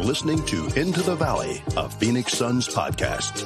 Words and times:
You're 0.00 0.08
listening 0.08 0.42
to 0.46 0.66
Into 0.80 1.02
the 1.02 1.14
Valley, 1.14 1.62
a 1.76 1.86
Phoenix 1.86 2.32
Suns 2.32 2.66
podcast, 2.66 3.42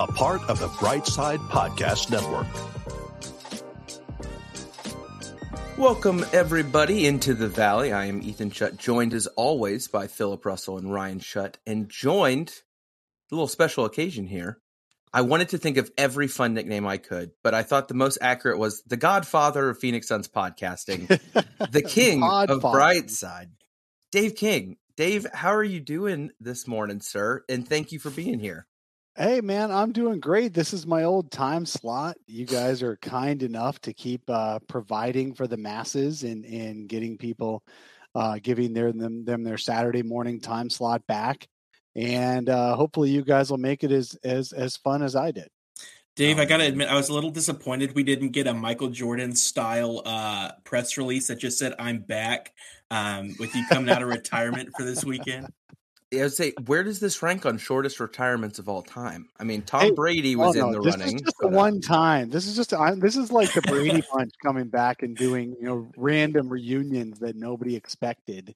a 0.00 0.12
part 0.14 0.42
of 0.50 0.58
the 0.58 0.66
Brightside 0.66 1.38
Podcast 1.48 2.10
Network. 2.10 2.48
Welcome, 5.78 6.26
everybody, 6.32 7.06
into 7.06 7.34
the 7.34 7.46
Valley. 7.46 7.92
I 7.92 8.06
am 8.06 8.20
Ethan 8.20 8.50
Shutt, 8.50 8.78
joined 8.78 9.14
as 9.14 9.28
always 9.28 9.86
by 9.86 10.08
Philip 10.08 10.44
Russell 10.44 10.76
and 10.76 10.92
Ryan 10.92 11.20
Shutt, 11.20 11.58
and 11.68 11.88
joined 11.88 12.52
a 13.30 13.34
little 13.36 13.46
special 13.46 13.84
occasion 13.84 14.26
here. 14.26 14.58
I 15.12 15.20
wanted 15.20 15.50
to 15.50 15.58
think 15.58 15.76
of 15.76 15.92
every 15.96 16.26
fun 16.26 16.54
nickname 16.54 16.84
I 16.84 16.96
could, 16.96 17.30
but 17.44 17.54
I 17.54 17.62
thought 17.62 17.86
the 17.86 17.94
most 17.94 18.18
accurate 18.20 18.58
was 18.58 18.82
the 18.88 18.96
Godfather 18.96 19.68
of 19.68 19.78
Phoenix 19.78 20.08
Suns 20.08 20.26
podcasting, 20.26 21.06
the 21.70 21.82
King 21.82 22.24
of 22.24 22.60
Brightside, 22.60 23.50
Dave 24.10 24.34
King. 24.34 24.78
Dave, 24.96 25.26
how 25.34 25.54
are 25.54 25.64
you 25.64 25.80
doing 25.80 26.30
this 26.40 26.66
morning, 26.66 27.00
sir? 27.00 27.44
And 27.50 27.68
thank 27.68 27.92
you 27.92 27.98
for 27.98 28.08
being 28.08 28.40
here. 28.40 28.66
Hey 29.14 29.42
man, 29.42 29.70
I'm 29.70 29.92
doing 29.92 30.20
great. 30.20 30.54
This 30.54 30.72
is 30.72 30.86
my 30.86 31.04
old 31.04 31.30
time 31.30 31.66
slot. 31.66 32.16
You 32.26 32.46
guys 32.46 32.82
are 32.82 32.96
kind 32.96 33.42
enough 33.42 33.78
to 33.80 33.92
keep 33.92 34.22
uh, 34.28 34.58
providing 34.68 35.34
for 35.34 35.46
the 35.46 35.56
masses 35.56 36.22
and 36.22 36.44
and 36.44 36.88
getting 36.88 37.18
people 37.18 37.62
uh, 38.14 38.38
giving 38.42 38.72
their 38.72 38.92
them 38.92 39.24
them 39.24 39.42
their 39.42 39.58
Saturday 39.58 40.02
morning 40.02 40.40
time 40.40 40.70
slot 40.70 41.06
back. 41.06 41.46
And 41.94 42.48
uh, 42.48 42.74
hopefully 42.76 43.10
you 43.10 43.22
guys 43.22 43.50
will 43.50 43.58
make 43.58 43.84
it 43.84 43.92
as 43.92 44.18
as 44.24 44.52
as 44.52 44.76
fun 44.78 45.02
as 45.02 45.14
I 45.14 45.30
did. 45.30 45.48
Dave, 46.14 46.38
I 46.38 46.46
gotta 46.46 46.64
admit, 46.64 46.88
I 46.88 46.94
was 46.94 47.10
a 47.10 47.14
little 47.14 47.30
disappointed 47.30 47.94
we 47.94 48.02
didn't 48.02 48.30
get 48.30 48.46
a 48.46 48.54
Michael 48.54 48.88
Jordan 48.88 49.36
style 49.36 50.00
uh, 50.06 50.52
press 50.64 50.96
release 50.96 51.28
that 51.28 51.38
just 51.38 51.58
said 51.58 51.74
"I'm 51.78 51.98
back" 51.98 52.54
um, 52.90 53.34
with 53.38 53.54
you 53.54 53.64
coming 53.68 53.90
out 53.90 54.02
of 54.02 54.08
retirement 54.08 54.70
for 54.76 54.84
this 54.84 55.04
weekend. 55.04 55.48
I 56.14 56.18
would 56.18 56.32
say, 56.32 56.52
where 56.66 56.84
does 56.84 57.00
this 57.00 57.20
rank 57.20 57.44
on 57.44 57.58
shortest 57.58 57.98
retirements 57.98 58.60
of 58.60 58.68
all 58.68 58.82
time? 58.82 59.28
I 59.40 59.44
mean, 59.44 59.62
Tom 59.62 59.80
hey, 59.80 59.90
Brady 59.90 60.36
was 60.36 60.56
oh 60.56 60.60
no, 60.60 60.66
in 60.66 60.72
the 60.72 60.80
this 60.80 60.96
running. 60.96 61.16
Is 61.16 61.22
just 61.22 61.36
but, 61.40 61.48
uh, 61.48 61.50
one 61.50 61.80
time. 61.80 62.30
This 62.30 62.46
is 62.46 62.54
just 62.54 62.72
this 63.00 63.16
is 63.16 63.32
like 63.32 63.52
the 63.52 63.62
Brady 63.62 64.02
bunch 64.12 64.32
coming 64.44 64.68
back 64.68 65.02
and 65.02 65.16
doing 65.16 65.56
you 65.60 65.66
know 65.66 65.90
random 65.96 66.48
reunions 66.48 67.18
that 67.18 67.34
nobody 67.34 67.74
expected. 67.74 68.54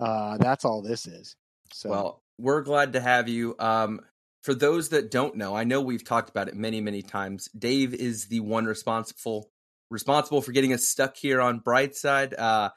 Uh, 0.00 0.36
that's 0.38 0.64
all 0.64 0.82
this 0.82 1.06
is. 1.06 1.36
So. 1.72 1.90
Well, 1.90 2.22
we're 2.38 2.62
glad 2.62 2.94
to 2.94 3.00
have 3.00 3.28
you. 3.28 3.54
Um, 3.60 4.00
for 4.42 4.54
those 4.54 4.88
that 4.90 5.10
don't 5.10 5.36
know, 5.36 5.56
I 5.56 5.64
know 5.64 5.80
we've 5.80 6.04
talked 6.04 6.28
about 6.28 6.48
it 6.48 6.54
many, 6.54 6.80
many 6.80 7.02
times. 7.02 7.48
Dave 7.56 7.94
is 7.94 8.26
the 8.26 8.40
one 8.40 8.66
responsible 8.66 9.48
responsible 9.90 10.42
for 10.42 10.50
getting 10.50 10.72
us 10.72 10.84
stuck 10.84 11.16
here 11.16 11.40
on 11.40 11.60
Brightside. 11.60 12.34
Uh, 12.36 12.70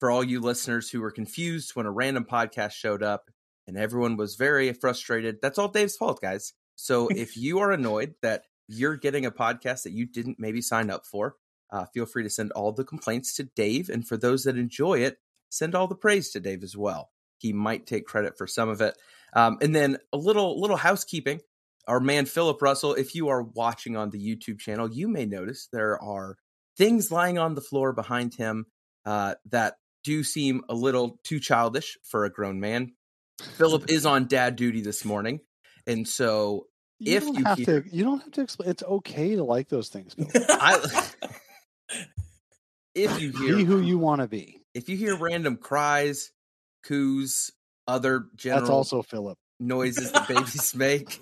for 0.00 0.10
all 0.10 0.24
you 0.24 0.40
listeners 0.40 0.90
who 0.90 1.00
were 1.00 1.10
confused 1.10 1.76
when 1.76 1.86
a 1.86 1.90
random 1.90 2.24
podcast 2.24 2.72
showed 2.72 3.02
up, 3.02 3.30
and 3.66 3.76
everyone 3.76 4.16
was 4.16 4.34
very 4.34 4.72
frustrated. 4.72 5.38
That's 5.40 5.58
all 5.58 5.68
Dave's 5.68 5.96
fault, 5.96 6.20
guys. 6.20 6.54
So 6.74 7.08
if 7.14 7.36
you 7.36 7.60
are 7.60 7.70
annoyed 7.70 8.14
that 8.22 8.44
you're 8.66 8.96
getting 8.96 9.26
a 9.26 9.30
podcast 9.30 9.82
that 9.84 9.92
you 9.92 10.06
didn't 10.06 10.40
maybe 10.40 10.62
sign 10.62 10.90
up 10.90 11.06
for, 11.06 11.36
uh, 11.70 11.84
feel 11.92 12.06
free 12.06 12.22
to 12.24 12.30
send 12.30 12.50
all 12.52 12.72
the 12.72 12.84
complaints 12.84 13.34
to 13.36 13.44
Dave. 13.44 13.88
And 13.88 14.06
for 14.06 14.16
those 14.16 14.44
that 14.44 14.56
enjoy 14.56 15.00
it, 15.00 15.18
send 15.50 15.74
all 15.74 15.86
the 15.86 15.94
praise 15.94 16.30
to 16.30 16.40
Dave 16.40 16.62
as 16.62 16.76
well. 16.76 17.10
He 17.38 17.52
might 17.52 17.86
take 17.86 18.06
credit 18.06 18.36
for 18.36 18.46
some 18.46 18.68
of 18.68 18.80
it. 18.80 18.96
Um, 19.34 19.58
and 19.60 19.74
then 19.74 19.98
a 20.12 20.16
little 20.16 20.60
little 20.60 20.76
housekeeping. 20.76 21.40
Our 21.86 22.00
man 22.00 22.26
Philip 22.26 22.60
Russell, 22.60 22.94
if 22.94 23.14
you 23.14 23.28
are 23.28 23.42
watching 23.42 23.96
on 23.96 24.10
the 24.10 24.18
YouTube 24.18 24.60
channel, 24.60 24.90
you 24.90 25.08
may 25.08 25.26
notice 25.26 25.68
there 25.72 26.00
are 26.02 26.36
things 26.76 27.10
lying 27.10 27.38
on 27.38 27.54
the 27.54 27.60
floor 27.60 27.92
behind 27.92 28.34
him 28.34 28.66
uh, 29.04 29.34
that 29.50 29.76
do 30.04 30.22
seem 30.22 30.62
a 30.68 30.74
little 30.74 31.18
too 31.24 31.40
childish 31.40 31.98
for 32.02 32.24
a 32.24 32.30
grown 32.30 32.60
man. 32.60 32.92
Philip 33.56 33.90
is 33.90 34.06
on 34.06 34.26
dad 34.26 34.56
duty 34.56 34.80
this 34.80 35.04
morning, 35.04 35.40
and 35.86 36.06
so 36.06 36.66
you 36.98 37.16
if 37.16 37.24
you 37.24 37.44
have 37.44 37.58
hear, 37.58 37.80
to, 37.82 37.96
you 37.96 38.04
don't 38.04 38.22
have 38.22 38.32
to 38.32 38.42
explain. 38.42 38.70
It's 38.70 38.82
okay 38.82 39.36
to 39.36 39.44
like 39.44 39.68
those 39.68 39.88
things. 39.88 40.14
I, 40.34 41.10
if 42.94 43.20
you 43.20 43.32
hear 43.32 43.56
be 43.56 43.64
who 43.64 43.80
you 43.80 43.98
want 43.98 44.20
to 44.20 44.28
be, 44.28 44.60
if 44.74 44.88
you 44.88 44.96
hear 44.96 45.16
random 45.16 45.56
cries, 45.56 46.32
coos, 46.84 47.50
other 47.88 48.26
general 48.36 48.60
that's 48.60 48.70
also 48.70 49.02
Philip 49.02 49.38
noises 49.58 50.12
that 50.12 50.28
babies 50.28 50.74
make. 50.74 51.20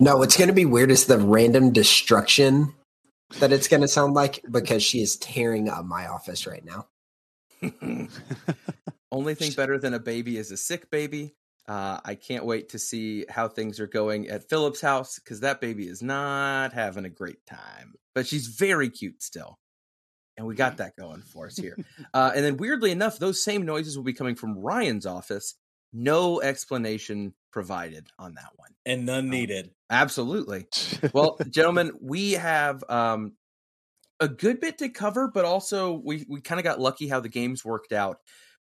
No, 0.00 0.16
what's 0.16 0.36
going 0.36 0.48
to 0.48 0.54
be 0.54 0.64
weird 0.64 0.90
is 0.90 1.06
the 1.06 1.18
random 1.18 1.72
destruction 1.72 2.72
that 3.40 3.52
it's 3.52 3.68
going 3.68 3.80
to 3.82 3.88
sound 3.88 4.14
like 4.14 4.40
because 4.50 4.82
she 4.82 5.02
is 5.02 5.16
tearing 5.16 5.68
up 5.68 5.84
my 5.84 6.06
office 6.06 6.46
right 6.46 6.64
now. 6.64 6.86
Only 9.12 9.34
thing 9.34 9.52
better 9.52 9.78
than 9.78 9.94
a 9.94 9.98
baby 9.98 10.36
is 10.36 10.50
a 10.50 10.56
sick 10.56 10.90
baby. 10.90 11.34
Uh, 11.66 12.00
I 12.04 12.14
can't 12.14 12.46
wait 12.46 12.70
to 12.70 12.78
see 12.78 13.26
how 13.28 13.48
things 13.48 13.78
are 13.78 13.86
going 13.86 14.28
at 14.28 14.48
Philip's 14.48 14.80
house 14.80 15.18
because 15.18 15.40
that 15.40 15.60
baby 15.60 15.86
is 15.86 16.02
not 16.02 16.72
having 16.72 17.04
a 17.04 17.10
great 17.10 17.44
time. 17.46 17.94
But 18.14 18.26
she's 18.26 18.46
very 18.46 18.88
cute 18.88 19.22
still. 19.22 19.58
And 20.38 20.46
we 20.46 20.54
got 20.54 20.78
that 20.78 20.96
going 20.96 21.22
for 21.22 21.46
us 21.46 21.56
here. 21.56 21.76
Uh, 22.14 22.32
and 22.34 22.44
then, 22.44 22.56
weirdly 22.56 22.90
enough, 22.90 23.18
those 23.18 23.44
same 23.44 23.66
noises 23.66 23.96
will 23.96 24.04
be 24.04 24.14
coming 24.14 24.34
from 24.34 24.58
Ryan's 24.58 25.04
office. 25.04 25.54
No 25.92 26.40
explanation 26.40 27.34
provided 27.52 28.08
on 28.18 28.34
that 28.34 28.50
one. 28.56 28.70
And 28.86 29.04
none 29.04 29.24
um, 29.24 29.30
needed. 29.30 29.70
Absolutely. 29.90 30.66
well, 31.12 31.38
gentlemen, 31.50 31.92
we 32.00 32.32
have 32.32 32.82
um, 32.88 33.32
a 34.20 34.28
good 34.28 34.60
bit 34.60 34.78
to 34.78 34.88
cover, 34.88 35.30
but 35.32 35.44
also 35.44 35.92
we, 35.92 36.24
we 36.28 36.40
kind 36.40 36.58
of 36.58 36.64
got 36.64 36.80
lucky 36.80 37.08
how 37.08 37.20
the 37.20 37.28
games 37.28 37.64
worked 37.64 37.92
out 37.92 38.18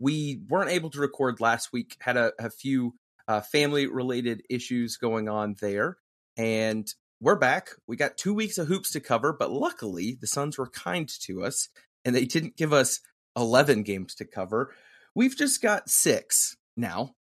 we 0.03 0.41
weren't 0.49 0.71
able 0.71 0.91
to 0.91 1.01
record 1.01 1.41
last 1.41 1.73
week, 1.73 1.97
had 2.01 2.17
a, 2.17 2.33
a 2.39 2.51
few 2.51 2.95
uh, 3.29 3.41
family 3.41 3.87
related 3.87 4.43
issues 4.51 4.97
going 4.97 5.29
on 5.29 5.55
there. 5.61 5.97
And 6.37 6.93
we're 7.21 7.37
back. 7.37 7.69
We 7.87 7.97
got 7.97 8.17
two 8.17 8.35
weeks 8.35 8.59
of 8.59 8.67
hoops 8.67 8.91
to 8.93 9.01
cover, 9.01 9.33
but 9.33 9.53
luckily 9.53 10.19
the 10.21 10.27
Suns 10.27 10.59
were 10.59 10.69
kind 10.69 11.09
to 11.21 11.45
us 11.45 11.69
and 12.05 12.17
they 12.17 12.25
didn't 12.25 12.57
give 12.57 12.73
us 12.73 12.99
11 13.37 13.85
games 13.85 14.17
to 14.17 14.25
cover. 14.25 14.75
We've 15.15 15.37
just 15.37 15.63
got 15.63 15.89
six 15.89 16.57
now. 16.77 17.15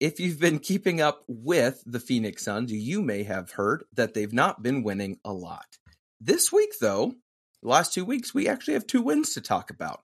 If 0.00 0.18
you've 0.18 0.40
been 0.40 0.58
keeping 0.58 1.00
up 1.00 1.22
with 1.28 1.80
the 1.86 2.00
Phoenix 2.00 2.42
Suns, 2.42 2.72
you 2.72 3.02
may 3.02 3.22
have 3.22 3.52
heard 3.52 3.84
that 3.94 4.14
they've 4.14 4.32
not 4.32 4.64
been 4.64 4.82
winning 4.82 5.18
a 5.24 5.32
lot. 5.32 5.78
This 6.20 6.50
week, 6.50 6.72
though, 6.80 7.14
last 7.62 7.92
two 7.92 8.04
weeks, 8.04 8.34
we 8.34 8.48
actually 8.48 8.74
have 8.74 8.86
two 8.86 9.02
wins 9.02 9.34
to 9.34 9.40
talk 9.40 9.70
about 9.70 10.02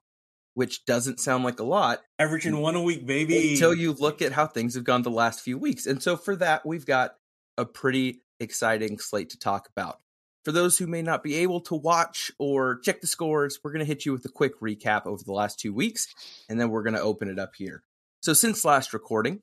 which 0.54 0.84
doesn't 0.84 1.20
sound 1.20 1.44
like 1.44 1.60
a 1.60 1.64
lot. 1.64 2.00
Averaging 2.18 2.58
one 2.58 2.74
a 2.74 2.82
week, 2.82 3.06
baby. 3.06 3.52
Until 3.52 3.74
you 3.74 3.92
look 3.92 4.20
at 4.20 4.32
how 4.32 4.46
things 4.46 4.74
have 4.74 4.84
gone 4.84 5.02
the 5.02 5.10
last 5.10 5.40
few 5.40 5.58
weeks. 5.58 5.86
And 5.86 6.02
so 6.02 6.16
for 6.16 6.36
that, 6.36 6.66
we've 6.66 6.86
got 6.86 7.14
a 7.56 7.64
pretty 7.64 8.22
exciting 8.40 8.98
slate 8.98 9.30
to 9.30 9.38
talk 9.38 9.68
about. 9.74 10.00
For 10.44 10.52
those 10.52 10.76
who 10.76 10.86
may 10.86 11.02
not 11.02 11.22
be 11.22 11.36
able 11.36 11.60
to 11.62 11.74
watch 11.74 12.32
or 12.38 12.80
check 12.80 13.00
the 13.00 13.06
scores, 13.06 13.60
we're 13.62 13.72
going 13.72 13.84
to 13.84 13.88
hit 13.88 14.04
you 14.04 14.12
with 14.12 14.24
a 14.24 14.30
quick 14.30 14.60
recap 14.60 15.06
over 15.06 15.22
the 15.22 15.32
last 15.32 15.60
two 15.60 15.72
weeks, 15.72 16.08
and 16.48 16.60
then 16.60 16.70
we're 16.70 16.82
going 16.82 16.96
to 16.96 17.00
open 17.00 17.28
it 17.28 17.38
up 17.38 17.54
here. 17.54 17.84
So, 18.22 18.32
since 18.32 18.64
last 18.64 18.92
recording, 18.92 19.42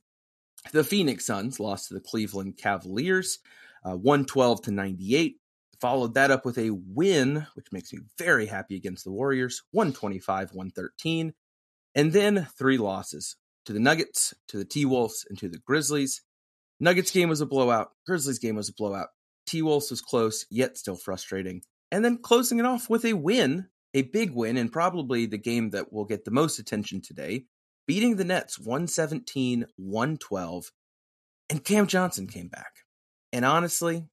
the 0.73 0.83
Phoenix 0.83 1.25
Suns 1.25 1.59
lost 1.59 1.87
to 1.87 1.93
the 1.93 2.01
Cleveland 2.01 2.57
Cavaliers, 2.57 3.39
uh, 3.85 3.95
112 3.95 4.63
to 4.63 4.71
98 4.71 5.38
followed 5.81 6.13
that 6.13 6.31
up 6.31 6.45
with 6.45 6.57
a 6.57 6.71
win, 6.71 7.47
which 7.55 7.67
makes 7.71 7.93
me 7.93 7.99
very 8.17 8.47
happy 8.47 8.75
against 8.75 9.03
the 9.03 9.11
Warriors, 9.11 9.63
125 9.71 10.51
113. 10.53 11.33
And 11.95 12.13
then 12.13 12.47
three 12.57 12.77
losses 12.77 13.35
to 13.65 13.73
the 13.73 13.79
Nuggets, 13.79 14.33
to 14.47 14.57
the 14.57 14.65
T 14.65 14.85
Wolves, 14.85 15.25
and 15.29 15.37
to 15.39 15.49
the 15.49 15.59
Grizzlies. 15.59 16.21
Nuggets 16.79 17.11
game 17.11 17.29
was 17.29 17.41
a 17.41 17.45
blowout. 17.45 17.91
Grizzlies 18.05 18.39
game 18.39 18.55
was 18.55 18.69
a 18.69 18.73
blowout. 18.73 19.09
T 19.45 19.61
Wolves 19.61 19.89
was 19.89 20.01
close, 20.01 20.45
yet 20.49 20.77
still 20.77 20.95
frustrating. 20.95 21.61
And 21.91 22.05
then 22.05 22.19
closing 22.19 22.59
it 22.59 22.65
off 22.65 22.89
with 22.89 23.03
a 23.05 23.13
win, 23.13 23.67
a 23.93 24.03
big 24.03 24.31
win, 24.31 24.57
and 24.57 24.71
probably 24.71 25.25
the 25.25 25.37
game 25.37 25.71
that 25.71 25.91
will 25.91 26.05
get 26.05 26.23
the 26.23 26.31
most 26.31 26.59
attention 26.59 27.01
today, 27.01 27.45
beating 27.87 28.15
the 28.15 28.23
Nets 28.23 28.59
117 28.59 29.65
112. 29.75 30.71
And 31.49 31.63
Cam 31.63 31.87
Johnson 31.87 32.27
came 32.27 32.47
back. 32.47 32.71
And 33.33 33.43
honestly, 33.43 34.05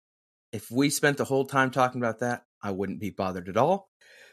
if 0.57 0.71
we 0.71 0.91
spent 0.91 1.19
the 1.19 1.25
whole 1.25 1.45
time 1.45 1.71
talking 1.71 2.01
about 2.01 2.21
that, 2.21 2.43
I 2.63 2.71
wouldn't 2.71 2.99
be 2.99 3.11
bothered 3.11 3.49
at 3.49 3.57
all. 3.57 3.91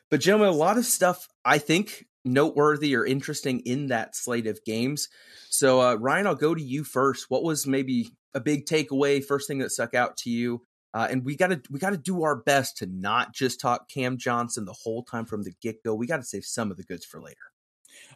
But, 0.10 0.22
gentlemen, 0.22 0.50
a 0.50 0.58
lot 0.58 0.78
of 0.78 0.86
stuff 0.86 1.28
I 1.44 1.58
think 1.58 2.06
noteworthy 2.24 2.96
or 2.96 3.06
interesting 3.06 3.60
in 3.62 3.88
that 3.88 4.16
slate 4.16 4.48
of 4.48 4.64
games. 4.66 5.10
So, 5.50 5.82
uh, 5.82 5.96
Ryan, 5.96 6.28
I'll 6.28 6.36
go 6.36 6.56
to 6.56 6.62
you 6.62 6.84
first. 6.84 7.26
What 7.30 7.44
was 7.44 7.68
maybe 7.68 8.16
a 8.34 8.40
big 8.40 8.66
takeaway, 8.66 9.24
first 9.24 9.48
thing 9.48 9.60
that 9.60 9.72
stuck 9.72 9.94
out 9.94 10.18
to 10.18 10.30
you? 10.30 10.62
Uh, 10.94 11.08
and 11.10 11.26
we 11.26 11.36
got 11.36 11.48
to 11.48 11.62
we 11.72 11.80
got 11.80 11.90
to 11.90 11.98
do 11.98 12.24
our 12.24 12.36
best 12.36 12.78
to 12.78 12.86
not 12.86 13.34
just 13.34 13.60
talk 13.60 13.90
Cam 13.90 14.18
Johnson 14.18 14.66
the 14.66 14.76
whole 14.84 15.04
time 15.04 15.26
from 15.26 15.44
the 15.44 15.52
get 15.62 15.84
go. 15.84 15.96
We 15.96 16.08
got 16.08 16.18
to 16.18 16.24
save 16.24 16.46
some 16.46 16.72
of 16.72 16.78
the 16.78 16.84
goods 16.84 17.04
for 17.04 17.20
later. 17.20 17.53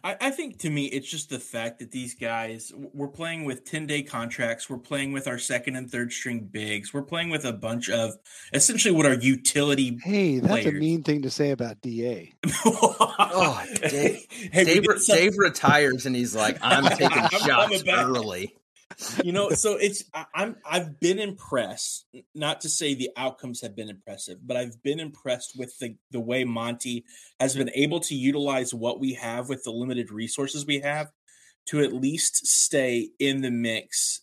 I, 0.04 0.16
I, 0.20 0.30
think 0.30 0.58
to 0.60 0.70
me, 0.70 0.86
it's 0.86 1.10
just 1.10 1.30
the 1.30 1.38
fact 1.38 1.78
that 1.80 1.90
these 1.90 2.14
guys, 2.14 2.72
we're 2.76 3.08
playing 3.08 3.44
with 3.44 3.64
10 3.64 3.86
day 3.86 4.02
contracts. 4.02 4.70
We're 4.70 4.78
playing 4.78 5.12
with 5.12 5.26
our 5.26 5.38
second 5.38 5.76
and 5.76 5.90
third 5.90 6.12
string 6.12 6.48
bigs. 6.50 6.94
We're 6.94 7.02
playing 7.02 7.30
with 7.30 7.44
a 7.44 7.52
bunch 7.52 7.90
of 7.90 8.14
essentially 8.52 8.94
what 8.94 9.06
are 9.06 9.14
utility. 9.14 9.98
Hey, 10.02 10.38
that's 10.38 10.52
players. 10.52 10.66
a 10.66 10.72
mean 10.72 11.02
thing 11.02 11.22
to 11.22 11.30
say 11.30 11.50
about 11.50 11.80
DA. 11.80 12.32
oh, 12.64 13.64
Dave, 13.80 14.26
hey, 14.30 14.64
Dave, 14.64 14.84
Dave, 15.06 15.36
retires 15.36 16.06
and 16.06 16.14
he's 16.14 16.34
like, 16.34 16.58
I'm 16.62 16.84
taking 16.96 17.28
shots 17.40 17.82
I'm 17.88 18.14
early 18.14 18.54
you 19.22 19.32
know, 19.32 19.50
so 19.50 19.76
it's 19.76 20.04
I, 20.12 20.26
I'm 20.34 20.56
I've 20.68 21.00
been 21.00 21.18
impressed. 21.18 22.06
Not 22.34 22.60
to 22.62 22.68
say 22.68 22.94
the 22.94 23.10
outcomes 23.16 23.60
have 23.60 23.76
been 23.76 23.88
impressive, 23.88 24.38
but 24.44 24.56
I've 24.56 24.82
been 24.82 25.00
impressed 25.00 25.56
with 25.56 25.78
the 25.78 25.96
the 26.10 26.20
way 26.20 26.44
Monty 26.44 27.04
has 27.38 27.54
been 27.54 27.70
able 27.74 28.00
to 28.00 28.14
utilize 28.14 28.74
what 28.74 29.00
we 29.00 29.14
have 29.14 29.48
with 29.48 29.64
the 29.64 29.70
limited 29.70 30.10
resources 30.10 30.66
we 30.66 30.80
have 30.80 31.12
to 31.66 31.80
at 31.80 31.92
least 31.92 32.46
stay 32.46 33.10
in 33.18 33.42
the 33.42 33.50
mix 33.50 34.22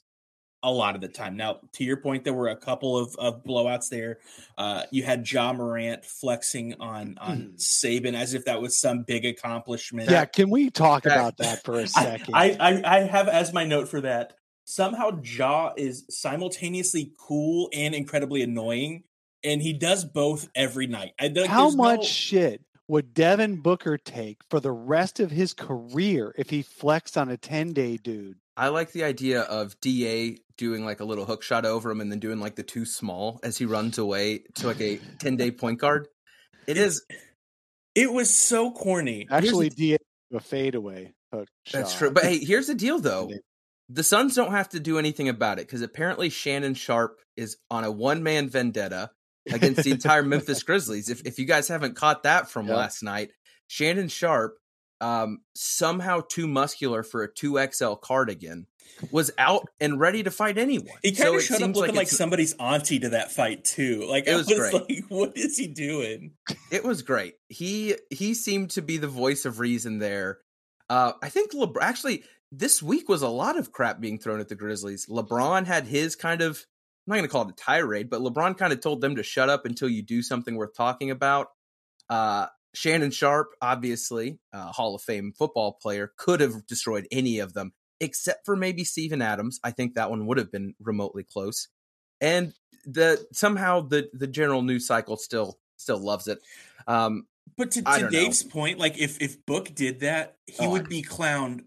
a 0.64 0.72
lot 0.72 0.96
of 0.96 1.02
the 1.02 1.08
time. 1.08 1.38
Now, 1.38 1.60
to 1.74 1.84
your 1.84 1.98
point, 1.98 2.24
there 2.24 2.34
were 2.34 2.48
a 2.48 2.56
couple 2.56 2.98
of, 2.98 3.16
of 3.20 3.44
blowouts 3.44 3.88
there. 3.90 4.18
Uh, 4.58 4.82
you 4.90 5.04
had 5.04 5.30
Ja 5.30 5.54
Morant 5.54 6.04
flexing 6.04 6.74
on 6.80 7.18
on 7.22 7.38
mm. 7.38 7.58
Saben 7.58 8.16
as 8.16 8.34
if 8.34 8.46
that 8.46 8.62
was 8.62 8.78
some 8.78 9.04
big 9.04 9.26
accomplishment. 9.26 10.10
Yeah, 10.10 10.26
can 10.26 10.50
we 10.50 10.72
talk 10.72 11.06
about 11.06 11.38
that 11.38 11.64
for 11.64 11.80
a 11.80 11.88
second? 11.88 12.34
I, 12.34 12.58
I, 12.60 12.98
I 12.98 13.00
have 13.02 13.28
as 13.30 13.54
my 13.54 13.64
note 13.64 13.88
for 13.88 14.02
that 14.02 14.34
somehow 14.66 15.22
Ja 15.24 15.72
is 15.78 16.06
simultaneously 16.10 17.14
cool 17.18 17.70
and 17.74 17.96
incredibly 17.96 18.42
annoying, 18.42 19.04
and 19.44 19.62
he 19.62 19.74
does 19.74 20.04
both 20.04 20.50
every 20.54 20.88
night. 20.88 21.14
I, 21.20 21.34
How 21.48 21.70
much 21.70 22.00
no... 22.00 22.04
shit 22.04 22.62
would 22.88 23.14
Devin 23.14 23.58
Booker 23.58 23.98
take 23.98 24.42
for 24.50 24.60
the 24.60 24.72
rest 24.72 25.20
of 25.20 25.32
his 25.32 25.54
career 25.54 26.36
if 26.38 26.50
he 26.50 26.62
flexed 26.62 27.18
on 27.18 27.30
a 27.30 27.38
10 27.38 27.74
day 27.74 27.98
dude? 27.98 28.38
I 28.58 28.70
like 28.70 28.92
the 28.92 29.04
idea 29.04 29.42
of 29.42 29.80
DA 29.82 30.38
doing 30.58 30.86
like 30.86 31.00
a 31.00 31.06
little 31.06 31.26
hook 31.26 31.44
shot 31.44 31.66
over 31.66 31.92
him 31.92 32.02
and 32.02 32.12
then 32.12 32.20
doing 32.20 32.40
like 32.40 32.56
the 32.56 32.64
too 32.64 32.86
small 32.86 33.40
as 33.44 33.58
he 33.58 33.66
runs 33.66 33.98
away 33.98 34.44
to 34.56 34.68
like 34.68 34.82
a 34.82 34.98
10 35.20 35.36
day 35.38 35.52
point 35.52 35.80
guard. 35.80 36.08
It 36.68 36.78
is. 36.78 37.06
It 37.94 38.12
was 38.12 38.34
so 38.34 38.72
corny. 38.72 39.28
Actually, 39.30 39.70
DA 39.70 39.98
a 40.34 40.40
fadeaway 40.40 41.14
hook 41.32 41.48
That's 41.72 41.96
true. 41.96 42.12
But 42.12 42.24
hey, 42.24 42.40
here's 42.40 42.68
the 42.68 42.76
deal 42.76 43.00
though 43.00 43.30
the 43.90 44.04
Suns 44.04 44.36
don't 44.36 44.52
have 44.52 44.70
to 44.70 44.80
do 44.80 44.98
anything 44.98 45.30
about 45.30 45.60
it 45.60 45.68
because 45.68 45.82
apparently 45.82 46.30
Shannon 46.30 46.74
Sharpe 46.74 47.20
is 47.38 47.58
on 47.70 47.84
a 47.84 47.92
one 47.92 48.24
man 48.24 48.50
vendetta 48.50 49.12
against 49.52 49.84
the 49.84 49.92
entire 49.92 50.24
Memphis 50.24 50.64
Grizzlies. 50.64 51.10
If 51.10 51.22
if 51.26 51.40
you 51.40 51.46
guys 51.46 51.68
haven't 51.68 51.96
caught 51.96 52.24
that 52.24 52.50
from 52.50 52.68
yep. 52.68 52.78
last 52.78 53.04
night, 53.04 53.32
Shannon 53.68 54.08
Sharpe, 54.08 54.58
um, 55.02 55.40
somehow 55.56 56.22
too 56.28 56.48
muscular 56.48 57.04
for 57.04 57.24
a 57.24 57.32
two 57.32 57.60
XL 57.72 57.94
cardigan, 57.94 58.68
was 59.12 59.32
out 59.38 59.68
and 59.80 60.00
ready 60.00 60.24
to 60.24 60.32
fight 60.32 60.58
anyone. 60.58 60.88
He 61.04 61.12
kind 61.12 61.30
so 61.30 61.36
of 61.36 61.44
showed 61.44 61.62
up 61.62 61.76
looking 61.76 61.96
like, 61.96 61.96
like, 61.96 62.08
somebody's 62.08 62.54
auntie 62.60 63.00
to 63.00 63.10
that 63.10 63.32
fight 63.32 63.64
too. 63.64 64.06
Like 64.10 64.28
it 64.28 64.36
was, 64.36 64.48
was 64.48 64.74
like, 64.74 65.04
what 65.10 65.38
is 65.38 65.58
he 65.58 65.68
doing? 65.68 66.32
It 66.72 66.84
was 66.84 67.02
great. 67.02 67.36
He 67.50 67.96
he 68.10 68.34
seemed 68.34 68.72
to 68.72 68.82
be 68.82 68.98
the 68.98 69.08
voice 69.08 69.46
of 69.46 69.60
reason 69.60 70.00
there. 70.00 70.40
Uh, 70.90 71.14
I 71.22 71.30
think 71.30 71.52
LeBron 71.52 71.82
actually 71.82 72.24
this 72.58 72.82
week 72.82 73.10
was 73.10 73.22
a 73.22 73.28
lot 73.28 73.58
of 73.58 73.72
crap 73.72 74.00
being 74.00 74.20
thrown 74.20 74.40
at 74.40 74.50
the 74.50 74.56
Grizzlies. 74.56 75.08
LeBron 75.08 75.66
had 75.66 75.86
his 75.86 76.16
kind 76.16 76.42
of 76.42 76.66
I'm 77.08 77.12
not 77.12 77.16
going 77.18 77.28
to 77.28 77.32
call 77.32 77.48
it 77.48 77.52
a 77.52 77.54
tirade, 77.54 78.10
but 78.10 78.22
LeBron 78.22 78.58
kind 78.58 78.74
of 78.74 78.82
told 78.82 79.00
them 79.02 79.18
to 79.18 79.24
shut 79.24 79.48
up 79.48 79.66
until 79.66 79.88
you 79.88 80.02
do 80.02 80.24
something 80.24 80.56
worth 80.56 80.76
talking 80.76 81.12
about. 81.12 81.50
Uh, 82.10 82.48
Shannon 82.74 83.12
Sharpe, 83.12 83.52
obviously, 83.62 84.40
uh, 84.52 84.72
Hall 84.72 84.96
of 84.96 85.04
Fame 85.04 85.32
football 85.38 85.78
player, 85.80 86.12
could 86.18 86.42
have 86.42 86.66
destroyed 86.66 87.08
any 87.12 87.40
of 87.40 87.54
them 87.54 87.74
except 88.00 88.46
for 88.46 88.56
maybe 88.56 88.84
Steven 88.84 89.22
Adams. 89.22 89.60
I 89.64 89.72
think 89.72 89.96
that 89.96 90.10
one 90.10 90.26
would 90.26 90.38
have 90.38 90.52
been 90.52 90.74
remotely 90.80 91.24
close. 91.24 91.68
And 92.20 92.54
the 92.86 93.24
somehow 93.32 93.82
the 93.82 94.10
the 94.14 94.28
general 94.28 94.62
news 94.62 94.88
cycle 94.88 95.18
still 95.18 95.60
still 95.78 96.00
loves 96.00 96.28
it. 96.28 96.40
Um, 96.88 97.28
but 97.58 97.72
to, 97.72 97.84
to 97.84 98.10
Dave's 98.10 98.46
know. 98.46 98.52
point, 98.52 98.80
like 98.80 98.98
if 98.98 99.22
if 99.22 99.46
Book 99.46 99.74
did 99.76 100.00
that, 100.00 100.38
he 100.48 100.66
oh, 100.66 100.72
would 100.72 100.90
be 100.90 101.04
clowned 101.04 101.62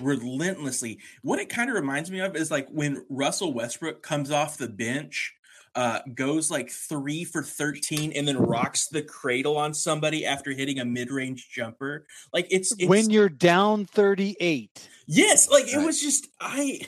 relentlessly. 0.00 0.98
What 1.22 1.38
it 1.38 1.48
kind 1.48 1.70
of 1.70 1.76
reminds 1.76 2.10
me 2.10 2.20
of 2.20 2.36
is 2.36 2.50
like 2.50 2.68
when 2.70 3.04
Russell 3.08 3.52
Westbrook 3.52 4.02
comes 4.02 4.30
off 4.30 4.58
the 4.58 4.68
bench, 4.68 5.34
uh, 5.74 6.00
goes 6.14 6.50
like 6.50 6.70
three 6.70 7.24
for 7.24 7.42
13 7.42 8.12
and 8.12 8.26
then 8.26 8.36
rocks 8.36 8.88
the 8.88 9.02
cradle 9.02 9.56
on 9.56 9.72
somebody 9.72 10.26
after 10.26 10.50
hitting 10.50 10.80
a 10.80 10.84
mid-range 10.84 11.48
jumper. 11.50 12.06
Like 12.32 12.48
it's, 12.50 12.72
it's 12.72 12.88
when 12.88 13.10
you're 13.10 13.28
down 13.28 13.86
38. 13.86 14.88
Yes, 15.06 15.48
like 15.48 15.68
it 15.68 15.84
was 15.84 16.00
just 16.00 16.28
I 16.40 16.80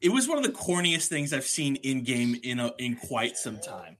it 0.00 0.10
was 0.10 0.28
one 0.28 0.38
of 0.38 0.44
the 0.44 0.52
corniest 0.52 1.08
things 1.08 1.32
I've 1.32 1.46
seen 1.46 1.76
in 1.76 2.02
game 2.02 2.36
in 2.42 2.60
a, 2.60 2.72
in 2.78 2.96
quite 2.96 3.36
some 3.36 3.58
time. 3.58 3.96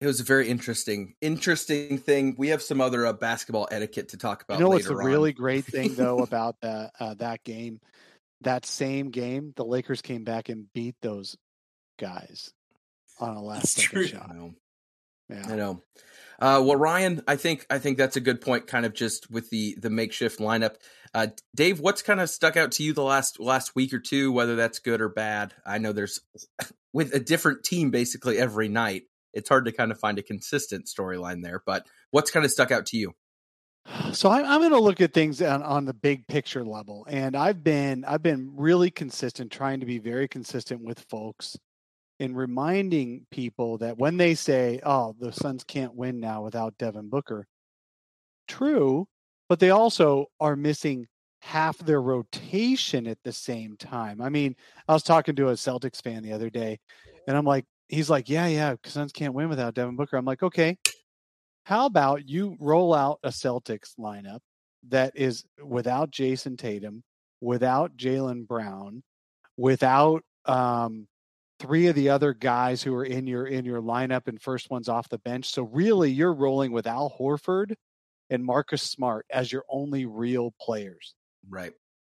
It 0.00 0.06
was 0.06 0.20
a 0.20 0.24
very 0.24 0.48
interesting, 0.48 1.14
interesting 1.20 1.98
thing. 1.98 2.36
We 2.38 2.48
have 2.48 2.62
some 2.62 2.80
other 2.80 3.04
uh, 3.04 3.12
basketball 3.12 3.68
etiquette 3.70 4.10
to 4.10 4.16
talk 4.16 4.44
about. 4.44 4.58
You 4.58 4.64
know 4.64 4.70
what's 4.70 4.86
a 4.86 4.96
really 4.96 5.32
great 5.32 5.64
thing 5.64 5.94
though 5.94 6.18
about 6.22 6.56
that 6.62 6.92
uh, 7.00 7.14
that 7.14 7.42
game? 7.42 7.80
That 8.42 8.64
same 8.64 9.10
game, 9.10 9.52
the 9.56 9.64
Lakers 9.64 10.00
came 10.00 10.22
back 10.22 10.48
and 10.48 10.72
beat 10.72 10.94
those 11.02 11.36
guys 11.98 12.52
on 13.18 13.36
a 13.36 13.42
last 13.42 13.74
second 13.74 14.06
shot. 14.06 14.30
I 14.30 14.34
know. 14.34 14.54
Yeah, 15.28 15.46
I 15.48 15.56
know. 15.56 15.82
Uh, 16.40 16.62
well, 16.64 16.76
Ryan, 16.76 17.22
I 17.26 17.34
think 17.34 17.66
I 17.68 17.78
think 17.78 17.98
that's 17.98 18.16
a 18.16 18.20
good 18.20 18.40
point. 18.40 18.68
Kind 18.68 18.86
of 18.86 18.94
just 18.94 19.28
with 19.28 19.50
the 19.50 19.76
the 19.80 19.90
makeshift 19.90 20.38
lineup. 20.38 20.76
Uh, 21.12 21.26
Dave, 21.56 21.80
what's 21.80 22.02
kind 22.02 22.20
of 22.20 22.30
stuck 22.30 22.56
out 22.56 22.70
to 22.72 22.84
you 22.84 22.92
the 22.92 23.02
last 23.02 23.40
last 23.40 23.74
week 23.74 23.92
or 23.92 23.98
two? 23.98 24.30
Whether 24.30 24.54
that's 24.54 24.78
good 24.78 25.00
or 25.00 25.08
bad. 25.08 25.54
I 25.66 25.78
know 25.78 25.90
there's 25.90 26.20
with 26.92 27.12
a 27.14 27.20
different 27.20 27.64
team 27.64 27.90
basically 27.90 28.38
every 28.38 28.68
night 28.68 29.04
it's 29.32 29.48
hard 29.48 29.64
to 29.66 29.72
kind 29.72 29.90
of 29.90 29.98
find 29.98 30.18
a 30.18 30.22
consistent 30.22 30.86
storyline 30.86 31.42
there. 31.42 31.62
But 31.64 31.86
what's 32.10 32.30
kind 32.30 32.44
of 32.44 32.52
stuck 32.52 32.70
out 32.70 32.86
to 32.86 32.96
you? 32.96 33.14
So 34.12 34.30
I'm, 34.30 34.44
I'm 34.44 34.60
going 34.60 34.72
to 34.72 34.80
look 34.80 35.00
at 35.00 35.14
things 35.14 35.40
on, 35.40 35.62
on 35.62 35.84
the 35.84 35.94
big 35.94 36.26
picture 36.26 36.64
level, 36.64 37.06
and 37.08 37.34
I've 37.34 37.64
been 37.64 38.04
I've 38.04 38.22
been 38.22 38.52
really 38.54 38.90
consistent, 38.90 39.50
trying 39.50 39.80
to 39.80 39.86
be 39.86 39.98
very 39.98 40.28
consistent 40.28 40.82
with 40.82 41.00
folks 41.08 41.56
in 42.18 42.34
reminding 42.34 43.26
people 43.30 43.78
that 43.78 43.96
when 43.96 44.16
they 44.16 44.34
say, 44.34 44.80
"Oh, 44.84 45.14
the 45.18 45.32
Suns 45.32 45.64
can't 45.64 45.94
win 45.94 46.20
now 46.20 46.42
without 46.42 46.76
Devin 46.78 47.08
Booker," 47.08 47.46
true, 48.46 49.06
but 49.48 49.58
they 49.58 49.70
also 49.70 50.26
are 50.38 50.56
missing 50.56 51.06
half 51.40 51.78
their 51.78 52.02
rotation 52.02 53.06
at 53.06 53.18
the 53.24 53.32
same 53.32 53.76
time. 53.76 54.20
I 54.20 54.28
mean, 54.28 54.56
I 54.86 54.92
was 54.92 55.02
talking 55.02 55.36
to 55.36 55.48
a 55.48 55.52
Celtics 55.52 56.02
fan 56.02 56.22
the 56.22 56.32
other 56.32 56.50
day, 56.50 56.78
and 57.26 57.36
I'm 57.36 57.46
like, 57.46 57.64
he's 57.88 58.10
like, 58.10 58.28
yeah, 58.28 58.46
yeah, 58.46 58.74
Suns 58.84 59.12
can't 59.12 59.34
win 59.34 59.48
without 59.48 59.74
Devin 59.74 59.96
Booker. 59.96 60.16
I'm 60.16 60.24
like, 60.24 60.42
okay, 60.42 60.76
how 61.64 61.86
about 61.86 62.28
you 62.28 62.56
roll 62.60 62.94
out 62.94 63.18
a 63.22 63.28
Celtics 63.28 63.94
lineup 63.98 64.40
that 64.88 65.12
is 65.14 65.44
without 65.62 66.10
Jayson 66.10 66.56
Tatum, 66.56 67.02
without 67.40 67.96
Jaylen 67.96 68.46
Brown, 68.46 69.02
without 69.56 70.22
um, 70.44 71.08
three 71.58 71.88
of 71.88 71.94
the 71.94 72.10
other 72.10 72.32
guys 72.32 72.82
who 72.82 72.94
are 72.94 73.04
in 73.04 73.26
your 73.26 73.46
in 73.46 73.64
your 73.64 73.82
lineup 73.82 74.28
and 74.28 74.40
first 74.40 74.70
ones 74.70 74.88
off 74.88 75.08
the 75.08 75.18
bench. 75.18 75.50
So 75.50 75.64
really, 75.64 76.10
you're 76.10 76.32
rolling 76.32 76.72
with 76.72 76.86
Al 76.86 77.14
Horford 77.18 77.74
and 78.30 78.44
Marcus 78.44 78.82
Smart 78.82 79.26
as 79.30 79.52
your 79.52 79.64
only 79.68 80.06
real 80.06 80.54
players. 80.60 81.14
Right. 81.48 81.72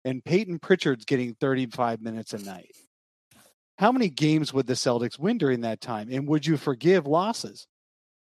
And 0.05 0.25
Peyton 0.25 0.59
Pritchard's 0.59 1.05
getting 1.05 1.35
35 1.35 2.01
minutes 2.01 2.33
a 2.33 2.39
night 2.39 2.75
how 3.81 3.91
many 3.91 4.11
games 4.11 4.53
would 4.53 4.67
the 4.67 4.75
Celtics 4.75 5.19
win 5.19 5.39
during 5.39 5.63
that 5.63 5.81
time? 5.81 6.11
And 6.13 6.29
would 6.29 6.45
you 6.45 6.59
forgive 6.59 7.07
losses? 7.07 7.67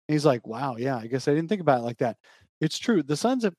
And 0.08 0.14
he's 0.14 0.26
like, 0.26 0.48
wow, 0.48 0.78
yeah, 0.78 0.96
I 0.96 1.08
guess 1.08 1.28
I 1.28 1.34
didn't 1.34 1.50
think 1.50 1.60
about 1.60 1.80
it 1.80 1.84
like 1.84 1.98
that. 1.98 2.16
It's 2.62 2.80
true. 2.80 3.04
The 3.04 3.18
Suns 3.18 3.44
have 3.44 3.54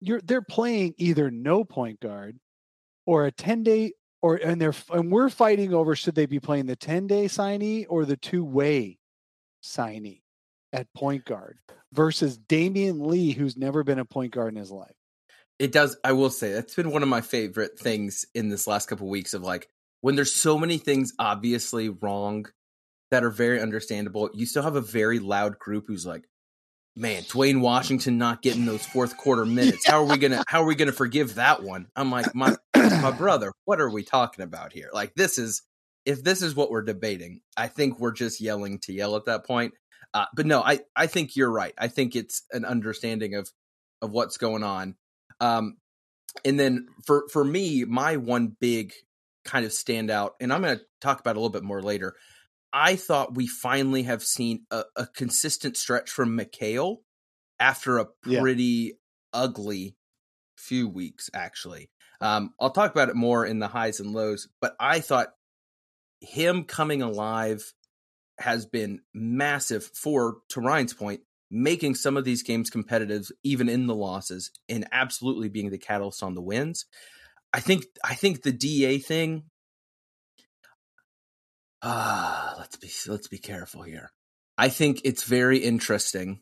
you're 0.00 0.20
they're 0.20 0.42
playing 0.42 0.94
either 0.98 1.30
no 1.30 1.62
point 1.62 2.00
guard 2.00 2.40
or 3.06 3.26
a 3.26 3.30
10 3.30 3.62
day 3.62 3.92
or 4.20 4.34
and 4.34 4.60
they're 4.60 4.74
and 4.92 5.12
we're 5.12 5.28
fighting 5.28 5.72
over 5.72 5.94
should 5.94 6.16
they 6.16 6.26
be 6.26 6.40
playing 6.40 6.66
the 6.66 6.74
10 6.74 7.06
day 7.06 7.26
signee 7.26 7.86
or 7.88 8.04
the 8.04 8.16
two 8.16 8.44
way 8.44 8.98
signee 9.62 10.22
at 10.72 10.92
point 10.92 11.24
guard 11.24 11.58
versus 11.92 12.36
Damion 12.36 13.06
Lee, 13.06 13.30
who's 13.30 13.56
never 13.56 13.84
been 13.84 14.00
a 14.00 14.04
point 14.04 14.32
guard 14.32 14.52
in 14.52 14.58
his 14.58 14.72
life. 14.72 14.96
It 15.60 15.70
does. 15.70 15.96
I 16.02 16.12
will 16.12 16.30
say 16.30 16.52
that's 16.52 16.74
been 16.74 16.90
one 16.90 17.04
of 17.04 17.08
my 17.08 17.20
favorite 17.20 17.78
things 17.78 18.26
in 18.34 18.48
this 18.48 18.66
last 18.66 18.88
couple 18.88 19.06
of 19.06 19.10
weeks 19.10 19.34
of 19.34 19.42
like 19.42 19.68
when 20.04 20.16
there's 20.16 20.34
so 20.34 20.58
many 20.58 20.76
things 20.76 21.14
obviously 21.18 21.88
wrong 21.88 22.44
that 23.10 23.24
are 23.24 23.30
very 23.30 23.58
understandable, 23.58 24.28
you 24.34 24.44
still 24.44 24.62
have 24.62 24.76
a 24.76 24.82
very 24.82 25.18
loud 25.18 25.58
group 25.58 25.86
who's 25.86 26.04
like, 26.04 26.28
man, 26.94 27.22
Duane 27.26 27.62
Washington 27.62 28.18
not 28.18 28.42
getting 28.42 28.66
those 28.66 28.84
fourth 28.84 29.16
quarter 29.16 29.46
minutes. 29.46 29.86
How 29.86 30.02
are 30.02 30.06
we 30.06 30.18
gonna 30.18 30.44
how 30.46 30.60
are 30.60 30.66
we 30.66 30.74
gonna 30.74 30.92
forgive 30.92 31.36
that 31.36 31.62
one? 31.62 31.86
I'm 31.96 32.10
like, 32.10 32.34
my 32.34 32.54
my 32.76 33.12
brother, 33.18 33.50
what 33.64 33.80
are 33.80 33.88
we 33.88 34.02
talking 34.02 34.44
about 34.44 34.74
here? 34.74 34.90
Like 34.92 35.14
this 35.14 35.38
is 35.38 35.62
if 36.04 36.22
this 36.22 36.42
is 36.42 36.54
what 36.54 36.70
we're 36.70 36.82
debating, 36.82 37.40
I 37.56 37.68
think 37.68 37.98
we're 37.98 38.12
just 38.12 38.42
yelling 38.42 38.80
to 38.80 38.92
yell 38.92 39.16
at 39.16 39.24
that 39.24 39.46
point. 39.46 39.72
Uh, 40.12 40.26
but 40.36 40.44
no, 40.44 40.60
I 40.60 40.80
I 40.94 41.06
think 41.06 41.34
you're 41.34 41.50
right. 41.50 41.72
I 41.78 41.88
think 41.88 42.14
it's 42.14 42.42
an 42.52 42.66
understanding 42.66 43.36
of 43.36 43.50
of 44.02 44.10
what's 44.10 44.36
going 44.36 44.64
on. 44.64 44.96
Um, 45.40 45.78
and 46.44 46.60
then 46.60 46.88
for 47.06 47.24
for 47.32 47.42
me, 47.42 47.84
my 47.84 48.18
one 48.18 48.54
big 48.60 48.92
kind 49.44 49.64
of 49.64 49.72
stand 49.72 50.10
out, 50.10 50.34
and 50.40 50.52
I'm 50.52 50.62
going 50.62 50.78
to 50.78 50.84
talk 51.00 51.20
about 51.20 51.36
a 51.36 51.38
little 51.38 51.50
bit 51.50 51.64
more 51.64 51.82
later. 51.82 52.14
I 52.72 52.96
thought 52.96 53.36
we 53.36 53.46
finally 53.46 54.02
have 54.02 54.22
seen 54.22 54.66
a, 54.70 54.84
a 54.96 55.06
consistent 55.06 55.76
stretch 55.76 56.10
from 56.10 56.36
Mikal 56.36 56.98
after 57.60 57.98
a 57.98 58.06
pretty 58.22 58.64
yeah. 58.64 58.92
ugly 59.32 59.96
few 60.56 60.88
weeks, 60.88 61.30
actually. 61.32 61.90
Um, 62.20 62.52
I'll 62.60 62.70
talk 62.70 62.90
about 62.90 63.10
it 63.10 63.16
more 63.16 63.44
in 63.46 63.58
the 63.58 63.68
highs 63.68 64.00
and 64.00 64.12
lows, 64.12 64.48
but 64.60 64.74
I 64.80 65.00
thought 65.00 65.28
him 66.20 66.64
coming 66.64 67.02
alive 67.02 67.62
has 68.38 68.66
been 68.66 69.00
massive 69.12 69.84
for, 69.84 70.38
to 70.48 70.60
Ryan's 70.60 70.94
point, 70.94 71.20
making 71.50 71.94
some 71.94 72.16
of 72.16 72.24
these 72.24 72.42
games 72.42 72.70
competitive, 72.70 73.28
even 73.44 73.68
in 73.68 73.86
the 73.86 73.94
losses, 73.94 74.50
and 74.68 74.88
absolutely 74.90 75.48
being 75.48 75.70
the 75.70 75.78
catalyst 75.78 76.22
on 76.22 76.34
the 76.34 76.42
wins. 76.42 76.86
I 77.54 77.60
think 77.60 77.84
I 78.02 78.14
think 78.14 78.42
the 78.42 78.52
DA 78.52 78.98
thing 78.98 79.44
Ah, 81.86 82.54
let's 82.58 82.76
be 82.76 82.90
let's 83.08 83.28
be 83.28 83.36
careful 83.36 83.82
here. 83.82 84.10
I 84.56 84.70
think 84.70 85.02
it's 85.04 85.24
very 85.24 85.58
interesting. 85.58 86.40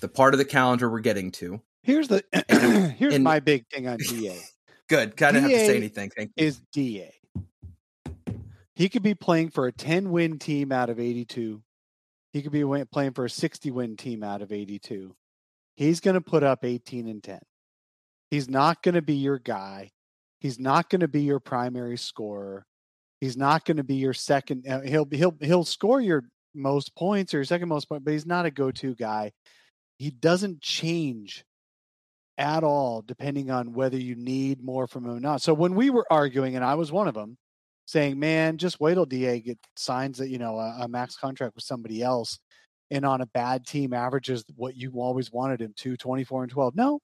The 0.00 0.08
part 0.08 0.34
of 0.34 0.38
the 0.38 0.44
calendar 0.44 0.90
we're 0.90 1.00
getting 1.00 1.30
to. 1.32 1.62
Here's 1.84 2.08
the 2.08 2.24
here's 2.98 3.14
and, 3.14 3.22
my 3.22 3.38
big 3.38 3.64
thing 3.68 3.86
on 3.86 3.98
DA. 3.98 4.40
Good. 4.88 5.16
Kind 5.16 5.36
of 5.36 5.44
have 5.44 5.52
to 5.52 5.66
say 5.66 5.76
anything. 5.76 6.10
Thank 6.10 6.32
you. 6.36 6.46
Is 6.46 6.60
DA. 6.72 7.12
He 8.74 8.88
could 8.88 9.04
be 9.04 9.14
playing 9.14 9.50
for 9.50 9.68
a 9.68 9.72
10 9.72 10.10
win 10.10 10.40
team 10.40 10.72
out 10.72 10.90
of 10.90 10.98
82. 10.98 11.62
He 12.32 12.42
could 12.42 12.50
be 12.50 12.64
playing 12.90 13.12
for 13.12 13.24
a 13.24 13.30
60 13.30 13.70
win 13.70 13.96
team 13.96 14.24
out 14.24 14.42
of 14.42 14.50
82. 14.50 15.14
He's 15.76 16.00
going 16.00 16.14
to 16.14 16.20
put 16.20 16.42
up 16.42 16.64
18 16.64 17.06
and 17.06 17.22
10. 17.22 17.38
He's 18.32 18.48
not 18.48 18.82
going 18.82 18.94
to 18.94 19.02
be 19.02 19.16
your 19.16 19.38
guy. 19.38 19.90
He's 20.40 20.58
not 20.58 20.88
going 20.88 21.00
to 21.00 21.08
be 21.08 21.20
your 21.20 21.38
primary 21.38 21.98
scorer. 21.98 22.64
He's 23.20 23.36
not 23.36 23.66
going 23.66 23.76
to 23.76 23.84
be 23.84 23.96
your 23.96 24.14
second. 24.14 24.66
Uh, 24.66 24.80
he'll 24.80 25.06
he'll 25.12 25.36
he'll 25.42 25.66
score 25.66 26.00
your 26.00 26.24
most 26.54 26.96
points 26.96 27.34
or 27.34 27.36
your 27.36 27.44
second 27.44 27.68
most 27.68 27.90
point, 27.90 28.06
but 28.06 28.12
he's 28.12 28.24
not 28.24 28.46
a 28.46 28.50
go-to 28.50 28.94
guy. 28.94 29.32
He 29.98 30.08
doesn't 30.08 30.62
change 30.62 31.44
at 32.38 32.64
all 32.64 33.02
depending 33.02 33.50
on 33.50 33.74
whether 33.74 33.98
you 33.98 34.14
need 34.14 34.64
more 34.64 34.86
from 34.86 35.04
him 35.04 35.16
or 35.16 35.20
not. 35.20 35.42
So 35.42 35.52
when 35.52 35.74
we 35.74 35.90
were 35.90 36.06
arguing, 36.10 36.56
and 36.56 36.64
I 36.64 36.76
was 36.76 36.90
one 36.90 37.08
of 37.08 37.14
them, 37.14 37.36
saying, 37.84 38.18
"Man, 38.18 38.56
just 38.56 38.80
wait 38.80 38.94
till 38.94 39.04
Da 39.04 39.40
get 39.40 39.58
signs 39.76 40.16
that 40.16 40.30
you 40.30 40.38
know 40.38 40.58
a, 40.58 40.84
a 40.84 40.88
max 40.88 41.16
contract 41.16 41.54
with 41.54 41.64
somebody 41.64 42.02
else." 42.02 42.38
and 42.90 43.06
on 43.06 43.22
a 43.22 43.26
bad 43.26 43.66
team 43.66 43.94
averages 43.94 44.44
what 44.56 44.76
you 44.76 44.92
always 44.96 45.32
wanted 45.32 45.62
him 45.62 45.72
to 45.78 45.96
24 45.96 46.42
and 46.42 46.52
12 46.52 46.76
no 46.76 47.00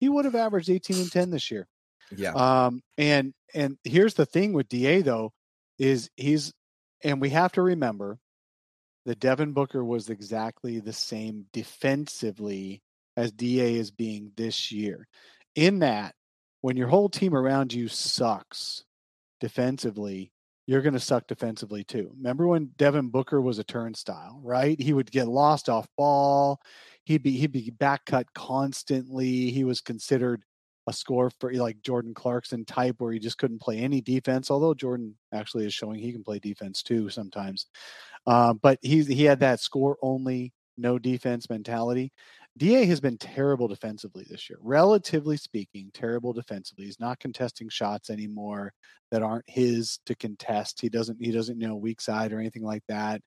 he 0.00 0.08
would 0.08 0.24
have 0.24 0.34
averaged 0.34 0.68
18 0.68 0.96
and 0.96 1.12
10 1.12 1.30
this 1.30 1.50
year 1.50 1.68
yeah 2.16 2.32
um 2.32 2.82
and 2.98 3.32
and 3.54 3.78
here's 3.84 4.14
the 4.14 4.26
thing 4.26 4.52
with 4.52 4.68
da 4.68 5.00
though 5.02 5.32
is 5.78 6.10
he's 6.16 6.52
and 7.04 7.20
we 7.20 7.30
have 7.30 7.52
to 7.52 7.62
remember 7.62 8.18
that 9.06 9.20
Devin 9.20 9.52
Booker 9.52 9.84
was 9.84 10.10
exactly 10.10 10.78
the 10.78 10.92
same 10.92 11.46
defensively 11.52 12.82
as 13.16 13.32
DA 13.32 13.74
is 13.74 13.90
being 13.90 14.32
this 14.36 14.70
year. 14.70 15.06
In 15.54 15.80
that, 15.80 16.14
when 16.60 16.76
your 16.76 16.88
whole 16.88 17.08
team 17.08 17.34
around 17.34 17.72
you 17.72 17.88
sucks 17.88 18.84
defensively, 19.40 20.32
you're 20.66 20.82
going 20.82 20.94
to 20.94 21.00
suck 21.00 21.26
defensively 21.26 21.82
too. 21.82 22.12
Remember 22.16 22.46
when 22.46 22.70
Devin 22.76 23.08
Booker 23.08 23.40
was 23.40 23.58
a 23.58 23.64
turnstile, 23.64 24.40
right? 24.44 24.80
He 24.80 24.92
would 24.92 25.10
get 25.10 25.26
lost 25.26 25.68
off 25.68 25.88
ball. 25.96 26.60
He'd 27.10 27.24
be 27.24 27.32
he'd 27.32 27.50
be 27.50 27.70
back 27.70 28.04
cut 28.06 28.32
constantly. 28.34 29.50
He 29.50 29.64
was 29.64 29.80
considered 29.80 30.44
a 30.86 30.92
score 30.92 31.28
for 31.40 31.52
like 31.52 31.82
Jordan 31.82 32.14
Clarkson 32.14 32.64
type 32.64 32.94
where 32.98 33.12
he 33.12 33.18
just 33.18 33.36
couldn't 33.36 33.60
play 33.60 33.78
any 33.78 34.00
defense. 34.00 34.48
Although 34.48 34.74
Jordan 34.74 35.16
actually 35.34 35.66
is 35.66 35.74
showing 35.74 35.98
he 35.98 36.12
can 36.12 36.22
play 36.22 36.38
defense 36.38 36.84
too 36.84 37.10
sometimes, 37.10 37.66
uh, 38.28 38.54
but 38.54 38.78
he 38.82 39.02
he 39.02 39.24
had 39.24 39.40
that 39.40 39.58
score 39.58 39.96
only 40.02 40.52
no 40.78 41.00
defense 41.00 41.50
mentality. 41.50 42.12
Da 42.56 42.86
has 42.86 43.00
been 43.00 43.18
terrible 43.18 43.66
defensively 43.66 44.24
this 44.30 44.48
year, 44.48 44.60
relatively 44.62 45.36
speaking, 45.36 45.90
terrible 45.92 46.32
defensively. 46.32 46.84
He's 46.84 47.00
not 47.00 47.18
contesting 47.18 47.68
shots 47.68 48.08
anymore 48.08 48.72
that 49.10 49.22
aren't 49.22 49.50
his 49.50 49.98
to 50.06 50.14
contest. 50.14 50.80
He 50.80 50.88
doesn't 50.88 51.18
he 51.20 51.32
doesn't 51.32 51.58
know 51.58 51.74
weak 51.74 52.00
side 52.00 52.32
or 52.32 52.38
anything 52.38 52.62
like 52.62 52.84
that. 52.86 53.20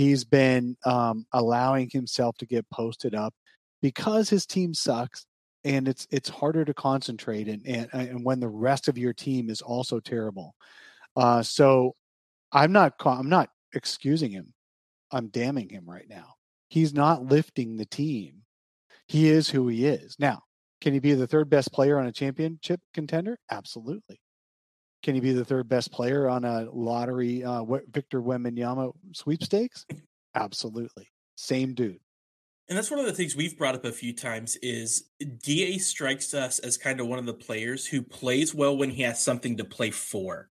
He's 0.00 0.24
been 0.24 0.78
um, 0.86 1.26
allowing 1.34 1.90
himself 1.90 2.38
to 2.38 2.46
get 2.46 2.64
posted 2.70 3.14
up 3.14 3.34
because 3.82 4.30
his 4.30 4.46
team 4.46 4.72
sucks 4.72 5.26
and 5.62 5.86
it's 5.86 6.06
it's 6.10 6.30
harder 6.30 6.64
to 6.64 6.72
concentrate 6.72 7.48
and 7.48 7.60
and, 7.66 7.88
and 7.92 8.24
when 8.24 8.40
the 8.40 8.48
rest 8.48 8.88
of 8.88 8.96
your 8.96 9.12
team 9.12 9.50
is 9.50 9.60
also 9.60 10.00
terrible. 10.00 10.54
Uh, 11.16 11.42
so 11.42 11.94
I'm 12.50 12.72
not 12.72 12.94
I'm 13.04 13.28
not 13.28 13.50
excusing 13.74 14.30
him. 14.30 14.54
I'm 15.12 15.28
damning 15.28 15.68
him 15.68 15.84
right 15.86 16.08
now. 16.08 16.32
He's 16.70 16.94
not 16.94 17.26
lifting 17.26 17.76
the 17.76 17.84
team. 17.84 18.36
He 19.06 19.28
is 19.28 19.50
who 19.50 19.68
he 19.68 19.84
is. 19.84 20.16
Now, 20.18 20.44
can 20.80 20.94
he 20.94 20.98
be 20.98 21.12
the 21.12 21.26
third 21.26 21.50
best 21.50 21.74
player 21.74 21.98
on 21.98 22.06
a 22.06 22.12
championship 22.12 22.80
contender? 22.94 23.36
Absolutely. 23.50 24.18
Can 25.02 25.14
he 25.14 25.20
be 25.20 25.32
the 25.32 25.44
third 25.44 25.68
best 25.68 25.92
player 25.92 26.28
on 26.28 26.44
a 26.44 26.68
lottery 26.72 27.42
uh, 27.42 27.64
Victor 27.90 28.20
Wembanyama 28.20 28.92
sweepstakes? 29.12 29.86
Absolutely. 30.34 31.08
Same 31.36 31.74
dude. 31.74 32.00
And 32.68 32.78
that's 32.78 32.90
one 32.90 33.00
of 33.00 33.06
the 33.06 33.12
things 33.12 33.34
we've 33.34 33.58
brought 33.58 33.74
up 33.74 33.84
a 33.84 33.90
few 33.90 34.14
times 34.14 34.56
is 34.62 35.08
DA 35.42 35.78
strikes 35.78 36.34
us 36.34 36.60
as 36.60 36.76
kind 36.76 37.00
of 37.00 37.08
one 37.08 37.18
of 37.18 37.26
the 37.26 37.34
players 37.34 37.84
who 37.84 38.00
plays 38.00 38.54
well 38.54 38.76
when 38.76 38.90
he 38.90 39.02
has 39.02 39.20
something 39.20 39.56
to 39.56 39.64
play 39.64 39.90
for. 39.90 40.48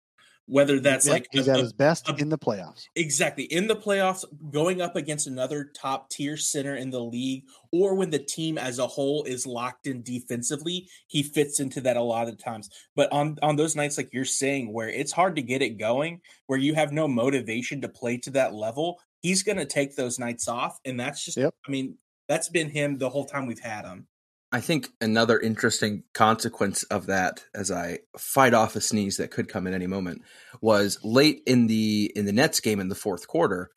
Whether 0.46 0.80
that's 0.80 1.06
like 1.06 1.28
he's 1.30 1.46
a, 1.46 1.52
at 1.52 1.58
his 1.60 1.74
best 1.74 2.08
a, 2.08 2.16
in 2.16 2.30
the 2.30 2.38
playoffs. 2.38 2.84
Exactly. 2.96 3.44
In 3.44 3.68
the 3.68 3.76
playoffs, 3.76 4.24
going 4.50 4.80
up 4.80 4.96
against 4.96 5.26
another 5.26 5.70
top 5.76 6.10
tier 6.10 6.36
center 6.38 6.74
in 6.74 6.90
the 6.90 7.00
league, 7.00 7.44
or 7.72 7.94
when 7.94 8.10
the 8.10 8.18
team 8.18 8.58
as 8.58 8.78
a 8.78 8.86
whole 8.86 9.24
is 9.24 9.46
locked 9.46 9.86
in 9.86 10.02
defensively, 10.02 10.88
he 11.06 11.22
fits 11.22 11.60
into 11.60 11.80
that 11.82 11.96
a 11.96 12.02
lot 12.02 12.28
of 12.28 12.38
times. 12.38 12.68
But 12.94 13.12
on 13.12 13.38
on 13.42 13.56
those 13.56 13.76
nights, 13.76 13.96
like 13.96 14.12
you're 14.12 14.24
saying, 14.24 14.72
where 14.72 14.88
it's 14.88 15.12
hard 15.12 15.36
to 15.36 15.42
get 15.42 15.62
it 15.62 15.78
going, 15.78 16.20
where 16.46 16.58
you 16.58 16.74
have 16.74 16.92
no 16.92 17.08
motivation 17.08 17.80
to 17.82 17.88
play 17.88 18.18
to 18.18 18.30
that 18.30 18.54
level, 18.54 19.00
he's 19.20 19.42
going 19.42 19.58
to 19.58 19.66
take 19.66 19.96
those 19.96 20.18
nights 20.18 20.48
off 20.48 20.78
and 20.84 20.98
that's 20.98 21.24
just 21.24 21.36
yep. 21.36 21.52
i 21.66 21.70
mean 21.70 21.96
that's 22.28 22.48
been 22.48 22.70
him 22.70 22.98
the 22.98 23.08
whole 23.08 23.24
time 23.24 23.46
we've 23.46 23.58
had 23.58 23.84
him. 23.84 24.06
I 24.50 24.60
think 24.60 24.88
another 25.00 25.38
interesting 25.38 26.04
consequence 26.14 26.82
of 26.84 27.06
that, 27.06 27.44
as 27.54 27.70
I 27.70 27.98
fight 28.16 28.54
off 28.54 28.76
a 28.76 28.80
sneeze 28.80 29.18
that 29.18 29.30
could 29.30 29.48
come 29.48 29.66
at 29.66 29.74
any 29.74 29.86
moment, 29.86 30.22
was 30.62 30.98
late 31.02 31.42
in 31.46 31.66
the 31.66 32.10
in 32.14 32.24
the 32.24 32.32
Nets 32.32 32.60
game 32.60 32.80
in 32.80 32.88
the 32.88 32.94
fourth 32.94 33.26
quarter. 33.28 33.70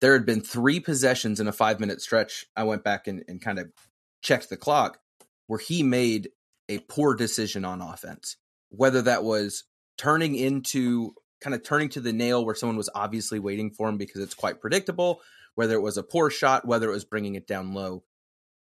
There 0.00 0.12
had 0.12 0.26
been 0.26 0.40
three 0.40 0.80
possessions 0.80 1.40
in 1.40 1.48
a 1.48 1.52
five 1.52 1.80
minute 1.80 2.00
stretch. 2.00 2.46
I 2.56 2.64
went 2.64 2.84
back 2.84 3.06
and, 3.06 3.24
and 3.28 3.40
kind 3.40 3.58
of 3.58 3.70
checked 4.22 4.50
the 4.50 4.56
clock 4.56 4.98
where 5.46 5.58
he 5.58 5.82
made 5.82 6.30
a 6.68 6.78
poor 6.78 7.14
decision 7.14 7.64
on 7.64 7.80
offense. 7.80 8.36
Whether 8.70 9.02
that 9.02 9.24
was 9.24 9.64
turning 9.96 10.34
into 10.34 11.14
kind 11.40 11.54
of 11.54 11.62
turning 11.62 11.88
to 11.90 12.00
the 12.00 12.12
nail 12.12 12.44
where 12.44 12.54
someone 12.54 12.76
was 12.76 12.90
obviously 12.94 13.38
waiting 13.38 13.70
for 13.70 13.88
him 13.88 13.96
because 13.96 14.20
it's 14.20 14.34
quite 14.34 14.60
predictable, 14.60 15.20
whether 15.54 15.74
it 15.74 15.82
was 15.82 15.96
a 15.96 16.02
poor 16.02 16.30
shot, 16.30 16.66
whether 16.66 16.88
it 16.88 16.92
was 16.92 17.04
bringing 17.04 17.34
it 17.34 17.46
down 17.46 17.74
low. 17.74 18.02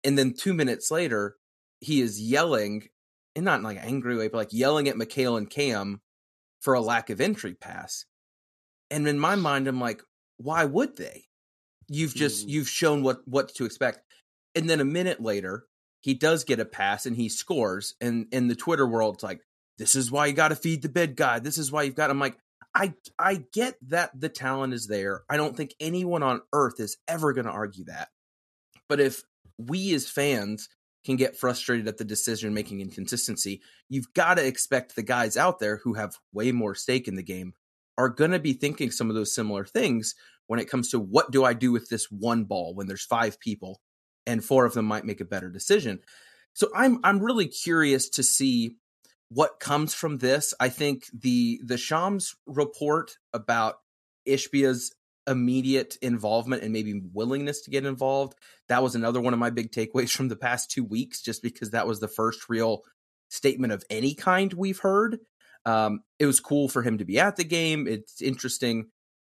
And 0.04 0.18
then 0.18 0.34
two 0.34 0.54
minutes 0.54 0.90
later, 0.90 1.36
he 1.80 2.00
is 2.00 2.20
yelling, 2.20 2.88
and 3.34 3.44
not 3.44 3.58
in 3.58 3.64
like 3.64 3.76
an 3.76 3.84
angry 3.84 4.16
way, 4.16 4.28
but 4.28 4.38
like 4.38 4.52
yelling 4.52 4.88
at 4.88 4.96
Mikal 4.96 5.36
and 5.36 5.50
Cam 5.50 6.00
for 6.60 6.74
a 6.74 6.80
lack 6.80 7.10
of 7.10 7.20
entry 7.20 7.54
pass. 7.54 8.04
And 8.90 9.06
in 9.08 9.18
my 9.18 9.36
mind, 9.36 9.66
I'm 9.66 9.80
like, 9.80 10.02
why 10.36 10.64
would 10.64 10.96
they? 10.96 11.24
You've 11.88 12.14
just 12.14 12.46
mm. 12.46 12.50
you've 12.50 12.68
shown 12.68 13.02
what 13.02 13.26
what 13.26 13.54
to 13.56 13.64
expect. 13.64 14.00
And 14.54 14.68
then 14.68 14.80
a 14.80 14.84
minute 14.84 15.20
later, 15.20 15.64
he 16.00 16.14
does 16.14 16.44
get 16.44 16.60
a 16.60 16.64
pass 16.64 17.06
and 17.06 17.16
he 17.16 17.28
scores. 17.28 17.94
And 18.00 18.26
in 18.32 18.48
the 18.48 18.54
Twitter 18.54 18.86
world, 18.86 19.16
it's 19.16 19.22
like, 19.22 19.40
this 19.78 19.94
is 19.94 20.10
why 20.10 20.26
you 20.26 20.32
got 20.34 20.48
to 20.48 20.56
feed 20.56 20.82
the 20.82 20.88
bid 20.88 21.16
guy. 21.16 21.38
This 21.38 21.58
is 21.58 21.72
why 21.72 21.84
you've 21.84 21.94
got. 21.94 22.10
I'm 22.10 22.18
like, 22.18 22.36
I 22.74 22.94
I 23.18 23.44
get 23.52 23.76
that 23.88 24.10
the 24.18 24.28
talent 24.28 24.74
is 24.74 24.86
there. 24.86 25.22
I 25.28 25.36
don't 25.36 25.56
think 25.56 25.74
anyone 25.80 26.22
on 26.22 26.42
earth 26.52 26.80
is 26.80 26.96
ever 27.08 27.32
going 27.32 27.46
to 27.46 27.52
argue 27.52 27.84
that. 27.84 28.08
But 28.88 29.00
if 29.00 29.22
we 29.58 29.94
as 29.94 30.08
fans 30.08 30.68
can 31.04 31.16
get 31.16 31.36
frustrated 31.36 31.88
at 31.88 31.98
the 31.98 32.04
decision 32.04 32.54
making 32.54 32.80
inconsistency, 32.80 33.60
you've 33.88 34.12
got 34.14 34.34
to 34.34 34.46
expect 34.46 34.94
the 34.94 35.02
guys 35.02 35.36
out 35.36 35.58
there 35.58 35.78
who 35.78 35.94
have 35.94 36.16
way 36.32 36.52
more 36.52 36.74
stake 36.74 37.08
in 37.08 37.16
the 37.16 37.22
game 37.22 37.54
are 37.98 38.08
going 38.08 38.30
to 38.30 38.38
be 38.38 38.52
thinking 38.52 38.90
some 38.90 39.08
of 39.08 39.16
those 39.16 39.34
similar 39.34 39.64
things 39.64 40.14
when 40.46 40.60
it 40.60 40.68
comes 40.68 40.90
to 40.90 40.98
what 40.98 41.30
do 41.30 41.44
I 41.44 41.52
do 41.52 41.72
with 41.72 41.88
this 41.88 42.10
one 42.10 42.44
ball 42.44 42.74
when 42.74 42.86
there's 42.86 43.04
five 43.04 43.38
people 43.38 43.80
and 44.26 44.44
four 44.44 44.64
of 44.64 44.74
them 44.74 44.86
might 44.86 45.04
make 45.04 45.20
a 45.20 45.26
better 45.26 45.50
decision. 45.50 46.00
So 46.54 46.68
I'm 46.74 46.98
I'm 47.04 47.20
really 47.20 47.48
curious 47.48 48.08
to 48.10 48.22
see 48.22 48.76
what 49.28 49.60
comes 49.60 49.94
from 49.94 50.18
this, 50.18 50.52
I 50.60 50.68
think 50.68 51.06
the 51.18 51.60
the 51.64 51.78
Shams 51.78 52.34
report 52.46 53.16
about 53.32 53.76
Ishbia's 54.26 54.94
immediate 55.26 55.96
involvement 56.02 56.62
and 56.62 56.72
maybe 56.72 57.00
willingness 57.12 57.62
to 57.62 57.70
get 57.70 57.86
involved, 57.86 58.34
that 58.68 58.82
was 58.82 58.94
another 58.94 59.20
one 59.20 59.32
of 59.32 59.38
my 59.38 59.50
big 59.50 59.70
takeaways 59.70 60.14
from 60.14 60.28
the 60.28 60.36
past 60.36 60.70
two 60.70 60.84
weeks, 60.84 61.22
just 61.22 61.42
because 61.42 61.70
that 61.70 61.86
was 61.86 62.00
the 62.00 62.08
first 62.08 62.48
real 62.48 62.82
statement 63.28 63.72
of 63.72 63.84
any 63.88 64.14
kind 64.14 64.52
we've 64.52 64.80
heard. 64.80 65.18
Um, 65.64 66.00
it 66.18 66.26
was 66.26 66.40
cool 66.40 66.68
for 66.68 66.82
him 66.82 66.98
to 66.98 67.04
be 67.04 67.18
at 67.18 67.36
the 67.36 67.44
game. 67.44 67.86
It's 67.86 68.20
interesting 68.20 68.86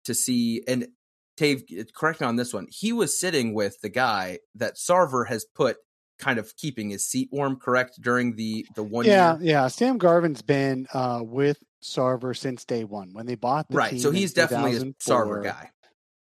to 0.05 0.15
see. 0.15 0.63
And 0.67 0.89
Dave, 1.37 1.65
correct 1.95 2.21
me 2.21 2.27
on 2.27 2.37
this 2.37 2.53
one. 2.53 2.67
He 2.71 2.93
was 2.93 3.19
sitting 3.19 3.55
with 3.55 3.81
the 3.81 3.89
guy 3.89 4.39
that 4.55 4.77
Sarver 4.77 5.29
has 5.29 5.45
put 5.45 5.77
kind 6.19 6.39
of 6.39 6.57
keeping 6.57 6.91
his 6.91 7.07
seat 7.07 7.29
warm, 7.31 7.57
correct, 7.57 8.01
during 8.01 8.37
the 8.37 8.67
the 8.75 8.83
one 8.83 9.05
yeah, 9.05 9.37
year? 9.37 9.43
Yeah, 9.43 9.63
yeah. 9.63 9.69
Sam 9.69 9.99
Garvin's 9.99 10.43
been 10.43 10.87
uh, 10.93 11.21
with 11.23 11.59
Sarver 11.83 12.37
since 12.37 12.65
day 12.65 12.85
one 12.85 13.11
when 13.13 13.27
they 13.27 13.35
bought 13.35 13.69
the 13.69 13.77
right. 13.77 14.01
So 14.01 14.11
he's 14.11 14.33
definitely 14.33 14.77
a 14.77 14.81
Sarver 14.95 15.43
guy. 15.43 15.71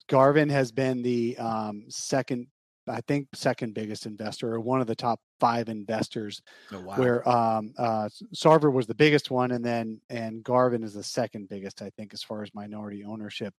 Garvin 0.07 0.49
has 0.49 0.71
been 0.71 1.01
the 1.01 1.37
um, 1.37 1.85
second, 1.89 2.47
I 2.87 3.01
think, 3.07 3.27
second 3.33 3.73
biggest 3.73 4.05
investor 4.05 4.53
or 4.53 4.59
one 4.59 4.81
of 4.81 4.87
the 4.87 4.95
top 4.95 5.19
five 5.39 5.69
investors. 5.69 6.41
Oh, 6.71 6.81
wow. 6.81 6.95
Where 6.95 7.29
um, 7.29 7.73
uh, 7.77 8.09
Sarver 8.35 8.71
was 8.71 8.87
the 8.87 8.95
biggest 8.95 9.31
one, 9.31 9.51
and 9.51 9.63
then 9.63 10.01
and 10.09 10.43
Garvin 10.43 10.83
is 10.83 10.93
the 10.93 11.03
second 11.03 11.49
biggest, 11.49 11.81
I 11.81 11.91
think, 11.97 12.13
as 12.13 12.23
far 12.23 12.43
as 12.43 12.53
minority 12.53 13.03
ownership 13.03 13.53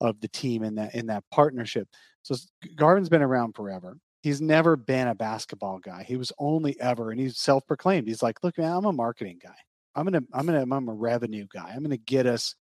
of 0.00 0.20
the 0.20 0.28
team 0.28 0.62
in 0.64 0.74
that 0.76 0.94
in 0.94 1.06
that 1.06 1.24
partnership. 1.30 1.88
So 2.22 2.34
Garvin's 2.76 3.08
been 3.08 3.22
around 3.22 3.54
forever. 3.54 3.96
He's 4.22 4.40
never 4.40 4.76
been 4.76 5.08
a 5.08 5.14
basketball 5.14 5.80
guy. 5.80 6.04
He 6.04 6.16
was 6.16 6.32
only 6.38 6.80
ever, 6.80 7.10
and 7.10 7.20
he's 7.20 7.38
self-proclaimed. 7.38 8.06
He's 8.06 8.22
like, 8.22 8.42
"Look, 8.42 8.58
man, 8.58 8.72
I'm 8.72 8.84
a 8.84 8.92
marketing 8.92 9.40
guy. 9.42 9.56
I'm 9.94 10.04
gonna, 10.04 10.22
I'm 10.32 10.46
gonna, 10.46 10.62
I'm 10.62 10.88
a 10.88 10.94
revenue 10.94 11.46
guy. 11.52 11.72
I'm 11.74 11.82
gonna 11.82 11.96
get 11.96 12.26
us 12.26 12.54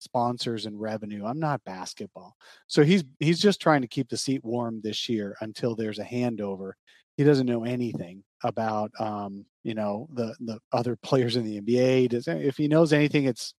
sponsors 0.00 0.66
and 0.66 0.80
revenue. 0.80 1.24
I'm 1.24 1.38
not 1.38 1.64
basketball. 1.64 2.36
So 2.66 2.82
he's 2.82 3.04
he's 3.20 3.38
just 3.38 3.60
trying 3.60 3.82
to 3.82 3.88
keep 3.88 4.08
the 4.08 4.16
seat 4.16 4.44
warm 4.44 4.80
this 4.82 5.08
year 5.08 5.36
until 5.40 5.74
there's 5.74 5.98
a 5.98 6.04
handover. 6.04 6.72
He 7.16 7.24
doesn't 7.24 7.46
know 7.46 7.64
anything 7.64 8.24
about 8.42 8.90
um, 8.98 9.44
you 9.62 9.74
know 9.74 10.08
the 10.12 10.34
the 10.40 10.58
other 10.72 10.96
players 10.96 11.36
in 11.36 11.44
the 11.44 11.60
NBA. 11.60 12.08
Does 12.08 12.26
if 12.26 12.56
he 12.56 12.66
knows 12.66 12.92
anything, 12.92 13.24
it's 13.24 13.54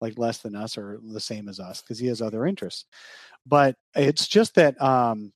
like 0.00 0.18
less 0.18 0.38
than 0.38 0.54
us 0.54 0.76
or 0.76 1.00
the 1.02 1.20
same 1.20 1.48
as 1.48 1.58
us 1.58 1.80
because 1.80 1.98
he 1.98 2.06
has 2.06 2.20
other 2.20 2.46
interests. 2.46 2.84
But 3.46 3.76
it's 3.94 4.28
just 4.28 4.54
that 4.56 4.80
um, 4.80 5.32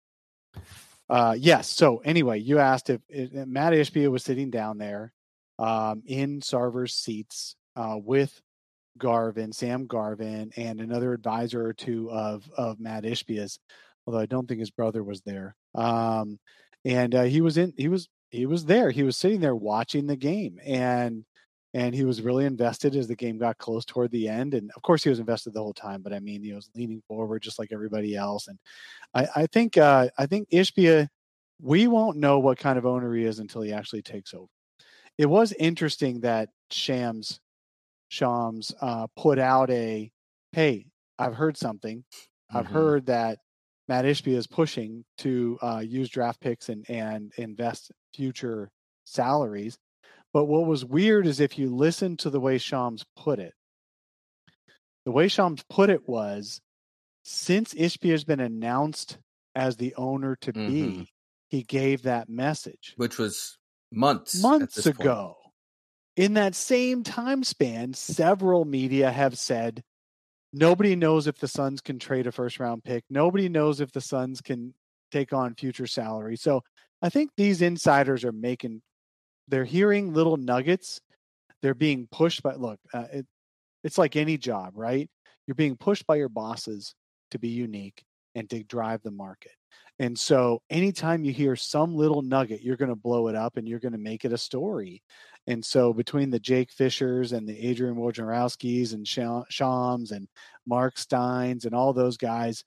uh, 1.09 1.35
yes. 1.39 1.69
So 1.69 1.99
anyway, 2.05 2.39
you 2.39 2.59
asked 2.59 2.91
if, 2.91 3.01
if 3.09 3.33
Matt 3.47 3.73
Ishbia 3.73 4.11
was 4.11 4.23
sitting 4.23 4.51
down 4.51 4.79
there 4.79 5.13
um, 5.59 6.03
in 6.07 6.41
Sarver's 6.41 6.95
seats 6.95 7.57
uh, 7.77 7.97
with 7.97 8.41
Garvin, 9.01 9.53
Sam 9.53 9.87
Garvin, 9.87 10.53
and 10.57 10.81
another 10.81 11.13
advisor 11.13 11.67
or 11.67 11.73
two 11.73 12.11
of 12.11 12.49
of 12.57 12.79
Matt 12.79 13.05
Ishbia's, 13.05 13.59
although 14.07 14.21
I 14.21 14.27
don't 14.27 14.47
think 14.47 14.61
his 14.61 14.71
brother 14.71 15.03
was 15.03 15.23
there. 15.23 15.57
Um, 15.75 16.39
and 16.85 17.15
uh, 17.15 17.23
he 17.25 17.41
was 17.41 17.59
in. 17.59 17.73
He 17.77 17.89
was 17.89 18.09
he 18.31 18.47
was 18.47 18.65
there. 18.65 18.91
He 18.91 19.03
was 19.03 19.17
sitting 19.17 19.41
there 19.41 19.57
watching 19.57 20.07
the 20.07 20.17
game, 20.17 20.61
and 20.65 21.25
and 21.75 21.95
he 21.95 22.05
was 22.05 22.23
really 22.23 22.47
invested 22.47 22.97
as 22.97 23.07
the 23.07 23.17
game 23.17 23.39
got 23.39 23.59
close 23.59 23.85
toward 23.85 24.11
the 24.11 24.29
end. 24.29 24.55
And 24.55 24.71
of 24.77 24.83
course, 24.83 25.03
he 25.03 25.11
was 25.11 25.21
invested 25.21 25.53
the 25.53 25.63
whole 25.63 25.73
time. 25.73 26.03
But 26.03 26.13
I 26.13 26.21
mean, 26.21 26.43
he 26.43 26.53
was 26.53 26.71
leaning 26.75 27.03
forward 27.07 27.43
just 27.43 27.59
like 27.59 27.71
everybody 27.73 28.17
else. 28.17 28.49
And 28.49 28.59
I, 29.15 29.43
I 29.43 29.47
think 29.47 29.77
uh, 29.77 30.09
I 30.19 30.27
think 30.27 30.51
Ishbia, 30.51 31.09
we 31.61 31.87
won't 31.87 32.19
know 32.19 32.39
what 32.39 32.59
kind 32.59 32.79
of 32.79 32.87
owner 32.87 33.15
he 33.15 33.25
is 33.25 33.39
until 33.39 33.63
he 33.63 33.73
actually 33.73 34.03
takes 34.03 34.35
over. 34.35 34.49
It 35.19 35.27
was 35.27 35.53
interesting 35.53 36.21
that 36.21 36.49
Shams 36.71 37.41
Shams 38.11 38.75
uh, 38.81 39.07
put 39.17 39.39
out 39.39 39.71
a, 39.71 40.11
hey, 40.53 40.87
I've 41.17 41.35
heard 41.35 41.57
something. 41.57 42.05
I've 42.53 42.65
mm-hmm. 42.65 42.75
heard 42.75 43.07
that 43.07 43.39
Matt 43.89 44.05
Ishbia 44.05 44.37
is 44.37 44.49
pushing 44.49 45.05
to 45.19 45.59
uh, 45.63 45.79
use 45.79 46.09
draft 46.09 46.41
picks 46.41 46.69
and 46.69 46.85
and 46.89 47.33
invest 47.37 47.93
future 48.15 48.71
salaries. 49.05 49.79
But 50.33 50.47
what 50.47 50.67
was 50.67 50.85
weird 50.85 51.27
is 51.27 51.41
if 51.41 51.57
you 51.57 51.75
listen 51.75 52.17
to 52.19 52.31
the 52.31 52.41
way 52.41 52.59
Shams 52.59 53.05
put 53.17 53.39
it, 53.39 53.55
the 55.05 55.13
way 55.13 55.29
Shams 55.29 55.65
put 55.71 55.89
it 55.89 56.09
was, 56.09 56.61
since 57.25 57.75
Ishbia 57.75 58.11
has 58.11 58.25
been 58.25 58.41
announced 58.41 59.19
as 59.55 59.77
the 59.77 59.95
owner 59.97 60.37
to 60.43 60.53
mm-hmm. 60.53 60.69
be, 60.69 61.13
he 61.49 61.63
gave 61.63 62.03
that 62.03 62.29
message, 62.29 62.95
which 62.97 63.19
was 63.19 63.57
months 63.93 64.41
months 64.43 64.85
ago. 64.87 65.37
Point 65.37 65.40
in 66.17 66.35
that 66.35 66.55
same 66.55 67.03
time 67.03 67.45
span, 67.45 67.95
several 67.95 68.65
media 68.65 69.11
have 69.11 69.39
said 69.39 69.83
nobody 70.53 70.97
knows 70.97 71.27
if 71.27 71.39
the 71.39 71.49
Suns 71.49 71.81
can 71.81 71.99
trade 71.99 72.27
a 72.27 72.33
first 72.33 72.59
round 72.59 72.85
pick. 72.85 73.05
Nobody 73.09 73.49
knows 73.49 73.81
if 73.81 73.93
the 73.93 74.01
Suns 74.01 74.41
can 74.41 74.75
take 75.11 75.33
on 75.33 75.55
future 75.55 75.87
salary. 75.87 76.37
So 76.37 76.63
I 77.03 77.09
think 77.09 77.31
these 77.37 77.63
insiders 77.63 78.25
are 78.25 78.33
making, 78.33 78.83
they're 79.49 79.65
hearing 79.65 80.13
little 80.13 80.37
nuggets. 80.37 81.01
They're 81.63 81.75
being 81.75 82.09
pushed 82.11 82.43
by, 82.43 82.55
look, 82.55 82.79
uh, 82.93 83.05
it, 83.13 83.27
it's 83.85 83.99
like 83.99 84.17
any 84.17 84.37
job, 84.37 84.73
right? 84.75 85.09
You're 85.47 85.55
being 85.55 85.77
pushed 85.77 86.07
by 86.07 86.17
your 86.17 86.29
bosses 86.29 86.95
to 87.31 87.39
be 87.39 87.49
unique 87.49 88.03
and 88.35 88.49
to 88.51 88.63
drive 88.63 89.03
the 89.03 89.11
market. 89.11 89.53
And 89.99 90.19
so 90.19 90.63
anytime 90.71 91.25
you 91.25 91.33
hear 91.33 91.57
some 91.57 91.95
little 91.95 92.23
nugget, 92.23 92.63
you're 92.63 92.77
going 92.77 92.89
to 92.91 92.97
blow 92.97 93.29
it 93.29 93.35
up 93.35 93.57
and 93.57 93.69
you're 93.69 93.81
going 93.81 93.93
to 93.93 93.99
make 93.99 94.25
it 94.25 94.33
a 94.33 94.39
story. 94.39 95.03
And 95.47 95.65
so 95.65 95.93
between 95.93 96.31
the 96.31 96.39
Jake 96.39 96.71
Fishers 96.71 97.33
and 97.33 97.49
the 97.49 97.69
Adrian 97.69 97.97
Wojnarowskis 97.97 98.93
and 98.93 99.07
Shams 99.07 100.13
and 100.13 100.29
Marc 100.67 100.99
Steins 100.99 101.65
and 101.65 101.75
all 101.75 101.93
those 101.93 102.17
guys, 102.17 102.65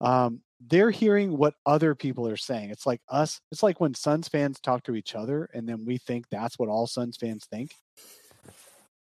um, 0.00 0.40
they're 0.60 0.90
hearing 0.90 1.36
what 1.36 1.54
other 1.64 1.94
people 1.94 2.28
are 2.28 2.36
saying. 2.36 2.70
It's 2.70 2.86
like 2.86 3.00
us. 3.08 3.40
It's 3.52 3.62
like 3.62 3.80
when 3.80 3.94
Suns 3.94 4.28
fans 4.28 4.60
talk 4.60 4.82
to 4.84 4.96
each 4.96 5.14
other, 5.14 5.48
and 5.54 5.68
then 5.68 5.84
we 5.84 5.98
think 5.98 6.26
that's 6.28 6.58
what 6.58 6.68
all 6.68 6.86
Suns 6.86 7.16
fans 7.16 7.46
think. 7.50 7.70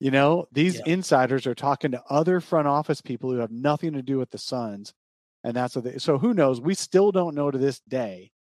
You 0.00 0.11
know, 0.11 0.46
these 0.53 0.77
yeah. 0.77 0.92
insiders 0.92 1.46
are 1.46 1.55
talking 1.55 1.92
to 1.92 2.03
other 2.11 2.40
front 2.40 2.66
office 2.66 3.00
people 3.00 3.31
who 3.31 3.38
have 3.38 3.53
nothing 3.53 3.92
to 3.92 4.03
do 4.03 4.18
with 4.18 4.31
the 4.31 4.38
Suns, 4.38 4.92
and 5.44 5.55
that's 5.55 5.77
what 5.77 5.85
they. 5.85 5.98
So 5.98 6.18
who 6.18 6.35
knows? 6.35 6.61
We 6.61 6.74
still 6.74 7.12
don't 7.12 7.37
know 7.37 7.50
to 7.50 7.59
this 7.59 7.81
day 7.88 8.33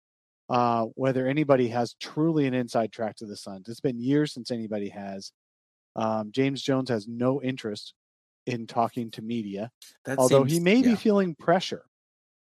uh, 0.50 0.86
whether 0.96 1.28
anybody 1.28 1.70
has 1.70 1.96
truly 2.00 2.48
an 2.48 2.54
inside 2.54 2.92
track 2.92 3.16
to 3.18 3.26
the 3.26 3.38
Suns. 3.38 3.68
It's 3.70 3.80
been 3.80 4.00
years 4.00 4.34
since 4.34 4.52
anybody 4.52 4.90
has. 4.90 5.32
Um, 5.96 6.32
James 6.32 6.62
Jones 6.62 6.90
has 6.90 7.08
no 7.08 7.42
interest 7.42 7.94
in 8.46 8.68
talking 8.68 9.10
to 9.12 9.22
media, 9.22 9.72
that 10.06 10.18
although 10.18 10.42
seems, 10.42 10.54
he 10.54 10.60
may 10.60 10.78
yeah. 10.78 10.90
be 10.90 10.96
feeling 10.96 11.36
pressure 11.36 11.84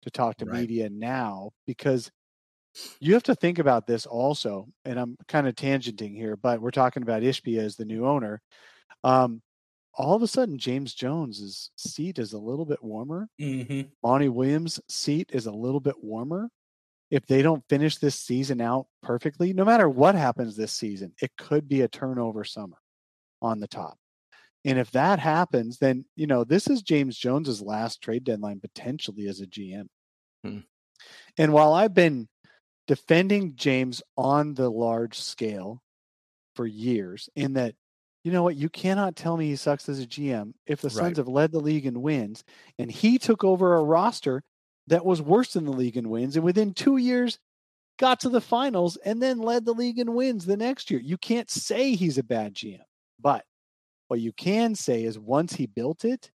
to 0.01 0.11
talk 0.11 0.37
to 0.37 0.45
right. 0.45 0.59
media 0.59 0.89
now 0.89 1.51
because 1.65 2.11
you 2.99 3.13
have 3.13 3.23
to 3.23 3.35
think 3.35 3.59
about 3.59 3.87
this 3.87 4.05
also. 4.05 4.67
And 4.83 4.99
I'm 4.99 5.15
kind 5.27 5.47
of 5.47 5.55
tangenting 5.55 6.15
here, 6.15 6.35
but 6.35 6.59
we're 6.59 6.71
talking 6.71 7.03
about 7.03 7.21
Ishbia 7.21 7.59
as 7.59 7.75
the 7.75 7.85
new 7.85 8.05
owner. 8.05 8.41
Um, 9.03 9.41
all 9.95 10.15
of 10.15 10.23
a 10.23 10.27
sudden, 10.27 10.57
James 10.57 10.93
Jones's 10.93 11.69
seat 11.77 12.17
is 12.17 12.33
a 12.33 12.39
little 12.39 12.65
bit 12.65 12.83
warmer. 12.83 13.29
Mm-hmm. 13.39 13.89
Monty 14.01 14.27
Williams' 14.27 14.79
seat 14.89 15.29
is 15.31 15.45
a 15.45 15.51
little 15.51 15.79
bit 15.79 16.03
warmer 16.03 16.49
if 17.13 17.27
they 17.27 17.43
don't 17.43 17.63
finish 17.69 17.97
this 17.97 18.19
season 18.19 18.59
out 18.59 18.87
perfectly, 19.03 19.53
no 19.53 19.63
matter 19.63 19.87
what 19.87 20.15
happens 20.15 20.55
this 20.55 20.73
season, 20.73 21.13
it 21.21 21.29
could 21.37 21.69
be 21.69 21.81
a 21.81 21.87
turnover 21.87 22.43
summer 22.43 22.77
on 23.39 23.59
the 23.59 23.67
top. 23.67 23.99
And 24.65 24.79
if 24.79 24.89
that 24.91 25.19
happens, 25.19 25.77
then, 25.77 26.05
you 26.15 26.25
know, 26.25 26.43
this 26.43 26.65
is 26.65 26.81
James 26.81 27.15
Jones's 27.15 27.61
last 27.61 28.01
trade 28.01 28.23
deadline 28.23 28.59
potentially 28.59 29.27
as 29.27 29.41
a 29.41 29.45
GM. 29.45 29.89
Hmm. 30.43 30.59
And 31.37 31.53
while 31.53 31.73
I've 31.73 31.93
been 31.93 32.29
defending 32.87 33.57
James 33.57 34.01
on 34.17 34.55
the 34.55 34.71
large 34.71 35.19
scale 35.19 35.83
for 36.55 36.65
years, 36.65 37.29
in 37.35 37.53
that, 37.53 37.75
you 38.23 38.31
know 38.31 38.41
what, 38.41 38.55
you 38.55 38.69
cannot 38.69 39.15
tell 39.15 39.37
me 39.37 39.49
he 39.49 39.55
sucks 39.55 39.87
as 39.87 39.99
a 39.99 40.07
GM 40.07 40.53
if 40.65 40.81
the 40.81 40.89
Suns 40.89 41.03
right. 41.03 41.17
have 41.17 41.27
led 41.27 41.51
the 41.51 41.59
league 41.59 41.85
in 41.85 42.01
wins 42.01 42.43
and 42.79 42.89
he 42.89 43.19
took 43.19 43.43
over 43.43 43.75
a 43.75 43.83
roster 43.83 44.41
that 44.87 45.05
was 45.05 45.21
worse 45.21 45.53
than 45.53 45.65
the 45.65 45.71
league 45.71 45.97
in 45.97 46.09
wins, 46.09 46.35
and 46.35 46.45
within 46.45 46.73
two 46.73 46.97
years 46.97 47.39
got 47.99 48.19
to 48.21 48.29
the 48.29 48.41
finals 48.41 48.97
and 48.97 49.21
then 49.21 49.37
led 49.37 49.65
the 49.65 49.73
league 49.73 49.99
in 49.99 50.13
wins 50.13 50.45
the 50.45 50.57
next 50.57 50.89
year. 50.89 50.99
You 50.99 51.17
can't 51.17 51.49
say 51.49 51.95
he's 51.95 52.17
a 52.17 52.23
bad 52.23 52.53
GM, 52.53 52.79
but 53.19 53.45
what 54.07 54.19
you 54.19 54.33
can 54.33 54.75
say 54.75 55.03
is 55.03 55.17
once 55.17 55.53
he 55.53 55.65
built 55.65 56.05
it, 56.05 56.31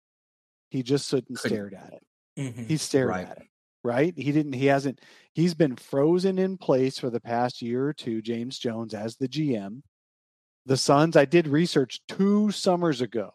he 0.69 0.83
just 0.83 1.07
stood 1.07 1.25
and 1.29 1.37
stared 1.37 1.73
at 1.73 1.93
it. 1.93 2.03
Mm-hmm. 2.37 2.65
He 2.65 2.77
stared 2.77 3.09
right. 3.09 3.27
at 3.27 3.37
it. 3.37 3.47
Right? 3.83 4.13
He 4.17 4.31
didn't, 4.31 4.53
he 4.53 4.67
hasn't, 4.67 5.01
he's 5.33 5.53
been 5.53 5.75
frozen 5.75 6.39
in 6.39 6.57
place 6.57 6.97
for 6.97 7.09
the 7.09 7.19
past 7.19 7.61
year 7.61 7.87
or 7.87 7.93
two, 7.93 8.21
James 8.21 8.57
Jones 8.57 8.93
as 8.93 9.17
the 9.17 9.27
GM. 9.27 9.81
The 10.65 10.77
Suns, 10.77 11.17
I 11.17 11.25
did 11.25 11.47
research 11.47 11.99
two 12.07 12.49
summers 12.51 13.01
ago 13.01 13.33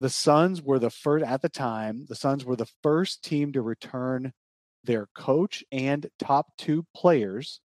the 0.00 0.10
Suns 0.10 0.62
were 0.62 0.78
the 0.78 0.90
first 0.90 1.24
at 1.24 1.42
the 1.42 1.48
time, 1.48 2.06
the 2.08 2.14
Suns 2.14 2.44
were 2.44 2.56
the 2.56 2.70
first 2.82 3.22
team 3.24 3.52
to 3.52 3.62
return 3.62 4.32
their 4.84 5.08
coach 5.14 5.64
and 5.72 6.06
top 6.18 6.48
two 6.58 6.84
players 6.94 7.60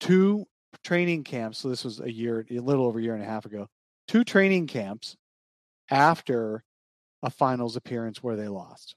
to 0.00 0.46
training 0.82 1.24
camps. 1.24 1.58
So 1.58 1.68
this 1.68 1.84
was 1.84 2.00
a 2.00 2.12
year, 2.12 2.44
a 2.50 2.58
little 2.58 2.86
over 2.86 2.98
a 2.98 3.02
year 3.02 3.14
and 3.14 3.22
a 3.22 3.26
half 3.26 3.44
ago. 3.46 3.68
Two 4.08 4.24
training 4.24 4.66
camps 4.66 5.16
after 5.90 6.64
a 7.22 7.30
finals 7.30 7.76
appearance 7.76 8.22
where 8.22 8.36
they 8.36 8.48
lost. 8.48 8.96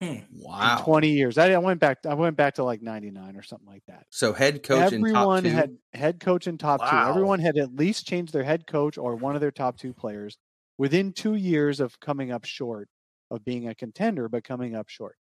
Hmm. 0.00 0.16
Wow. 0.32 0.78
in 0.78 0.84
20 0.84 1.10
years. 1.10 1.38
I, 1.38 1.52
I 1.52 1.58
went 1.58 1.78
back. 1.78 1.98
I 2.06 2.14
went 2.14 2.36
back 2.36 2.54
to 2.54 2.64
like 2.64 2.82
99 2.82 3.36
or 3.36 3.42
something 3.42 3.68
like 3.68 3.84
that. 3.86 4.06
So 4.10 4.32
head 4.32 4.64
coach 4.64 4.92
Everyone 4.92 5.44
had 5.44 5.76
head 5.92 6.18
coach 6.18 6.48
and 6.48 6.58
top 6.58 6.80
two. 6.80 6.96
Everyone 6.96 7.38
had 7.38 7.56
at 7.56 7.74
least 7.76 8.06
changed 8.06 8.32
their 8.32 8.42
head 8.42 8.66
coach 8.66 8.98
or 8.98 9.14
one 9.14 9.36
of 9.36 9.40
their 9.40 9.52
top 9.52 9.78
two 9.78 9.92
players 9.92 10.38
within 10.78 11.12
two 11.12 11.34
years 11.34 11.80
of 11.80 11.98
coming 12.00 12.32
up 12.32 12.44
short 12.44 12.88
of 13.30 13.44
being 13.44 13.68
a 13.68 13.74
contender, 13.74 14.28
but 14.28 14.44
coming 14.44 14.74
up 14.74 14.88
short. 14.88 15.16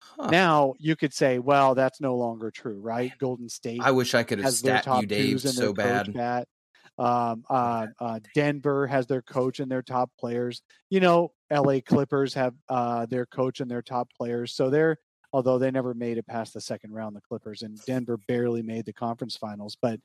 Huh. 0.00 0.30
Now 0.30 0.74
you 0.78 0.96
could 0.96 1.14
say, 1.14 1.38
well, 1.38 1.74
that's 1.74 2.00
no 2.00 2.16
longer 2.16 2.50
true, 2.50 2.78
right? 2.80 3.12
Golden 3.18 3.48
State 3.48 3.80
I 3.82 3.90
wish 3.90 4.14
I 4.14 4.22
could 4.22 4.38
have 4.40 4.52
stat 4.52 4.86
you, 4.86 5.06
Dave, 5.06 5.30
twos 5.30 5.44
and 5.46 5.56
their 5.56 5.66
so 5.66 5.72
bad. 5.72 6.12
bat. 6.12 6.48
Um, 6.96 7.44
uh, 7.50 7.86
uh, 7.98 8.20
Denver 8.34 8.86
has 8.86 9.06
their 9.06 9.22
coach 9.22 9.60
and 9.60 9.70
their 9.70 9.82
top 9.82 10.10
players. 10.18 10.62
You 10.90 11.00
know, 11.00 11.32
LA 11.50 11.80
Clippers 11.84 12.34
have 12.34 12.54
uh, 12.68 13.06
their 13.06 13.26
coach 13.26 13.60
and 13.60 13.70
their 13.70 13.82
top 13.82 14.10
players. 14.16 14.54
So 14.54 14.70
they're, 14.70 14.98
although 15.32 15.58
they 15.58 15.70
never 15.70 15.94
made 15.94 16.18
it 16.18 16.26
past 16.26 16.54
the 16.54 16.60
second 16.60 16.92
round, 16.92 17.16
the 17.16 17.20
Clippers 17.20 17.62
and 17.62 17.80
Denver 17.84 18.18
barely 18.28 18.62
made 18.62 18.84
the 18.84 18.92
conference 18.92 19.36
finals. 19.36 19.76
But 19.80 19.98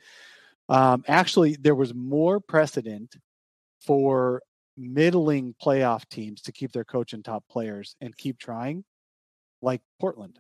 um, 0.68 1.04
actually, 1.08 1.58
there 1.60 1.76
was 1.76 1.94
more 1.94 2.40
precedent 2.40 3.16
for 3.86 4.42
middling 4.80 5.54
playoff 5.62 6.08
teams 6.10 6.42
to 6.44 6.52
keep 6.52 6.72
their 6.72 6.86
coach 6.86 7.14
and 7.14 7.24
top 7.24 7.44
players 7.50 7.96
and 8.02 8.16
keep 8.18 8.38
trying, 8.40 8.84
like 9.62 9.82
Portland, 10.00 10.40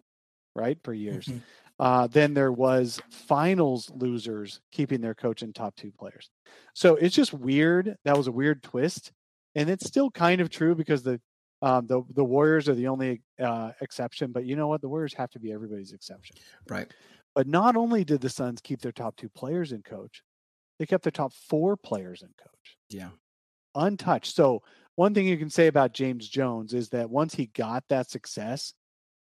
right, 0.56 0.78
for 0.84 0.93
years. 0.93 1.25
Mhm. 1.25 1.41
Uh, 1.80 2.08
then 2.08 2.34
there 2.34 2.52
was 2.52 2.99
finals 3.10 3.89
losers 3.91 4.60
keeping 4.71 4.99
their 5.02 5.15
coach 5.15 5.41
and 5.41 5.56
top 5.56 5.75
two 5.75 5.91
players. 5.91 6.30
So 6.73 6.95
it's 6.95 7.15
just 7.15 7.34
weird. 7.34 7.95
That 8.04 8.17
was 8.17 8.28
a 8.28 8.32
weird 8.32 8.63
twist, 8.63 9.12
and 9.56 9.69
it's 9.69 9.86
still 9.86 10.12
kind 10.12 10.41
of 10.41 10.49
true 10.49 10.75
because 10.75 11.04
the 11.04 11.21
um, 11.62 11.88
the 11.88 12.02
the 12.13 12.23
Warriors 12.23 12.67
are 12.69 12.75
the 12.75 12.88
only 12.88 13.21
uh, 13.39 13.71
exception. 13.82 14.32
But 14.32 14.45
you 14.45 14.56
know 14.56 14.67
what? 14.67 14.82
The 14.82 14.89
Warriors 14.89 15.13
have 15.15 15.30
to 15.32 15.39
be 15.39 15.52
everybody's 15.52 15.91
exception. 15.93 16.36
Right. 16.69 16.93
But 17.36 17.47
not 17.47 17.75
only 17.78 18.04
did 18.04 18.21
the 18.21 18.30
Suns 18.30 18.60
keep 18.62 18.82
their 18.82 18.91
top 18.91 19.15
two 19.15 19.30
players 19.30 19.71
in 19.71 19.82
coach, 19.84 20.23
they 20.80 20.86
kept 20.86 21.04
their 21.04 21.12
top 21.12 21.32
four 21.34 21.78
players 21.78 22.21
in 22.21 22.30
coach 22.38 22.78
Yeah. 22.89 23.10
Untouched. 23.75 24.36
So 24.36 24.63
one 24.95 25.13
thing 25.13 25.27
you 25.27 25.38
can 25.38 25.49
say 25.49 25.67
about 25.67 25.93
James 25.93 26.27
Jones 26.27 26.73
is 26.73 26.89
that 26.89 27.10
once 27.10 27.34
he 27.34 27.45
got 27.45 27.84
that 27.89 28.10
success, 28.10 28.73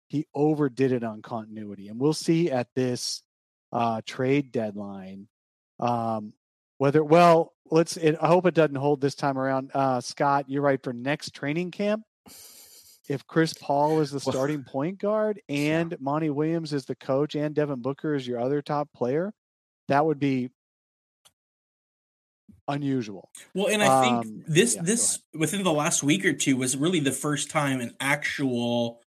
he 0.07 0.25
overdid 0.33 0.91
it 0.91 1.03
on 1.03 1.21
continuity, 1.21 1.87
and 1.87 1.99
we'll 1.99 2.13
see 2.13 2.51
at 2.51 2.67
this 2.75 3.23
uh, 3.71 4.01
trade 4.05 4.51
deadline 4.51 5.27
um, 5.79 6.33
whether. 6.77 7.03
Well, 7.03 7.53
let's. 7.69 7.97
It, 7.97 8.15
I 8.21 8.27
hope 8.27 8.45
it 8.45 8.53
doesn't 8.53 8.75
hold 8.75 9.01
this 9.01 9.15
time 9.15 9.37
around. 9.37 9.71
Uh, 9.73 10.01
Scott, 10.01 10.45
you're 10.47 10.61
right 10.61 10.81
for 10.81 10.93
next 10.93 11.33
training 11.33 11.71
camp. 11.71 12.03
If 13.07 13.27
Chris 13.27 13.53
Paul 13.53 13.99
is 13.99 14.09
the 14.09 14.19
starting 14.19 14.63
point 14.63 14.99
guard 14.99 15.39
and 15.47 15.95
Monty 15.99 16.31
Williams 16.31 16.73
is 16.73 16.85
the 16.85 16.95
coach 16.95 17.35
and 17.35 17.53
Devin 17.53 17.81
Booker 17.81 18.15
is 18.15 18.27
your 18.27 18.39
other 18.39 18.63
top 18.63 18.89
player, 18.93 19.31
that 19.89 20.05
would 20.05 20.19
be 20.19 20.49
unusual. 22.67 23.29
Well, 23.53 23.67
and 23.67 23.83
I 23.83 24.01
think 24.01 24.25
Um, 24.25 24.43
this 24.47 24.75
yeah, 24.75 24.81
this 24.83 25.19
within 25.33 25.63
the 25.63 25.71
last 25.73 26.03
week 26.03 26.25
or 26.25 26.33
two 26.33 26.57
was 26.57 26.75
really 26.77 26.99
the 26.99 27.11
first 27.11 27.49
time 27.49 27.81
an 27.81 27.95
actual 27.99 29.01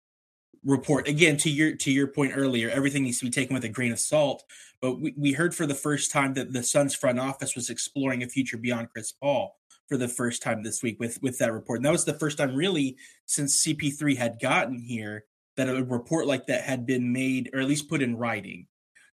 report. 0.65 1.09
Again, 1.09 1.37
to 1.39 1.51
your 1.51 1.75
to 1.77 1.91
your 1.91 2.09
point 2.09 2.33
earlier, 2.37 2.71
everything 2.71 3.05
needs 3.05 3.19
to 3.21 3.27
be 3.27 3.31
taken 3.31 3.55
with 3.55 3.65
a 3.65 3.69
grain 3.69 3.93
of 3.93 3.99
salt. 3.99 4.45
But 4.81 5.01
we, 5.01 5.15
we 5.17 5.33
heard 5.33 5.55
for 5.55 5.67
the 5.67 5.75
first 5.75 6.13
time 6.13 6.35
that 6.35 6.53
the 6.53 6.63
Suns 6.63 6.95
front 6.95 7.19
office 7.19 7.57
was 7.57 7.71
exploring 7.71 8.23
a 8.23 8.29
future 8.29 8.59
beyond 8.59 8.91
Chris 8.91 9.13
Paul 9.13 9.57
for 9.89 9.97
the 9.97 10.09
first 10.09 10.43
time 10.43 10.63
this 10.63 10.83
week 10.83 11.01
with 11.01 11.21
with 11.23 11.39
that 11.39 11.53
report. 11.53 11.79
And 11.79 11.87
that 11.87 11.93
was 11.93 12.05
the 12.05 12.19
first 12.19 12.39
time 12.39 12.55
really 12.55 12.97
since 13.27 13.65
CP3 13.65 14.17
had 14.17 14.39
gotten 14.41 14.79
here 14.79 15.25
that 15.57 15.69
a 15.69 15.83
report 15.83 16.27
like 16.27 16.47
that 16.47 16.63
had 16.63 16.87
been 16.87 17.13
made 17.13 17.51
or 17.53 17.61
at 17.61 17.67
least 17.67 17.89
put 17.89 18.03
in 18.03 18.17
writing. 18.17 18.67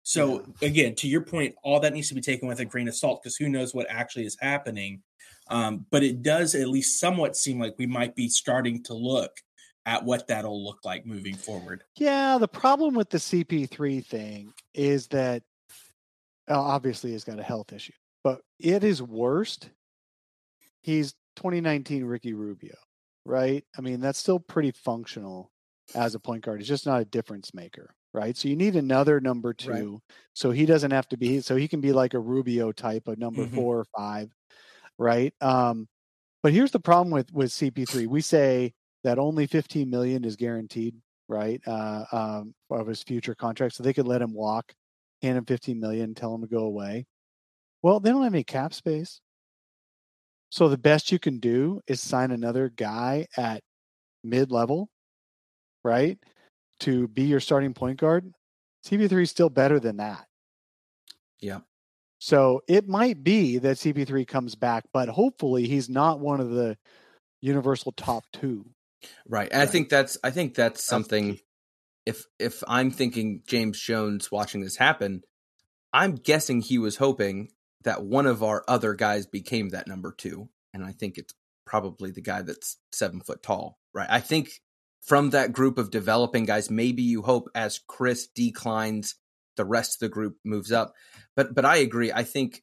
So 0.08 0.46
again, 0.62 0.94
to 0.96 1.08
your 1.08 1.22
point, 1.22 1.56
all 1.63 1.80
that 1.80 1.91
needs 1.91 2.10
to 2.10 2.15
be 2.15 2.22
taken 2.22 2.48
with 2.48 2.60
a 2.60 2.65
grain 2.65 2.88
of 2.88 2.96
salt 2.96 3.24
because 3.24 3.38
who 3.38 3.50
knows 3.50 3.74
what 3.74 3.88
actually 3.89 4.28
is 4.28 4.38
happening. 4.39 5.02
Um, 5.50 5.88
but 5.89 6.04
it 6.04 6.22
does 6.22 6.54
at 6.54 6.68
least 6.68 7.00
somewhat 7.00 7.36
seem 7.36 7.60
like 7.60 7.74
we 7.80 7.88
might 7.88 8.15
be 8.15 8.30
starting 8.30 8.84
to 8.84 8.94
look 8.94 9.32
at 9.88 10.06
what 10.06 10.28
that'll 10.28 10.63
look 10.63 10.86
like 10.86 11.08
moving 11.08 11.34
forward. 11.36 11.84
Yeah, 11.98 12.38
the 12.38 12.48
problem 12.48 12.94
with 12.94 13.10
the 13.10 13.18
CP3 13.18 14.06
thing 14.06 14.54
is 14.76 15.08
that 15.08 15.41
obviously 16.48 17.12
he's 17.12 17.24
got 17.24 17.39
a 17.39 17.44
health 17.44 17.74
issue, 17.74 17.94
but 18.24 18.41
it 18.60 18.84
is 18.84 19.02
worst. 19.02 19.72
He's 20.82 21.13
2019 21.38 22.06
Ricky 22.06 22.36
Rubio, 22.36 22.76
right? 23.26 23.65
I 23.76 23.82
mean, 23.82 24.02
that's 24.02 24.20
still 24.20 24.39
pretty 24.39 24.72
functional 24.72 25.52
as 25.96 26.13
a 26.13 26.20
point 26.20 26.44
guard. 26.44 26.60
He's 26.60 26.68
just 26.68 26.86
not 26.86 27.02
a 27.02 27.06
difference 27.06 27.56
maker, 27.56 27.96
right? 28.15 28.38
So 28.38 28.49
you 28.49 28.58
need 28.58 28.78
another 28.78 29.21
number 29.21 29.54
two, 29.54 29.75
Right. 29.75 29.89
so 30.36 30.51
he 30.51 30.65
doesn't 30.67 30.91
have 30.91 31.10
to 31.10 31.17
be. 31.17 31.41
So 31.41 31.58
he 31.58 31.67
can 31.69 31.82
be 31.82 31.93
like 31.93 32.15
a 32.15 32.19
Rubio 32.19 32.73
type, 32.73 33.08
a 33.10 33.17
number 33.17 33.45
Mhm. 33.45 33.56
four 33.56 33.80
or 33.82 33.86
five, 33.97 34.32
right? 34.99 35.34
Um, 35.41 35.88
but 36.43 36.54
here's 36.54 36.71
the 36.71 36.80
problem 36.82 37.12
with 37.12 37.32
with 37.34 37.51
CP3. 37.51 38.08
We 38.08 38.21
say 38.21 38.73
that 39.04 39.19
only 39.19 39.47
15 39.47 39.89
million 39.89 40.25
is 40.25 40.36
guaranteed, 40.38 40.95
right? 41.30 41.62
Uh, 41.67 42.06
um, 42.12 42.56
of 42.71 42.88
his 42.88 43.04
future 43.04 43.36
contract, 43.36 43.75
so 43.75 43.84
they 43.84 43.93
could 43.93 44.08
let 44.08 44.21
him 44.23 44.34
walk, 44.34 44.73
hand 45.21 45.38
him 45.38 45.45
15 45.45 45.80
million, 45.80 46.15
tell 46.15 46.36
him 46.36 46.41
to 46.41 46.47
go 46.47 46.65
away. 46.65 47.06
Well, 47.84 47.99
they 48.01 48.12
don't 48.12 48.23
have 48.23 48.34
any 48.34 48.43
cap 48.43 48.73
space. 48.73 49.21
So 50.49 50.69
the 50.69 50.78
best 50.78 51.12
you 51.12 51.19
can 51.19 51.39
do 51.39 51.82
is 51.88 52.01
sign 52.01 52.32
another 52.32 52.69
guy 52.69 53.28
at 53.38 53.63
mid 54.23 54.51
level, 54.51 54.89
right? 55.84 56.19
To 56.82 57.08
be 57.08 57.24
your 57.24 57.40
starting 57.40 57.74
point 57.74 58.00
guard. 58.00 58.34
CP3 58.86 59.24
is 59.24 59.32
still 59.32 59.50
better 59.50 59.80
than 59.80 59.98
that. 59.98 60.26
Yeah. 61.40 61.60
So 62.20 62.62
it 62.68 62.88
might 62.88 63.24
be 63.24 63.58
that 63.60 63.78
CP3 63.78 64.28
comes 64.28 64.56
back, 64.56 64.86
but 64.94 65.10
hopefully 65.10 65.68
he's 65.68 65.90
not 65.90 66.20
one 66.20 66.40
of 66.40 66.50
the 66.50 66.78
universal 67.42 67.92
top 67.92 68.24
two. 68.34 68.66
Right. 69.28 69.50
And 69.52 69.62
I 69.62 69.66
think 69.66 69.90
that's 69.90 70.18
I 70.24 70.32
think 70.32 70.56
that's 70.56 70.82
the 70.82 70.88
something 70.88 71.40
if 72.06 72.24
if 72.40 72.64
I'm 72.68 72.92
thinking 72.92 73.44
James 73.48 73.80
Jones 73.80 74.32
watching 74.32 74.62
this 74.62 74.78
happen, 74.78 75.22
I'm 75.94 76.16
guessing 76.16 76.62
he 76.62 76.78
was 76.78 76.98
hoping 76.98 77.50
that 77.84 78.04
one 78.04 78.26
of 78.26 78.42
our 78.42 78.64
other 78.68 78.96
guys 78.96 79.28
became 79.28 79.70
that 79.70 79.88
number 79.88 80.12
2 80.12 80.50
and 80.74 80.84
I 80.84 80.92
think 80.92 81.18
it's 81.18 81.34
probably 81.66 82.12
the 82.12 82.22
guy 82.22 82.42
that's 82.42 82.78
7 82.92 83.22
foot 83.22 83.44
tall, 83.44 83.78
right? 83.94 84.08
I 84.10 84.20
think 84.20 84.62
from 85.06 85.30
that 85.32 85.54
group 85.54 85.78
of 85.78 85.91
developing 85.91 86.46
guys 86.46 86.70
maybe 86.72 87.04
you 87.04 87.22
hope 87.22 87.50
as 87.56 87.80
Chris 87.88 88.28
declines 88.28 89.15
the 89.58 89.65
rest 89.65 89.96
of 89.96 90.00
the 90.00 90.13
group 90.13 90.38
moves 90.44 90.72
up. 90.72 90.94
But 91.36 91.54
but 91.56 91.65
I 91.65 91.78
agree. 91.78 92.12
I 92.12 92.24
think 92.24 92.62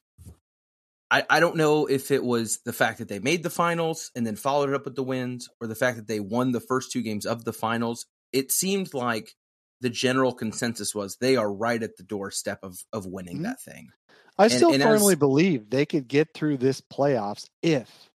I, 1.11 1.23
I 1.29 1.39
don't 1.39 1.57
know 1.57 1.85
if 1.85 2.09
it 2.11 2.23
was 2.23 2.59
the 2.65 2.73
fact 2.73 2.97
that 2.99 3.07
they 3.07 3.19
made 3.19 3.43
the 3.43 3.49
finals 3.49 4.09
and 4.15 4.25
then 4.25 4.35
followed 4.35 4.69
it 4.69 4.75
up 4.75 4.85
with 4.85 4.95
the 4.95 5.03
wins 5.03 5.47
or 5.61 5.67
the 5.67 5.75
fact 5.75 5.97
that 5.97 6.07
they 6.07 6.19
won 6.19 6.51
the 6.51 6.59
first 6.59 6.91
two 6.91 7.01
games 7.03 7.25
of 7.25 7.45
the 7.45 7.53
finals. 7.53 8.07
It 8.31 8.51
seemed 8.51 8.93
like 8.95 9.35
the 9.79 9.89
general 9.91 10.33
consensus 10.33 10.95
was 10.95 11.17
they 11.17 11.35
are 11.35 11.51
right 11.51 11.81
at 11.83 11.97
the 11.97 12.03
doorstep 12.03 12.59
of 12.63 12.77
of 12.91 13.05
winning 13.05 13.39
Mhm. 13.39 13.43
that 13.43 13.61
thing. 13.61 13.89
I 14.37 14.45
And- 14.45 14.53
still 14.53 14.73
and 14.73 14.81
firmly 14.81 15.13
as- 15.13 15.19
believe 15.19 15.69
they 15.69 15.85
could 15.85 16.07
get 16.07 16.33
through 16.33 16.57
this 16.57 16.81
playoffs 16.81 17.45
if 17.61 18.09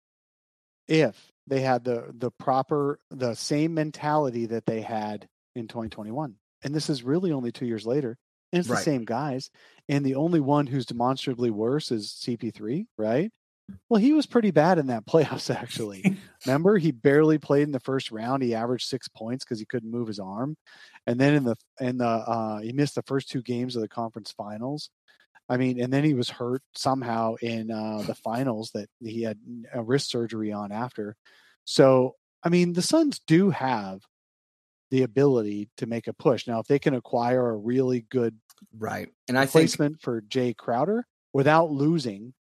if 0.89 1.31
they 1.49 1.61
had 1.61 1.85
the 1.85 2.13
the 2.15 2.31
proper 2.31 3.01
the 3.11 3.35
same 3.35 3.75
mentality 3.75 4.47
that 4.47 4.67
they 4.67 4.81
had 4.81 5.29
in 5.55 5.69
2021. 5.69 6.37
And 6.63 6.75
this 6.75 6.91
is 6.91 7.03
really 7.03 7.33
only 7.33 7.53
2 7.53 7.67
years 7.67 7.87
later. 7.87 8.19
And 8.53 8.61
it's 8.61 8.69
Right. 8.69 8.79
the 8.79 8.91
same 8.91 9.05
guys. 9.05 9.51
And 9.89 10.05
the 10.05 10.15
only 10.17 10.41
one 10.41 10.67
who's 10.67 10.87
demonstrably 10.87 11.51
worse 11.51 11.91
is 11.93 12.13
CP3, 12.13 12.87
right? 12.97 13.31
Well, 13.89 14.01
he 14.01 14.13
was 14.13 14.27
pretty 14.27 14.51
bad 14.51 14.79
in 14.79 14.87
that 14.89 15.07
playoffs 15.09 15.55
actually. 15.55 16.09
Remember, 16.45 16.79
he 16.79 16.93
barely 16.93 17.39
played 17.39 17.65
in 17.65 17.73
the 17.73 17.81
first 17.81 18.11
round. 18.11 18.43
He 18.43 18.55
averaged 18.55 18.89
six 18.89 19.09
points 19.09 19.45
because 19.45 19.59
he 19.59 19.67
couldn't 19.67 19.91
move 19.91 20.09
his 20.09 20.19
arm, 20.21 20.57
and 21.07 21.21
then 21.21 21.35
in 21.35 21.45
the 21.45 21.57
in 21.81 21.99
the 21.99 22.07
uh, 22.07 22.61
he 22.61 22.73
missed 22.73 22.95
the 22.95 23.03
first 23.03 23.29
two 23.29 23.43
games 23.43 23.77
of 23.77 23.83
the 23.83 23.89
conference 23.89 24.33
finals. 24.33 24.91
I 25.49 25.57
mean, 25.57 25.81
and 25.81 25.93
then 25.93 26.05
he 26.05 26.15
was 26.15 26.29
hurt 26.29 26.63
somehow 26.75 27.37
in 27.37 27.71
uh, 27.71 28.03
the 28.07 28.15
finals 28.15 28.71
that 28.75 28.89
he 29.01 29.23
had 29.23 29.39
a 29.73 29.83
wrist 29.83 30.11
surgery 30.11 30.53
on 30.53 30.73
after. 30.73 31.17
So, 31.65 32.17
I 32.43 32.51
mean, 32.51 32.75
the 32.75 32.83
Suns 32.83 33.21
do 33.27 33.51
have 33.51 34.01
the 34.91 35.03
ability 35.03 35.71
to 35.79 35.87
make 35.87 36.07
a 36.07 36.13
push 36.13 36.47
now 36.47 36.61
if 36.61 36.67
they 36.67 36.79
can 36.79 36.95
acquire 36.95 37.51
a 37.51 37.57
really 37.57 38.07
good 38.11 38.37
Right. 38.77 39.09
And 39.29 39.39
I 39.39 39.47
think 39.47 39.71
for 40.01 40.23
Jae 40.23 40.57
Crowder 40.57 41.07
without 41.33 41.71
losing. 41.71 42.35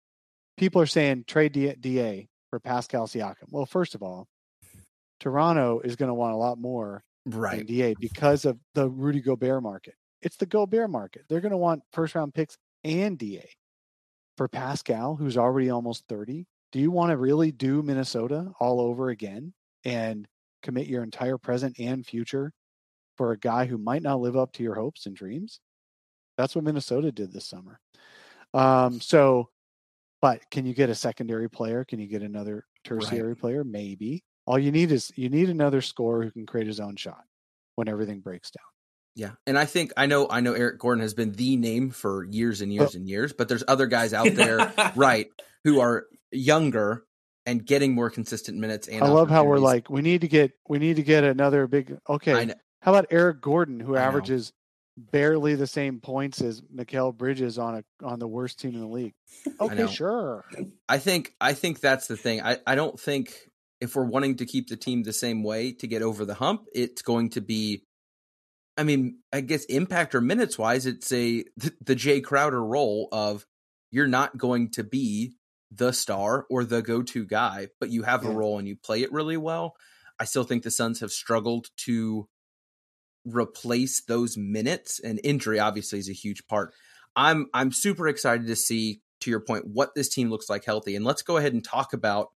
People 0.56 0.82
are 0.82 0.86
saying 0.86 1.24
trade 1.26 1.52
D- 1.52 1.74
DA 1.78 2.28
for 2.50 2.58
Pascal 2.58 3.06
Siakam. 3.06 3.46
Well, 3.50 3.66
first 3.66 3.94
of 3.94 4.02
all, 4.02 4.26
Toronto 5.20 5.80
is 5.80 5.96
going 5.96 6.08
to 6.08 6.14
want 6.14 6.34
a 6.34 6.36
lot 6.36 6.58
more 6.58 7.02
than 7.24 7.38
right. 7.38 7.66
DA 7.66 7.94
because 7.98 8.44
of 8.44 8.58
the 8.74 8.88
Rudy 8.88 9.20
Gobert 9.20 9.62
market. 9.62 9.94
It's 10.20 10.36
the 10.36 10.46
Gobert 10.46 10.90
market. 10.90 11.22
They're 11.28 11.40
going 11.40 11.52
to 11.52 11.58
want 11.58 11.82
first 11.92 12.14
round 12.14 12.34
picks 12.34 12.56
and 12.84 13.18
DA 13.18 13.48
for 14.36 14.48
Pascal, 14.48 15.16
who's 15.16 15.36
already 15.36 15.70
almost 15.70 16.04
30. 16.08 16.46
Do 16.72 16.80
you 16.80 16.90
want 16.90 17.10
to 17.10 17.16
really 17.16 17.50
do 17.50 17.82
Minnesota 17.82 18.52
all 18.60 18.80
over 18.80 19.08
again 19.08 19.52
and 19.84 20.26
commit 20.62 20.86
your 20.86 21.02
entire 21.02 21.38
present 21.38 21.78
and 21.78 22.06
future 22.06 22.52
for 23.16 23.32
a 23.32 23.38
guy 23.38 23.66
who 23.66 23.78
might 23.78 24.02
not 24.02 24.20
live 24.20 24.36
up 24.36 24.52
to 24.52 24.62
your 24.62 24.76
hopes 24.76 25.06
and 25.06 25.16
dreams. 25.16 25.60
That's 26.38 26.54
what 26.54 26.64
Minnesota 26.64 27.10
did 27.10 27.32
this 27.32 27.46
summer. 27.46 27.80
Um, 28.54 29.00
so, 29.00 29.50
but 30.22 30.40
can 30.50 30.64
you 30.64 30.72
get 30.72 30.88
a 30.88 30.94
secondary 30.94 31.50
player? 31.50 31.84
Can 31.84 31.98
you 31.98 32.06
get 32.06 32.22
another 32.22 32.64
tertiary 32.84 33.28
right. 33.28 33.38
player? 33.38 33.64
Maybe. 33.64 34.22
All 34.46 34.58
you 34.58 34.70
need 34.70 34.92
is 34.92 35.12
you 35.16 35.28
need 35.28 35.50
another 35.50 35.80
scorer 35.82 36.22
who 36.22 36.30
can 36.30 36.46
create 36.46 36.66
his 36.66 36.80
own 36.80 36.96
shot 36.96 37.24
when 37.74 37.88
everything 37.88 38.20
breaks 38.20 38.50
down. 38.50 38.64
Yeah, 39.18 39.32
and 39.48 39.58
I 39.58 39.64
think 39.64 39.92
I 39.96 40.06
know 40.06 40.28
I 40.30 40.38
know 40.38 40.52
Eric 40.52 40.78
Gordon 40.78 41.02
has 41.02 41.12
been 41.12 41.32
the 41.32 41.56
name 41.56 41.90
for 41.90 42.24
years 42.24 42.60
and 42.60 42.72
years 42.72 42.94
oh. 42.94 42.98
and 42.98 43.08
years, 43.08 43.32
but 43.32 43.48
there's 43.48 43.64
other 43.66 43.88
guys 43.88 44.14
out 44.14 44.32
there, 44.34 44.72
right, 44.94 45.26
who 45.64 45.80
are 45.80 46.06
younger 46.30 47.04
and 47.44 47.66
getting 47.66 47.96
more 47.96 48.10
consistent 48.10 48.58
minutes. 48.58 48.86
And 48.86 49.02
I 49.02 49.08
love 49.08 49.28
how 49.28 49.42
we're 49.42 49.58
like, 49.58 49.90
we 49.90 50.02
need 50.02 50.20
to 50.20 50.28
get 50.28 50.52
we 50.68 50.78
need 50.78 50.96
to 50.96 51.02
get 51.02 51.24
another 51.24 51.66
big. 51.66 51.98
Okay, 52.08 52.54
how 52.80 52.92
about 52.92 53.06
Eric 53.10 53.40
Gordon, 53.40 53.80
who 53.80 53.96
averages 53.96 54.52
barely 54.96 55.56
the 55.56 55.66
same 55.66 55.98
points 55.98 56.40
as 56.40 56.60
Mikal 56.60 57.12
Bridges 57.12 57.58
on 57.58 57.74
a 57.74 58.06
on 58.06 58.20
the 58.20 58.28
worst 58.28 58.60
team 58.60 58.74
in 58.74 58.80
the 58.80 58.86
league? 58.86 59.14
Okay, 59.60 59.88
sure. 59.88 60.44
I 60.88 60.98
think 60.98 61.34
I 61.40 61.54
think 61.54 61.80
that's 61.80 62.06
the 62.06 62.16
thing. 62.16 62.40
I 62.40 62.58
I 62.68 62.76
don't 62.76 63.00
think 63.00 63.34
if 63.80 63.96
we're 63.96 64.04
wanting 64.04 64.36
to 64.36 64.46
keep 64.46 64.68
the 64.68 64.76
team 64.76 65.02
the 65.02 65.12
same 65.12 65.42
way 65.42 65.72
to 65.72 65.88
get 65.88 66.02
over 66.02 66.24
the 66.24 66.34
hump, 66.34 66.66
it's 66.72 67.02
going 67.02 67.30
to 67.30 67.40
be 67.40 67.82
I 68.78 68.84
mean, 68.84 69.18
I 69.32 69.40
guess 69.40 69.64
impact 69.64 70.14
or 70.14 70.20
minutes 70.20 70.56
wise, 70.56 70.86
it's 70.86 71.12
a 71.12 71.44
the, 71.56 71.74
the 71.84 71.96
Jae 71.96 72.22
Crowder 72.22 72.64
role 72.64 73.08
of 73.12 73.44
you're 73.90 74.06
not 74.06 74.38
going 74.38 74.70
to 74.72 74.84
be 74.84 75.34
the 75.70 75.92
star 75.92 76.46
or 76.48 76.64
the 76.64 76.80
go-to 76.80 77.26
guy, 77.26 77.68
but 77.80 77.90
you 77.90 78.02
have 78.04 78.24
yeah. 78.24 78.30
a 78.30 78.32
role 78.32 78.58
and 78.58 78.66
you 78.66 78.76
play 78.76 79.02
it 79.02 79.12
really 79.12 79.36
well. 79.36 79.74
I 80.18 80.24
still 80.24 80.44
think 80.44 80.62
the 80.62 80.70
Suns 80.70 81.00
have 81.00 81.10
struggled 81.12 81.68
to 81.84 82.28
replace 83.24 84.02
those 84.02 84.36
minutes, 84.36 85.00
and 85.00 85.20
injury 85.22 85.58
obviously 85.58 85.98
is 85.98 86.08
a 86.08 86.14
huge 86.14 86.46
part. 86.46 86.72
I'm 87.14 87.46
I'm 87.52 87.72
super 87.72 88.08
excited 88.08 88.46
to 88.46 88.56
see, 88.56 89.02
to 89.20 89.30
your 89.30 89.40
point, 89.40 89.66
what 89.66 89.94
this 89.94 90.08
team 90.08 90.30
looks 90.30 90.48
like 90.48 90.64
healthy. 90.64 90.96
And 90.96 91.04
let's 91.04 91.22
go 91.22 91.36
ahead 91.36 91.52
and 91.52 91.64
talk 91.64 91.92
about 91.92 92.28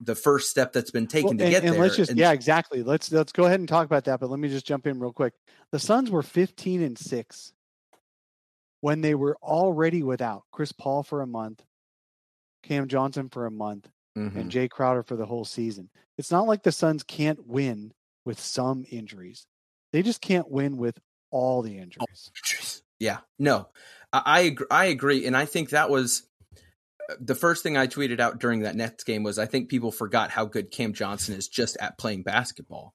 the 0.00 0.14
first 0.14 0.50
step 0.50 0.72
that's 0.72 0.90
been 0.90 1.06
taken 1.06 1.28
well, 1.28 1.38
to 1.38 1.44
and, 1.44 1.52
get 1.52 1.64
and 1.64 1.74
there. 1.74 1.80
Let's 1.80 1.96
just, 1.96 2.10
and, 2.10 2.18
yeah, 2.18 2.32
exactly. 2.32 2.82
Let's 2.82 3.12
let's 3.12 3.32
go 3.32 3.44
ahead 3.44 3.60
and 3.60 3.68
talk 3.68 3.84
about 3.84 4.04
that. 4.04 4.20
But 4.20 4.30
let 4.30 4.40
me 4.40 4.48
just 4.48 4.66
jump 4.66 4.86
in 4.86 4.98
real 4.98 5.12
quick. 5.12 5.34
The 5.72 5.78
Suns 5.78 6.10
were 6.10 6.22
15 6.22 6.82
and 6.82 6.98
six 6.98 7.52
when 8.80 9.02
they 9.02 9.14
were 9.14 9.36
already 9.42 10.02
without 10.02 10.44
Chris 10.52 10.72
Paul 10.72 11.02
for 11.02 11.20
a 11.20 11.26
month, 11.26 11.62
Cam 12.62 12.88
Johnson 12.88 13.28
for 13.28 13.46
a 13.46 13.50
month, 13.50 13.88
mm-hmm. 14.16 14.38
and 14.38 14.50
Jae 14.50 14.70
Crowder 14.70 15.02
for 15.02 15.16
the 15.16 15.26
whole 15.26 15.44
season. 15.44 15.90
It's 16.16 16.30
not 16.30 16.46
like 16.46 16.62
the 16.62 16.72
Suns 16.72 17.02
can't 17.02 17.46
win 17.46 17.92
with 18.24 18.40
some 18.40 18.84
injuries. 18.90 19.46
They 19.92 20.02
just 20.02 20.20
can't 20.20 20.50
win 20.50 20.76
with 20.76 20.98
all 21.30 21.62
the 21.62 21.78
injuries. 21.78 22.82
Yeah, 22.98 23.18
no, 23.38 23.68
I 24.12 24.56
I 24.70 24.82
I 24.82 24.84
agree, 24.86 25.26
and 25.26 25.36
I 25.36 25.46
think 25.46 25.70
that 25.70 25.90
was 25.90 26.22
the 27.18 27.34
first 27.34 27.62
thing 27.62 27.76
I 27.76 27.86
tweeted 27.86 28.20
out 28.20 28.38
during 28.38 28.60
that 28.60 28.76
Nets 28.76 29.04
game 29.04 29.22
was 29.22 29.38
I 29.38 29.46
think 29.46 29.68
people 29.68 29.92
forgot 29.92 30.30
how 30.30 30.44
good 30.44 30.70
Cam 30.70 30.92
Johnson 30.92 31.34
is 31.34 31.48
just 31.48 31.76
at 31.80 31.98
playing 31.98 32.22
basketball. 32.22 32.94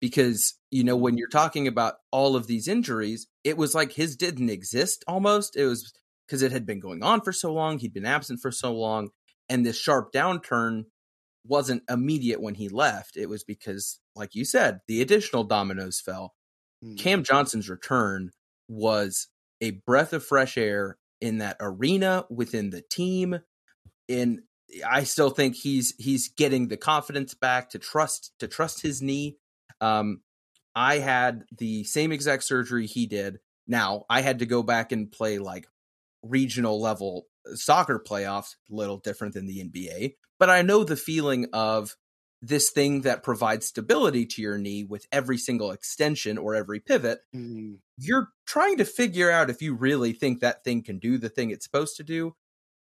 Because, 0.00 0.54
you 0.70 0.84
know, 0.84 0.96
when 0.96 1.16
you're 1.16 1.28
talking 1.28 1.66
about 1.66 1.94
all 2.10 2.36
of 2.36 2.46
these 2.46 2.68
injuries, 2.68 3.26
it 3.42 3.56
was 3.56 3.74
like 3.74 3.92
his 3.92 4.16
didn't 4.16 4.50
exist 4.50 5.02
almost. 5.08 5.56
It 5.56 5.64
was 5.66 5.92
because 6.26 6.42
it 6.42 6.52
had 6.52 6.66
been 6.66 6.80
going 6.80 7.02
on 7.02 7.20
for 7.20 7.32
so 7.32 7.52
long, 7.52 7.78
he'd 7.78 7.94
been 7.94 8.06
absent 8.06 8.40
for 8.40 8.50
so 8.50 8.72
long, 8.72 9.10
and 9.48 9.64
this 9.64 9.78
sharp 9.78 10.12
downturn 10.12 10.84
wasn't 11.46 11.82
immediate 11.88 12.40
when 12.40 12.54
he 12.54 12.68
left. 12.68 13.16
It 13.16 13.28
was 13.28 13.44
because, 13.44 14.00
like 14.16 14.34
you 14.34 14.44
said, 14.44 14.80
the 14.88 15.02
additional 15.02 15.44
dominoes 15.44 16.00
fell. 16.00 16.34
Mm. 16.84 16.98
Cam 16.98 17.24
Johnson's 17.24 17.68
return 17.68 18.30
was 18.68 19.28
a 19.60 19.72
breath 19.86 20.12
of 20.12 20.24
fresh 20.24 20.56
air 20.56 20.96
in 21.20 21.38
that 21.38 21.56
arena 21.60 22.24
within 22.30 22.70
the 22.70 22.82
team 22.90 23.38
and 24.08 24.40
I 24.86 25.04
still 25.04 25.30
think 25.30 25.56
he's 25.56 25.94
he's 25.98 26.28
getting 26.28 26.68
the 26.68 26.76
confidence 26.76 27.34
back 27.34 27.70
to 27.70 27.78
trust 27.78 28.32
to 28.38 28.48
trust 28.48 28.82
his 28.82 29.02
knee. 29.02 29.38
Um, 29.80 30.20
I 30.74 30.98
had 30.98 31.44
the 31.56 31.84
same 31.84 32.12
exact 32.12 32.44
surgery 32.44 32.86
he 32.86 33.06
did. 33.06 33.38
Now 33.66 34.04
I 34.10 34.20
had 34.20 34.40
to 34.40 34.46
go 34.46 34.62
back 34.62 34.92
and 34.92 35.10
play 35.10 35.38
like 35.38 35.66
regional 36.22 36.80
level 36.80 37.26
soccer 37.54 38.02
playoffs, 38.04 38.56
a 38.70 38.74
little 38.74 38.98
different 38.98 39.34
than 39.34 39.46
the 39.46 39.62
NBA. 39.64 40.14
But 40.38 40.50
I 40.50 40.62
know 40.62 40.82
the 40.82 40.96
feeling 40.96 41.46
of 41.52 41.94
this 42.42 42.70
thing 42.70 43.02
that 43.02 43.22
provides 43.22 43.66
stability 43.66 44.26
to 44.26 44.42
your 44.42 44.58
knee 44.58 44.84
with 44.84 45.06
every 45.10 45.38
single 45.38 45.70
extension 45.70 46.36
or 46.36 46.54
every 46.54 46.80
pivot. 46.80 47.20
Mm. 47.34 47.78
You're 47.96 48.28
trying 48.46 48.78
to 48.78 48.84
figure 48.84 49.30
out 49.30 49.48
if 49.48 49.62
you 49.62 49.74
really 49.74 50.12
think 50.12 50.40
that 50.40 50.62
thing 50.62 50.82
can 50.82 50.98
do 50.98 51.16
the 51.16 51.30
thing 51.30 51.50
it's 51.50 51.64
supposed 51.64 51.96
to 51.96 52.02
do 52.02 52.34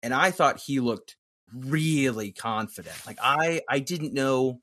and 0.03 0.15
I 0.15 0.31
thought 0.31 0.61
he 0.67 0.81
looked 0.81 1.17
really 1.53 2.33
confident. 2.33 2.97
Like 3.07 3.19
I 3.23 3.63
I 3.69 3.79
didn't 3.81 4.15
know 4.15 4.61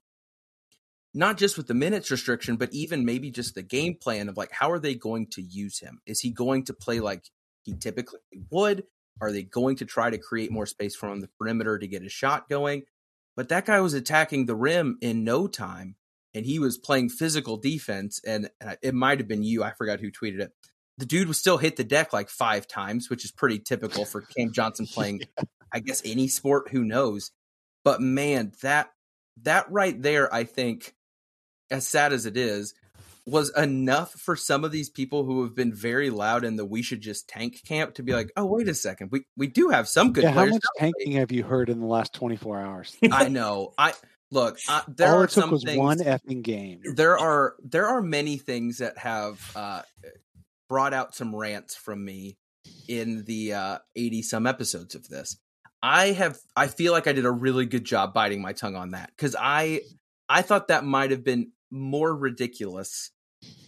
not 1.13 1.37
just 1.37 1.57
with 1.57 1.67
the 1.67 1.73
minutes 1.73 2.11
restriction, 2.11 2.57
but 2.57 2.73
even 2.73 3.05
maybe 3.05 3.31
just 3.31 3.55
the 3.55 3.63
game 3.63 3.95
plan 3.95 4.29
of 4.29 4.37
like 4.37 4.51
how 4.51 4.71
are 4.71 4.79
they 4.79 4.95
going 4.95 5.27
to 5.31 5.41
use 5.41 5.79
him? 5.79 6.01
Is 6.05 6.19
he 6.19 6.31
going 6.31 6.65
to 6.65 6.73
play 6.73 6.99
like 6.99 7.29
he 7.63 7.73
typically 7.73 8.19
would? 8.51 8.83
Are 9.21 9.31
they 9.31 9.43
going 9.43 9.77
to 9.77 9.85
try 9.85 10.09
to 10.09 10.17
create 10.17 10.51
more 10.51 10.65
space 10.65 10.95
from 10.95 11.21
the 11.21 11.29
perimeter 11.39 11.79
to 11.79 11.87
get 11.87 12.03
a 12.03 12.09
shot 12.09 12.49
going? 12.49 12.83
But 13.35 13.49
that 13.49 13.65
guy 13.65 13.79
was 13.79 13.93
attacking 13.93 14.45
the 14.45 14.55
rim 14.55 14.97
in 15.01 15.23
no 15.23 15.47
time 15.47 15.95
and 16.33 16.45
he 16.45 16.59
was 16.59 16.77
playing 16.77 17.09
physical 17.09 17.57
defense 17.57 18.19
and 18.25 18.49
it 18.81 18.93
might 18.93 19.19
have 19.19 19.27
been 19.27 19.43
you, 19.43 19.63
I 19.63 19.71
forgot 19.71 20.01
who 20.01 20.11
tweeted 20.11 20.39
it 20.39 20.51
the 20.97 21.05
dude 21.05 21.27
was 21.27 21.39
still 21.39 21.57
hit 21.57 21.75
the 21.75 21.83
deck 21.83 22.13
like 22.13 22.29
five 22.29 22.67
times, 22.67 23.09
which 23.09 23.25
is 23.25 23.31
pretty 23.31 23.59
typical 23.59 24.05
for 24.05 24.21
Cam 24.21 24.51
Johnson 24.51 24.87
playing, 24.91 25.21
yeah. 25.37 25.43
I 25.73 25.79
guess, 25.79 26.01
any 26.05 26.27
sport. 26.27 26.69
Who 26.71 26.83
knows? 26.83 27.31
But 27.83 28.01
man, 28.01 28.53
that 28.61 28.91
that 29.43 29.69
right 29.71 29.99
there, 30.01 30.33
I 30.33 30.45
think, 30.45 30.93
as 31.69 31.87
sad 31.87 32.13
as 32.13 32.25
it 32.25 32.37
is, 32.37 32.73
was 33.25 33.49
enough 33.57 34.11
for 34.13 34.35
some 34.35 34.63
of 34.63 34.71
these 34.71 34.89
people 34.89 35.25
who 35.25 35.43
have 35.43 35.55
been 35.55 35.73
very 35.73 36.09
loud 36.09 36.45
in 36.45 36.55
the 36.55 36.65
"we 36.65 36.81
should 36.81 37.01
just 37.01 37.27
tank" 37.27 37.61
camp 37.67 37.95
to 37.95 38.03
be 38.03 38.13
like, 38.13 38.31
"Oh, 38.37 38.45
wait 38.45 38.69
a 38.69 38.75
second, 38.75 39.11
we 39.11 39.25
we 39.35 39.47
do 39.47 39.69
have 39.69 39.87
some 39.87 40.13
good." 40.13 40.23
Yeah, 40.23 40.33
players, 40.33 40.49
how 40.49 40.55
much 40.55 40.63
tanking 40.77 41.13
have 41.13 41.31
you 41.31 41.43
heard 41.43 41.69
in 41.69 41.79
the 41.79 41.87
last 41.87 42.13
twenty 42.13 42.37
four 42.37 42.59
hours? 42.59 42.95
I 43.11 43.27
know. 43.27 43.73
I 43.77 43.93
look. 44.31 44.57
Uh, 44.69 44.81
there 44.87 45.11
All 45.11 45.21
are 45.21 45.23
it 45.25 45.31
took 45.31 45.43
some 45.43 45.51
was 45.51 45.63
things, 45.63 45.77
one 45.77 45.99
effing 45.99 46.41
game. 46.41 46.81
There 46.95 47.17
are 47.17 47.55
there 47.63 47.87
are 47.87 48.01
many 48.01 48.37
things 48.37 48.77
that 48.77 48.97
have 48.99 49.51
uh, 49.55 49.81
brought 50.69 50.93
out 50.93 51.15
some 51.15 51.35
rants 51.35 51.75
from 51.75 52.03
me 52.03 52.37
in 52.87 53.23
the 53.25 53.53
uh, 53.53 53.77
80 53.95 54.21
some 54.23 54.47
episodes 54.47 54.95
of 54.95 55.07
this. 55.07 55.37
I 55.81 56.07
have 56.07 56.39
I 56.55 56.67
feel 56.67 56.93
like 56.93 57.05
I 57.05 57.13
did 57.13 57.25
a 57.25 57.31
really 57.31 57.65
good 57.65 57.83
job 57.83 58.13
biting 58.13 58.41
my 58.41 58.53
tongue 58.53 58.75
on 58.75 58.91
that 58.91 59.15
cuz 59.17 59.35
I 59.37 59.81
I 60.27 60.41
thought 60.41 60.69
that 60.69 60.83
might 60.83 61.11
have 61.11 61.23
been 61.23 61.51
more 61.69 62.15
ridiculous 62.15 63.11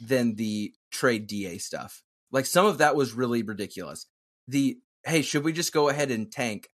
than 0.02 0.36
the 0.36 0.74
trade 0.90 1.28
DA 1.28 1.60
stuff. 1.60 2.02
Like 2.32 2.46
some 2.46 2.66
of 2.66 2.80
that 2.80 2.96
was 2.96 3.14
really 3.14 3.44
ridiculous. 3.44 4.08
The 4.48 4.80
hey, 5.06 5.22
should 5.22 5.44
we 5.44 5.54
just 5.54 5.74
go 5.74 5.90
ahead 5.90 6.10
and 6.10 6.32
tank? 6.32 6.70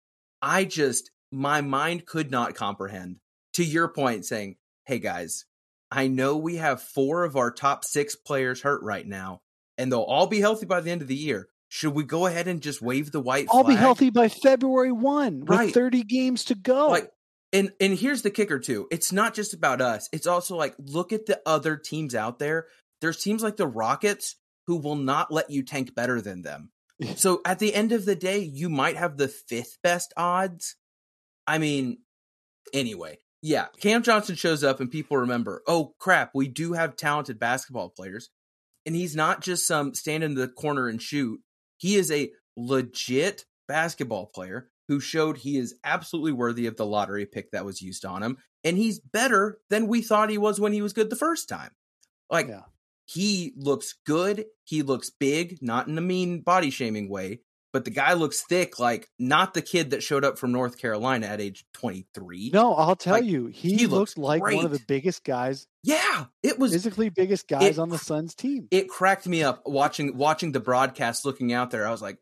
I 0.42 0.64
just 0.64 1.11
my 1.33 1.61
mind 1.61 2.06
could 2.06 2.30
not 2.30 2.54
comprehend 2.54 3.16
to 3.54 3.64
your 3.64 3.88
point 3.88 4.26
saying, 4.26 4.56
"Hey 4.85 4.98
guys, 4.98 5.46
I 5.90 6.09
know 6.09 6.37
we 6.37 6.56
have 6.56 6.83
4 6.83 7.24
of 7.24 7.37
our 7.37 7.50
top 7.50 7.85
6 7.85 8.14
players 8.16 8.62
hurt 8.62 8.83
right 8.83 9.06
now 9.06 9.40
and 9.80 9.90
they'll 9.90 10.02
all 10.02 10.26
be 10.26 10.40
healthy 10.40 10.66
by 10.66 10.80
the 10.80 10.90
end 10.90 11.02
of 11.02 11.08
the 11.08 11.16
year. 11.16 11.48
Should 11.68 11.94
we 11.94 12.04
go 12.04 12.26
ahead 12.26 12.48
and 12.48 12.60
just 12.60 12.82
wave 12.82 13.12
the 13.12 13.20
white 13.20 13.46
I'll 13.50 13.64
be 13.64 13.76
healthy 13.76 14.10
by 14.10 14.28
February 14.28 14.92
1 14.92 15.44
right. 15.44 15.66
with 15.66 15.74
30 15.74 16.02
games 16.02 16.44
to 16.46 16.54
go. 16.54 16.88
Like 16.88 17.10
and 17.52 17.72
and 17.80 17.96
here's 17.96 18.22
the 18.22 18.30
kicker 18.30 18.58
too. 18.58 18.86
It's 18.90 19.12
not 19.12 19.34
just 19.34 19.54
about 19.54 19.80
us. 19.80 20.08
It's 20.12 20.26
also 20.26 20.56
like 20.56 20.74
look 20.78 21.12
at 21.12 21.26
the 21.26 21.40
other 21.46 21.76
teams 21.76 22.14
out 22.14 22.38
there. 22.38 22.66
There's 23.00 23.22
teams 23.22 23.42
like 23.42 23.56
the 23.56 23.66
Rockets 23.66 24.36
who 24.66 24.76
will 24.76 24.96
not 24.96 25.32
let 25.32 25.50
you 25.50 25.62
tank 25.62 25.94
better 25.94 26.20
than 26.20 26.42
them. 26.42 26.70
so 27.16 27.40
at 27.46 27.58
the 27.58 27.74
end 27.74 27.92
of 27.92 28.04
the 28.04 28.16
day, 28.16 28.40
you 28.40 28.68
might 28.68 28.96
have 28.96 29.16
the 29.16 29.28
fifth 29.28 29.78
best 29.82 30.12
odds. 30.16 30.76
I 31.46 31.58
mean, 31.58 31.98
anyway, 32.74 33.18
yeah, 33.42 33.68
Cam 33.80 34.02
Johnson 34.02 34.34
shows 34.34 34.62
up 34.62 34.80
and 34.80 34.90
people 34.90 35.16
remember, 35.16 35.62
oh 35.66 35.94
crap, 35.98 36.32
we 36.34 36.48
do 36.48 36.74
have 36.74 36.96
talented 36.96 37.38
basketball 37.38 37.88
players 37.88 38.28
and 38.86 38.94
he's 38.94 39.16
not 39.16 39.42
just 39.42 39.66
some 39.66 39.94
stand 39.94 40.24
in 40.24 40.34
the 40.34 40.48
corner 40.48 40.88
and 40.88 41.00
shoot. 41.00 41.40
He 41.76 41.96
is 41.96 42.10
a 42.10 42.30
legit 42.56 43.44
basketball 43.68 44.26
player 44.26 44.68
who 44.88 45.00
showed 45.00 45.38
he 45.38 45.56
is 45.56 45.76
absolutely 45.84 46.32
worthy 46.32 46.66
of 46.66 46.76
the 46.76 46.86
lottery 46.86 47.24
pick 47.24 47.52
that 47.52 47.64
was 47.64 47.80
used 47.80 48.04
on 48.04 48.22
him. 48.22 48.36
And 48.64 48.76
he's 48.76 48.98
better 48.98 49.58
than 49.70 49.86
we 49.86 50.02
thought 50.02 50.30
he 50.30 50.38
was 50.38 50.60
when 50.60 50.72
he 50.72 50.82
was 50.82 50.92
good 50.92 51.10
the 51.10 51.16
first 51.16 51.48
time. 51.48 51.70
Like, 52.28 52.48
yeah. 52.48 52.62
he 53.06 53.54
looks 53.56 53.94
good. 54.04 54.46
He 54.64 54.82
looks 54.82 55.10
big, 55.10 55.58
not 55.62 55.88
in 55.88 55.96
a 55.96 56.02
mean 56.02 56.40
body 56.40 56.70
shaming 56.70 57.08
way. 57.08 57.40
But 57.72 57.85
the 57.85 57.90
guy 57.90 58.14
looks 58.14 58.42
thick, 58.42 58.78
like 58.78 59.09
not 59.18 59.54
the 59.54 59.62
kid 59.62 59.90
that 59.90 60.02
showed 60.02 60.24
up 60.24 60.38
from 60.38 60.52
North 60.52 60.78
Carolina 60.78 61.26
at 61.26 61.40
age 61.40 61.64
23. 61.74 62.50
No, 62.52 62.74
I'll 62.74 62.96
tell 62.96 63.14
Like, 63.14 63.24
you, 63.24 63.46
he, 63.46 63.76
he 63.76 63.87
like 63.87 64.42
one 64.42 64.64
of 64.64 64.70
the 64.72 64.83
biggest 64.87 65.24
guys, 65.24 65.66
Yeah, 65.83 66.26
it 66.42 66.59
was 66.59 66.72
physically 66.72 67.09
biggest 67.09 67.48
guys 67.48 67.62
it 67.62 67.78
on 67.78 67.88
the 67.88 67.98
Suns 67.98 68.35
team. 68.35 68.68
it 68.70 68.88
cracked 68.88 69.26
me 69.26 69.42
up 69.42 69.62
watching 69.66 70.16
watching 70.16 70.52
the 70.52 70.61
broadcast 70.61 71.24
looking 71.24 71.52
out 71.52 71.70
there. 71.70 71.87
I 71.87 71.90
was 71.90 72.02
like, 72.02 72.18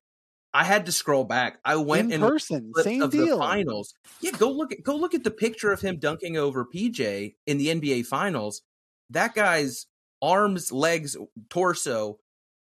I 0.53 0.65
had 0.65 0.87
to 0.87 0.93
scroll 0.93 1.25
back. 1.25 1.59
I 1.65 1.77
went 1.77 2.13
in 2.13 2.23
and 2.23 2.31
person, 2.31 2.73
same 2.77 3.03
of 3.03 3.11
deal. 3.11 3.37
the 3.39 3.43
finals. 3.45 3.95
Yeah, 4.21 4.33
go 4.33 4.51
look 4.51 4.73
at 4.73 4.83
go 4.83 4.97
look 4.97 5.15
at 5.15 5.25
the 5.25 5.31
picture 5.31 5.73
of 5.73 5.81
him 5.81 5.99
dunking 5.99 6.37
over 6.37 6.65
PJ 6.65 7.35
in 7.47 7.59
the 7.59 7.69
NBA 7.69 8.07
finals. 8.07 8.63
That 9.11 9.35
guy's 9.35 9.87
arms, 10.21 10.73
legs, 10.73 11.17
torso 11.49 12.19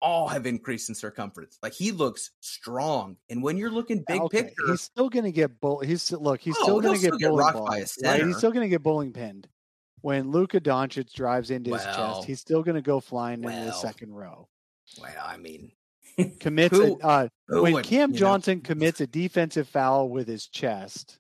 all 0.04 0.28
have 0.28 0.46
increased 0.46 0.90
in 0.90 0.96
circumference. 0.96 1.58
Like 1.64 1.74
he 1.74 1.92
looks 1.94 2.32
strong. 2.42 3.16
And 3.30 3.42
when 3.42 3.58
you're 3.58 3.72
looking 3.72 4.04
big 4.06 4.22
Okay, 4.22 4.44
picture, 4.44 4.68
He's 4.68 4.82
still 4.82 5.10
going 5.10 5.24
to 5.26 5.32
get 5.32 5.60
bull. 5.62 5.80
He's 5.80 6.04
still- 6.04 6.22
look. 6.22 6.42
He's 6.42 6.56
Oh, 6.60 6.64
still 6.64 6.82
going 6.82 7.00
to 7.00 7.10
get 7.12 7.18
get 7.20 7.32
rocked 7.32 7.54
ball, 7.56 7.68
by 7.68 7.78
a 7.78 7.80
right? 7.80 7.90
center. 7.90 8.28
He's 8.28 8.38
still 8.38 8.52
going 8.52 8.66
to 8.66 8.70
get 8.70 8.84
bowling 8.84 9.14
pinned. 9.14 9.48
When 10.02 10.32
Luka 10.32 10.60
Doncic 10.60 11.14
drives 11.14 11.50
into 11.50 11.72
his 11.74 11.84
chest, 11.84 12.26
he's 12.26 12.42
still 12.42 12.62
going 12.62 12.76
to 12.76 12.82
go 12.82 13.00
flying 13.00 13.44
into 13.44 13.56
the 13.66 13.72
second 13.72 14.14
row. 14.14 14.50
well, 15.02 15.24
I 15.26 15.38
mean, 15.38 15.72
Commits 16.42 16.76
Who- 16.76 17.00
a, 17.02 17.06
uh, 17.08 17.28
when 17.48 17.74
would, 17.74 17.86
Cam 17.86 18.10
you 18.10 18.14
know? 18.16 18.20
Johnson 18.20 18.60
commits 18.60 19.00
a 19.00 19.08
defensive 19.08 19.70
foul 19.70 20.10
with 20.10 20.28
his 20.28 20.48
chest 20.48 21.18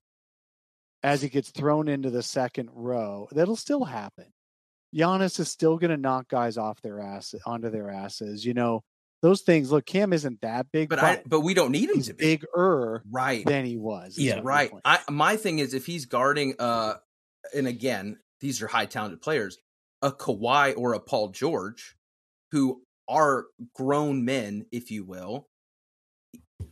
as 1.02 1.22
he 1.22 1.30
gets 1.30 1.50
thrown 1.52 1.88
into 1.88 2.10
the 2.10 2.22
second 2.24 2.70
row, 2.74 3.28
that'll 3.32 3.56
still 3.56 3.86
happen. 3.86 4.26
Giannis 4.94 5.40
is 5.40 5.50
still 5.50 5.78
going 5.78 5.92
to 5.92 5.98
knock 5.98 6.28
guys 6.30 6.58
off 6.58 6.82
their 6.82 7.00
ass 7.00 7.34
onto 7.46 7.70
their 7.70 7.90
asses. 7.90 8.46
You 8.46 8.54
know 8.54 8.84
those 9.22 9.42
things. 9.42 9.72
Look, 9.72 9.86
Cam 9.86 10.14
isn't 10.14 10.42
that 10.42 10.68
big, 10.72 10.90
but 10.90 11.00
but, 11.00 11.06
I 11.06 11.24
but 11.26 11.40
we 11.42 11.54
don't 11.54 11.72
need 11.72 11.90
him 11.90 11.96
he's 11.96 12.08
to 12.08 12.14
be 12.14 12.38
bigger 12.38 13.04
right. 13.10 13.46
than 13.46 13.66
he 13.66 13.78
was. 13.78 14.18
Yeah, 14.18 14.42
Right. 14.44 14.72
I 14.86 15.00
my 15.10 15.38
thing 15.38 15.60
is 15.60 15.74
if 15.74 15.86
he's 15.86 16.06
guarding 16.06 16.56
uh 16.60 16.96
and 17.54 17.68
again, 17.68 18.20
these 18.42 18.62
are 18.62 18.68
high 18.68 18.86
talented 18.86 19.22
players, 19.22 19.58
a 20.02 20.12
Kawhi 20.12 20.78
or 20.78 20.94
a 20.94 21.00
Paul 21.00 21.30
George, 21.30 21.96
who 22.52 22.82
are 23.08 23.46
grown 23.74 24.26
men, 24.26 24.66
if 24.72 24.92
you 24.92 25.04
will. 25.04 25.48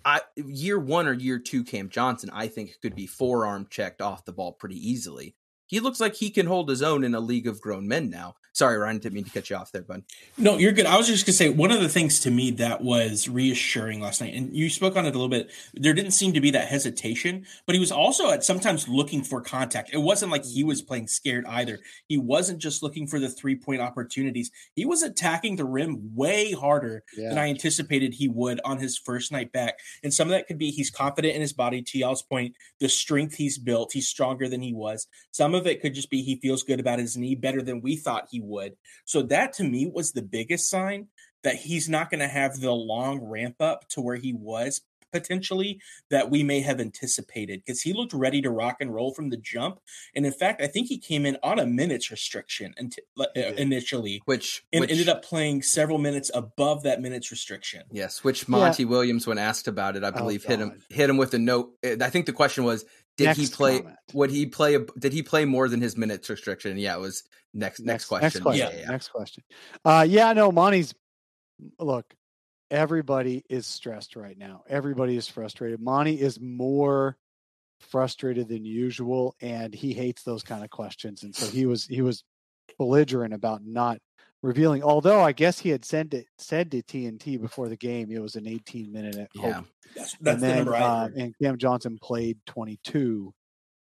I 0.03 0.21
year 0.36 0.79
one 0.79 1.07
or 1.07 1.13
year 1.13 1.39
two 1.39 1.63
Cam 1.63 1.89
Johnson, 1.89 2.29
I 2.34 2.47
think 2.47 2.75
could 2.81 2.95
be 2.95 3.07
forearm 3.07 3.67
checked 3.69 4.01
off 4.01 4.25
the 4.25 4.34
ball 4.34 4.53
pretty 4.53 4.77
easily. 4.77 5.36
He 5.71 5.79
looks 5.79 6.01
like 6.01 6.15
he 6.15 6.29
can 6.29 6.47
hold 6.47 6.69
his 6.69 6.84
own 6.84 7.05
in 7.05 7.15
a 7.15 7.19
league 7.21 7.47
of 7.47 7.62
grown 7.62 7.88
men 7.88 8.10
now. 8.10 8.36
Sorry, 8.53 8.77
Ryan, 8.77 8.97
didn't 8.97 9.13
mean 9.13 9.23
to 9.23 9.31
cut 9.31 9.49
you 9.49 9.55
off 9.55 9.71
there, 9.71 9.84
bud. 9.84 10.03
No, 10.38 10.57
you're 10.57 10.73
good. 10.73 10.86
I 10.86 10.97
was 10.97 11.07
just 11.07 11.25
gonna 11.25 11.34
say 11.34 11.47
one 11.47 11.71
of 11.71 11.79
the 11.79 11.88
things 11.88 12.19
to 12.21 12.31
me 12.31 12.51
that 12.51 12.81
was 12.81 13.29
reassuring 13.29 14.01
last 14.01 14.19
night, 14.19 14.34
and 14.34 14.53
you 14.53 14.69
spoke 14.69 14.97
on 14.97 15.05
it 15.05 15.15
a 15.15 15.17
little 15.17 15.29
bit. 15.29 15.49
There 15.73 15.93
didn't 15.93 16.12
seem 16.12 16.34
to 16.34 16.41
be 16.41 16.51
that 16.51 16.67
hesitation, 16.67 17.45
but 17.65 17.75
he 17.75 17.79
was 17.79 17.93
also 17.93 18.29
at 18.29 18.43
sometimes 18.43 18.89
looking 18.89 19.23
for 19.23 19.39
contact. 19.39 19.93
It 19.93 19.99
wasn't 19.99 20.34
like 20.34 20.43
he 20.43 20.65
was 20.65 20.81
playing 20.81 21.07
scared 21.07 21.45
either. 21.45 21.79
He 22.10 22.17
wasn't 22.17 22.60
just 22.60 22.84
looking 22.84 23.07
for 23.07 23.19
the 23.19 23.29
three 23.29 23.55
point 23.55 23.79
opportunities. 23.79 24.51
He 24.75 24.86
was 24.86 25.01
attacking 25.01 25.55
the 25.55 25.63
rim 25.63 26.13
way 26.13 26.51
harder 26.51 27.03
than 27.15 27.38
I 27.38 27.47
anticipated 27.49 28.13
he 28.13 28.27
would 28.27 28.60
on 28.65 28.79
his 28.79 28.97
first 28.97 29.31
night 29.31 29.53
back. 29.53 29.79
And 30.03 30.13
some 30.13 30.27
of 30.27 30.31
that 30.31 30.47
could 30.47 30.57
be 30.57 30.71
he's 30.71 30.91
confident 30.91 31.36
in 31.36 31.41
his 31.41 31.53
body. 31.53 31.81
To 31.81 31.97
y'all's 31.97 32.21
point, 32.21 32.53
the 32.81 32.89
strength 32.89 33.36
he's 33.36 33.57
built, 33.57 33.93
he's 33.93 34.10
stronger 34.10 34.49
than 34.49 34.62
he 34.62 34.73
was. 34.73 35.07
Some 35.31 35.55
of 35.55 35.61
it 35.67 35.82
could 35.82 35.93
just 35.93 36.10
be 36.10 36.21
he 36.21 36.36
feels 36.38 36.63
good 36.63 36.80
about 36.80 37.00
his 37.00 37.17
knee 37.17 37.36
better 37.36 37.62
than 37.62 37.82
we 37.82 37.95
thought 37.95 38.28
he 38.32 38.39
would. 38.41 38.76
So 39.06 39.21
that 39.24 39.54
to 39.54 39.63
me 39.63 39.89
was 39.91 40.12
the 40.12 40.21
biggest 40.21 40.69
sign 40.69 41.08
that 41.43 41.56
he's 41.56 41.89
not 41.89 42.10
going 42.10 42.19
to 42.19 42.28
have 42.28 42.60
the 42.60 42.71
long 42.71 43.19
ramp 43.19 43.56
up 43.60 43.88
to 43.89 44.02
where 44.02 44.17
he 44.17 44.34
was 44.34 44.82
potentially 45.12 45.82
that 46.10 46.30
we 46.30 46.41
may 46.41 46.62
have 46.62 46.80
anticipated 46.80 47.62
because 47.65 47.82
he 47.82 47.91
looked 47.91 48.13
ready 48.13 48.41
to 48.41 48.50
rock 48.50 48.78
and 48.80 48.93
roll 48.93 49.13
from 49.13 49.30
the 49.30 49.36
jump. 49.36 49.80
And 50.15 50.26
in 50.26 50.32
fact, 50.32 50.62
I 50.62 50.67
think 50.67 50.88
he 50.88 50.97
came 50.97 51.26
in 51.26 51.38
on 51.43 51.60
a 51.60 51.65
minutes 51.65 52.10
restriction 52.10 52.74
until, 52.78 53.04
uh, 53.19 53.26
did. 53.36 53.60
initially 53.60 54.21
Which, 54.24 54.63
and 54.71 54.80
which 54.82 54.91
ended 54.91 55.10
up 55.10 55.24
playing 55.24 55.63
several 55.63 55.97
minutes 55.97 56.32
above 56.34 56.84
that 56.84 57.02
minutes 57.02 57.30
restriction. 57.30 57.84
Yes, 57.91 58.24
which 58.24 58.47
Monty 58.47 58.86
Williams, 58.86 59.28
when 59.28 59.38
asked 59.38 59.67
about 59.67 59.97
it, 59.97 60.04
I 60.06 60.10
Oh, 60.10 60.19
believe 60.19 60.45
hit 60.45 60.60
him 60.60 60.82
hit 60.89 61.10
him 61.10 61.17
with 61.17 61.34
a 61.34 61.39
note. 61.39 61.74
eh, 61.84 61.97
I 62.00 62.10
think 62.10 62.26
the 62.26 62.34
question 62.34 62.63
was, 62.63 62.86
did 63.25 63.38
he 63.38 63.47
play? 63.47 63.79
comment. 63.79 63.97
Would 64.13 64.31
he 64.31 64.45
play? 64.45 64.77
Did 64.97 65.13
he 65.13 65.23
play 65.23 65.45
more 65.45 65.69
than 65.69 65.81
his 65.81 65.97
minutes 65.97 66.29
restriction? 66.29 66.77
Yeah, 66.77 66.95
it 66.95 66.99
was 66.99 67.23
next 67.53 67.79
next, 67.81 68.05
question. 68.05 68.25
Next 68.25 68.39
question. 68.39 68.67
Yeah, 68.67 68.73
yeah, 68.73 68.81
yeah. 68.81 68.91
Next 68.91 69.07
question. 69.10 69.43
Uh, 69.84 70.05
yeah, 70.07 70.34
no, 70.34 70.51
Monty's. 70.51 70.93
Look, 71.79 72.05
everybody 72.69 73.43
is 73.49 73.67
stressed 73.67 74.15
right 74.15 74.38
now. 74.38 74.63
Everybody 74.67 75.15
is 75.17 75.27
frustrated. 75.27 75.81
Monty 75.81 76.19
is 76.19 76.39
more 76.39 77.17
frustrated 77.79 78.47
than 78.47 78.65
usual, 78.65 79.36
and 79.41 79.73
he 79.73 79.93
hates 79.93 80.23
those 80.23 80.43
kind 80.43 80.63
of 80.63 80.69
questions. 80.69 81.23
And 81.23 81.36
so 81.36 81.45
he 81.47 81.65
was 81.65 81.86
he 81.86 82.01
was 82.01 82.23
belligerent 82.77 83.34
about 83.34 83.62
not 83.65 83.99
revealing. 84.41 84.84
Although 84.84 85.21
I 85.21 85.32
guess 85.32 85.60
he 85.60 85.69
had 85.69 85.86
said 85.86 86.13
it 86.13 86.27
said 86.38 86.71
to 86.71 86.82
TNT 86.82 87.39
before 87.39 87.69
the 87.69 87.77
game 87.77 88.12
it 88.12 88.21
was 88.21 88.36
an 88.36 88.47
18 88.47 88.91
minute 88.91 89.30
Yeah. 89.34 89.62
That's, 89.95 90.15
that's 90.21 90.36
and 90.36 90.41
the 90.43 90.47
then 90.47 90.56
number 90.58 90.75
I 90.75 90.82
uh, 90.82 91.10
and 91.17 91.36
Cam 91.41 91.58
Johnson 91.58 91.97
played 92.01 92.38
22. 92.47 93.34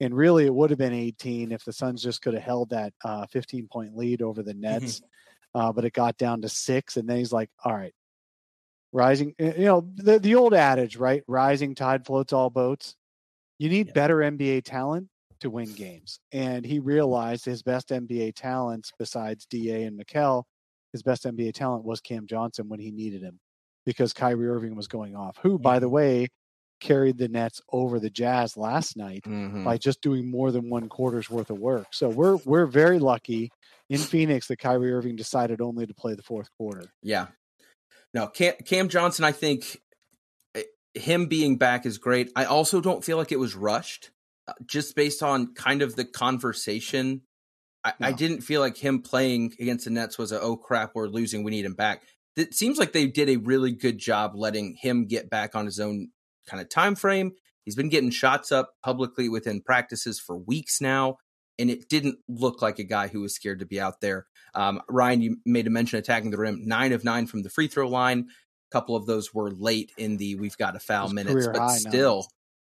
And 0.00 0.14
really, 0.16 0.46
it 0.46 0.54
would 0.54 0.70
have 0.70 0.78
been 0.78 0.92
18 0.92 1.50
if 1.50 1.64
the 1.64 1.72
Suns 1.72 2.02
just 2.02 2.22
could 2.22 2.34
have 2.34 2.42
held 2.42 2.70
that 2.70 2.92
uh, 3.04 3.26
15 3.26 3.66
point 3.66 3.96
lead 3.96 4.22
over 4.22 4.42
the 4.44 4.54
Nets. 4.54 5.02
Uh, 5.54 5.72
but 5.72 5.84
it 5.84 5.92
got 5.92 6.16
down 6.18 6.40
to 6.42 6.48
six, 6.48 6.96
and 6.98 7.08
then 7.08 7.16
he's 7.16 7.32
like, 7.32 7.50
"All 7.64 7.74
right, 7.74 7.94
rising." 8.92 9.34
You 9.38 9.54
know 9.64 9.88
the 9.96 10.18
the 10.20 10.34
old 10.36 10.54
adage, 10.54 10.96
right? 10.96 11.24
Rising 11.26 11.74
tide 11.74 12.06
floats 12.06 12.32
all 12.32 12.50
boats. 12.50 12.94
You 13.58 13.68
need 13.70 13.88
Yeah. 13.88 13.92
better 13.94 14.18
NBA 14.18 14.62
talent 14.62 15.08
to 15.40 15.50
win 15.50 15.72
games, 15.74 16.18
and 16.32 16.64
he 16.64 16.78
realized 16.78 17.44
his 17.44 17.62
best 17.62 17.88
NBA 17.90 18.32
talents, 18.34 18.92
besides 18.98 19.46
Da 19.46 19.84
and 19.84 19.98
Mikal, 19.98 20.44
his 20.92 21.02
best 21.02 21.24
NBA 21.24 21.52
talent 21.54 21.84
was 21.84 22.00
Cam 22.00 22.26
Johnson 22.26 22.68
when 22.68 22.80
he 22.80 22.90
needed 22.90 23.22
him, 23.22 23.38
because 23.86 24.12
Kyrie 24.12 24.48
Irving 24.48 24.74
was 24.74 24.88
going 24.88 25.14
off. 25.16 25.36
Who, 25.42 25.58
by 25.58 25.78
the 25.78 25.86
Mhm. 25.88 25.92
way, 25.92 26.28
carried 26.80 27.18
the 27.18 27.28
Nets 27.28 27.60
over 27.72 27.98
the 27.98 28.10
Jazz 28.10 28.56
last 28.56 28.96
night 28.96 29.24
Mhm. 29.24 29.64
by 29.64 29.78
just 29.78 30.00
doing 30.00 30.30
more 30.30 30.52
than 30.52 30.70
one 30.70 30.88
quarter's 30.88 31.28
worth 31.28 31.50
of 31.50 31.58
work. 31.58 31.88
So 31.92 32.08
we're 32.08 32.36
we're 32.44 32.66
very 32.66 32.98
lucky 33.00 33.50
in 33.88 33.98
Phoenix 33.98 34.46
that 34.48 34.58
Kyrie 34.58 34.92
Irving 34.92 35.16
decided 35.16 35.60
only 35.60 35.86
to 35.86 35.94
play 35.94 36.14
the 36.14 36.22
fourth 36.22 36.48
quarter. 36.56 36.92
Yeah. 37.02 37.28
No, 38.14 38.28
Cam, 38.28 38.54
Cam 38.64 38.88
Johnson, 38.88 39.24
I 39.24 39.32
think 39.32 39.82
eh, 40.54 40.62
him 40.94 41.26
being 41.26 41.58
back 41.58 41.84
is 41.84 41.98
great. 41.98 42.30
I 42.36 42.44
also 42.44 42.80
don't 42.80 43.04
feel 43.04 43.16
like 43.16 43.32
it 43.32 43.38
was 43.40 43.54
rushed, 43.56 44.10
just 44.66 44.94
based 44.96 45.22
on 45.22 45.54
kind 45.54 45.82
of 45.82 45.96
the 45.96 46.04
conversation. 46.04 47.22
I, 47.84 47.92
I 48.00 48.12
didn't 48.12 48.42
feel 48.42 48.60
like 48.60 48.76
him 48.76 49.02
playing 49.02 49.54
against 49.60 49.84
the 49.84 49.90
Nets 49.90 50.18
was 50.18 50.32
a 50.32 50.40
oh 50.40 50.56
crap, 50.56 50.92
we're 50.94 51.06
losing, 51.06 51.44
we 51.44 51.50
need 51.50 51.64
him 51.64 51.74
back. 51.74 52.02
It 52.36 52.54
seems 52.54 52.78
like 52.78 52.92
they 52.92 53.06
did 53.06 53.28
a 53.28 53.36
really 53.36 53.72
good 53.72 53.98
job 53.98 54.32
letting 54.34 54.76
him 54.80 55.06
get 55.06 55.30
back 55.30 55.54
on 55.54 55.64
his 55.64 55.80
own 55.80 56.08
kind 56.46 56.60
of 56.60 56.68
time 56.68 56.94
frame. 56.94 57.32
He's 57.64 57.76
been 57.76 57.88
getting 57.88 58.10
shots 58.10 58.50
up 58.50 58.70
publicly 58.82 59.28
within 59.28 59.60
practices 59.60 60.18
for 60.18 60.36
weeks 60.36 60.80
now, 60.80 61.18
and 61.58 61.70
it 61.70 61.88
didn't 61.88 62.18
look 62.28 62.62
like 62.62 62.78
a 62.78 62.84
guy 62.84 63.08
who 63.08 63.20
was 63.20 63.34
scared 63.34 63.58
to 63.58 63.66
be 63.66 63.80
out 63.80 64.00
there. 64.00 64.26
Um, 64.54 64.80
Ryan, 64.88 65.22
you 65.22 65.36
made 65.44 65.66
a 65.66 65.70
mention 65.70 65.98
attacking 65.98 66.30
the 66.30 66.38
rim, 66.38 66.62
nine 66.66 66.92
of 66.92 67.04
nine 67.04 67.26
from 67.26 67.42
the 67.42 67.50
free 67.50 67.68
throw 67.68 67.88
line. 67.88 68.28
A 68.70 68.72
couple 68.72 68.96
of 68.96 69.06
those 69.06 69.34
were 69.34 69.50
late 69.50 69.92
in 69.98 70.16
the 70.16 70.36
we've 70.36 70.56
got 70.56 70.76
a 70.76 70.80
foul 70.80 71.10
minutes, 71.10 71.48
but 71.52 71.68
still, 71.70 72.26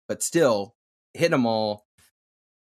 but 0.08 0.22
still 0.22 0.74
hit 1.14 1.30
them 1.30 1.46
all. 1.46 1.86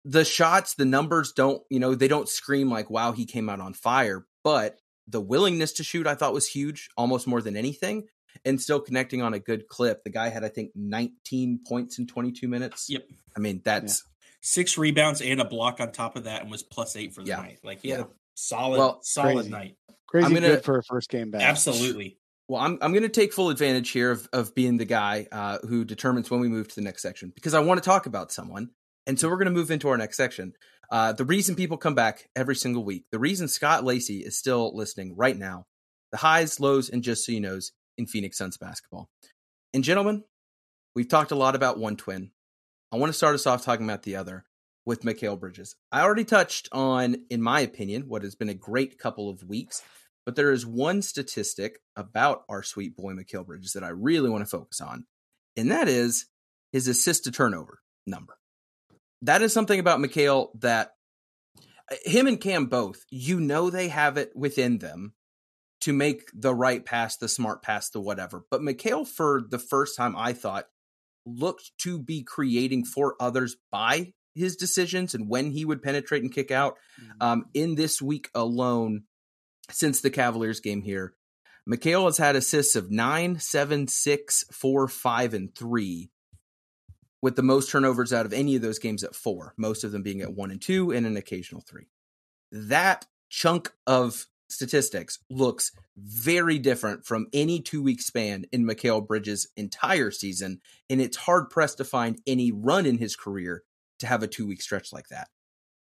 The 0.05 0.25
shots, 0.25 0.75
the 0.75 0.85
numbers 0.85 1.33
don't, 1.33 1.63
you 1.69 1.81
know, 1.81 1.95
they 1.95 2.09
don't 2.09 2.29
scream 2.29 2.71
like, 2.71 2.91
wow, 2.91 3.13
he 3.13 3.27
came 3.27 3.49
out 3.49 3.61
on 3.61 3.75
fire, 3.75 4.27
but 4.45 4.79
the 5.09 5.21
willingness 5.21 5.73
to 5.75 5.85
shoot, 5.85 6.07
I 6.07 6.15
thought 6.15 6.33
was 6.33 6.47
huge, 6.49 6.89
almost 6.97 7.27
more 7.27 7.41
than 7.43 7.57
anything, 7.57 8.07
and 8.45 8.61
still 8.61 8.81
connecting 8.81 9.21
on 9.23 9.35
a 9.35 9.39
good 9.41 9.67
clip. 9.69 10.05
The 10.05 10.11
guy 10.11 10.29
had, 10.29 10.45
I 10.45 10.49
think, 10.49 10.71
19 10.77 11.61
points 11.67 11.99
in 11.99 12.07
22 12.07 12.47
minutes. 12.49 12.87
Yep. 12.89 13.07
I 13.37 13.41
mean, 13.41 13.63
that's 13.65 14.05
Six 14.43 14.79
rebounds 14.79 15.21
and 15.23 15.41
a 15.41 15.45
block 15.45 15.81
on 15.81 15.91
top 15.91 16.15
of 16.15 16.25
that 16.25 16.43
and 16.43 16.51
was 16.53 16.63
plus 16.63 16.95
eight 16.95 17.13
for 17.13 17.23
the 17.23 17.31
Yeah. 17.31 17.39
night. 17.39 17.59
Like 17.65 17.81
he 17.81 17.89
had 17.89 17.99
Yeah. 18.01 18.05
a 18.07 18.09
solid, 18.35 18.79
Well, 18.79 19.01
solid 19.03 19.35
crazy. 19.35 19.51
night. 19.51 19.77
Crazy 20.07 20.29
gonna- 20.35 20.41
good 20.41 20.65
for 20.65 20.79
a 20.79 20.85
first 20.85 21.09
game 21.11 21.33
back. 21.33 21.43
Absolutely. 21.43 22.17
Well, 22.49 22.63
I'm 22.63 22.79
I'm 22.81 22.93
going 22.93 23.03
to 23.03 23.09
take 23.09 23.33
full 23.33 23.51
advantage 23.51 23.91
here 23.91 24.11
of 24.11 24.29
of 24.33 24.55
being 24.55 24.77
the 24.77 24.85
guy 24.85 25.27
uh, 25.33 25.59
who 25.67 25.85
determines 25.85 26.31
when 26.31 26.41
we 26.41 26.49
move 26.49 26.69
to 26.69 26.75
the 26.77 26.83
next 26.83 27.03
section 27.03 27.33
because 27.35 27.55
I 27.55 27.61
want 27.61 27.83
to 27.83 27.89
talk 27.89 28.07
about 28.07 28.31
someone, 28.31 28.71
and 29.07 29.19
so 29.19 29.29
we're 29.29 29.37
going 29.37 29.47
to 29.47 29.53
move 29.53 29.71
into 29.71 29.89
our 29.89 29.97
next 29.97 30.17
section. 30.17 30.53
Uh, 30.91 31.13
the 31.13 31.25
reason 31.25 31.57
people 31.57 31.77
come 31.77 31.97
back 31.97 32.29
every 32.37 32.55
single 32.55 32.85
week, 32.85 33.07
the 33.11 33.19
reason 33.19 33.49
Scott 33.49 33.85
Lacey 33.85 34.19
is 34.19 34.39
still 34.39 34.77
listening 34.77 35.17
right 35.17 35.37
now, 35.37 35.65
the 36.13 36.19
highs, 36.19 36.61
lows, 36.61 36.89
and 36.89 37.03
just 37.03 37.27
so 37.27 37.33
you 37.33 37.41
knows 37.41 37.73
in 37.99 38.07
Phoenix 38.07 38.39
Suns 38.39 38.57
basketball. 38.57 39.09
And 39.75 39.83
gentlemen, 39.83 40.23
we've 40.95 41.09
talked 41.09 41.33
a 41.33 41.37
lot 41.37 41.57
about 41.57 41.79
one 41.79 41.97
twin. 41.97 42.31
I 42.93 42.97
want 42.97 43.11
to 43.11 43.17
start 43.17 43.35
us 43.35 43.49
off 43.49 43.65
talking 43.65 43.85
about 43.85 44.05
the 44.05 44.15
other 44.15 44.45
with 44.85 45.03
Mikal 45.03 45.41
Bridges. 45.41 45.75
I 45.91 46.03
already 46.03 46.25
touched 46.25 46.69
on, 46.71 47.17
in 47.29 47.43
my 47.43 47.61
opinion, 47.61 48.05
what 48.07 48.23
has 48.23 48.37
been 48.37 48.49
a 48.49 48.55
great 48.55 48.99
couple 48.99 49.29
of 49.29 49.43
weeks 49.43 49.83
but 50.27 50.35
there 50.35 50.51
is 50.51 50.67
one 50.67 51.01
statistic 51.01 51.79
about 51.95 52.43
our 52.49 52.63
sweet 52.63 52.97
boy 52.97 53.15
Mikal 53.15 53.73
that 53.73 53.85
I 53.85 53.91
really 53.91 54.29
want 54.29 54.43
to 54.43 54.51
focus 54.51 54.81
on. 54.81 55.07
and 55.57 55.71
that 55.71 55.89
is 55.89 56.27
his 56.73 56.89
assist 56.89 57.25
to 57.25 57.31
turnover 57.31 57.81
number. 58.07 58.37
That 59.23 59.41
is 59.41 59.53
something 59.55 59.81
about 59.81 60.01
Mikal 60.01 60.49
that 60.61 60.91
uh, 61.91 61.97
him 62.05 62.27
and 62.27 62.41
Cam 62.41 62.67
both, 62.67 63.05
you 63.09 63.41
know, 63.41 63.71
they 63.71 63.89
have 63.89 64.19
it 64.19 64.33
within 64.35 64.79
them 64.79 65.15
to 65.83 65.93
make 65.93 66.29
the 66.35 66.55
right 66.55 66.85
pass, 66.85 67.17
the 67.17 67.29
smart 67.29 67.63
pass, 67.63 67.89
the 67.91 68.01
whatever. 68.01 68.45
But 68.51 68.61
Mikal, 68.61 69.07
for 69.07 69.43
the 69.49 69.59
first 69.59 69.97
time, 69.97 70.17
I 70.17 70.33
thought, 70.33 70.67
looked 71.25 71.71
to 71.79 71.99
be 71.99 72.23
creating 72.23 72.85
for 72.85 73.17
others 73.21 73.57
by 73.71 74.13
his 74.35 74.57
decisions 74.57 75.15
and 75.15 75.29
when 75.29 75.51
he 75.51 75.65
would 75.65 75.83
penetrate 75.83 76.23
and 76.23 76.33
kick 76.33 76.51
out. 76.51 76.75
Mm-hmm. 77.01 77.11
Um, 77.21 77.45
in 77.55 77.75
this 77.75 78.03
week 78.03 78.29
alone, 78.35 79.05
since 79.71 80.01
the 80.01 80.11
Cavaliers 80.11 80.61
game 80.61 80.83
here, 80.83 81.15
Mikal 81.69 82.05
has 82.05 82.19
had 82.19 82.37
assists 82.37 82.77
of 82.77 82.91
nine, 82.91 83.41
seven, 83.41 83.89
six, 83.89 84.45
four, 84.53 84.87
five, 84.87 85.35
and 85.35 85.55
three, 85.55 86.11
with 87.21 87.35
the 87.35 87.43
most 87.43 87.71
turnovers 87.71 88.13
out 88.13 88.27
of 88.27 88.33
any 88.33 88.55
of 88.55 88.63
those 88.63 88.79
games 88.79 89.03
at 89.03 89.17
four, 89.17 89.53
most 89.57 89.83
of 89.83 89.91
them 89.91 90.03
being 90.03 90.21
at 90.21 90.35
one 90.35 90.51
and 90.51 90.63
two, 90.63 90.93
and 90.93 91.07
an 91.07 91.17
occasional 91.17 91.61
three. 91.61 91.89
That 92.53 93.07
chunk 93.29 93.73
of 93.87 94.27
statistics 94.49 95.19
looks 95.29 95.73
very 95.97 96.59
different 96.59 97.05
from 97.05 97.27
any 97.33 97.61
two 97.61 97.83
week 97.83 98.01
span 98.01 98.45
in 98.53 98.65
Mikal 98.65 99.05
Bridges' 99.05 99.49
entire 99.57 100.13
season, 100.13 100.61
and 100.89 101.01
it's 101.01 101.17
hard 101.17 101.51
pressed 101.51 101.79
to 101.79 101.85
find 101.85 102.21
any 102.27 102.53
run 102.53 102.87
in 102.87 102.99
his 102.99 103.17
career 103.17 103.65
to 103.99 104.07
have 104.07 104.23
a 104.23 104.29
two 104.29 104.47
week 104.47 104.63
stretch 104.63 104.93
like 104.93 105.09
that. 105.09 105.29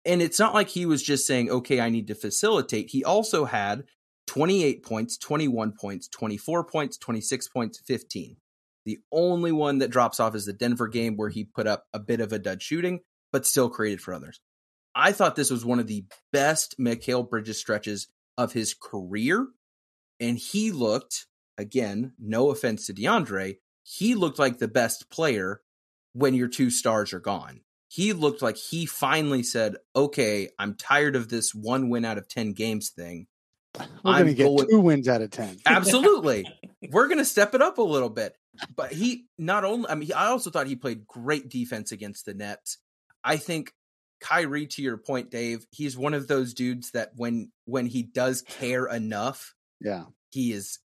And 0.05 0.21
it's 0.21 0.39
not 0.39 0.53
like 0.53 0.69
he 0.69 0.85
was 0.85 1.03
just 1.03 1.27
saying, 1.27 1.49
okay, 1.49 1.79
I 1.79 1.89
need 1.89 2.07
to 2.07 2.15
facilitate. 2.15 2.89
He 2.89 3.03
also 3.03 3.45
had 3.45 3.83
28 4.27 4.83
points, 4.83 5.17
21 5.17 5.73
points, 5.73 6.07
24 6.07 6.63
points, 6.65 6.97
26 6.97 7.47
points, 7.49 7.81
15. 7.85 8.37
The 8.85 8.99
only 9.11 9.51
one 9.51 9.77
that 9.79 9.91
drops 9.91 10.19
off 10.19 10.33
is 10.33 10.45
the 10.45 10.53
Denver 10.53 10.87
game 10.87 11.17
where 11.17 11.29
he 11.29 11.43
put 11.43 11.67
up 11.67 11.85
a 11.93 11.99
bit 11.99 12.19
of 12.19 12.33
a 12.33 12.39
dud 12.39 12.63
shooting, 12.63 13.01
but 13.31 13.45
still 13.45 13.69
created 13.69 14.01
for 14.01 14.13
others. 14.13 14.39
I 14.95 15.11
thought 15.11 15.35
this 15.35 15.51
was 15.51 15.63
one 15.63 15.79
of 15.79 15.87
the 15.87 16.05
best 16.33 16.75
Mikal 16.79 17.29
Bridges 17.29 17.59
stretches 17.59 18.07
of 18.37 18.53
his 18.53 18.73
career. 18.73 19.47
And 20.19 20.37
he 20.37 20.71
looked, 20.71 21.27
again, 21.57 22.13
no 22.19 22.49
offense 22.49 22.87
to 22.87 22.93
DeAndre, 22.93 23.57
he 23.83 24.15
looked 24.15 24.39
like 24.39 24.57
the 24.57 24.67
best 24.67 25.09
player 25.09 25.61
when 26.13 26.33
your 26.33 26.47
two 26.47 26.69
stars 26.69 27.13
are 27.13 27.19
gone 27.19 27.61
he 27.91 28.13
looked 28.13 28.41
like 28.41 28.55
he 28.55 28.85
finally 28.85 29.43
said, 29.43 29.75
"Okay, 29.93 30.47
I'm 30.57 30.75
tired 30.75 31.17
of 31.17 31.27
this 31.27 31.53
one 31.53 31.89
win 31.89 32.05
out 32.05 32.17
of 32.17 32.29
ten 32.29 32.53
games 32.53 32.89
thing. 32.89 33.27
We're 33.77 34.13
going 34.13 34.27
to 34.27 34.33
get 34.33 34.45
going... 34.45 34.69
two 34.69 34.79
wins 34.79 35.09
out 35.09 35.21
of 35.21 35.29
ten. 35.29 35.57
Absolutely, 35.65 36.45
we're 36.89 37.07
going 37.07 37.17
to 37.17 37.25
step 37.25 37.53
it 37.53 37.61
up 37.61 37.79
a 37.79 37.83
little 37.83 38.09
bit." 38.09 38.37
But 38.77 38.93
he 38.93 39.25
not 39.37 39.65
only, 39.65 39.89
I 39.89 39.95
mean, 39.95 40.09
I 40.15 40.27
also 40.27 40.49
thought 40.49 40.67
he 40.67 40.77
played 40.77 41.05
great 41.05 41.49
defense 41.49 41.91
against 41.91 42.25
the 42.25 42.33
Nets. 42.33 42.77
I 43.25 43.35
think 43.35 43.73
Kyrie, 44.21 44.67
to 44.67 44.81
your 44.81 44.97
point, 44.97 45.29
Dave, 45.29 45.65
he's 45.71 45.97
one 45.97 46.13
of 46.13 46.29
those 46.29 46.53
dudes 46.53 46.91
that 46.91 47.11
when 47.17 47.51
when 47.65 47.87
he 47.87 48.03
does 48.03 48.41
care 48.41 48.85
enough, 48.85 49.53
yeah, 49.81 50.05
he 50.29 50.53
is. 50.53 50.79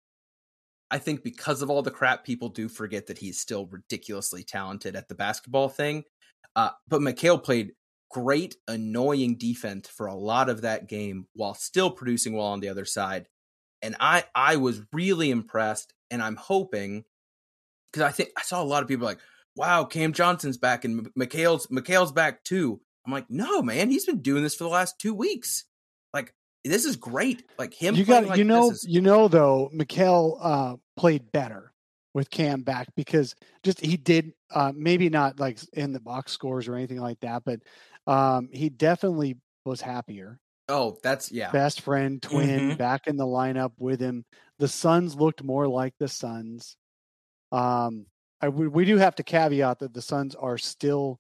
I 0.88 0.98
think 0.98 1.24
because 1.24 1.62
of 1.62 1.70
all 1.70 1.82
the 1.82 1.90
crap 1.90 2.24
people 2.24 2.48
do 2.48 2.68
forget 2.68 3.08
that 3.08 3.18
he's 3.18 3.40
still 3.40 3.66
ridiculously 3.66 4.44
talented 4.44 4.94
at 4.94 5.08
the 5.08 5.16
basketball 5.16 5.68
thing. 5.68 6.04
Uh, 6.54 6.70
but 6.88 7.00
Mikal 7.00 7.42
played 7.42 7.72
great, 8.10 8.56
annoying 8.68 9.36
defense 9.38 9.88
for 9.88 10.06
a 10.06 10.14
lot 10.14 10.48
of 10.48 10.62
that 10.62 10.88
game 10.88 11.26
while 11.34 11.54
still 11.54 11.90
producing 11.90 12.34
well 12.34 12.46
on 12.46 12.60
the 12.60 12.68
other 12.68 12.84
side. 12.84 13.26
And 13.80 13.96
I, 13.98 14.24
I 14.34 14.56
was 14.56 14.80
really 14.92 15.30
impressed, 15.30 15.92
and 16.10 16.22
I'm 16.22 16.36
hoping 16.36 17.04
because 17.92 18.06
I 18.06 18.12
think 18.12 18.30
I 18.36 18.42
saw 18.42 18.62
a 18.62 18.64
lot 18.64 18.82
of 18.82 18.88
people 18.88 19.06
like, 19.06 19.18
"Wow, 19.56 19.84
Cam 19.84 20.12
Johnson's 20.12 20.56
back 20.58 20.84
and 20.84 21.08
Mikal's 21.18 21.66
Mikal's 21.66 22.12
back 22.12 22.44
too." 22.44 22.80
I'm 23.04 23.12
like, 23.12 23.28
"No, 23.28 23.60
man, 23.62 23.90
he's 23.90 24.06
been 24.06 24.20
doing 24.22 24.42
this 24.44 24.54
for 24.54 24.64
the 24.64 24.70
last 24.70 25.00
two 25.00 25.14
weeks. 25.14 25.64
Like, 26.14 26.32
this 26.64 26.84
is 26.84 26.94
great. 26.96 27.42
Like 27.58 27.74
him. 27.74 27.96
You 27.96 28.04
got, 28.04 28.26
like 28.26 28.38
you 28.38 28.44
know, 28.44 28.70
is- 28.70 28.86
you 28.88 29.00
know, 29.00 29.26
though, 29.26 29.68
Mikal 29.74 30.38
uh, 30.40 30.76
played 30.96 31.32
better 31.32 31.71
with 32.14 32.30
Cam 32.30 32.62
back 32.62 32.88
because 32.94 33.34
just 33.62 33.80
he 33.80 33.96
did 33.96 34.32
uh, 34.50 34.72
maybe 34.74 35.08
not 35.08 35.40
like 35.40 35.58
in 35.72 35.92
the 35.92 36.00
box 36.00 36.32
scores 36.32 36.68
or 36.68 36.74
anything 36.74 37.00
like 37.00 37.20
that, 37.20 37.42
but 37.44 37.60
um, 38.06 38.48
he 38.52 38.68
definitely 38.68 39.36
was 39.64 39.80
happier. 39.80 40.38
Oh, 40.68 40.98
that's 41.02 41.32
yeah. 41.32 41.50
Best 41.50 41.80
friend, 41.80 42.22
twin, 42.22 42.60
mm-hmm. 42.60 42.76
back 42.76 43.06
in 43.06 43.16
the 43.16 43.26
lineup 43.26 43.72
with 43.78 44.00
him. 44.00 44.24
The 44.58 44.68
Suns 44.68 45.14
looked 45.14 45.42
more 45.42 45.66
like 45.66 45.94
the 45.98 46.08
Suns. 46.08 46.76
Um, 47.50 48.06
I, 48.40 48.48
we, 48.48 48.68
we 48.68 48.84
do 48.84 48.96
have 48.96 49.14
to 49.16 49.22
caveat 49.22 49.80
that 49.80 49.92
the 49.92 50.02
Suns 50.02 50.34
are 50.34 50.58
still 50.58 51.18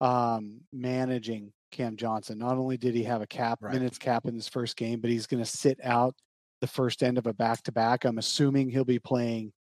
um, 0.00 0.60
managing 0.72 1.52
Cam 1.72 1.96
Johnson. 1.96 2.38
Not 2.38 2.56
only 2.56 2.76
did 2.76 2.94
he 2.94 3.04
have 3.04 3.22
a 3.22 3.26
cap 3.26 3.58
right. 3.62 3.72
minutes 3.72 3.98
cap 3.98 4.26
in 4.26 4.34
his 4.34 4.48
first 4.48 4.76
game, 4.76 5.00
but 5.00 5.10
he's 5.10 5.26
going 5.26 5.42
to 5.42 5.50
sit 5.50 5.78
out 5.82 6.14
the 6.60 6.66
first 6.66 7.02
end 7.02 7.18
of 7.18 7.26
a 7.26 7.34
back 7.34 7.62
to 7.64 7.72
back. 7.72 8.04
I'm 8.04 8.18
assuming 8.18 8.70
he'll 8.70 8.84
be 8.84 8.98
playing 8.98 9.52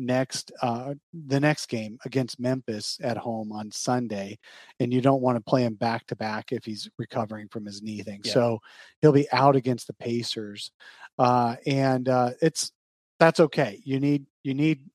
next 0.00 0.50
uh, 0.62 0.94
the 1.12 1.38
next 1.38 1.66
game 1.66 1.98
against 2.04 2.40
Memphis 2.40 2.98
at 3.02 3.16
home 3.16 3.52
on 3.52 3.70
Sunday, 3.70 4.38
and 4.80 4.92
you 4.92 5.00
don't 5.00 5.22
want 5.22 5.36
to 5.36 5.42
play 5.42 5.64
him 5.64 5.74
back 5.74 6.06
to 6.06 6.16
back 6.16 6.52
if 6.52 6.64
he's 6.64 6.88
recovering 6.98 7.48
from 7.48 7.64
his 7.64 7.82
knee 7.82 8.02
thing. 8.02 8.20
Yeah. 8.24 8.32
So 8.32 8.58
he'll 9.00 9.12
be 9.12 9.30
out 9.32 9.56
against 9.56 9.86
the 9.86 9.94
Pacers, 9.94 10.72
uh, 11.18 11.56
and 11.66 12.08
uh, 12.08 12.30
it's 12.40 12.72
that's 13.18 13.40
okay. 13.40 13.80
You 13.84 14.00
need 14.00 14.26
you 14.42 14.54
need 14.54 14.88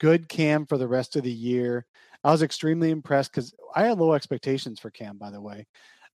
good 0.00 0.28
Cam 0.28 0.66
for 0.66 0.78
the 0.78 0.88
rest 0.88 1.16
of 1.16 1.24
the 1.24 1.32
year. 1.32 1.86
I 2.22 2.30
was 2.30 2.42
extremely 2.42 2.90
impressed 2.90 3.32
because 3.32 3.52
I 3.74 3.86
had 3.86 3.98
low 3.98 4.12
expectations 4.12 4.78
for 4.78 4.90
Cam, 4.90 5.18
by 5.18 5.30
the 5.30 5.40
way, 5.40 5.66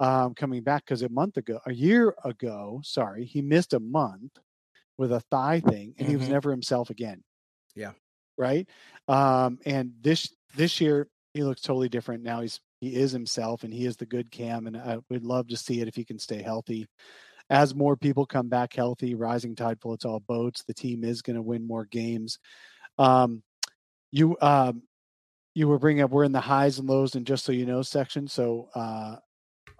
um, 0.01 0.35
coming 0.35 0.63
back 0.63 0.85
because 0.85 1.03
a 1.03 1.09
month 1.09 1.39
ago, 1.39 1.61
a 1.65 1.73
year 1.73 2.15
ago, 2.25 2.81
sorry, 2.85 3.25
he 3.25 3.41
missed 3.41 3.73
a 3.73 3.81
month 3.81 4.33
with 4.99 5.13
a 5.13 5.21
thigh 5.21 5.61
thing, 5.61 5.95
and 5.99 6.07
mm-hmm. 6.07 6.09
he 6.09 6.17
was 6.17 6.25
mm-hmm. 6.25 6.35
never 6.35 6.51
himself 6.51 6.91
again. 6.91 7.23
Yeah 7.75 7.93
right? 8.37 8.69
Um, 9.09 9.59
and 9.65 9.93
this 10.01 10.35
this 10.57 10.81
year 10.81 11.09
he 11.33 11.43
looks 11.43 11.63
totally 11.63 11.89
different. 11.89 12.23
Now 12.23 12.41
he's 12.41 12.61
he 12.81 12.95
is 12.95 13.13
himself 13.13 13.65
and 13.65 13.73
he 13.73 13.87
is 13.87 13.97
the 13.97 14.07
good 14.07 14.31
Cam, 14.31 14.67
and 14.67 14.77
I 14.77 14.99
would 15.11 15.25
love 15.25 15.49
to 15.49 15.57
see 15.57 15.81
it 15.81 15.89
if 15.89 15.95
he 15.95 16.05
can 16.05 16.19
stay 16.19 16.43
healthy. 16.43 16.87
As 17.51 17.75
more 17.75 17.97
people 17.97 18.25
come 18.25 18.49
back 18.49 18.73
healthy, 18.75 19.15
rising 19.15 19.55
tide 19.55 19.81
floats 19.81 20.05
all 20.05 20.21
boats. 20.21 20.65
The 20.65 20.75
team 20.75 21.05
is 21.05 21.23
going 21.23 21.37
to 21.37 21.43
win 21.43 21.67
more 21.67 21.85
games. 21.85 22.39
Um, 22.99 23.43
you 24.11 24.37
um, 24.41 24.83
you 25.55 25.69
were 25.69 25.79
bringing 25.79 26.03
up 26.03 26.11
we're 26.11 26.25
in 26.25 26.33
the 26.33 26.41
highs 26.41 26.79
and 26.79 26.89
lows 26.89 27.15
and 27.15 27.27
just 27.27 27.45
so 27.45 27.53
you 27.53 27.67
know 27.67 27.83
section. 27.83 28.29
So 28.29 28.69
uh, 28.75 29.17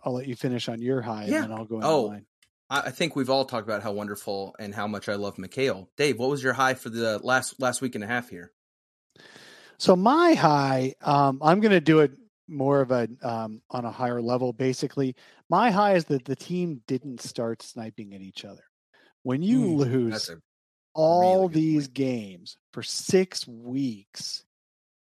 I'll 0.05 0.13
let 0.13 0.27
you 0.27 0.37
finish 0.37 0.69
on 0.69 0.83
your 0.83 1.01
high, 1.01 1.27
yeah. 1.27 1.43
and 1.43 1.45
then 1.45 1.53
I'll 1.53 1.65
go. 1.65 1.81
Oh, 1.83 2.03
line. 2.03 2.27
I 2.71 2.91
think 2.91 3.15
we've 3.15 3.31
all 3.31 3.45
talked 3.45 3.69
about 3.69 3.83
how 3.83 3.93
wonderful 3.93 4.57
and 4.59 4.75
how 4.75 4.87
much 4.87 5.09
I 5.09 5.17
love 5.17 5.37
Mikal. 5.37 5.89
Dave, 5.97 6.19
what 6.19 6.31
was 6.31 6.43
your 6.43 6.55
high 6.55 6.75
for 6.75 6.89
the 6.89 7.19
last 7.23 7.61
last 7.61 7.83
week 7.83 7.95
and 7.95 8.03
a 8.03 8.07
half 8.07 8.31
here? 8.31 8.53
So 9.77 9.95
my 9.95 10.35
high, 10.35 10.95
um, 11.03 11.41
I'm 11.43 11.61
going 11.61 11.73
to 11.73 11.81
do 11.81 12.01
it 12.01 12.13
more 12.49 12.81
of 12.81 12.91
a 12.91 13.09
um, 13.23 13.61
on 13.71 13.85
a 13.85 13.91
higher 13.91 14.23
level. 14.23 14.53
Basically, 14.53 15.15
my 15.51 15.71
high 15.71 15.95
is 15.95 16.07
that 16.07 16.25
the 16.25 16.37
team 16.37 16.81
didn't 16.87 17.21
start 17.21 17.63
sniping 17.63 18.15
at 18.15 18.23
each 18.23 18.45
other. 18.45 18.65
When 19.23 19.43
you 19.43 19.61
mm, 19.61 19.77
lose 19.79 20.31
all 20.95 21.49
really 21.49 21.55
these 21.55 21.89
point. 21.89 21.95
games 21.95 22.57
for 22.73 22.83
six 22.83 23.47
weeks, 23.47 24.45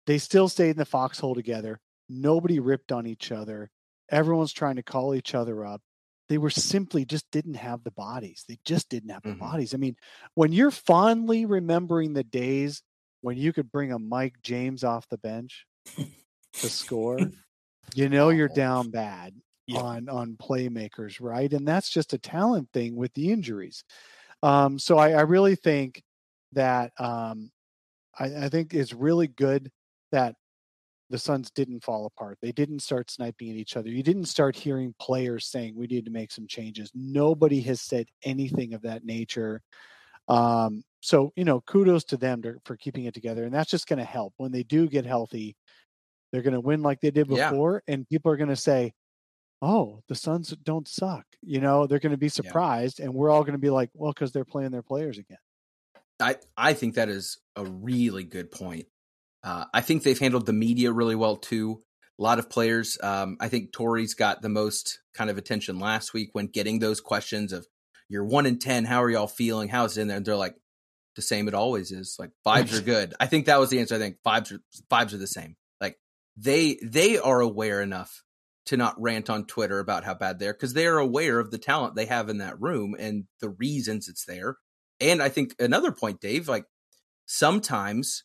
they 0.08 0.18
still 0.18 0.50
stayed 0.50 0.72
in 0.72 0.78
the 0.78 0.86
foxhole 0.86 1.36
together. 1.36 1.80
Nobody 2.10 2.60
ripped 2.60 2.92
on 2.92 3.06
each 3.06 3.32
other. 3.32 3.70
Everyone's 4.10 4.54
trying 4.54 4.76
to 4.76 4.84
call 4.84 5.16
each 5.16 5.36
other 5.36 5.66
up 5.66 5.82
they 6.30 6.38
were 6.38 6.50
simply 6.50 7.06
just 7.06 7.30
didn't 7.32 7.56
have 7.56 7.84
the 7.84 7.92
bodies. 7.92 8.44
They 8.48 8.58
just 8.66 8.90
didn't 8.90 9.10
have 9.12 9.24
the 9.24 9.30
mm-hmm. 9.30 9.40
bodies. 9.40 9.74
I 9.74 9.78
mean, 9.78 9.96
when 10.34 10.52
you're 10.52 10.72
fondly 10.72 11.46
remembering 11.46 12.14
the 12.14 12.24
days 12.24 12.82
when 13.22 13.38
you 13.38 13.54
could 13.54 13.72
bring 13.72 13.92
a 13.92 14.00
Mike 14.00 14.36
James 14.42 14.84
off 14.84 15.08
the 15.10 15.18
bench 15.18 15.66
to 15.96 16.70
score, 16.70 17.20
you 17.96 18.10
know 18.10 18.30
you're 18.30 18.48
down 18.48 18.90
bad 18.90 19.34
yeah. 19.68 19.80
on 19.80 20.10
on 20.10 20.38
playmakers, 20.38 21.18
right? 21.20 21.52
And 21.52 21.68
that's 21.68 21.90
just 21.90 22.14
a 22.14 22.18
talent 22.18 22.70
thing 22.74 22.96
with 22.96 23.14
the 23.14 23.32
injuries. 23.32 23.84
Um, 24.44 24.80
so 24.80 24.98
I, 24.98 25.12
I 25.12 25.22
really 25.22 25.56
think 25.56 26.04
that 26.54 26.92
um, 27.00 27.52
I, 28.18 28.46
I 28.46 28.50
think 28.50 28.74
it's 28.74 28.94
really 28.94 29.28
good 29.28 29.72
that 30.12 30.36
the 31.10 31.20
Suns 31.20 31.52
didn't 31.52 31.84
fall 31.84 32.06
apart. 32.06 32.38
They 32.42 32.52
didn't 32.52 32.80
start 32.80 33.12
sniping 33.12 33.52
at 33.52 33.58
each 33.58 33.78
other. 33.78 33.90
You 33.90 34.04
didn't 34.04 34.26
start 34.26 34.56
hearing 34.56 34.96
players 35.00 35.48
saying 35.48 35.76
we 35.76 35.88
need 35.88 36.06
to 36.06 36.12
make 36.12 36.32
some 36.32 36.48
changes. 36.48 36.92
Nobody 36.96 37.62
has 37.62 37.82
said 37.82 38.08
anything 38.24 38.74
of 38.74 38.82
that 38.84 39.06
nature. 39.06 39.62
Um, 40.28 40.84
so 41.02 41.32
you 41.36 41.46
know, 41.46 41.62
kudos 41.62 42.06
to 42.06 42.18
them 42.18 42.42
to, 42.42 42.56
for 42.66 42.76
keeping 42.76 43.06
it 43.06 43.14
together, 43.14 43.44
and 43.44 43.54
that's 43.54 43.70
just 43.70 43.88
going 43.88 44.00
to 44.00 44.06
help 44.06 44.34
when 44.38 44.52
they 44.52 44.64
do 44.64 44.88
get 44.88 45.06
healthy. 45.06 45.56
They're 46.32 46.42
going 46.42 46.54
to 46.54 46.60
win 46.60 46.82
like 46.82 47.00
they 47.02 47.12
did 47.12 47.28
before, 47.28 47.84
yeah. 47.88 47.94
and 47.94 48.10
people 48.10 48.32
are 48.32 48.38
going 48.38 48.50
to 48.50 48.56
say, 48.56 48.94
"Oh, 49.62 50.02
the 50.10 50.16
Suns 50.16 50.50
don't 50.64 50.88
suck." 50.88 51.26
You 51.44 51.62
know, 51.62 51.86
they're 51.86 52.00
going 52.00 52.12
to 52.12 52.18
be 52.18 52.30
surprised, 52.30 53.00
yeah. 53.00 53.06
and 53.06 53.14
we're 53.14 53.30
all 53.30 53.44
going 53.44 53.54
to 53.54 53.60
be 53.60 53.70
like, 53.70 53.92
"Well, 53.94 54.12
because 54.12 54.32
they're 54.32 54.44
playing 54.44 54.72
their 54.72 54.82
players 54.82 55.20
again." 55.20 55.38
I 56.20 56.38
I 56.58 56.74
think 56.74 56.96
that 56.96 57.10
is 57.10 57.38
a 57.56 57.64
really 57.64 58.24
good 58.24 58.50
point 58.50 58.88
Uh, 59.46 59.66
I 59.72 59.82
think 59.82 60.02
they've 60.02 60.18
handled 60.18 60.48
the 60.48 60.54
media 60.54 60.92
really 60.92 61.16
well 61.16 61.38
too. 61.38 61.82
A 62.20 62.24
lot 62.24 62.40
of 62.40 62.50
players. 62.50 62.98
Um, 63.04 63.38
I 63.40 63.48
think 63.48 63.72
Torrey's 63.72 64.16
got 64.16 64.42
the 64.42 64.50
most 64.50 65.00
kind 65.14 65.30
of 65.30 65.38
attention 65.38 65.80
last 65.80 66.14
week 66.14 66.30
when 66.34 66.48
getting 66.48 66.80
those 66.80 67.00
questions 67.00 67.54
of 67.54 67.68
you're 68.10 68.26
one 68.26 68.48
in 68.48 68.58
ten. 68.58 68.86
How 68.86 69.04
are 69.04 69.10
y'all 69.10 69.28
feeling? 69.28 69.70
How's 69.70 69.98
it 69.98 70.02
in 70.02 70.08
there? 70.08 70.18
And 70.18 70.26
they're 70.26 70.36
like 70.36 70.56
the 71.16 71.22
same. 71.22 71.48
It 71.48 71.54
always 71.54 71.92
is. 71.92 72.16
Like 72.18 72.32
vibes 72.46 72.78
are 72.78 72.82
good. 72.84 73.14
I 73.20 73.28
think 73.28 73.46
that 73.46 73.60
was 73.60 73.70
the 73.70 73.80
answer. 73.80 73.96
I 73.96 74.00
think 74.00 74.18
vibes 74.26 74.52
are 74.52 74.60
vibes 74.92 75.14
are 75.14 75.18
the 75.18 75.28
same. 75.28 75.56
Like 75.80 75.98
they 76.36 76.80
they 76.84 77.20
are 77.20 77.40
aware 77.40 77.82
enough 77.82 78.24
to 78.68 78.78
not 78.78 79.00
rant 79.00 79.30
on 79.30 79.46
Twitter 79.46 79.78
about 79.78 80.06
how 80.06 80.16
bad 80.16 80.40
they're 80.40 80.54
because 80.54 80.74
they 80.74 80.88
are 80.88 80.98
aware 80.98 81.40
of 81.40 81.52
the 81.52 81.60
talent 81.60 81.96
they 81.96 82.08
have 82.08 82.30
in 82.30 82.40
that 82.40 82.60
room 82.60 82.96
and 82.98 83.26
the 83.42 83.50
reasons 83.50 84.08
it's 84.08 84.26
there. 84.26 84.58
And 85.00 85.22
I 85.22 85.30
think 85.30 85.54
another 85.60 85.92
point, 85.92 86.20
Dave, 86.20 86.48
like 86.48 86.66
sometimes 87.28 88.24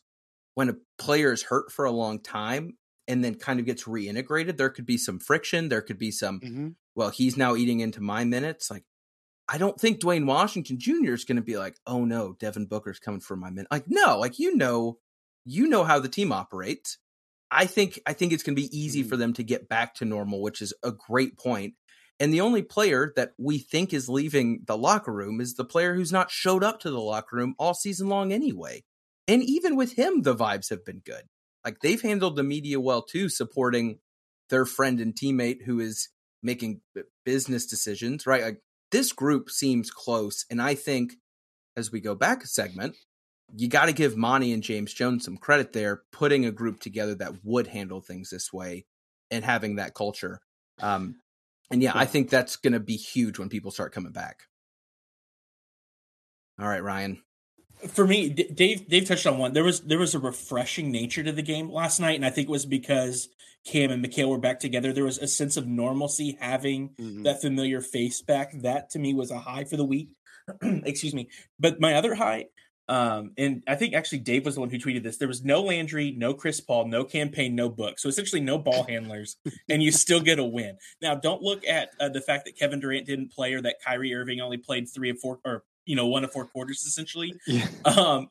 when 0.55 0.69
a 0.69 0.75
player 0.97 1.31
is 1.31 1.43
hurt 1.43 1.71
for 1.71 1.85
a 1.85 1.91
long 1.91 2.19
time 2.19 2.77
and 3.07 3.23
then 3.23 3.35
kind 3.35 3.59
of 3.59 3.65
gets 3.65 3.85
reintegrated, 3.85 4.57
there 4.57 4.69
could 4.69 4.85
be 4.85 4.97
some 4.97 5.19
friction. 5.19 5.69
There 5.69 5.81
could 5.81 5.97
be 5.97 6.11
some, 6.11 6.39
mm-hmm. 6.39 6.67
well, 6.95 7.09
he's 7.09 7.37
now 7.37 7.55
eating 7.55 7.79
into 7.79 8.01
my 8.01 8.23
minutes. 8.23 8.69
Like, 8.69 8.83
I 9.47 9.57
don't 9.57 9.79
think 9.79 9.99
Duane 9.99 10.25
Washington 10.25 10.79
Jr. 10.79 11.13
is 11.13 11.25
going 11.25 11.35
to 11.35 11.41
be 11.41 11.57
like, 11.57 11.75
oh 11.85 12.05
no, 12.05 12.33
Devin 12.39 12.67
Booker's 12.67 12.99
coming 12.99 13.19
for 13.19 13.35
my 13.35 13.49
minute. 13.49 13.71
Like, 13.71 13.85
no, 13.87 14.17
like 14.17 14.39
you 14.39 14.55
know, 14.55 14.97
you 15.45 15.67
know 15.67 15.83
how 15.83 15.99
the 15.99 16.09
team 16.09 16.31
operates. 16.31 16.97
I 17.49 17.65
think 17.65 17.99
I 18.05 18.13
think 18.13 18.31
it's 18.31 18.43
going 18.43 18.55
to 18.55 18.61
be 18.61 18.77
easy 18.77 19.01
mm-hmm. 19.01 19.09
for 19.09 19.17
them 19.17 19.33
to 19.33 19.43
get 19.43 19.67
back 19.67 19.95
to 19.95 20.05
normal, 20.05 20.41
which 20.41 20.61
is 20.61 20.73
a 20.83 20.91
great 20.91 21.37
point. 21.37 21.73
And 22.19 22.33
the 22.33 22.41
only 22.41 22.61
player 22.61 23.11
that 23.15 23.31
we 23.37 23.57
think 23.57 23.93
is 23.93 24.07
leaving 24.07 24.61
the 24.67 24.77
locker 24.77 25.11
room 25.11 25.41
is 25.41 25.55
the 25.55 25.65
player 25.65 25.95
who's 25.95 26.11
not 26.11 26.29
showed 26.31 26.63
up 26.63 26.79
to 26.81 26.91
the 26.91 26.99
locker 26.99 27.35
room 27.35 27.55
all 27.57 27.73
season 27.73 28.09
long 28.09 28.31
anyway. 28.31 28.83
And 29.27 29.43
even 29.43 29.75
with 29.75 29.93
him, 29.93 30.23
the 30.23 30.35
vibes 30.35 30.69
have 30.69 30.83
been 30.85 31.01
good. 31.05 31.23
Like 31.63 31.79
they've 31.81 32.01
handled 32.01 32.35
the 32.35 32.43
media 32.43 32.79
well 32.79 33.01
too, 33.01 33.29
supporting 33.29 33.99
their 34.49 34.65
friend 34.65 34.99
and 34.99 35.15
teammate 35.15 35.63
who 35.63 35.79
is 35.79 36.09
making 36.43 36.81
business 37.23 37.65
decisions, 37.67 38.25
right? 38.25 38.43
Like 38.43 38.61
this 38.91 39.13
group 39.13 39.49
seems 39.49 39.91
close. 39.91 40.45
And 40.49 40.61
I 40.61 40.75
think 40.75 41.13
as 41.77 41.91
we 41.91 42.01
go 42.01 42.15
back 42.15 42.43
a 42.43 42.47
segment, 42.47 42.95
you 43.55 43.67
got 43.67 43.85
to 43.85 43.93
give 43.93 44.17
Monty 44.17 44.51
and 44.53 44.63
James 44.63 44.93
Jones 44.93 45.25
some 45.25 45.37
credit 45.37 45.73
there, 45.73 46.03
putting 46.11 46.45
a 46.45 46.51
group 46.51 46.79
together 46.79 47.15
that 47.15 47.43
would 47.43 47.67
handle 47.67 48.01
things 48.01 48.29
this 48.29 48.51
way 48.51 48.85
and 49.29 49.43
having 49.45 49.75
that 49.75 49.93
culture. 49.93 50.39
Um, 50.79 51.17
and 51.69 51.81
yeah, 51.81 51.91
I 51.95 52.05
think 52.05 52.29
that's 52.29 52.55
going 52.55 52.73
to 52.73 52.79
be 52.79 52.97
huge 52.97 53.39
when 53.39 53.49
people 53.49 53.71
start 53.71 53.93
coming 53.93 54.11
back. 54.11 54.43
All 56.59 56.67
right, 56.67 56.83
Ryan. 56.83 57.21
For 57.89 58.05
me, 58.05 58.29
Dave 58.29 58.87
Dave 58.87 59.07
touched 59.07 59.27
on 59.27 59.37
one. 59.37 59.53
There 59.53 59.63
was 59.63 59.81
there 59.81 59.99
was 59.99 60.15
a 60.15 60.19
refreshing 60.19 60.91
nature 60.91 61.23
to 61.23 61.31
the 61.31 61.41
game 61.41 61.69
last 61.69 61.99
night, 61.99 62.15
and 62.15 62.25
I 62.25 62.29
think 62.29 62.47
it 62.47 62.51
was 62.51 62.65
because 62.65 63.29
Cam 63.65 63.91
and 63.91 64.03
Mikal 64.03 64.29
were 64.29 64.37
back 64.37 64.59
together. 64.59 64.93
There 64.93 65.03
was 65.03 65.17
a 65.17 65.27
sense 65.27 65.57
of 65.57 65.67
normalcy 65.67 66.37
having 66.39 66.89
mm-hmm. 66.89 67.23
that 67.23 67.41
familiar 67.41 67.81
face 67.81 68.21
back. 68.21 68.51
That 68.61 68.91
to 68.91 68.99
me 68.99 69.13
was 69.13 69.31
a 69.31 69.39
high 69.39 69.63
for 69.63 69.77
the 69.77 69.85
week. 69.85 70.09
Excuse 70.61 71.13
me. 71.13 71.29
But 71.59 71.79
my 71.79 71.95
other 71.95 72.15
high 72.15 72.45
um, 72.91 73.31
and 73.37 73.63
I 73.69 73.75
think 73.75 73.93
actually 73.93 74.19
Dave 74.19 74.43
was 74.43 74.55
the 74.55 74.59
one 74.59 74.69
who 74.69 74.77
tweeted 74.77 75.01
this. 75.01 75.15
There 75.15 75.27
was 75.27 75.45
no 75.45 75.61
Landry, 75.61 76.11
no 76.11 76.33
Chris 76.33 76.59
Paul, 76.59 76.87
no 76.87 77.05
Cam 77.05 77.29
Payne, 77.29 77.55
no 77.55 77.69
book. 77.69 77.97
So 77.99 78.09
essentially 78.09 78.41
no 78.41 78.57
ball 78.57 78.83
handlers, 78.83 79.37
and 79.69 79.81
you 79.81 79.93
still 79.93 80.19
get 80.19 80.39
a 80.39 80.43
win. 80.43 80.77
Now, 81.01 81.15
don't 81.15 81.41
look 81.41 81.65
at 81.65 81.91
uh, 82.01 82.09
the 82.09 82.19
fact 82.19 82.43
that 82.45 82.57
Kevin 82.57 82.81
Durant 82.81 83.07
didn't 83.07 83.31
play 83.31 83.53
or 83.53 83.61
that 83.61 83.77
Kyrie 83.85 84.13
Irving 84.13 84.41
only 84.41 84.57
played 84.57 84.89
three 84.89 85.11
or 85.11 85.15
four 85.15 85.39
or 85.45 85.63
you 85.91 85.97
know 85.97 86.07
one 86.07 86.23
of 86.23 86.31
four 86.31 86.45
quarters 86.45 86.83
essentially. 86.83 87.33
Yeah. 87.45 87.67
Um, 87.83 88.29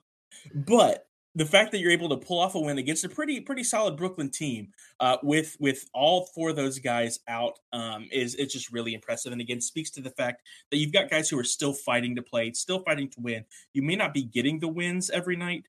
but 0.55 1.05
the 1.35 1.45
fact 1.45 1.73
that 1.73 1.79
you're 1.79 1.93
able 1.93 2.09
to 2.09 2.17
pull 2.17 2.39
off 2.39 2.55
a 2.55 2.59
win 2.59 2.79
against 2.79 3.05
a 3.05 3.09
pretty 3.11 3.39
pretty 3.43 3.63
solid 3.63 3.99
Brooklyn 3.99 4.31
team 4.31 4.69
uh, 4.99 5.19
with 5.23 5.59
with 5.61 5.85
all 5.93 6.25
four 6.35 6.49
of 6.51 6.57
those 6.57 6.79
guys 6.79 7.21
out 7.29 7.59
um, 7.75 8.09
is 8.11 8.35
it's 8.37 8.55
just 8.55 8.73
really 8.73 8.95
impressive. 8.95 9.31
And 9.31 9.43
again, 9.43 9.61
speaks 9.61 9.91
to 9.91 10.01
the 10.01 10.09
fact 10.09 10.41
that 10.71 10.79
you've 10.79 10.93
got 10.93 11.11
guys 11.11 11.29
who 11.29 11.39
are 11.39 11.45
still 11.45 11.75
fighting 11.75 12.17
to 12.17 12.23
play, 12.23 12.51
still 12.53 12.83
fighting 12.83 13.11
to 13.11 13.21
win. 13.21 13.45
You 13.75 13.83
may 13.83 13.95
not 13.95 14.15
be 14.15 14.23
getting 14.23 14.59
the 14.59 14.69
wins 14.69 15.11
every 15.11 15.37
night, 15.37 15.65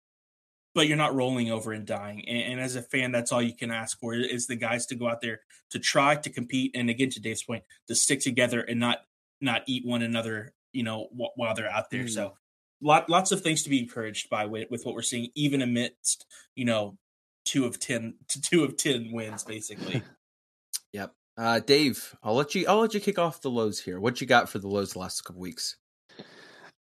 but 0.73 0.87
you're 0.87 0.95
not 0.95 1.13
rolling 1.13 1.51
over 1.51 1.73
and 1.73 1.85
dying. 1.85 2.23
And, 2.25 2.53
and 2.53 2.61
as 2.61 2.77
a 2.77 2.81
fan, 2.81 3.11
that's 3.11 3.33
all 3.33 3.41
you 3.41 3.55
can 3.55 3.69
ask 3.69 3.99
for 3.99 4.13
is 4.13 4.47
the 4.47 4.55
guys 4.55 4.85
to 4.85 4.95
go 4.95 5.09
out 5.09 5.19
there 5.19 5.41
to 5.71 5.79
try 5.79 6.15
to 6.15 6.29
compete. 6.29 6.71
And 6.73 6.89
again, 6.89 7.09
to 7.09 7.19
Dave's 7.19 7.43
point, 7.43 7.65
to 7.89 7.95
stick 7.95 8.21
together 8.21 8.61
and 8.61 8.79
not 8.79 8.99
not 9.41 9.63
eat 9.67 9.85
one 9.85 10.03
another, 10.03 10.53
you 10.73 10.83
know, 10.83 11.07
while 11.35 11.53
they're 11.53 11.71
out 11.71 11.89
there. 11.89 12.03
Mm. 12.03 12.09
So 12.09 12.33
lot, 12.81 13.09
lots 13.09 13.31
of 13.31 13.41
things 13.41 13.63
to 13.63 13.69
be 13.69 13.79
encouraged 13.79 14.29
by 14.29 14.45
with, 14.45 14.69
with 14.69 14.85
what 14.85 14.95
we're 14.95 15.01
seeing, 15.01 15.29
even 15.35 15.61
amidst 15.61 16.25
you 16.55 16.65
know 16.65 16.97
two 17.45 17.65
of 17.65 17.79
ten 17.79 18.15
to 18.29 18.41
two 18.41 18.63
of 18.63 18.77
ten 18.77 19.11
wins, 19.11 19.43
basically. 19.43 20.03
yep. 20.93 21.13
Uh, 21.37 21.59
Dave, 21.59 22.15
I'll 22.23 22.35
let 22.35 22.55
you. 22.55 22.65
I'll 22.67 22.79
let 22.79 22.93
you 22.93 22.99
kick 22.99 23.17
off 23.17 23.41
the 23.41 23.49
lows 23.49 23.79
here. 23.79 23.99
What 23.99 24.21
you 24.21 24.27
got 24.27 24.49
for 24.49 24.59
the 24.59 24.67
lows 24.67 24.93
the 24.93 24.99
last 24.99 25.23
couple 25.23 25.41
weeks? 25.41 25.77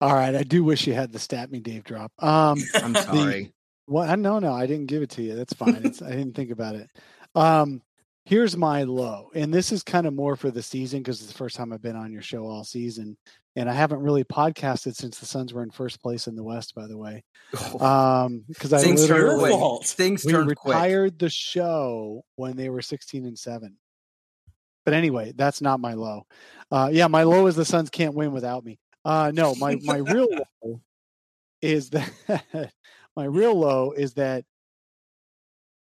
All 0.01 0.14
right, 0.14 0.34
I 0.34 0.43
do 0.43 0.64
wish 0.64 0.86
you 0.86 0.95
had 0.95 1.12
the 1.12 1.18
stat 1.18 1.51
me 1.51 1.61
Dave 1.61 1.84
drop. 1.84 2.12
Um, 2.18 2.59
I'm 2.74 2.95
sorry. 2.95 3.53
What? 3.86 4.09
Well, 4.09 4.16
no, 4.16 4.38
no, 4.38 4.53
I 4.53 4.66
didn't 4.66 4.86
give 4.86 5.03
it 5.03 5.11
to 5.11 5.22
you. 5.22 5.34
That's 5.34 5.53
fine. 5.53 5.80
It's, 5.84 6.01
I 6.01 6.11
didn't 6.11 6.34
think 6.34 6.51
about 6.51 6.74
it. 6.76 6.88
Um, 7.34 7.82
here's 8.24 8.57
my 8.57 8.84
low, 8.84 9.30
and 9.34 9.53
this 9.53 9.72
is 9.72 9.82
kind 9.82 10.07
of 10.07 10.14
more 10.14 10.36
for 10.36 10.51
the 10.51 10.62
season 10.62 11.01
because 11.01 11.20
it's 11.20 11.30
the 11.30 11.38
first 11.38 11.57
time 11.57 11.72
I've 11.72 11.82
been 11.82 11.97
on 11.97 12.12
your 12.12 12.22
show 12.22 12.47
all 12.47 12.64
season 12.64 13.16
and 13.57 13.69
I 13.69 13.73
haven't 13.73 14.01
really 14.01 14.25
podcasted 14.25 14.95
since 14.95 15.19
the 15.19 15.27
Suns 15.27 15.53
were 15.53 15.63
in 15.63 15.71
first 15.71 16.01
place 16.01 16.27
in 16.27 16.37
the 16.37 16.45
West. 16.45 16.75
By 16.75 16.87
the 16.87 16.97
way, 16.97 17.25
oh. 17.57 17.85
um, 17.85 18.45
because 18.49 18.73
I 18.73 18.81
things 18.81 19.07
turned 19.07 19.85
things 19.85 20.25
we 20.25 20.33
turned 20.33 20.49
retired 20.49 21.13
quick. 21.13 21.19
the 21.19 21.31
show 21.31 22.25
when 22.37 22.57
they 22.57 22.69
were 22.69 22.83
sixteen 22.83 23.27
and 23.27 23.39
seven. 23.39 23.77
But 24.85 24.95
anyway, 24.95 25.33
that's 25.37 25.61
not 25.61 25.81
my 25.81 25.95
low. 25.95 26.27
Uh, 26.71 26.91
yeah, 26.93 27.07
my 27.09 27.25
low 27.25 27.47
is 27.47 27.57
the 27.57 27.65
Suns 27.65 27.91
can't 27.91 28.15
win 28.15 28.33
without 28.33 28.65
me. 28.65 28.79
Uh, 29.05 29.33
no, 29.35 29.55
my 29.57 29.77
my 29.83 29.97
real 29.97 30.29
low 30.63 30.81
is 31.61 31.91
that 31.91 32.11
my 33.17 33.25
real 33.25 33.59
low 33.59 33.93
is 33.93 34.15
that 34.15 34.45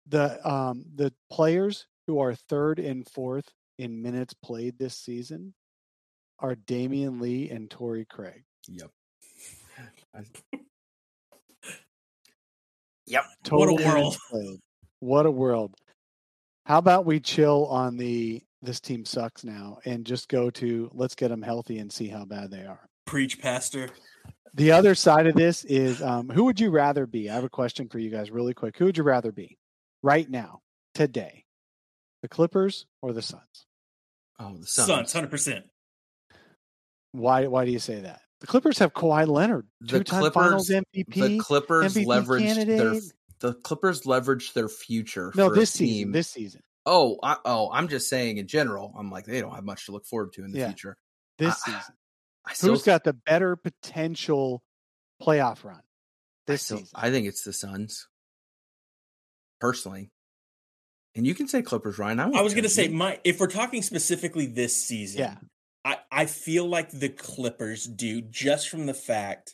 the 0.07 0.47
um 0.47 0.85
the 0.95 1.11
players 1.31 1.87
who 2.07 2.19
are 2.19 2.35
third 2.35 2.79
and 2.79 3.07
fourth 3.09 3.51
in 3.77 4.01
minutes 4.01 4.33
played 4.33 4.77
this 4.77 4.95
season 4.95 5.53
are 6.39 6.55
Damion 6.55 7.21
Lee 7.21 7.49
and 7.49 7.69
Torrey 7.69 8.05
Craig. 8.05 8.43
Yep. 8.67 8.89
yep. 13.05 13.23
Totally 13.43 13.83
what 13.83 13.83
a 13.83 13.87
world. 13.87 14.17
What 14.99 15.25
a 15.25 15.31
world. 15.31 15.75
How 16.65 16.79
about 16.79 17.05
we 17.05 17.19
chill 17.19 17.67
on 17.67 17.97
the 17.97 18.41
this 18.65 18.79
team 18.79 19.05
sucks 19.05 19.43
now 19.43 19.77
and 19.85 20.05
just 20.05 20.27
go 20.27 20.49
to 20.49 20.89
let's 20.93 21.15
get 21.15 21.29
them 21.29 21.41
healthy 21.41 21.77
and 21.79 21.91
see 21.91 22.07
how 22.07 22.25
bad 22.25 22.51
they 22.51 22.65
are. 22.65 22.89
Preach, 23.05 23.39
Pastor. 23.39 23.89
The 24.55 24.71
other 24.71 24.95
side 24.95 25.27
of 25.27 25.35
this 25.35 25.63
is 25.65 26.01
um, 26.01 26.29
who 26.29 26.45
would 26.45 26.59
you 26.59 26.71
rather 26.71 27.05
be? 27.05 27.29
I 27.29 27.35
have 27.35 27.43
a 27.43 27.49
question 27.49 27.87
for 27.87 27.99
you 27.99 28.09
guys 28.09 28.31
really 28.31 28.53
quick. 28.53 28.77
Who 28.77 28.85
would 28.85 28.97
you 28.97 29.03
rather 29.03 29.31
be 29.31 29.57
right 30.01 30.29
now, 30.29 30.61
today? 30.93 31.43
The 32.21 32.29
Clippers 32.29 32.85
or 33.01 33.13
the 33.13 33.21
Suns? 33.21 33.67
Oh, 34.39 34.55
the 34.57 34.65
Suns. 34.65 35.11
Suns, 35.11 35.29
100%. 35.29 35.63
Why? 37.17 37.47
Why 37.47 37.65
do 37.65 37.71
you 37.71 37.79
say 37.79 38.01
that? 38.01 38.21
The 38.41 38.47
Clippers 38.47 38.79
have 38.79 38.93
Kawhi 38.93 39.27
Leonard, 39.27 39.67
two-time 39.87 40.31
Finals 40.31 40.69
MVP. 40.69 41.13
The 41.13 41.39
Clippers 41.39 41.95
MVP 41.95 42.05
leveraged 42.05 42.45
candidate. 42.45 42.77
their 42.77 43.01
the 43.39 43.53
Clippers 43.53 44.01
leveraged 44.01 44.53
their 44.53 44.69
future. 44.69 45.31
No, 45.35 45.53
this 45.53 45.71
season. 45.71 46.11
This 46.11 46.29
season. 46.29 46.61
Oh, 46.85 47.17
I, 47.23 47.37
oh, 47.45 47.71
I'm 47.71 47.87
just 47.87 48.09
saying 48.09 48.37
in 48.37 48.47
general. 48.47 48.93
I'm 48.97 49.09
like 49.09 49.25
they 49.25 49.41
don't 49.41 49.55
have 49.55 49.63
much 49.63 49.87
to 49.87 49.91
look 49.91 50.05
forward 50.05 50.33
to 50.33 50.43
in 50.43 50.51
the 50.51 50.59
yeah, 50.59 50.67
future. 50.67 50.97
This 51.37 51.59
I, 51.65 51.71
season, 51.71 51.95
I 52.45 52.53
still, 52.53 52.73
who's 52.73 52.83
got 52.83 53.03
the 53.03 53.13
better 53.13 53.55
potential 53.55 54.61
playoff 55.21 55.63
run? 55.63 55.81
This 56.45 56.61
still, 56.61 56.77
season, 56.77 56.93
I 56.93 57.09
think 57.11 57.27
it's 57.27 57.43
the 57.43 57.53
Suns. 57.53 58.07
Personally, 59.59 60.11
and 61.15 61.25
you 61.25 61.33
can 61.33 61.47
say 61.47 61.61
Clippers, 61.61 61.97
Ryan. 61.97 62.19
I, 62.19 62.29
I 62.29 62.41
was 62.41 62.53
going 62.53 62.63
to 62.63 62.69
say 62.69 62.89
my 62.89 63.19
if 63.23 63.39
we're 63.39 63.47
talking 63.47 63.81
specifically 63.81 64.45
this 64.45 64.75
season, 64.75 65.21
yeah. 65.21 65.35
I, 65.85 65.97
I 66.11 66.25
feel 66.25 66.67
like 66.67 66.89
the 66.89 67.09
Clippers 67.09 67.85
do 67.85 68.19
just 68.19 68.69
from 68.69 68.87
the 68.87 68.93
fact 68.95 69.53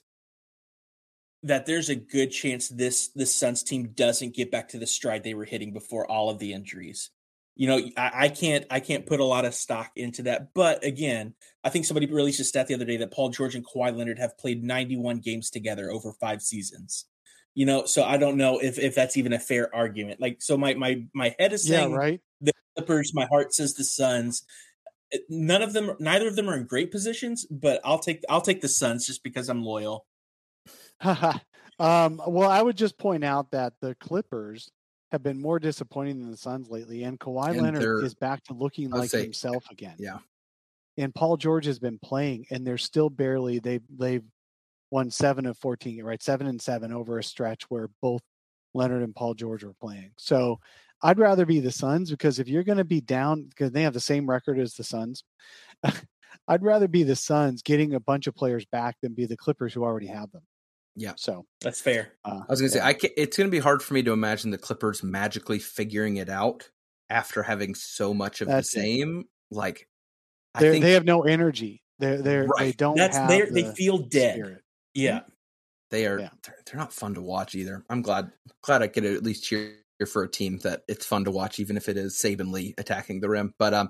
that 1.43 1.65
there's 1.65 1.89
a 1.89 1.95
good 1.95 2.31
chance 2.31 2.69
this 2.69 3.09
this 3.09 3.35
Suns 3.35 3.63
team 3.63 3.89
doesn't 3.93 4.35
get 4.35 4.49
back 4.49 4.69
to 4.69 4.79
the 4.79 4.87
stride 4.87 5.23
they 5.23 5.33
were 5.33 5.43
hitting 5.43 5.73
before 5.73 6.09
all 6.09 6.29
of 6.29 6.39
the 6.39 6.53
injuries. 6.53 7.09
You 7.55 7.67
know, 7.67 7.81
I, 7.97 8.11
I 8.13 8.29
can't 8.29 8.65
I 8.71 8.79
can't 8.79 9.05
put 9.05 9.19
a 9.19 9.25
lot 9.25 9.43
of 9.43 9.53
stock 9.53 9.91
into 9.97 10.23
that. 10.23 10.53
But 10.53 10.85
again, 10.85 11.33
I 11.65 11.69
think 11.69 11.83
somebody 11.83 12.05
released 12.05 12.39
a 12.39 12.45
stat 12.45 12.67
the 12.67 12.75
other 12.75 12.85
day 12.85 12.97
that 12.97 13.11
Paul 13.11 13.29
George 13.29 13.55
and 13.55 13.65
Kawhi 13.65 13.95
Leonard 13.95 14.19
have 14.19 14.37
played 14.37 14.63
91 14.63 15.19
games 15.19 15.49
together 15.49 15.91
over 15.91 16.13
five 16.13 16.41
seasons. 16.41 17.05
You 17.55 17.65
know, 17.65 17.85
so 17.85 18.03
I 18.03 18.15
don't 18.15 18.37
know 18.37 18.59
if 18.59 18.79
if 18.79 18.95
that's 18.95 19.17
even 19.17 19.33
a 19.33 19.39
fair 19.39 19.73
argument. 19.75 20.21
Like, 20.21 20.41
so 20.41 20.55
my 20.55 20.75
my 20.75 21.03
my 21.13 21.35
head 21.37 21.51
is 21.51 21.67
saying 21.67 21.91
yeah, 21.91 21.97
right. 21.97 22.21
the 22.39 22.53
Clippers, 22.77 23.13
my 23.13 23.25
heart 23.25 23.53
says 23.53 23.73
the 23.73 23.83
Suns 23.83 24.45
none 25.29 25.61
of 25.61 25.73
them 25.73 25.95
neither 25.99 26.27
of 26.27 26.35
them 26.35 26.49
are 26.49 26.55
in 26.57 26.65
great 26.65 26.91
positions 26.91 27.45
but 27.49 27.79
i'll 27.83 27.99
take 27.99 28.23
i'll 28.29 28.41
take 28.41 28.61
the 28.61 28.67
suns 28.67 29.05
just 29.05 29.23
because 29.23 29.49
i'm 29.49 29.63
loyal 29.63 30.05
um, 31.79 32.21
well 32.27 32.49
i 32.49 32.61
would 32.61 32.77
just 32.77 32.97
point 32.97 33.23
out 33.23 33.51
that 33.51 33.73
the 33.81 33.95
clippers 33.95 34.69
have 35.11 35.23
been 35.23 35.39
more 35.41 35.59
disappointing 35.59 36.19
than 36.19 36.31
the 36.31 36.37
Suns 36.37 36.69
lately, 36.69 37.03
and 37.03 37.19
Kawhi 37.19 37.49
And 37.49 37.61
Leonard 37.61 38.03
is 38.03 38.15
back 38.15 38.43
to 38.45 38.53
looking 38.53 38.89
like 38.89 39.09
say- 39.09 39.23
himself 39.23 39.69
again. 39.69 39.95
Yeah. 39.99 40.19
And 40.97 41.13
Paul 41.13 41.37
George 41.37 41.65
has 41.65 41.79
been 41.79 41.99
playing, 41.99 42.45
and 42.51 42.65
they're 42.65 42.77
still 42.77 43.09
barely 43.09 43.59
they 43.59 43.79
they've 43.89 44.23
won 44.89 45.09
seven 45.09 45.45
of 45.45 45.57
fourteen, 45.57 46.03
right? 46.03 46.21
Seven 46.21 46.47
and 46.47 46.61
seven 46.61 46.91
over 46.91 47.17
a 47.17 47.23
stretch 47.23 47.63
where 47.69 47.89
both 48.01 48.21
Leonard 48.73 49.01
and 49.01 49.15
Paul 49.15 49.33
George 49.33 49.63
were 49.63 49.73
playing. 49.73 50.11
So 50.17 50.59
I'd 51.03 51.19
rather 51.19 51.45
be 51.45 51.59
the 51.59 51.71
Suns 51.71 52.11
because 52.11 52.39
if 52.39 52.47
you're 52.47 52.63
going 52.63 52.77
to 52.77 52.83
be 52.83 53.01
down, 53.01 53.43
because 53.43 53.71
they 53.71 53.83
have 53.83 53.93
the 53.93 53.99
same 53.99 54.29
record 54.29 54.59
as 54.59 54.75
the 54.75 54.83
Suns, 54.83 55.23
I'd 56.47 56.63
rather 56.63 56.87
be 56.87 57.03
the 57.03 57.15
Suns 57.15 57.61
getting 57.61 57.93
a 57.93 57.99
bunch 57.99 58.27
of 58.27 58.35
players 58.35 58.65
back 58.65 58.97
than 59.01 59.13
be 59.13 59.25
the 59.25 59.37
Clippers 59.37 59.73
who 59.73 59.83
already 59.83 60.07
have 60.07 60.31
them. 60.31 60.41
Yeah. 60.95 61.13
So 61.15 61.45
That's 61.61 61.79
fair. 61.81 62.13
uh, 62.25 62.41
I 62.47 62.51
was 62.51 62.59
gonna 62.59 62.69
say. 62.71 62.81
I 62.81 62.93
ca 62.93 63.09
it's 63.15 63.37
gonna 63.37 63.49
be 63.49 63.59
hard 63.59 63.81
for 63.81 63.93
me 63.93 64.03
to 64.03 64.11
imagine 64.11 64.51
the 64.51 64.57
Clippers 64.57 65.01
magically 65.03 65.57
figuring 65.59 66.17
it 66.17 66.27
out 66.29 66.69
after 67.09 67.43
having 67.43 67.75
so 67.75 68.13
much 68.13 68.41
of 68.41 68.47
That's 68.49 68.73
the 68.73 68.79
it. 68.79 68.83
same. 68.83 69.23
Like, 69.49 69.87
I 70.53 70.59
think 70.59 70.83
they 70.83 70.93
have 70.93 71.05
no 71.05 71.21
energy. 71.23 71.81
They're 71.99 72.21
they're 72.21 72.47
they 72.57 72.73
don't 72.73 72.97
That's 72.97 73.15
have 73.15 73.29
they 73.29 73.41
they 73.41 73.61
the 73.63 73.73
feel 73.73 73.99
dead. 73.99 74.35
spirit. 74.35 74.61
Yeah. 74.93 75.21
they 75.91 76.05
are 76.07 76.19
Yeah. 76.19 76.29
they're, 76.43 76.57
they're 76.65 76.79
not 76.79 76.91
fun 76.91 77.13
to 77.13 77.21
watch 77.21 77.55
either. 77.55 77.85
I'm 77.89 78.01
glad 78.01 78.31
glad 78.61 78.81
I 78.81 78.87
could 78.87 79.05
at 79.05 79.23
least 79.23 79.45
cheer 79.45 79.75
for 80.05 80.23
a 80.23 80.29
team 80.29 80.59
that 80.63 80.83
it's 80.87 81.05
fun 81.05 81.25
to 81.25 81.31
watch, 81.31 81.59
even 81.59 81.77
if 81.77 81.89
it 81.89 81.97
is 81.97 82.15
Saben 82.15 82.51
Lee 82.51 82.73
attacking 82.77 83.19
the 83.19 83.29
rim. 83.29 83.53
But 83.57 83.73
um, 83.73 83.89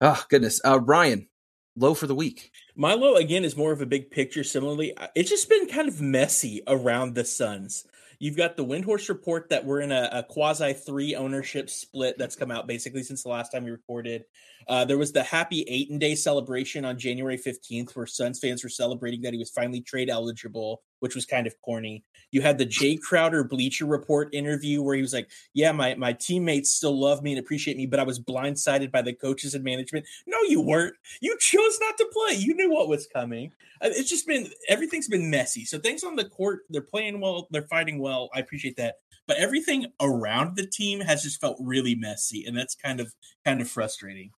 oh 0.00 0.22
goodness, 0.28 0.60
uh, 0.64 0.80
Ryan, 0.80 1.28
low 1.76 1.94
for 1.94 2.06
the 2.06 2.14
week. 2.14 2.50
My 2.76 2.94
low 2.94 3.16
again 3.16 3.44
is 3.44 3.56
more 3.56 3.72
of 3.72 3.80
a 3.80 3.86
big 3.86 4.10
picture. 4.10 4.44
Similarly, 4.44 4.94
it's 5.14 5.30
just 5.30 5.48
been 5.48 5.68
kind 5.68 5.88
of 5.88 6.00
messy 6.00 6.62
around 6.66 7.14
the 7.14 7.24
Suns. 7.24 7.86
You've 8.22 8.36
got 8.36 8.56
the 8.56 8.64
Windhorst 8.64 9.08
report 9.08 9.48
that 9.48 9.64
we're 9.64 9.80
in 9.80 9.90
a, 9.90 10.08
a 10.12 10.22
quasi 10.22 10.74
three 10.74 11.16
ownership 11.16 11.68
split 11.68 12.16
that's 12.18 12.36
come 12.36 12.52
out 12.52 12.68
basically 12.68 13.02
since 13.02 13.24
the 13.24 13.28
last 13.28 13.50
time 13.50 13.64
we 13.64 13.72
recorded. 13.72 14.22
Uh, 14.68 14.84
there 14.84 14.96
was 14.96 15.10
the 15.10 15.24
happy 15.24 15.62
Ayton 15.62 15.98
Day 15.98 16.14
celebration 16.14 16.84
on 16.84 17.00
January 17.00 17.36
15th 17.36 17.96
where 17.96 18.06
Suns 18.06 18.38
fans 18.38 18.62
were 18.62 18.70
celebrating 18.70 19.22
that 19.22 19.32
he 19.32 19.40
was 19.40 19.50
finally 19.50 19.80
trade 19.80 20.08
eligible, 20.08 20.82
which 21.02 21.16
was 21.16 21.26
kind 21.26 21.48
of 21.48 21.60
corny. 21.62 22.04
You 22.30 22.42
had 22.42 22.58
the 22.58 22.64
Jae 22.64 23.00
Crowder 23.00 23.42
Bleacher 23.42 23.86
Report 23.86 24.32
interview 24.32 24.82
where 24.82 24.94
he 24.94 25.02
was 25.02 25.12
like, 25.12 25.28
Yeah, 25.52 25.72
my, 25.72 25.96
my 25.96 26.12
teammates 26.12 26.70
still 26.70 26.98
love 26.98 27.24
me 27.24 27.32
and 27.32 27.40
appreciate 27.40 27.76
me, 27.76 27.86
but 27.86 27.98
I 27.98 28.04
was 28.04 28.20
blindsided 28.20 28.92
by 28.92 29.02
the 29.02 29.12
coaches 29.12 29.56
and 29.56 29.64
management. 29.64 30.06
No, 30.28 30.40
you 30.42 30.60
weren't. 30.60 30.94
You 31.20 31.36
chose 31.40 31.78
not 31.80 31.98
to 31.98 32.08
play. 32.12 32.36
You 32.36 32.54
knew 32.54 32.70
what 32.70 32.86
was 32.86 33.08
coming. 33.08 33.50
Uh, 33.80 33.88
It's 33.90 34.08
just 34.08 34.28
been 34.28 34.48
everything's 34.68 35.08
been 35.08 35.28
messy. 35.28 35.64
So 35.64 35.80
things 35.80 36.04
on 36.04 36.14
the 36.14 36.24
court, 36.24 36.60
they're 36.70 36.82
playing 36.82 37.20
well, 37.20 37.48
they're 37.50 37.62
fighting 37.62 37.98
well. 37.98 38.30
I 38.32 38.38
appreciate 38.38 38.76
that. 38.76 38.98
But 39.26 39.38
everything 39.38 39.86
around 40.00 40.56
the 40.56 40.66
team 40.66 41.00
has 41.00 41.24
just 41.24 41.40
felt 41.40 41.56
really 41.60 41.96
messy, 41.96 42.44
and 42.46 42.56
that's 42.56 42.76
kind 42.76 43.00
of 43.00 43.12
kind 43.44 43.60
of 43.60 43.68
frustrating. 43.68 44.30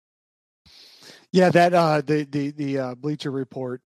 Yeah, 1.32 1.50
that 1.50 1.74
uh 1.74 2.02
the 2.02 2.24
the 2.24 2.50
the 2.52 2.78
uh, 2.78 2.94
Bleacher 2.94 3.32
Report 3.32 3.80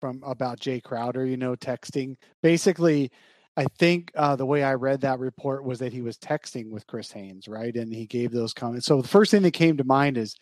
from 0.00 0.22
about 0.24 0.60
Jae 0.60 0.82
Crowder, 0.82 1.24
you 1.26 1.36
know, 1.36 1.54
texting. 1.56 2.16
Basically, 2.42 3.10
I 3.56 3.66
think 3.78 4.10
uh, 4.16 4.36
the 4.36 4.46
way 4.46 4.62
I 4.62 4.74
read 4.74 5.02
that 5.02 5.18
report 5.18 5.64
was 5.64 5.78
that 5.80 5.92
he 5.92 6.00
was 6.02 6.16
texting 6.16 6.70
with 6.70 6.86
Chris 6.86 7.12
Haynes, 7.12 7.48
right? 7.48 7.74
And 7.74 7.92
he 7.92 8.06
gave 8.06 8.32
those 8.32 8.54
comments. 8.54 8.86
So 8.86 9.00
the 9.02 9.08
first 9.08 9.30
thing 9.30 9.42
that 9.42 9.50
came 9.52 9.76
to 9.76 9.84
mind 9.84 10.16
is, 10.16 10.34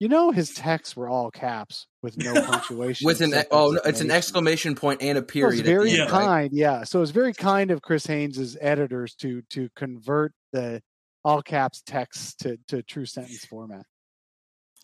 you 0.00 0.08
know, 0.08 0.30
his 0.30 0.54
texts 0.54 0.96
were 0.96 1.08
all 1.08 1.30
caps 1.30 1.86
with 2.02 2.16
no 2.18 2.32
punctuation. 2.46 3.06
With 3.06 3.20
an 3.20 3.34
oh, 3.50 3.72
no, 3.72 3.80
it's 3.84 4.00
an 4.00 4.10
exclamation. 4.10 4.74
point 4.74 5.02
and 5.02 5.18
a 5.18 5.20
So 5.20 5.26
period. 5.26 5.60
at 5.60 5.66
very 5.66 5.90
end, 5.90 5.98
Yeah. 5.98 6.02
right? 6.04 6.10
kind, 6.10 6.50
yeah. 6.52 6.84
So 6.84 7.02
it's 7.02 7.10
very 7.10 7.32
kind 7.32 7.70
of 7.70 7.82
Chris 7.82 8.06
Haynes's 8.06 8.56
editors 8.60 9.14
to 9.16 9.42
to 9.50 9.68
convert 9.76 10.32
the 10.52 10.82
all 11.24 11.42
caps 11.42 11.82
text 11.86 12.40
to 12.40 12.58
to 12.68 12.82
true 12.82 13.06
sentence 13.06 13.44
format. 13.44 13.84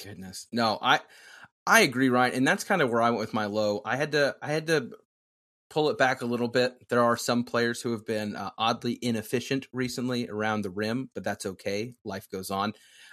Goodness. 0.02 0.46
No, 0.52 0.78
I 0.80 1.00
I 1.70 1.82
agree, 1.82 2.08
Ryan, 2.08 2.34
and 2.34 2.48
that's 2.48 2.64
kind 2.64 2.82
of 2.82 2.90
where 2.90 3.00
I 3.00 3.10
went 3.10 3.20
with 3.20 3.32
my 3.32 3.46
low. 3.46 3.80
I 3.84 3.94
had 3.94 4.10
to 4.10 4.34
I 4.42 4.48
had 4.48 4.66
to 4.66 4.90
pull 5.70 5.88
it 5.88 5.98
back 5.98 6.20
a 6.20 6.26
little 6.26 6.48
bit. 6.48 6.88
There 6.88 7.04
are 7.04 7.16
some 7.16 7.44
players 7.44 7.80
who 7.80 7.92
have 7.92 8.04
been 8.04 8.34
uh, 8.34 8.50
oddly 8.58 8.98
inefficient 9.00 9.68
recently 9.72 10.28
around 10.28 10.62
the 10.62 10.70
rim, 10.70 11.10
but 11.14 11.22
that's 11.22 11.46
okay. 11.46 11.94
Life 12.04 12.28
goes 12.28 12.50
on. 12.50 12.72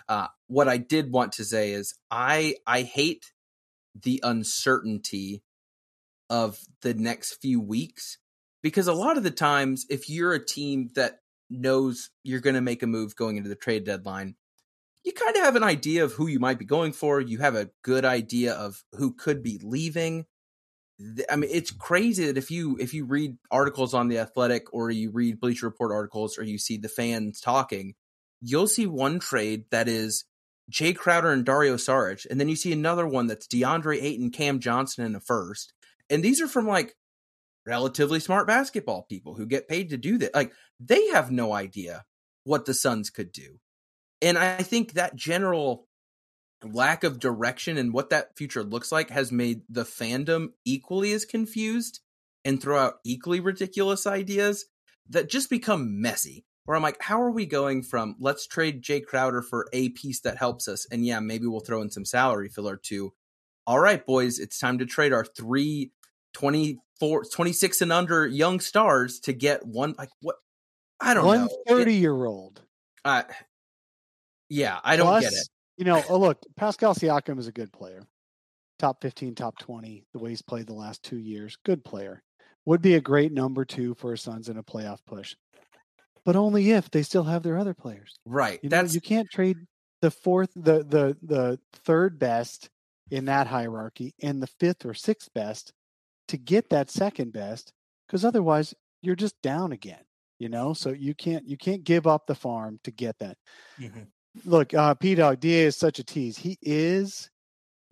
Uh, 0.09 0.29
what 0.47 0.67
I 0.67 0.77
did 0.77 1.11
want 1.11 1.33
to 1.33 1.45
say 1.45 1.69
is 1.69 1.93
I 2.09 2.55
I 2.65 2.81
hate 2.81 3.31
the 3.93 4.21
uncertainty 4.23 5.43
of 6.27 6.57
the 6.81 6.95
next 6.95 7.35
few 7.39 7.61
weeks 7.61 8.17
because 8.63 8.87
a 8.87 8.93
lot 8.93 9.17
of 9.17 9.23
the 9.23 9.29
times 9.29 9.85
if 9.87 10.09
you're 10.09 10.33
a 10.33 10.43
team 10.43 10.89
that 10.95 11.19
knows 11.51 12.09
you're 12.23 12.41
going 12.41 12.55
to 12.55 12.61
make 12.61 12.81
a 12.81 12.87
move 12.87 13.15
going 13.15 13.37
into 13.37 13.49
the 13.49 13.55
trade 13.55 13.83
deadline 13.83 14.35
you 15.07 15.13
kind 15.13 15.37
of 15.37 15.43
have 15.43 15.55
an 15.55 15.63
idea 15.63 16.03
of 16.03 16.11
who 16.11 16.27
you 16.27 16.37
might 16.37 16.59
be 16.59 16.65
going 16.65 16.91
for. 16.91 17.21
You 17.21 17.37
have 17.37 17.55
a 17.55 17.69
good 17.81 18.03
idea 18.03 18.53
of 18.53 18.83
who 18.91 19.13
could 19.13 19.41
be 19.41 19.57
leaving. 19.63 20.25
I 21.29 21.37
mean, 21.37 21.49
it's 21.49 21.71
crazy 21.71 22.25
that 22.25 22.37
if 22.37 22.51
you 22.51 22.75
if 22.77 22.93
you 22.93 23.05
read 23.05 23.37
articles 23.49 23.93
on 23.93 24.09
the 24.09 24.19
Athletic 24.19 24.73
or 24.73 24.91
you 24.91 25.11
read 25.11 25.39
Bleacher 25.39 25.67
Report 25.67 25.93
articles 25.93 26.37
or 26.37 26.43
you 26.43 26.57
see 26.57 26.75
the 26.75 26.89
fans 26.89 27.39
talking, 27.39 27.95
you'll 28.41 28.67
see 28.67 28.85
one 28.85 29.19
trade 29.19 29.63
that 29.71 29.87
is 29.87 30.25
Jae 30.69 30.93
Crowder 30.93 31.31
and 31.31 31.45
Dario 31.45 31.75
Saric, 31.75 32.27
and 32.29 32.37
then 32.37 32.49
you 32.49 32.57
see 32.57 32.73
another 32.73 33.07
one 33.07 33.27
that's 33.27 33.47
DeAndre 33.47 34.03
Ayton, 34.03 34.31
Cam 34.31 34.59
Johnson 34.59 35.05
in 35.05 35.15
a 35.15 35.21
first, 35.21 35.71
and 36.09 36.21
these 36.21 36.41
are 36.41 36.49
from 36.49 36.67
like 36.67 36.97
relatively 37.65 38.19
smart 38.19 38.45
basketball 38.45 39.03
people 39.07 39.35
who 39.35 39.45
get 39.45 39.69
paid 39.69 39.91
to 39.91 39.97
do 39.97 40.17
that. 40.17 40.35
Like 40.35 40.51
they 40.81 41.07
have 41.07 41.31
no 41.31 41.53
idea 41.53 42.03
what 42.43 42.65
the 42.65 42.73
Suns 42.73 43.09
could 43.09 43.31
do. 43.31 43.59
And 44.21 44.37
I 44.37 44.63
think 44.63 44.93
that 44.93 45.15
general 45.15 45.87
lack 46.63 47.03
of 47.03 47.19
direction 47.19 47.77
and 47.77 47.93
what 47.93 48.09
that 48.09 48.35
future 48.35 48.63
looks 48.63 48.91
like 48.91 49.09
has 49.11 49.31
made 49.31 49.61
the 49.69 49.83
fandom 49.83 50.47
equally 50.65 51.13
as 51.13 51.25
confused 51.25 51.99
and 52.43 52.61
throw 52.61 52.79
out 52.79 52.95
equally 53.05 53.39
ridiculous 53.39 54.07
ideas 54.07 54.65
that 55.09 55.29
just 55.29 55.49
become 55.49 56.01
messy. 56.01 56.45
Where 56.65 56.75
I'm 56.75 56.83
like, 56.83 57.01
how 57.01 57.21
are 57.21 57.31
we 57.31 57.45
going 57.45 57.81
from 57.83 58.15
let's 58.19 58.45
trade 58.45 58.83
Jae 58.83 59.05
Crowder 59.05 59.41
for 59.41 59.67
a 59.71 59.89
piece 59.89 60.19
that 60.21 60.37
helps 60.37 60.67
us, 60.67 60.85
and 60.91 61.05
yeah, 61.05 61.19
maybe 61.21 61.47
we'll 61.47 61.61
throw 61.61 61.81
in 61.81 61.89
some 61.91 62.03
salary 62.03 62.49
filler 62.49 62.75
too. 62.75 63.13
all 63.65 63.79
right, 63.79 64.05
boys, 64.05 64.39
it's 64.39 64.59
time 64.59 64.77
to 64.79 64.85
trade 64.85 65.13
our 65.13 65.23
three 65.25 65.91
24, 66.33 67.25
26 67.25 67.81
and 67.81 67.91
under 67.93 68.27
young 68.27 68.59
stars 68.59 69.19
to 69.21 69.33
get 69.33 69.65
one 69.65 69.95
like 69.97 70.09
what 70.21 70.35
I 70.99 71.13
don't 71.13 71.25
One 71.25 71.45
know. 71.45 71.63
30 71.67 71.95
year 71.95 72.25
old. 72.25 72.61
uh, 73.05 73.23
yeah, 74.49 74.79
I 74.83 74.95
don't 74.95 75.21
get 75.21 75.33
it. 75.33 75.47
You 75.77 75.85
know, 75.85 76.03
oh 76.09 76.17
look, 76.17 76.41
Pascal 76.55 76.95
Siakam 76.95 77.39
is 77.39 77.47
a 77.47 77.51
good 77.51 77.71
player. 77.71 78.03
Top 78.79 79.01
15, 79.01 79.35
top 79.35 79.57
20, 79.59 80.05
the 80.13 80.19
way 80.19 80.29
he's 80.29 80.41
played 80.41 80.67
the 80.67 80.73
last 80.73 81.01
two 81.03 81.17
years. 81.17 81.57
Good 81.65 81.83
player. 81.83 82.21
Would 82.65 82.81
be 82.81 82.95
a 82.95 83.01
great 83.01 83.31
number 83.31 83.65
two 83.65 83.95
for 83.95 84.11
his 84.11 84.21
Suns 84.21 84.49
in 84.49 84.57
a 84.57 84.63
playoff 84.63 84.99
push. 85.07 85.35
But 86.25 86.35
only 86.35 86.71
if 86.71 86.91
they 86.91 87.01
still 87.01 87.23
have 87.23 87.41
their 87.41 87.57
other 87.57 87.73
players. 87.73 88.19
Right. 88.25 88.59
You 88.61 88.69
know, 88.69 88.81
That's 88.81 88.93
you 88.93 89.01
can't 89.01 89.29
trade 89.31 89.57
the 90.01 90.11
fourth 90.11 90.51
the 90.55 90.83
the 90.83 91.17
the 91.21 91.59
third 91.85 92.19
best 92.19 92.69
in 93.09 93.25
that 93.25 93.47
hierarchy 93.47 94.13
and 94.21 94.41
the 94.41 94.47
fifth 94.59 94.85
or 94.85 94.93
sixth 94.93 95.33
best 95.33 95.73
to 96.27 96.37
get 96.37 96.69
that 96.69 96.91
second 96.91 97.33
best 97.33 97.71
because 98.05 98.25
otherwise 98.25 98.73
you're 99.01 99.15
just 99.15 99.41
down 99.41 99.71
again 99.71 100.03
you 100.39 100.49
know 100.49 100.73
so 100.73 100.89
you 100.89 101.15
can't 101.15 101.47
you 101.47 101.57
can't 101.57 101.83
give 101.83 102.05
up 102.05 102.27
the 102.27 102.35
farm 102.35 102.79
to 102.83 102.91
get 102.91 103.17
that 103.19 103.37
mm-hmm. 103.79 104.01
Look 104.45 104.73
uh 104.73 104.93
p 104.95 105.15
dog 105.15 105.39
da 105.39 105.65
is 105.65 105.75
such 105.75 105.99
a 105.99 106.03
tease 106.03 106.37
he 106.37 106.57
is 106.61 107.29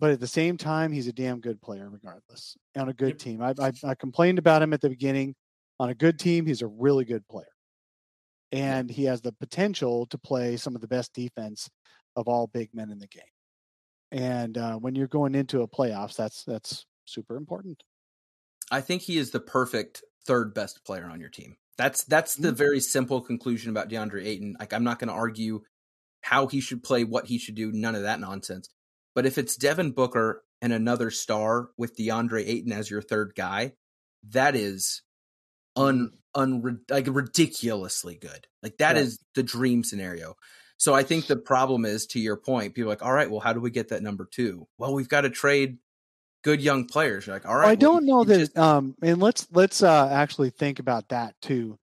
but 0.00 0.10
at 0.10 0.20
the 0.20 0.26
same 0.26 0.56
time 0.56 0.92
he's 0.92 1.08
a 1.08 1.12
damn 1.12 1.40
good 1.40 1.60
player 1.60 1.88
regardless 1.90 2.56
on 2.76 2.88
a 2.88 2.94
good 2.94 3.08
Yep. 3.08 3.18
team 3.18 3.42
I, 3.42 3.54
I 3.60 3.72
i 3.84 3.94
complained 3.94 4.38
about 4.38 4.62
him 4.62 4.72
at 4.72 4.80
the 4.80 4.88
beginning 4.90 5.34
on 5.80 5.90
a 5.90 5.94
good 5.94 6.18
team 6.18 6.46
he's 6.46 6.62
a 6.62 6.66
really 6.66 7.04
good 7.04 7.26
player 7.28 7.46
and 8.52 8.90
he 8.90 9.04
has 9.04 9.20
the 9.20 9.32
potential 9.32 10.06
to 10.06 10.18
play 10.18 10.56
some 10.56 10.74
of 10.74 10.80
the 10.80 10.88
best 10.88 11.12
defense 11.12 11.68
of 12.14 12.28
all 12.28 12.46
big 12.46 12.72
men 12.74 12.90
in 12.90 12.98
the 12.98 13.08
game. 13.08 13.22
And 14.12 14.56
uh, 14.56 14.76
when 14.76 14.94
you're 14.94 15.08
going 15.08 15.34
into 15.34 15.62
a 15.62 15.68
playoffs, 15.68 16.16
that's 16.16 16.44
that's 16.44 16.86
super 17.04 17.36
important. 17.36 17.82
I 18.70 18.80
think 18.80 19.02
he 19.02 19.16
is 19.18 19.30
the 19.30 19.40
perfect 19.40 20.02
third 20.26 20.54
best 20.54 20.84
player 20.84 21.06
on 21.06 21.20
your 21.20 21.28
team. 21.28 21.56
That's 21.76 22.04
that's 22.04 22.36
the 22.36 22.52
Mhm. 22.52 22.56
very 22.56 22.80
simple 22.80 23.20
conclusion 23.20 23.70
about 23.70 23.88
DeAndre 23.88 24.24
Ayton. 24.24 24.56
Like 24.58 24.72
I'm 24.72 24.84
not 24.84 24.98
going 24.98 25.08
to 25.08 25.14
argue 25.14 25.62
how 26.26 26.48
he 26.48 26.60
should 26.60 26.82
play, 26.82 27.04
what 27.04 27.26
he 27.26 27.38
should 27.38 27.54
do, 27.54 27.70
none 27.70 27.94
of 27.94 28.02
that 28.02 28.18
nonsense. 28.18 28.68
But 29.14 29.26
if 29.26 29.38
it's 29.38 29.56
Devin 29.56 29.92
Booker 29.92 30.42
and 30.60 30.72
another 30.72 31.10
star 31.12 31.68
with 31.78 31.96
DeAndre 31.96 32.44
Ayton 32.48 32.72
as 32.72 32.90
your 32.90 33.00
third 33.00 33.32
guy, 33.36 33.74
that 34.30 34.56
is 34.56 35.02
un 35.76 36.10
un 36.34 36.80
like 36.90 37.06
ridiculously 37.08 38.16
good. 38.16 38.46
Like 38.62 38.76
that 38.78 38.94
Right. 38.94 39.02
is 39.04 39.20
the 39.36 39.42
dream 39.44 39.84
scenario. 39.84 40.34
So 40.78 40.94
I 40.94 41.04
think 41.04 41.26
the 41.26 41.36
problem 41.36 41.84
is 41.84 42.06
to 42.08 42.20
your 42.20 42.36
point, 42.36 42.74
people 42.74 42.88
are 42.90 42.94
like, 42.94 43.04
all 43.04 43.12
right, 43.12 43.30
well, 43.30 43.40
how 43.40 43.52
do 43.52 43.60
we 43.60 43.70
get 43.70 43.88
that 43.90 44.02
number 44.02 44.28
two? 44.30 44.66
Well, 44.78 44.92
we've 44.94 45.08
got 45.08 45.22
to 45.22 45.30
trade 45.30 45.78
good 46.42 46.60
young 46.60 46.86
players. 46.86 47.26
You're 47.26 47.36
like, 47.36 47.46
all 47.46 47.56
right, 47.56 47.68
I 47.68 47.74
don't 47.76 48.04
know 48.04 48.24
that. 48.24 48.38
just- 48.38 48.58
um, 48.58 48.96
and 49.00 49.20
let's 49.20 49.46
let's 49.52 49.82
uh, 49.82 50.08
actually 50.10 50.50
think 50.50 50.80
about 50.80 51.08
that 51.10 51.34
too. 51.40 51.78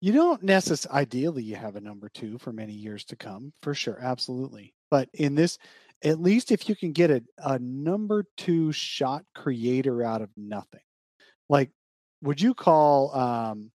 You 0.00 0.12
don't 0.12 0.42
necessarily, 0.42 1.00
ideally, 1.00 1.42
you 1.42 1.56
have 1.56 1.76
a 1.76 1.80
number 1.80 2.08
two 2.08 2.38
for 2.38 2.52
many 2.52 2.72
years 2.72 3.04
to 3.06 3.16
come, 3.16 3.52
for 3.62 3.74
sure. 3.74 3.98
Absolutely. 4.00 4.74
But 4.90 5.08
in 5.14 5.34
this, 5.34 5.58
at 6.04 6.20
least 6.20 6.52
if 6.52 6.68
you 6.68 6.76
can 6.76 6.92
get 6.92 7.10
a, 7.10 7.22
a 7.38 7.58
number 7.58 8.26
two 8.36 8.72
shot 8.72 9.24
creator 9.34 10.02
out 10.02 10.22
of 10.22 10.30
nothing, 10.36 10.80
like, 11.48 11.70
would 12.22 12.40
you 12.40 12.54
call 12.54 13.14
um, 13.14 13.70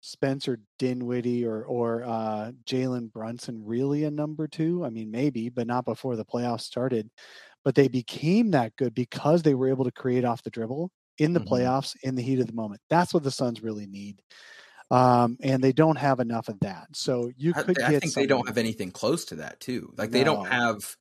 Spencer 0.00 0.60
Dinwiddie 0.78 1.44
or 1.44 1.64
or 1.64 2.04
uh, 2.04 2.52
Jalen 2.64 3.12
Brunson 3.12 3.62
really 3.64 4.04
a 4.04 4.10
number 4.10 4.46
two? 4.46 4.84
I 4.84 4.90
mean, 4.90 5.10
maybe, 5.10 5.48
but 5.48 5.66
not 5.66 5.84
before 5.84 6.16
the 6.16 6.24
playoffs 6.24 6.62
started. 6.62 7.10
But 7.64 7.74
they 7.74 7.88
became 7.88 8.52
that 8.52 8.76
good 8.76 8.94
because 8.94 9.42
they 9.42 9.54
were 9.54 9.68
able 9.68 9.84
to 9.84 9.90
create 9.90 10.24
off 10.24 10.42
the 10.42 10.50
dribble 10.50 10.90
in 11.18 11.32
the 11.32 11.40
mm-hmm. 11.40 11.52
playoffs 11.52 11.96
in 12.02 12.14
the 12.14 12.22
heat 12.22 12.38
of 12.38 12.46
the 12.46 12.52
moment. 12.52 12.80
That's 12.90 13.12
what 13.12 13.24
the 13.24 13.30
Suns 13.30 13.62
really 13.62 13.86
need. 13.86 14.20
Um, 14.90 15.36
and 15.40 15.62
they 15.62 15.72
don't 15.72 15.96
have 15.96 16.20
enough 16.20 16.48
of 16.48 16.60
that. 16.60 16.88
So 16.94 17.30
you 17.36 17.52
could 17.52 17.82
I, 17.82 17.88
I 17.88 17.98
think 17.98 18.14
they 18.14 18.26
don't 18.26 18.46
have 18.46 18.58
anything 18.58 18.92
close 18.92 19.24
to 19.26 19.36
that 19.36 19.58
too. 19.58 19.92
Like 19.96 20.10
no. 20.10 20.18
they 20.18 20.24
don't 20.24 20.46
have 20.46 20.96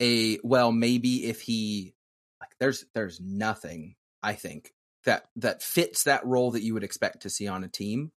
a 0.00 0.38
well, 0.42 0.70
maybe 0.72 1.26
if 1.26 1.40
he 1.40 1.94
like 2.40 2.50
there's 2.60 2.84
there's 2.94 3.20
nothing 3.20 3.94
I 4.22 4.34
think 4.34 4.72
that 5.04 5.24
that 5.36 5.62
fits 5.62 6.04
that 6.04 6.24
role 6.26 6.52
that 6.52 6.62
you 6.62 6.74
would 6.74 6.84
expect 6.84 7.22
to 7.22 7.30
see 7.30 7.48
on 7.48 7.64
a 7.64 7.68
team. 7.68 8.12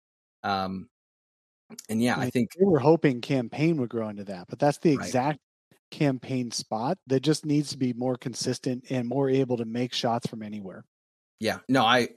Um, 0.42 0.88
and 1.88 2.02
yeah, 2.02 2.14
I, 2.14 2.18
mean, 2.18 2.26
I 2.26 2.30
think 2.30 2.50
we 2.58 2.66
were 2.66 2.80
hoping 2.80 3.20
Cam 3.20 3.48
Payne 3.48 3.76
would 3.78 3.88
grow 3.88 4.08
into 4.08 4.24
that, 4.24 4.46
but 4.48 4.58
that's 4.58 4.78
the 4.78 4.92
exact 4.92 5.40
right. 5.70 5.78
Cam 5.90 6.18
Payne 6.18 6.50
spot 6.50 6.98
that 7.06 7.20
just 7.20 7.46
needs 7.46 7.70
to 7.70 7.78
be 7.78 7.92
more 7.92 8.16
consistent 8.16 8.86
and 8.90 9.08
more 9.08 9.28
able 9.28 9.58
to 9.58 9.64
make 9.64 9.92
shots 9.92 10.26
from 10.26 10.42
anywhere. 10.42 10.84
Yeah, 11.38 11.58
no, 11.68 11.84
I 11.84 12.08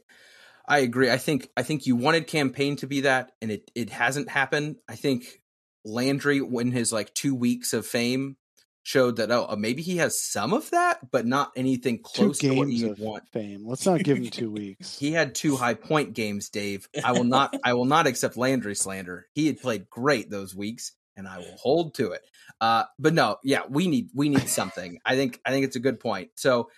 I 0.67 0.79
agree. 0.79 1.11
I 1.11 1.17
think 1.17 1.49
I 1.55 1.63
think 1.63 1.85
you 1.85 1.95
wanted 1.95 2.27
Cam 2.27 2.51
Payne 2.51 2.77
to 2.77 2.87
be 2.87 3.01
that, 3.01 3.31
and 3.41 3.51
it 3.51 3.69
it 3.75 3.89
hasn't 3.89 4.29
happened. 4.29 4.77
I 4.87 4.95
think 4.95 5.41
Landry, 5.83 6.41
when 6.41 6.71
his 6.71 6.91
like 6.91 7.13
two 7.13 7.35
weeks 7.35 7.73
of 7.73 7.85
fame, 7.85 8.37
showed 8.83 9.17
that 9.17 9.31
oh 9.31 9.55
maybe 9.57 9.81
he 9.81 9.97
has 9.97 10.19
some 10.19 10.53
of 10.53 10.69
that, 10.71 11.11
but 11.11 11.25
not 11.25 11.51
anything 11.55 11.99
close 12.01 12.39
two 12.39 12.49
to 12.49 12.55
what 12.55 12.69
you 12.69 12.95
want. 12.97 13.27
Fame. 13.29 13.65
Let's 13.65 13.85
not 13.85 14.03
give 14.03 14.17
him 14.17 14.25
two 14.31 14.51
weeks. 14.51 14.97
he 14.97 15.11
had 15.11 15.35
two 15.35 15.55
high 15.55 15.75
point 15.75 16.13
games, 16.13 16.49
Dave. 16.49 16.87
I 17.03 17.11
will 17.11 17.23
not. 17.23 17.55
I 17.63 17.73
will 17.73 17.85
not 17.85 18.07
accept 18.07 18.37
Landry 18.37 18.75
slander. 18.75 19.27
He 19.33 19.47
had 19.47 19.61
played 19.61 19.89
great 19.89 20.29
those 20.29 20.55
weeks, 20.55 20.93
and 21.15 21.27
I 21.27 21.37
will 21.39 21.57
hold 21.57 21.95
to 21.95 22.11
it. 22.11 22.21
Uh, 22.59 22.85
but 22.97 23.13
no, 23.13 23.37
yeah, 23.43 23.61
we 23.69 23.87
need 23.87 24.09
we 24.13 24.29
need 24.29 24.49
something. 24.49 24.99
I 25.05 25.15
think 25.15 25.39
I 25.45 25.51
think 25.51 25.65
it's 25.65 25.75
a 25.75 25.81
good 25.81 25.99
point. 25.99 26.29
So 26.35 26.69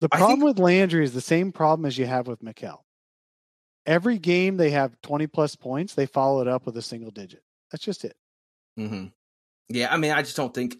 the 0.00 0.08
problem 0.08 0.40
think, 0.40 0.44
with 0.44 0.58
Landry 0.58 1.04
is 1.04 1.12
the 1.12 1.20
same 1.20 1.52
problem 1.52 1.86
as 1.86 1.96
you 1.96 2.06
have 2.06 2.26
with 2.26 2.42
Mikal 2.42 2.80
every 3.86 4.18
game 4.18 4.56
they 4.56 4.70
have 4.70 5.00
20 5.02 5.26
plus 5.28 5.56
points, 5.56 5.94
they 5.94 6.06
follow 6.06 6.40
it 6.42 6.48
up 6.48 6.66
with 6.66 6.76
a 6.76 6.82
single 6.82 7.10
digit. 7.10 7.42
That's 7.70 7.84
just 7.84 8.04
it. 8.04 8.16
Mm-hmm. 8.78 9.06
Yeah, 9.68 9.92
I 9.92 9.96
mean, 9.96 10.12
I 10.12 10.22
just 10.22 10.36
don't 10.36 10.54
think, 10.54 10.76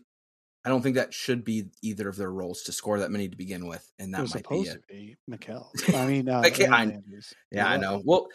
I 0.64 0.68
don't 0.68 0.82
think 0.82 0.96
that 0.96 1.14
should 1.14 1.44
be 1.44 1.70
either 1.82 2.08
of 2.08 2.16
their 2.16 2.30
roles 2.30 2.62
to 2.64 2.72
score 2.72 2.98
that 3.00 3.10
many 3.10 3.28
to 3.28 3.36
begin 3.36 3.66
with, 3.66 3.88
and 3.98 4.14
that 4.14 4.34
might 4.34 4.48
be 4.48 4.56
it. 4.62 4.86
Be 4.88 5.16
Mikal. 5.30 5.66
I 5.94 6.06
mean, 6.06 6.28
uh, 6.28 6.42
I, 6.44 6.66
I, 6.70 6.98
yeah, 7.50 7.68
I 7.68 7.76
know. 7.76 8.02
Well, 8.04 8.28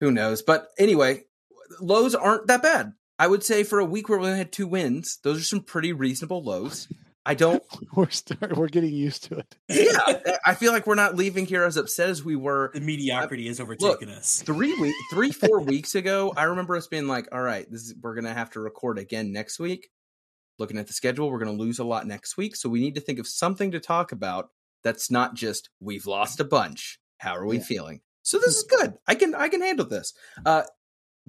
who 0.00 0.10
knows? 0.10 0.42
But 0.42 0.68
anyway, 0.78 1.24
lows 1.80 2.14
aren't 2.14 2.48
that 2.48 2.62
bad. 2.62 2.92
I 3.18 3.26
would 3.26 3.42
say 3.42 3.64
for 3.64 3.78
a 3.78 3.84
week 3.84 4.08
where 4.08 4.18
we 4.18 4.26
only 4.26 4.38
had 4.38 4.52
two 4.52 4.66
wins, 4.66 5.18
those 5.22 5.40
are 5.40 5.44
some 5.44 5.60
pretty 5.60 5.92
reasonable 5.92 6.42
lows. 6.42 6.88
I 7.26 7.34
don't. 7.34 7.62
we're 7.94 8.08
start, 8.10 8.56
we're 8.56 8.68
getting 8.68 8.94
used 8.94 9.24
to 9.24 9.38
it. 9.38 9.56
Yeah, 9.68 10.36
I 10.46 10.54
feel 10.54 10.72
like 10.72 10.86
we're 10.86 10.94
not 10.94 11.16
leaving 11.16 11.44
here 11.44 11.64
as 11.64 11.76
upset 11.76 12.08
as 12.08 12.24
we 12.24 12.36
were. 12.36 12.70
The 12.72 12.80
mediocrity 12.80 13.48
has 13.48 13.58
overtaken 13.60 14.08
Look, 14.08 14.18
us. 14.18 14.42
Three 14.46 14.78
week, 14.80 14.94
three 15.10 15.32
four 15.32 15.60
weeks 15.60 15.96
ago, 15.96 16.32
I 16.36 16.44
remember 16.44 16.76
us 16.76 16.86
being 16.86 17.08
like, 17.08 17.28
"All 17.32 17.42
right, 17.42 17.68
this 17.70 17.82
is 17.82 17.94
we're 18.00 18.14
gonna 18.14 18.32
have 18.32 18.50
to 18.50 18.60
record 18.60 18.98
again 18.98 19.32
next 19.32 19.58
week." 19.58 19.90
Looking 20.60 20.78
at 20.78 20.86
the 20.86 20.92
schedule, 20.92 21.28
we're 21.28 21.40
gonna 21.40 21.52
lose 21.52 21.80
a 21.80 21.84
lot 21.84 22.06
next 22.06 22.36
week, 22.36 22.54
so 22.54 22.68
we 22.68 22.80
need 22.80 22.94
to 22.94 23.00
think 23.00 23.18
of 23.18 23.26
something 23.26 23.72
to 23.72 23.80
talk 23.80 24.12
about 24.12 24.50
that's 24.84 25.10
not 25.10 25.34
just 25.34 25.68
we've 25.80 26.06
lost 26.06 26.38
a 26.38 26.44
bunch. 26.44 27.00
How 27.18 27.34
are 27.34 27.44
we 27.44 27.56
yeah. 27.58 27.64
feeling? 27.64 28.00
So 28.22 28.38
this 28.38 28.54
is 28.54 28.62
good. 28.62 28.94
I 29.08 29.16
can 29.16 29.34
I 29.34 29.48
can 29.48 29.62
handle 29.62 29.86
this. 29.86 30.14
Uh, 30.44 30.62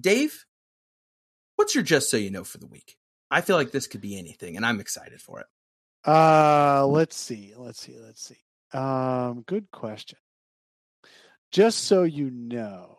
Dave, 0.00 0.44
what's 1.56 1.74
your 1.74 1.82
just 1.82 2.08
so 2.08 2.16
you 2.16 2.30
know 2.30 2.44
for 2.44 2.58
the 2.58 2.68
week? 2.68 2.96
I 3.32 3.40
feel 3.40 3.56
like 3.56 3.72
this 3.72 3.88
could 3.88 4.00
be 4.00 4.16
anything, 4.16 4.56
and 4.56 4.64
I'm 4.64 4.80
excited 4.80 5.20
for 5.20 5.40
it. 5.40 5.46
Uh, 6.06 6.86
let's 6.86 7.16
see. 7.16 7.54
Let's 7.56 7.80
see. 7.80 7.96
Let's 7.98 8.22
see. 8.22 8.78
Um, 8.78 9.42
good 9.46 9.70
question. 9.70 10.18
Just 11.50 11.84
so 11.84 12.02
you 12.02 12.30
know. 12.30 12.98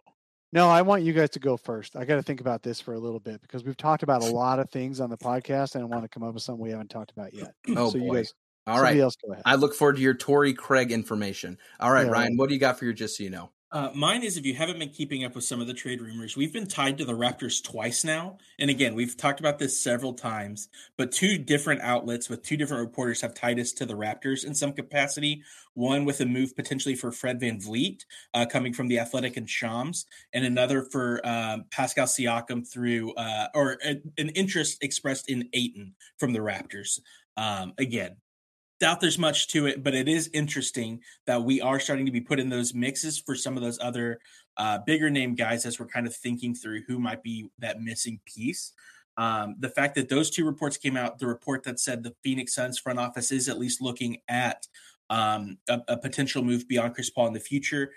No, 0.51 0.67
I 0.67 0.81
want 0.81 1.03
you 1.03 1.13
guys 1.13 1.29
to 1.31 1.39
go 1.39 1.57
first. 1.57 1.95
I 1.95 2.05
got 2.05 2.15
to 2.15 2.23
think 2.23 2.41
about 2.41 2.63
this 2.63 2.81
for 2.81 2.93
a 2.93 2.99
little 2.99 3.19
bit 3.19 3.41
because 3.41 3.63
we've 3.63 3.77
talked 3.77 4.01
about 4.01 4.23
a 4.23 4.25
lot 4.33 4.59
of 4.59 4.69
things 4.71 4.99
on 4.99 5.09
the 5.09 5.17
podcast 5.17 5.75
and 5.75 5.83
I 5.83 5.85
want 5.85 6.03
to 6.03 6.09
come 6.09 6.23
up 6.23 6.33
with 6.33 6.41
something 6.43 6.63
we 6.63 6.71
haven't 6.71 6.89
talked 6.89 7.11
about 7.11 7.33
yet. 7.33 7.53
Oh, 7.77 7.91
so 7.91 7.99
boy. 7.99 8.05
you 8.05 8.13
guys 8.13 8.33
all 8.69 8.81
right. 8.81 8.97
Else 8.97 9.15
go 9.15 9.31
ahead. 9.31 9.43
I 9.45 9.55
look 9.55 9.73
forward 9.73 9.95
to 9.95 10.01
your 10.01 10.13
Torrey 10.13 10.53
Craig 10.53 10.91
information. 10.91 11.57
All 11.79 11.91
right, 11.91 12.05
yeah, 12.05 12.11
Ryan, 12.11 12.37
what 12.37 12.49
do 12.49 12.53
you 12.53 12.59
got 12.59 12.77
for 12.77 12.85
your 12.85 12.93
just 12.93 13.17
so 13.17 13.23
you 13.23 13.29
know? 13.29 13.49
Uh, 13.71 13.89
mine 13.93 14.23
is 14.23 14.35
if 14.35 14.45
you 14.47 14.55
haven't 14.55 14.79
been 14.79 14.89
keeping 14.89 15.23
up 15.23 15.35
with 15.35 15.43
some 15.43 15.61
of 15.61 15.67
the 15.67 15.75
trade 15.75 16.01
rumors, 16.01 16.35
we've 16.35 16.51
been 16.51 16.65
tied 16.65 16.97
to 16.97 17.05
the 17.05 17.13
Raptors 17.13 17.63
twice 17.63 18.03
now. 18.03 18.37
And 18.57 18.67
again, 18.69 18.95
we've 18.95 19.15
talked 19.15 19.39
about 19.39 19.59
this 19.59 19.79
several 19.79 20.13
times, 20.13 20.69
but 20.97 21.11
two 21.11 21.37
different 21.37 21.81
outlets 21.81 22.29
with 22.29 22.41
two 22.41 22.57
different 22.57 22.81
reporters 22.81 23.21
have 23.21 23.35
tied 23.35 23.59
us 23.59 23.71
to 23.73 23.85
the 23.85 23.93
Raptors 23.93 24.43
in 24.43 24.55
some 24.55 24.73
capacity. 24.73 25.43
One 25.75 26.03
with 26.03 26.19
a 26.19 26.25
move 26.25 26.55
potentially 26.55 26.95
for 26.95 27.11
Fred 27.11 27.39
VanVleet 27.39 28.05
uh, 28.33 28.47
coming 28.47 28.73
from 28.73 28.87
the 28.87 28.97
Athletic 28.97 29.37
and 29.37 29.47
Shams, 29.47 30.07
and 30.33 30.45
another 30.45 30.81
for 30.81 31.21
um, 31.23 31.65
Pascal 31.69 32.07
Siakam 32.07 32.67
through, 32.67 33.13
uh, 33.13 33.49
or 33.53 33.77
a, 33.85 34.01
an 34.17 34.29
interest 34.29 34.83
expressed 34.83 35.29
in 35.29 35.47
Ayton 35.53 35.93
from 36.17 36.33
the 36.33 36.39
Raptors. 36.39 36.99
Um, 37.37 37.73
again, 37.77 38.17
doubt 38.79 39.01
there's 39.01 39.19
much 39.19 39.47
to 39.49 39.67
it, 39.67 39.83
but 39.83 39.93
it 39.93 40.07
is 40.07 40.29
interesting 40.33 41.01
that 41.25 41.43
we 41.43 41.61
are 41.61 41.79
starting 41.79 42.05
to 42.05 42.11
be 42.11 42.21
put 42.21 42.39
in 42.39 42.49
those 42.49 42.73
mixes 42.73 43.19
for 43.19 43.35
some 43.35 43.57
of 43.57 43.63
those 43.63 43.79
other 43.81 44.19
uh, 44.57 44.79
bigger 44.85 45.09
name 45.09 45.35
guys 45.35 45.65
as 45.65 45.79
we're 45.79 45.87
kind 45.87 46.07
of 46.07 46.15
thinking 46.15 46.55
through 46.55 46.81
who 46.87 46.99
might 46.99 47.23
be 47.23 47.49
that 47.59 47.81
missing 47.81 48.19
piece. 48.25 48.73
Um, 49.17 49.55
the 49.59 49.69
fact 49.69 49.95
that 49.95 50.07
those 50.07 50.29
two 50.29 50.45
reports 50.45 50.77
came 50.77 50.95
out, 50.95 51.19
the 51.19 51.27
report 51.27 51.63
that 51.63 51.79
said 51.79 52.03
the 52.03 52.15
Phoenix 52.23 52.55
Suns 52.55 52.79
front 52.79 52.99
office 52.99 53.31
is 53.31 53.49
at 53.49 53.59
least 53.59 53.81
looking 53.81 54.17
at 54.29 54.65
um, 55.09 55.57
a, 55.67 55.81
a 55.89 55.97
potential 55.97 56.43
move 56.43 56.67
beyond 56.67 56.93
Chris 56.93 57.09
Paul 57.09 57.27
in 57.27 57.33
the 57.33 57.39
future, 57.39 57.91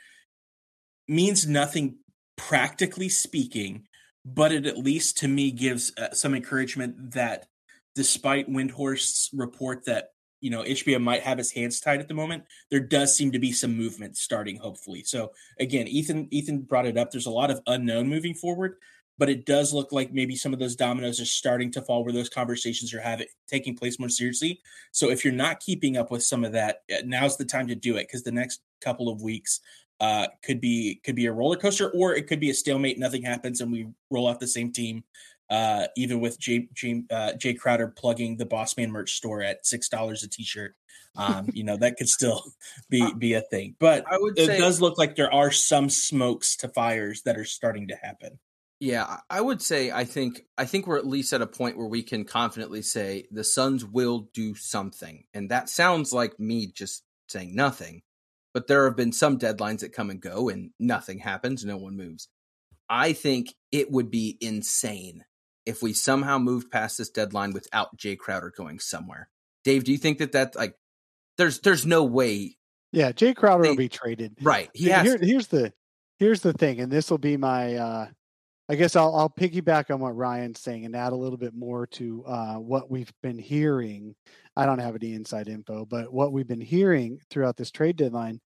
means 1.07 1.47
nothing 1.47 1.97
practically 2.37 3.09
speaking, 3.09 3.87
but 4.25 4.51
it 4.51 4.67
at 4.67 4.79
least 4.79 5.19
to 5.19 5.29
me 5.29 5.53
gives 5.53 5.93
uh, 5.97 6.13
some 6.13 6.35
encouragement 6.35 7.13
that 7.13 7.47
despite 7.95 8.49
Windhorst's 8.49 9.31
report 9.33 9.85
that 9.85 10.09
you 10.43 10.51
know 10.51 10.63
HBO 10.63 11.01
might 11.01 11.23
have 11.23 11.39
his 11.39 11.53
hands 11.53 11.81
tied 11.81 12.01
at 12.01 12.09
the 12.09 12.15
moment. 12.15 12.45
There 12.71 12.81
does 12.81 13.17
seem 13.17 13.33
to 13.33 13.39
be 13.39 13.53
some 13.53 13.75
movement 13.77 14.19
starting, 14.19 14.57
hopefully. 14.57 15.05
So 15.05 15.33
again, 15.59 15.89
Ethan 15.89 16.29
Ethan 16.31 16.63
brought 16.63 16.85
it 16.85 16.99
up. 16.99 17.11
There's 17.11 17.27
a 17.27 17.31
lot 17.31 17.51
of 17.51 17.61
unknown 17.67 18.09
moving 18.09 18.35
forward, 18.35 18.77
but 19.19 19.31
it 19.31 19.47
does 19.47 19.73
look 19.73 19.93
like 19.93 20.13
maybe 20.13 20.35
some 20.35 20.53
of 20.53 20.59
those 20.59 20.77
dominoes 20.77 21.21
are 21.21 21.25
starting 21.25 21.71
to 21.71 21.83
fall 21.83 22.05
where 22.05 22.13
those 22.13 22.29
conversations 22.29 22.93
are 22.93 23.01
having 23.01 23.29
taking 23.49 23.77
place 23.77 23.99
more 24.01 24.09
seriously. 24.09 24.61
So 24.91 25.11
if 25.11 25.25
you're 25.25 25.33
not 25.33 25.61
keeping 25.61 25.97
up 25.97 26.11
with 26.11 26.25
some 26.25 26.45
of 26.45 26.53
that, 26.53 26.83
uh, 26.93 27.03
now's 27.05 27.37
the 27.37 27.45
time 27.45 27.69
to 27.69 27.77
do 27.77 27.97
it 27.97 28.09
because 28.09 28.25
the 28.25 28.33
next 28.33 28.61
couple 28.81 29.09
of 29.09 29.23
weeks 29.23 29.61
uh, 30.01 30.27
could 30.43 30.61
be 30.61 31.01
could 31.05 31.15
be 31.15 31.27
a 31.27 31.33
roller 31.33 31.57
coaster, 31.57 31.91
or 31.91 32.17
it 32.17 32.27
could 32.27 32.41
be 32.41 32.51
a 32.51 32.55
stalemate. 32.55 32.99
Nothing 32.99 33.23
happens, 33.23 33.61
and 33.61 33.71
we 33.71 33.87
roll 34.11 34.29
out 34.29 34.41
the 34.41 34.49
same 34.49 34.73
team 34.73 35.05
uh, 35.51 35.87
even 35.97 36.21
with 36.21 36.39
Jay, 36.39 36.69
Jay, 36.73 37.03
uh, 37.11 37.33
Jae 37.37 37.59
Crowder 37.59 37.89
plugging 37.89 38.37
the 38.37 38.47
Boss 38.47 38.77
Man 38.77 38.91
merch 38.91 39.13
store 39.15 39.43
at 39.43 39.67
six 39.67 39.89
dollars 39.89 40.23
a 40.23 40.29
t-shirt, 40.29 40.75
um, 41.17 41.49
you 41.53 41.65
know 41.65 41.77
that 41.77 41.97
could 41.97 42.09
still 42.09 42.43
be 42.91 43.13
be 43.15 43.35
a 43.35 43.43
thing. 43.43 43.77
But 43.79 44.05
I 44.11 44.19
would 44.19 44.39
it 44.39 44.47
say, 44.47 44.59
does 44.59 44.81
look 44.81 44.99
like 44.99 45.17
there 45.17 45.33
are 45.33 45.51
some 45.51 45.91
smokes 45.91 46.57
to 46.57 46.69
fires 46.69 47.23
that 47.23 47.37
are 47.37 47.45
starting 47.45 47.89
to 47.89 47.97
happen. 47.97 48.39
Yeah, 48.81 49.19
I 49.31 49.41
would 49.41 49.63
say 49.63 49.93
I 49.93 50.05
think 50.05 50.43
I 50.59 50.65
think 50.65 50.87
we're 50.87 50.99
at 50.99 51.07
least 51.07 51.33
at 51.33 51.43
a 51.43 51.47
point 51.47 51.77
where 51.77 51.87
we 51.87 52.03
can 52.03 52.25
confidently 52.25 52.83
say 52.83 53.27
the 53.31 53.45
Suns 53.45 53.85
will 53.85 54.29
do 54.33 54.55
something, 54.55 55.25
and 55.35 55.51
that 55.51 55.69
sounds 55.69 56.13
like 56.13 56.41
me 56.41 56.67
just 56.67 57.05
saying 57.29 57.55
nothing. 57.55 58.03
But 58.55 58.67
there 58.67 58.85
have 58.85 58.97
been 58.97 59.13
some 59.13 59.39
deadlines 59.39 59.81
that 59.81 59.93
come 59.93 60.11
and 60.11 60.21
go, 60.21 60.49
and 60.49 60.71
nothing 60.79 61.19
happens. 61.19 61.65
No 61.65 61.77
one 61.77 61.97
moves. 61.97 62.29
I 62.89 63.13
think 63.13 63.55
it 63.71 63.91
would 63.91 64.11
be 64.11 64.37
insane 64.41 65.25
if 65.67 65.83
we 65.83 65.93
somehow 65.93 66.39
moved 66.39 66.71
past 66.71 66.99
this 66.99 67.11
deadline 67.11 67.53
without 67.53 67.97
Jae 67.97 68.19
Crowder 68.19 68.53
going 68.57 68.79
somewhere. 68.79 69.29
Dave, 69.65 69.85
do 69.85 69.93
you 69.93 69.99
think 69.99 70.19
that 70.19 70.33
that 70.33 70.57
like 70.57 70.75
there's 71.39 71.61
there's 71.61 71.87
no 71.87 72.05
way? 72.05 72.57
Yeah, 72.93 73.13
Jae 73.13 73.35
Crowder 73.35 73.63
they, 73.63 73.69
will 73.71 73.77
be 73.77 73.89
traded. 73.89 74.37
Right. 74.43 74.71
He 74.75 74.85
Here, 74.85 75.19
here's 75.21 75.49
the 75.49 75.73
here's 76.19 76.41
the 76.41 76.53
thing, 76.53 76.81
and 76.81 76.91
this 76.91 77.11
will 77.11 77.19
be 77.19 77.37
my. 77.37 77.77
uh 77.77 78.07
I 78.69 78.77
guess 78.77 78.97
I'll 78.97 79.15
I'll 79.15 79.29
piggyback 79.29 79.93
on 79.93 80.01
what 80.01 80.17
Ryan's 80.17 80.61
saying 80.61 80.87
and 80.87 80.97
add 80.97 81.13
a 81.13 81.17
little 81.17 81.37
bit 81.37 81.53
more 81.53 81.87
to 81.89 82.25
uh, 82.27 82.55
what 82.55 82.91
we've 82.91 83.13
been 83.23 83.39
hearing. 83.39 84.15
I 84.57 84.67
don't 84.67 84.79
have 84.79 84.95
any 84.95 85.15
inside 85.15 85.49
info, 85.49 85.85
but 85.85 86.13
what 86.13 86.33
we've 86.33 86.47
been 86.47 86.61
hearing 86.61 87.19
throughout 87.29 87.57
this 87.57 87.71
trade 87.71 87.97
deadline 87.97 88.41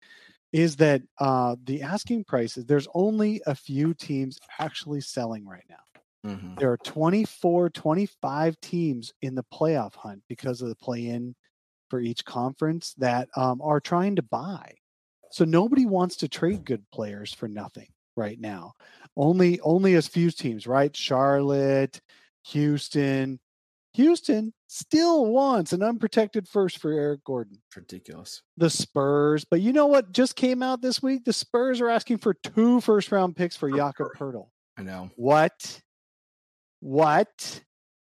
is 0.54 0.76
that 0.78 1.02
uh, 1.20 1.56
the 1.64 1.82
asking 1.82 2.24
prices, 2.26 2.66
there's 2.66 2.88
only 2.94 3.42
a 3.48 3.56
few 3.56 3.94
teams 3.96 4.40
actually 4.60 5.02
selling 5.02 5.48
right 5.48 5.66
now. 5.68 5.93
Mhm. 6.26 6.58
There 6.58 6.72
are 6.72 6.78
24, 6.78 7.70
25 7.70 8.60
teams 8.62 9.14
in 9.22 9.36
the 9.36 9.44
playoff 9.44 9.96
hunt 9.96 10.24
because 10.30 10.62
of 10.62 10.70
the 10.70 10.76
play 10.76 11.08
in 11.08 11.36
for 11.90 12.00
each 12.00 12.24
conference 12.26 12.94
that 12.98 13.30
um, 13.36 13.62
are 13.62 13.80
trying 13.80 14.16
to 14.16 14.24
buy. 14.24 14.74
So 15.32 15.46
nobody 15.46 15.86
wants 15.86 16.18
to 16.18 16.28
trade 16.28 16.64
good 16.64 16.84
players 16.92 17.34
for 17.34 17.48
nothing 17.48 17.88
right 18.16 18.40
now. 18.40 18.74
Only 19.18 19.60
only 19.62 19.96
as 19.96 20.08
few 20.08 20.32
teams, 20.32 20.68
right? 20.68 20.96
Charlotte, 20.96 22.00
Houston. 22.48 23.40
Houston 23.96 24.54
still 24.68 25.28
wants 25.28 25.72
an 25.72 25.84
unprotected 25.84 26.48
first 26.48 26.80
for 26.80 26.92
Eric 26.92 27.24
Gordon. 27.24 27.62
Ridiculous. 27.76 28.42
The 28.58 28.70
Spurs, 28.70 29.46
but 29.46 29.62
you 29.62 29.72
know 29.72 29.86
what 29.86 30.12
just 30.12 30.36
came 30.36 30.64
out 30.64 30.82
this 30.82 31.02
week? 31.04 31.26
The 31.26 31.34
Spurs 31.34 31.80
are 31.80 31.90
asking 31.90 32.18
for 32.18 32.34
two 32.34 32.82
first 32.82 33.12
round 33.12 33.36
picks 33.36 33.56
for 33.56 33.70
Jakob 33.70 34.08
Poeltl. 34.18 34.48
I 34.78 34.82
know. 34.82 35.12
What? 35.16 35.82
What? 36.84 37.62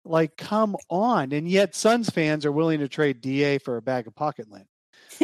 Like, 0.04 0.36
come 0.36 0.76
on. 0.90 1.32
And 1.32 1.48
yet 1.48 1.76
Suns 1.76 2.10
fans 2.10 2.46
are 2.46 2.52
willing 2.52 2.80
to 2.80 2.90
trade 2.90 3.22
DA 3.22 3.58
for 3.58 3.78
a 3.78 3.82
bag 3.82 4.06
of 4.06 4.16
pocket 4.16 4.48
lint. 4.52 4.68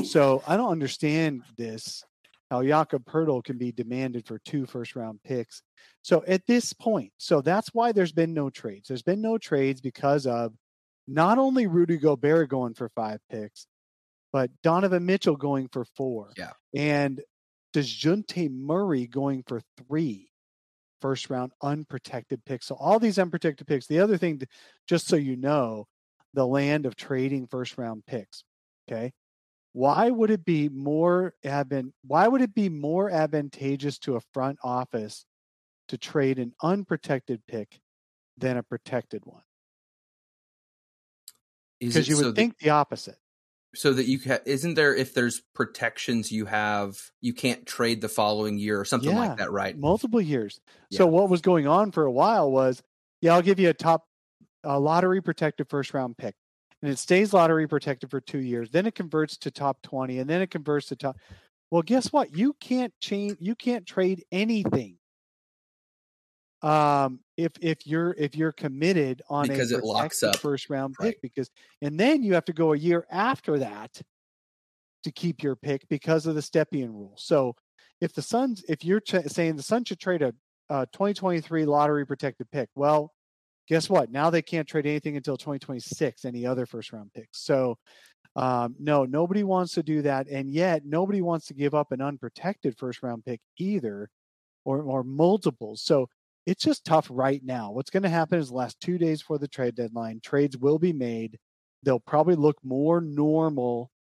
so 0.08 0.42
I 0.48 0.56
don't 0.56 0.72
understand 0.72 1.44
this. 1.58 2.04
How 2.50 2.64
Jakob 2.64 3.06
Poeltl 3.06 3.44
can 3.44 3.58
be 3.58 3.72
demanded 3.72 4.26
for 4.26 4.40
two 4.40 4.66
first 4.66 4.96
round 4.96 5.20
picks. 5.24 5.62
So 6.02 6.24
at 6.28 6.46
this 6.48 6.74
point, 6.74 7.12
so 7.18 7.42
that's 7.42 7.74
why 7.74 7.92
there's 7.92 8.12
been 8.12 8.34
no 8.34 8.50
trades. 8.50 8.88
There's 8.88 9.04
been 9.04 9.22
no 9.22 9.38
trades 9.38 9.82
because 9.82 10.26
of 10.26 10.54
not 11.08 11.38
only 11.38 11.68
Rudy 11.68 11.98
Gobert 11.98 12.50
going 12.50 12.74
for 12.74 12.90
five 12.90 13.20
picks, 13.30 13.68
but 14.32 14.50
Donovan 14.64 15.06
Mitchell 15.06 15.36
going 15.36 15.68
for 15.70 15.86
four. 15.96 16.32
Yeah. 16.38 16.52
And 16.76 17.22
Dejounte 17.74 18.50
Murray 18.50 19.08
going 19.08 19.44
for 19.46 19.62
three 19.78 20.31
first 21.02 21.30
round 21.30 21.52
unprotected 21.62 22.44
picks. 22.46 22.68
So 22.68 22.76
all 22.76 23.00
these 23.00 23.20
unprotected 23.20 23.68
picks. 23.68 23.88
The 23.88 24.00
other 24.00 24.18
thing, 24.18 24.40
to- 24.40 24.48
just 24.88 25.08
so 25.08 25.16
you 25.16 25.36
know, 25.36 25.88
the 26.34 26.46
land 26.48 26.86
of 26.86 26.96
trading 26.96 27.48
first 27.48 27.78
round 27.78 28.06
picks. 28.06 28.44
Okay. 28.90 29.12
Why 29.74 30.10
would 30.10 30.30
it 30.32 30.44
be 30.46 30.70
more 30.70 31.34
advan- 31.46 31.94
why 32.06 32.28
would 32.28 32.42
it 32.42 32.54
be 32.54 32.70
more 32.70 33.10
advantageous 33.10 33.98
to 34.00 34.16
a 34.16 34.22
front 34.34 34.60
office 34.64 35.26
to 35.88 35.98
trade 35.98 36.40
an 36.40 36.54
unprotected 36.62 37.42
pick 37.48 37.80
than 38.38 38.58
a 38.58 38.64
protected 38.64 39.26
one? 39.26 39.44
Because 41.80 42.08
you 42.08 42.16
would 42.18 42.24
so 42.24 42.32
that- 42.32 42.36
think 42.36 42.58
the 42.60 42.70
opposite. 42.70 43.18
So 43.74 43.94
that 43.94 44.06
you 44.06 44.20
can 44.20 44.40
isn't 44.46 44.74
there 44.74 44.94
if 44.94 45.14
there's 45.14 45.42
protections 45.56 46.32
you 46.32 46.46
have 46.46 47.00
you 47.22 47.34
can't 47.34 47.66
trade 47.66 48.02
the 48.02 48.10
following 48.10 48.58
year 48.58 48.80
or 48.80 48.84
something 48.86 49.12
Yeah. 49.12 49.20
like 49.30 49.38
that 49.38 49.52
right 49.52 49.78
multiple 49.78 50.20
years. 50.20 50.60
Yeah. 50.90 50.98
So 51.00 51.08
what 51.08 51.30
was 51.30 51.42
going 51.42 51.68
on 51.68 51.92
for 51.92 52.04
a 52.04 52.12
while 52.12 52.52
was, 52.52 52.84
yeah, 53.22 53.34
I'll 53.34 53.42
give 53.42 53.60
you 53.60 53.70
a 53.70 53.74
top 53.74 54.04
a 54.64 54.80
lottery 54.80 55.22
protected 55.22 55.70
first 55.70 55.94
round 55.94 56.18
pick, 56.18 56.36
and 56.82 56.92
it 56.92 57.00
stays 57.00 57.34
lottery 57.34 57.68
protected 57.68 58.12
for 58.12 58.20
two 58.22 58.40
years. 58.40 58.70
Then 58.70 58.86
it 58.86 58.94
converts 58.96 59.38
to 59.38 59.52
top 59.52 59.82
twenty, 59.82 60.20
and 60.20 60.30
then 60.30 60.42
it 60.42 60.52
converts 60.52 60.88
to 60.88 60.96
top. 60.96 61.18
Well, 61.72 61.82
guess 61.82 62.12
what? 62.12 62.36
You 62.36 62.54
can't 62.60 62.94
change. 63.00 63.38
You 63.40 63.56
can't 63.56 63.86
trade 63.86 64.26
anything. 64.32 64.98
Um, 66.62 67.22
if 67.44 67.52
if 67.62 67.86
you're 67.88 68.14
if 68.18 68.36
you're 68.36 68.52
committed 68.52 69.22
on 69.30 69.50
Because 69.50 69.72
a 69.72 69.78
it 69.78 69.84
locks 69.84 70.24
up. 70.24 70.38
first 70.40 70.70
round 70.70 70.98
Right. 71.00 71.14
pick, 71.14 71.22
because 71.22 71.50
and 71.82 72.00
then 72.00 72.24
you 72.24 72.34
have 72.34 72.46
to 72.46 72.54
go 72.54 72.74
a 72.74 72.78
year 72.78 73.06
after 73.12 73.60
that 73.60 74.02
to 75.04 75.12
keep 75.12 75.42
your 75.42 75.56
pick 75.56 75.88
because 75.90 76.28
of 76.28 76.36
the 76.36 76.42
Stepien 76.42 76.90
rule. 76.90 77.14
So 77.18 77.56
if 78.02 78.14
the 78.14 78.22
Suns, 78.22 78.64
if 78.70 78.84
you're 78.86 79.00
ch- 79.00 79.26
saying 79.28 79.56
the 79.56 79.64
Suns 79.64 79.88
should 79.88 80.00
trade 80.00 80.22
a, 80.22 80.34
a 80.70 80.88
2023 80.94 81.66
lottery 81.66 82.06
protected 82.06 82.50
pick, 82.52 82.70
well, 82.76 83.14
guess 83.68 83.90
what? 83.90 84.12
Now 84.12 84.30
they 84.30 84.42
can't 84.42 84.68
trade 84.68 84.86
anything 84.86 85.18
until 85.18 85.38
2026, 85.38 86.26
any 86.26 86.46
other 86.46 86.66
first 86.66 86.92
round 86.94 87.12
picks. 87.14 87.44
So 87.44 87.78
um, 88.36 88.76
no, 88.80 89.06
nobody 89.06 89.44
wants 89.44 89.74
to 89.74 89.84
do 89.84 90.02
that, 90.04 90.28
and 90.28 90.50
yet 90.52 90.86
nobody 90.86 91.22
wants 91.22 91.48
to 91.48 91.54
give 91.54 91.74
up 91.76 91.92
an 91.92 92.02
unprotected 92.02 92.78
first 92.78 93.04
round 93.04 93.26
pick 93.26 93.42
either, 93.58 94.10
or 94.66 94.84
or 94.84 95.04
multiples. 95.04 95.82
So 95.84 96.08
it's 96.46 96.64
just 96.64 96.86
tough 96.86 97.08
right 97.10 97.44
now. 97.44 97.72
What's 97.72 97.90
going 97.90 98.04
to 98.04 98.10
happen 98.10 98.40
is 98.40 98.50
the 98.50 98.56
last 98.56 98.80
two 98.80 98.98
days 98.98 99.22
before 99.22 99.38
the 99.38 99.48
trade 99.48 99.76
deadline, 99.76 100.20
trades 100.24 100.58
will 100.58 100.80
be 100.80 100.94
made. 100.94 101.38
They'll 101.84 102.00
probably 102.00 102.36
look 102.36 102.58
more 102.64 103.02
normal 103.02 103.92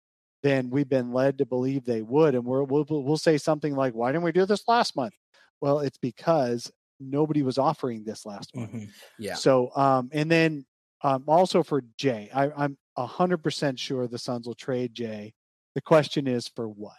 than 0.43 0.71
we've 0.71 0.89
been 0.89 1.13
led 1.13 1.39
to 1.39 1.47
believe 1.47 1.85
they 1.85 2.03
would, 2.03 2.35
and 2.35 2.45
we're, 2.45 2.63
we'll 2.63 2.87
we'll 2.89 3.17
say 3.19 3.37
something 3.37 3.75
like, 3.75 3.95
"Why 3.95 4.11
didn't 4.11 4.25
we 4.25 4.33
do 4.33 4.47
this 4.47 4.67
last 4.67 4.97
month?" 4.97 5.15
Well, 5.61 5.81
it's 5.81 5.99
because 5.99 6.71
nobody 6.99 7.43
was 7.43 7.59
offering 7.59 8.05
this 8.05 8.25
last 8.25 8.55
month. 8.55 8.73
Mhm. 8.73 8.91
yeah 9.19 9.35
So, 9.35 9.75
um, 9.77 10.11
and 10.13 10.31
then 10.31 10.65
um, 11.03 11.25
also 11.27 11.63
for 11.63 11.83
Jay, 11.97 12.31
I, 12.35 12.51
I'm 12.51 12.77
a 12.97 13.07
hundred 13.07 13.43
percent 13.43 13.79
sure 13.79 14.07
the 14.07 14.19
Suns 14.19 14.47
will 14.47 14.55
trade 14.55 14.95
Jay. 14.95 15.33
The 15.75 15.83
question 15.83 16.27
is 16.27 16.49
for 16.49 16.69
what? 16.69 16.97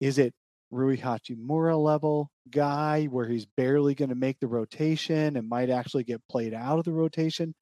Is 0.00 0.18
it 0.18 0.34
Rui 0.70 0.96
Hachimura 0.96 1.82
level 1.82 2.30
guy 2.50 3.06
where 3.06 3.26
he's 3.26 3.46
barely 3.46 3.94
going 3.94 4.10
to 4.10 4.14
make 4.14 4.38
the 4.40 4.46
rotation 4.46 5.36
and 5.36 5.48
might 5.48 5.70
actually 5.70 6.04
get 6.04 6.20
played 6.28 6.54
out 6.54 6.78
of 6.78 6.84
the 6.84 6.92
rotation? 6.92 7.54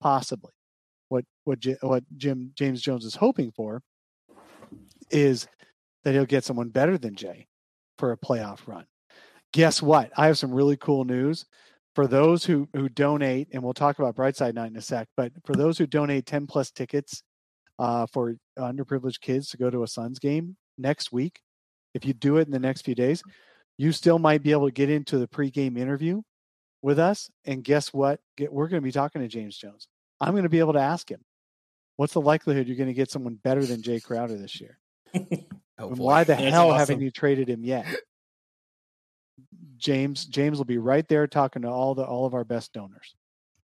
Possibly. 0.00 0.52
What 1.08 1.24
what 1.44 1.58
what 1.82 2.04
Jim 2.16 2.52
James 2.54 2.80
Jones 2.80 3.04
is 3.04 3.14
hoping 3.14 3.52
for 3.52 3.82
is 5.10 5.46
that 6.04 6.12
he'll 6.14 6.24
get 6.24 6.44
someone 6.44 6.70
better 6.70 6.98
than 6.98 7.14
Jay 7.14 7.46
for 7.98 8.12
a 8.12 8.16
playoff 8.16 8.66
run. 8.66 8.86
Guess 9.52 9.82
what? 9.82 10.10
I 10.16 10.26
have 10.26 10.38
some 10.38 10.52
really 10.52 10.76
cool 10.76 11.04
news 11.04 11.46
for 11.94 12.06
those 12.06 12.44
who 12.44 12.68
who 12.74 12.88
donate, 12.88 13.48
and 13.52 13.62
we'll 13.62 13.74
talk 13.74 13.98
about 13.98 14.16
Brightside 14.16 14.54
Night 14.54 14.70
in 14.70 14.76
a 14.76 14.82
sec. 14.82 15.08
But 15.16 15.32
for 15.44 15.54
those 15.54 15.78
who 15.78 15.86
donate 15.86 16.26
ten 16.26 16.46
plus 16.46 16.70
tickets 16.70 17.22
uh, 17.78 18.06
for 18.12 18.34
underprivileged 18.58 19.20
kids 19.20 19.48
to 19.50 19.56
go 19.56 19.70
to 19.70 19.82
a 19.82 19.88
Suns 19.88 20.18
game 20.18 20.56
next 20.76 21.12
week, 21.12 21.40
if 21.94 22.04
you 22.04 22.12
do 22.12 22.36
it 22.36 22.46
in 22.46 22.52
the 22.52 22.58
next 22.58 22.82
few 22.82 22.94
days, 22.94 23.22
you 23.78 23.92
still 23.92 24.18
might 24.18 24.42
be 24.42 24.52
able 24.52 24.66
to 24.66 24.72
get 24.72 24.90
into 24.90 25.18
the 25.18 25.28
pregame 25.28 25.78
interview 25.78 26.22
with 26.82 26.98
us. 26.98 27.30
And 27.44 27.64
guess 27.64 27.92
what? 27.92 28.20
Get, 28.36 28.52
we're 28.52 28.68
going 28.68 28.82
to 28.82 28.84
be 28.84 28.92
talking 28.92 29.22
to 29.22 29.28
James 29.28 29.56
Jones. 29.56 29.88
I'm 30.20 30.32
going 30.32 30.42
to 30.42 30.48
be 30.48 30.58
able 30.58 30.74
to 30.74 30.80
ask 30.80 31.10
him, 31.10 31.20
"What's 31.96 32.12
the 32.12 32.20
likelihood 32.20 32.66
you're 32.66 32.76
going 32.76 32.88
to 32.88 32.94
get 32.94 33.10
someone 33.10 33.34
better 33.34 33.64
than 33.64 33.82
Jae 33.82 34.02
Crowder 34.02 34.36
this 34.36 34.60
year? 34.60 34.78
oh, 35.78 35.88
why 35.88 36.24
the 36.24 36.34
That's 36.34 36.50
hell 36.50 36.70
awesome. 36.70 36.78
haven't 36.78 37.00
you 37.00 37.10
traded 37.10 37.48
him 37.48 37.64
yet?" 37.64 37.86
James 39.76 40.24
James 40.24 40.58
will 40.58 40.64
be 40.64 40.78
right 40.78 41.06
there 41.08 41.26
talking 41.26 41.62
to 41.62 41.68
all 41.68 41.94
the 41.94 42.04
all 42.04 42.26
of 42.26 42.34
our 42.34 42.44
best 42.44 42.72
donors. 42.72 43.14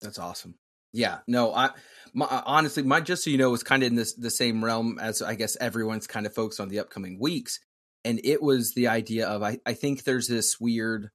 That's 0.01 0.19
awesome. 0.19 0.57
Yeah, 0.93 1.19
no, 1.27 1.55
I 1.55 1.71
my, 2.13 2.27
uh, 2.27 2.43
honestly, 2.45 2.83
my 2.83 3.01
just 3.01 3.25
so 3.25 3.31
you 3.31 3.39
know 3.39 3.51
was 3.51 3.63
kind 3.63 3.83
of 3.83 3.87
in 3.87 3.95
this 3.95 4.13
the 4.15 4.31
same 4.31 4.65
realm 4.65 4.99
as 5.01 5.23
I 5.23 5.35
guess 5.35 5.57
everyone's 5.57 6.07
kind 6.07 6.27
of 6.27 6.35
focused 6.35 6.61
on 6.61 6.69
the 6.69 6.81
upcoming 6.81 7.19
weeks, 7.19 7.61
and 8.05 8.21
it 8.25 8.43
was 8.43 8.75
the 8.75 8.89
idea 8.89 9.27
of 9.27 9.43
I 9.43 9.59
I 9.67 9.75
think 9.75 10.05
there's 10.05 10.29
this 10.29 10.61
weird 10.61 11.11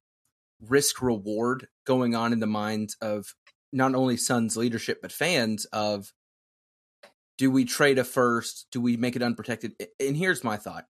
risk 0.60 1.00
reward 1.02 1.68
going 1.86 2.14
on 2.14 2.32
in 2.32 2.40
the 2.40 2.46
minds 2.46 2.96
of 3.00 3.34
not 3.72 3.94
only 3.94 4.16
Suns 4.16 4.56
leadership 4.56 5.00
but 5.02 5.12
fans 5.12 5.64
of 5.66 6.12
do 7.36 7.50
we 7.50 7.64
trade 7.64 7.98
a 7.98 8.04
first? 8.04 8.66
Do 8.72 8.80
we 8.80 8.96
make 8.96 9.14
it 9.14 9.22
unprotected? 9.22 9.72
And 10.00 10.16
here's 10.16 10.42
my 10.42 10.56
thought: 10.56 10.86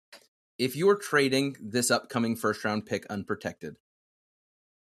if 0.59 0.76
you're 0.76 0.97
trading 0.97 1.57
this 1.61 1.90
upcoming 1.90 2.36
first 2.36 2.64
round 2.64 2.86
pick 2.86 3.05
unprotected, 3.07 3.76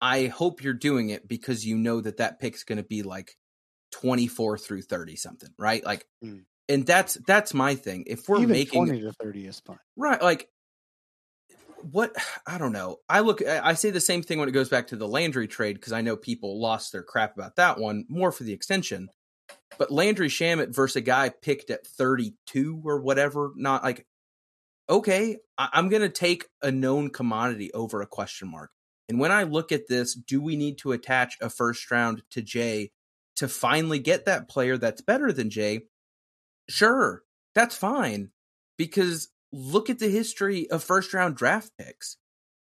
I 0.02 0.28
hope 0.28 0.62
you're 0.62 0.74
doing 0.74 1.10
it 1.10 1.28
because 1.28 1.66
you 1.66 1.78
know 1.78 2.02
that 2.02 2.18
that 2.18 2.40
pick's 2.40 2.64
going 2.66 2.78
to 2.78 2.84
be 2.84 3.04
like 3.04 3.38
24 3.94 4.58
through 4.58 4.82
30 4.82 5.16
something, 5.16 5.50
right? 5.58 5.84
Like 5.86 6.06
Mm. 6.24 6.44
and 6.68 6.86
that's 6.86 7.14
that's 7.26 7.54
my 7.54 7.76
thing. 7.76 8.04
If 8.08 8.28
we're 8.28 8.38
Even 8.42 8.52
making 8.52 8.86
twenty 8.86 9.02
to 9.02 9.14
thirty 9.14 9.46
is 9.48 9.62
fine. 9.66 9.78
right 9.96 10.22
like 10.22 10.50
what 11.92 12.16
I 12.48 12.58
don't 12.58 12.74
know. 12.74 12.98
I 13.10 13.22
look 13.22 13.46
I 13.46 13.74
say 13.74 13.90
the 13.90 14.00
same 14.02 14.24
thing 14.24 14.40
when 14.40 14.50
it 14.50 14.54
goes 14.54 14.70
back 14.70 14.88
to 14.88 14.96
the 14.96 15.08
Landry 15.08 15.48
trade 15.48 15.76
because 15.76 15.94
I 15.94 16.02
know 16.02 16.16
people 16.16 16.60
lost 16.60 16.92
their 16.92 17.04
crap 17.04 17.36
about 17.36 17.56
that 17.58 17.80
one 17.80 18.06
more 18.10 18.32
for 18.32 18.44
the 18.44 18.54
extension. 18.54 19.10
But 19.78 19.92
Landry 19.92 20.30
Shamet 20.30 20.74
versus 20.74 20.98
a 20.98 21.02
guy 21.02 21.30
picked 21.30 21.70
at 21.72 21.88
32 21.88 22.82
or 22.86 23.02
whatever, 23.02 23.52
not 23.56 23.84
like 23.84 24.06
okay, 24.90 25.38
I- 25.58 25.70
I'm 25.74 25.90
going 25.90 26.02
to 26.02 26.10
take 26.10 26.46
a 26.62 26.72
known 26.72 27.10
commodity 27.10 27.72
over 27.74 28.02
a 28.02 28.08
question 28.08 28.50
mark. 28.50 28.72
And 29.10 29.20
when 29.20 29.32
I 29.32 29.44
look 29.44 29.72
at 29.72 29.88
this, 29.88 30.14
do 30.14 30.42
we 30.42 30.56
need 30.56 30.78
to 30.80 30.92
attach 30.92 31.38
a 31.42 31.50
first 31.50 31.90
round 31.92 32.24
to 32.32 32.42
Jay 32.42 32.92
to 33.38 33.48
finally 33.48 34.00
get 34.00 34.26
that 34.26 34.50
player 34.50 34.78
that's 34.78 35.02
better 35.02 35.32
than 35.32 35.50
Jay? 35.50 35.82
Sure, 36.70 37.24
that's 37.56 37.76
fine. 37.76 38.32
Because 38.78 39.30
look 39.54 39.90
at 39.90 40.00
the 40.00 40.10
history 40.10 40.70
of 40.70 40.84
first 40.84 41.14
round 41.14 41.38
draft 41.38 41.72
picks. 41.78 42.18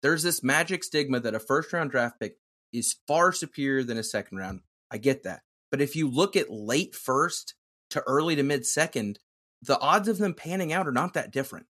There's 0.03 0.21
this 0.21 0.43
magic 0.43 0.83
stigma 0.83 1.21
that 1.21 1.33
a 1.33 1.39
first 1.39 1.71
round 1.71 1.91
draft 1.91 2.19
pick 2.19 2.35
is 2.73 2.97
far 3.07 3.31
superior 3.31 3.83
than 3.83 3.97
a 3.97 4.03
second 4.03 4.37
round. 4.37 4.61
I 4.91 4.97
get 4.97 5.23
that. 5.23 5.41
But 5.71 5.81
if 5.81 5.95
you 5.95 6.09
look 6.09 6.35
at 6.35 6.51
late 6.51 6.93
first 6.93 7.55
to 7.91 8.01
early 8.01 8.35
to 8.35 8.43
mid 8.43 8.65
second, 8.65 9.19
the 9.61 9.79
odds 9.79 10.09
of 10.09 10.17
them 10.17 10.33
panning 10.33 10.73
out 10.73 10.87
are 10.87 10.91
not 10.91 11.13
that 11.13 11.31
different. 11.31 11.67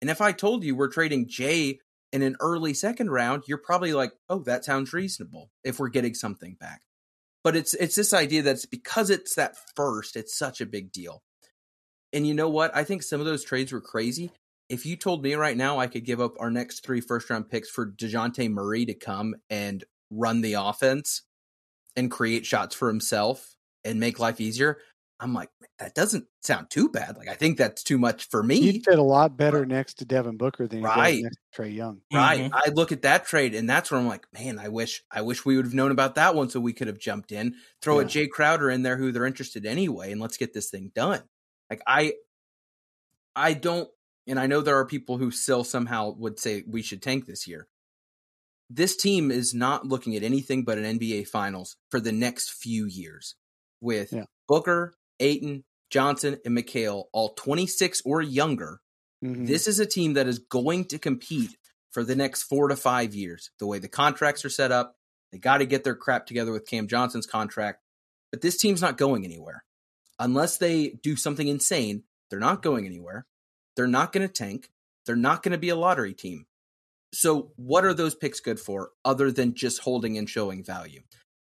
And 0.00 0.10
if 0.10 0.20
I 0.20 0.32
told 0.32 0.64
you 0.64 0.74
we're 0.74 0.88
trading 0.88 1.28
Jay 1.28 1.78
in 2.12 2.22
an 2.22 2.36
early 2.40 2.74
second 2.74 3.10
round, 3.10 3.44
you're 3.46 3.58
probably 3.58 3.92
like, 3.92 4.12
oh, 4.28 4.40
that 4.40 4.64
sounds 4.64 4.92
reasonable 4.92 5.50
if 5.62 5.78
we're 5.78 5.88
getting 5.88 6.14
something 6.14 6.56
back. 6.58 6.82
But 7.42 7.54
it's 7.54 7.74
it's 7.74 7.96
this 7.96 8.14
idea 8.14 8.40
that's 8.40 8.64
because 8.64 9.10
it's 9.10 9.34
that 9.34 9.56
first, 9.76 10.16
it's 10.16 10.36
such 10.36 10.62
a 10.62 10.66
big 10.66 10.90
deal. 10.90 11.22
And 12.12 12.26
you 12.26 12.32
know 12.32 12.48
what? 12.48 12.74
I 12.74 12.84
think 12.84 13.02
some 13.02 13.20
of 13.20 13.26
those 13.26 13.44
trades 13.44 13.72
were 13.72 13.80
crazy. 13.80 14.32
If 14.68 14.86
you 14.86 14.96
told 14.96 15.22
me 15.22 15.34
right 15.34 15.56
now 15.56 15.78
I 15.78 15.86
could 15.86 16.04
give 16.04 16.20
up 16.20 16.34
our 16.40 16.50
next 16.50 16.84
three 16.84 17.00
first 17.00 17.28
round 17.28 17.48
picks 17.50 17.68
for 17.68 17.86
Dejounte 17.90 18.50
Murray 18.50 18.86
to 18.86 18.94
come 18.94 19.34
and 19.50 19.84
run 20.10 20.40
the 20.40 20.54
offense 20.54 21.22
and 21.96 22.10
create 22.10 22.46
shots 22.46 22.74
for 22.74 22.88
himself 22.88 23.56
and 23.84 24.00
make 24.00 24.18
life 24.18 24.40
easier, 24.40 24.78
I'm 25.20 25.32
like, 25.34 25.50
that 25.78 25.94
doesn't 25.94 26.26
sound 26.42 26.70
too 26.70 26.88
bad. 26.88 27.16
Like, 27.16 27.28
I 27.28 27.34
think 27.34 27.56
that's 27.56 27.82
too 27.82 27.98
much 27.98 28.28
for 28.28 28.42
me. 28.42 28.60
He 28.60 28.80
fit 28.80 28.98
a 28.98 29.02
lot 29.02 29.36
better 29.36 29.64
next 29.64 29.94
to 29.98 30.04
Devin 30.04 30.36
Booker 30.38 30.66
than 30.66 30.82
Right. 30.82 31.22
next 31.22 31.38
to 31.52 31.62
Trae 31.62 31.74
Young. 31.74 32.00
Right. 32.12 32.40
Mhm. 32.40 32.50
I 32.52 32.70
look 32.70 32.90
at 32.90 33.02
that 33.02 33.26
trade 33.26 33.54
and 33.54 33.68
that's 33.70 33.90
where 33.90 34.00
I'm 34.00 34.06
like, 34.08 34.26
man, 34.32 34.58
I 34.58 34.68
wish 34.68 35.04
I 35.10 35.22
wish 35.22 35.44
we 35.44 35.56
would 35.56 35.66
have 35.66 35.74
known 35.74 35.90
about 35.92 36.16
that 36.16 36.34
one 36.34 36.50
so 36.50 36.58
we 36.58 36.72
could 36.72 36.88
have 36.88 36.98
jumped 36.98 37.30
in, 37.32 37.54
throw 37.80 38.00
a 38.00 38.04
Jae 38.04 38.28
Crowder 38.28 38.70
in 38.70 38.82
there 38.82 38.96
who 38.96 39.12
they're 39.12 39.26
interested 39.26 39.66
anyway, 39.66 40.10
and 40.10 40.20
let's 40.20 40.36
get 40.36 40.52
this 40.52 40.70
thing 40.70 40.90
done. 40.94 41.22
Like 41.70 41.82
I 41.86 42.14
I 43.36 43.54
don't 43.54 43.88
and 44.26 44.38
I 44.40 44.46
know 44.46 44.60
there 44.60 44.78
are 44.78 44.86
people 44.86 45.18
who 45.18 45.30
still 45.30 45.64
somehow 45.64 46.10
would 46.16 46.38
say 46.38 46.64
we 46.66 46.82
should 46.82 47.02
tank 47.02 47.26
this 47.26 47.46
year. 47.46 47.68
This 48.70 48.96
team 48.96 49.30
is 49.30 49.54
not 49.54 49.86
looking 49.86 50.16
at 50.16 50.22
anything 50.22 50.64
but 50.64 50.78
an 50.78 50.98
NBA 50.98 51.28
finals 51.28 51.76
for 51.90 52.00
the 52.00 52.12
next 52.12 52.50
few 52.52 52.86
years 52.86 53.34
with 53.80 54.12
Yeah. 54.12 54.24
Booker, 54.48 54.94
Ayton, 55.20 55.64
Johnson, 55.90 56.38
and 56.44 56.56
Mikal 56.56 57.04
all 57.12 57.34
26 57.34 58.02
or 58.04 58.22
younger 58.22 58.80
Mhm. 59.22 59.46
this 59.46 59.66
is 59.66 59.78
a 59.78 59.86
team 59.86 60.14
that 60.14 60.26
is 60.26 60.38
going 60.38 60.84
to 60.86 60.98
compete 60.98 61.56
for 61.92 62.02
the 62.04 62.16
next 62.16 62.42
four 62.42 62.68
to 62.68 62.76
five 62.76 63.14
years. 63.14 63.50
The 63.58 63.66
way 63.66 63.78
the 63.78 63.88
contracts 63.88 64.44
are 64.44 64.50
set 64.50 64.72
up, 64.72 64.96
they 65.32 65.38
got 65.38 65.58
to 65.58 65.66
get 65.66 65.84
their 65.84 65.94
crap 65.94 66.26
together 66.26 66.52
with 66.52 66.66
Cam 66.66 66.88
Johnson's 66.88 67.26
contract. 67.26 67.82
But 68.32 68.40
this 68.42 68.56
team's 68.58 68.82
not 68.82 68.98
going 68.98 69.24
anywhere. 69.24 69.64
Unless 70.18 70.58
they 70.58 70.90
do 71.02 71.16
something 71.16 71.48
insane, 71.48 72.04
they're 72.28 72.40
not 72.40 72.62
going 72.62 72.84
anywhere. 72.86 73.26
They're 73.76 73.86
not 73.86 74.12
going 74.12 74.26
to 74.26 74.32
tank. 74.32 74.70
They're 75.06 75.16
not 75.16 75.42
going 75.42 75.52
to 75.52 75.58
be 75.58 75.68
a 75.68 75.76
lottery 75.76 76.14
team. 76.14 76.46
So, 77.12 77.52
what 77.56 77.84
are 77.84 77.94
those 77.94 78.14
picks 78.14 78.40
good 78.40 78.58
for 78.58 78.90
other 79.04 79.30
than 79.30 79.54
just 79.54 79.80
holding 79.80 80.18
and 80.18 80.28
showing 80.28 80.64
value? 80.64 81.02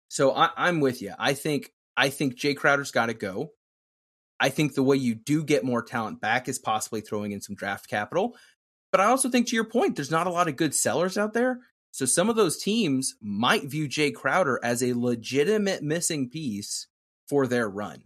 So, 0.10 0.34
I, 0.34 0.50
I'm 0.58 0.80
with 0.80 1.02
you. 1.02 1.14
I 1.18 1.34
think 1.34 1.72
I 1.96 2.10
think 2.10 2.38
Jae 2.38 2.58
Crowder's 2.58 2.92
got 2.92 3.08
to 3.08 3.14
go. 3.14 3.52
I 4.40 4.50
think 4.50 4.74
the 4.74 4.84
way 4.84 4.98
you 4.98 5.14
do 5.14 5.44
get 5.44 5.64
more 5.64 5.84
talent 5.84 6.20
back 6.20 6.50
is 6.50 6.58
possibly 6.58 7.02
throwing 7.02 7.32
in 7.32 7.42
some 7.42 7.56
draft 7.56 7.88
capital. 7.88 8.36
But 8.92 9.00
I 9.00 9.06
also 9.06 9.30
think, 9.30 9.48
to 9.48 9.56
your 9.56 9.66
point, 9.66 9.96
there's 9.96 10.12
not 10.12 10.28
a 10.28 10.32
lot 10.32 10.48
of 10.48 10.56
good 10.56 10.76
sellers 10.76 11.18
out 11.18 11.34
there. 11.34 11.60
So 11.92 12.06
some 12.06 12.30
of 12.30 12.36
those 12.36 12.58
teams 12.58 13.16
might 13.22 13.66
view 13.66 13.88
Jae 13.88 14.14
Crowder 14.14 14.60
as 14.64 14.82
a 14.82 14.94
legitimate 14.94 15.84
missing 15.84 16.30
piece 16.30 16.88
for 17.28 17.48
their 17.48 17.70
run. 17.70 18.04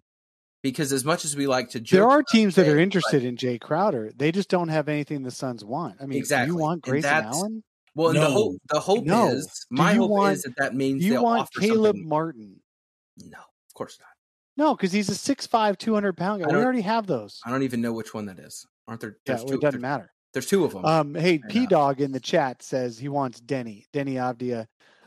Because 0.65 0.91
as 0.91 1.05
much 1.05 1.25
as 1.25 1.35
we 1.35 1.45
like 1.45 1.69
to 1.69 1.79
joke 1.79 1.95
there 1.95 2.07
are 2.09 2.17
about 2.21 2.27
teams 2.31 2.55
that 2.55 2.65
Jae, 2.65 2.71
are 2.71 2.75
but- 2.75 2.81
interested 2.81 3.23
in 3.23 3.37
Jae 3.37 3.61
Crowder. 3.61 4.11
They 4.15 4.31
just 4.31 4.49
don't 4.49 4.69
have 4.69 4.89
anything 4.89 5.21
the 5.21 5.29
Suns 5.29 5.63
want. 5.63 5.97
I 6.01 6.07
mean, 6.07 6.17
Exactly. 6.17 6.47
do 6.47 6.53
you 6.53 6.57
want 6.59 6.73
And 6.73 6.81
Grayson 6.91 7.11
Allen? 7.11 7.63
Well, 7.93 8.09
and 8.09 8.17
the 8.17 8.25
hope 8.31 8.55
the 8.69 8.79
hope 8.79 9.05
No. 9.05 9.27
is 9.27 9.65
my 9.69 9.93
hope 9.93 10.09
want- 10.09 10.33
is 10.37 10.41
that 10.43 10.55
that 10.57 10.73
means 10.75 11.05
you 11.05 11.21
want 11.21 11.41
offer 11.41 11.59
Caleb 11.59 11.95
something- 11.97 12.09
Martin? 12.09 12.59
No, 13.17 13.37
of 13.37 13.73
course 13.75 13.97
not. 13.99 14.09
No, 14.57 14.75
because 14.75 14.91
he's 14.91 15.07
a 15.09 15.15
6'5", 15.15 15.77
200 15.77 16.17
pound 16.17 16.43
guy. 16.43 16.49
We 16.49 16.55
already 16.63 16.81
have 16.81 17.05
those. 17.05 17.39
I 17.45 17.51
don't 17.51 17.61
even 17.63 17.81
know 17.81 17.93
which 17.93 18.13
one 18.13 18.25
that 18.25 18.39
is. 18.39 18.65
Aren't 18.87 19.01
there? 19.01 19.11
Yeah, 19.11 19.35
There's 19.35 19.39
well, 19.41 19.47
two. 19.49 19.55
it 19.55 19.61
doesn't 19.61 19.81
matter. 19.81 20.11
there's 20.33 20.47
two 20.47 20.65
of 20.65 20.73
them. 20.73 20.83
Um, 20.83 21.13
hey, 21.15 21.41
I 21.45 21.51
P 21.51 21.59
know. 21.61 21.67
Dog 21.67 22.01
in 22.01 22.11
the 22.11 22.19
chat 22.19 22.63
says 22.63 22.97
he 22.97 23.07
wants 23.07 23.39
Deni, 23.39 23.85
Deni 23.93 24.13
Avdija 24.15 24.65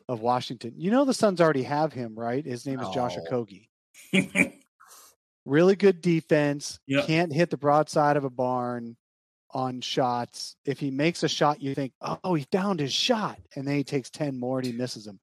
of 0.08 0.20
Washington. 0.20 0.72
You 0.76 0.90
know 0.92 1.04
the 1.04 1.12
Suns 1.12 1.40
already 1.40 1.64
have 1.64 1.92
him, 1.92 2.14
right? 2.18 2.46
His 2.46 2.64
name 2.64 2.78
is 2.80 2.88
Josh 2.90 3.16
No. 3.16 3.24
Okogie. 3.24 3.68
Really 5.48 5.76
good 5.76 6.00
defense. 6.00 6.78
Yep. 6.86 7.06
Can't 7.06 7.32
hit 7.32 7.50
the 7.50 7.56
broadside 7.56 8.16
of 8.16 8.24
a 8.24 8.30
barn 8.30 8.96
on 9.52 9.80
shots. 9.80 10.56
If 10.66 10.78
he 10.78 10.90
makes 10.90 11.22
a 11.22 11.28
shot, 11.28 11.62
you 11.62 11.74
think, 11.74 11.92
oh, 12.02 12.34
he 12.34 12.46
found 12.52 12.80
his 12.80 12.92
shot, 12.92 13.38
and 13.56 13.66
then 13.66 13.76
he 13.76 13.84
takes 13.84 14.10
ten 14.10 14.38
more 14.38 14.58
and 14.58 14.66
he 14.66 14.72
misses 14.72 15.04
them. 15.04 15.18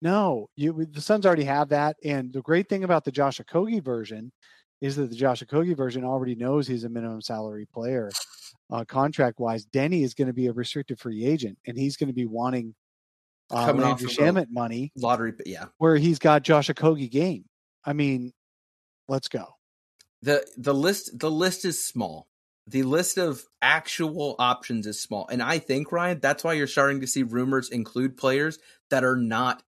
No, 0.00 0.48
you 0.54 0.86
the 0.90 1.00
Suns 1.00 1.26
already 1.26 1.44
have 1.44 1.70
that. 1.70 1.96
And 2.04 2.32
the 2.32 2.42
great 2.42 2.68
thing 2.68 2.84
about 2.84 3.04
the 3.04 3.10
Josh 3.10 3.40
Okogie 3.40 3.82
version 3.82 4.30
is 4.80 4.96
that 4.96 5.10
the 5.10 5.16
Josh 5.16 5.42
Okogie 5.42 5.76
version 5.76 6.04
already 6.04 6.34
knows 6.34 6.66
he's 6.68 6.84
a 6.84 6.88
minimum 6.88 7.22
salary 7.22 7.66
player, 7.72 8.10
uh, 8.70 8.84
contract 8.84 9.40
wise. 9.40 9.66
Deni 9.66 10.04
is 10.04 10.14
going 10.14 10.26
to 10.28 10.34
be 10.34 10.46
a 10.46 10.52
restricted 10.52 11.00
free 11.00 11.24
agent, 11.24 11.58
and 11.66 11.76
he's 11.76 11.96
going 11.96 12.08
to 12.08 12.14
be 12.14 12.26
wanting 12.26 12.74
uh, 13.50 13.66
Coming 13.66 13.82
off 13.82 14.00
Landry 14.02 14.28
of 14.28 14.36
a- 14.36 14.46
money 14.50 14.92
Lottery, 14.96 15.32
yeah. 15.46 15.66
where 15.78 15.96
he's 15.96 16.18
got 16.18 16.42
Josh 16.42 16.68
Okogie 16.68 17.10
game. 17.10 17.44
I 17.84 17.92
mean, 17.92 18.32
let's 19.08 19.28
go. 19.28 19.53
The 20.24 20.46
the 20.56 20.74
list 20.74 21.18
the 21.18 21.30
list 21.30 21.64
is 21.64 21.84
small 21.84 22.28
the 22.66 22.82
list 22.82 23.18
of 23.18 23.42
actual 23.60 24.36
options 24.38 24.86
is 24.86 24.98
small 25.02 25.28
and 25.30 25.42
i 25.42 25.58
think 25.58 25.92
ryan 25.92 26.18
that's 26.18 26.42
why 26.42 26.54
you're 26.54 26.66
starting 26.66 27.00
to 27.02 27.06
see 27.06 27.22
rumors 27.22 27.68
include 27.68 28.16
players 28.16 28.58
that 28.88 29.04
are 29.04 29.16
not 29.16 29.62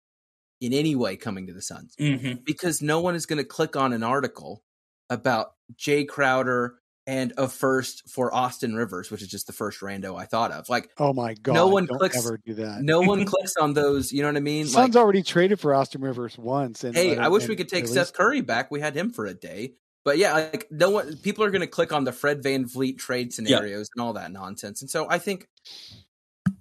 in 0.62 0.72
any 0.72 0.96
way 0.96 1.14
coming 1.16 1.46
to 1.46 1.52
the 1.52 1.60
suns 1.60 1.94
Mhm. 2.00 2.42
because 2.46 2.80
no 2.80 3.02
one 3.02 3.14
is 3.14 3.26
going 3.26 3.36
to 3.36 3.44
click 3.44 3.76
on 3.76 3.92
an 3.92 4.02
article 4.02 4.62
about 5.10 5.52
jae 5.74 6.08
crowder 6.08 6.78
and 7.06 7.34
a 7.36 7.48
first 7.48 8.08
for 8.08 8.34
austin 8.34 8.74
rivers 8.74 9.10
which 9.10 9.20
is 9.20 9.28
just 9.28 9.46
the 9.46 9.52
first 9.52 9.80
rando 9.82 10.18
i 10.18 10.24
thought 10.24 10.50
of 10.52 10.66
like 10.70 10.88
Oh 10.96 11.12
my 11.12 11.34
god! 11.34 11.52
no 11.54 11.66
one 11.68 11.84
don't 11.84 11.98
clicks- 11.98 12.16
ever 12.26 12.38
do 12.46 12.54
that. 12.54 12.80
no 12.82 13.02
one 13.02 13.24
clicks 13.32 13.56
on 13.60 13.74
those 13.74 14.10
you 14.10 14.22
know 14.22 14.28
what 14.28 14.36
i 14.38 14.40
mean 14.40 14.64
Suns 14.66 14.94
like 14.94 15.02
already 15.02 15.22
traded 15.22 15.60
for 15.60 15.74
Austin 15.74 16.00
Rivers 16.00 16.38
once, 16.38 16.82
and 16.82 16.94
hey, 16.96 17.18
I 17.18 17.28
wish 17.28 17.46
we 17.46 17.56
could 17.56 17.68
take 17.68 17.84
released 17.84 17.94
Seth. 18.08 18.12
Curry 18.14 18.40
back. 18.40 18.70
We 18.70 18.80
had 18.80 18.96
him 18.96 19.10
for 19.10 19.26
a 19.26 19.34
day. 19.34 19.74
But 20.06 20.18
yeah, 20.18 20.34
like 20.34 20.68
no 20.70 20.90
one 20.90 21.16
people 21.16 21.42
are 21.42 21.50
gonna 21.50 21.66
click 21.66 21.92
on 21.92 22.04
the 22.04 22.12
Fred 22.12 22.40
VanVleet 22.40 22.96
trade 22.96 23.34
scenarios 23.34 23.88
and 23.92 24.00
all 24.00 24.12
that 24.12 24.30
nonsense. 24.30 24.80
And 24.80 24.88
so 24.88 25.10
I 25.10 25.18
think 25.18 25.48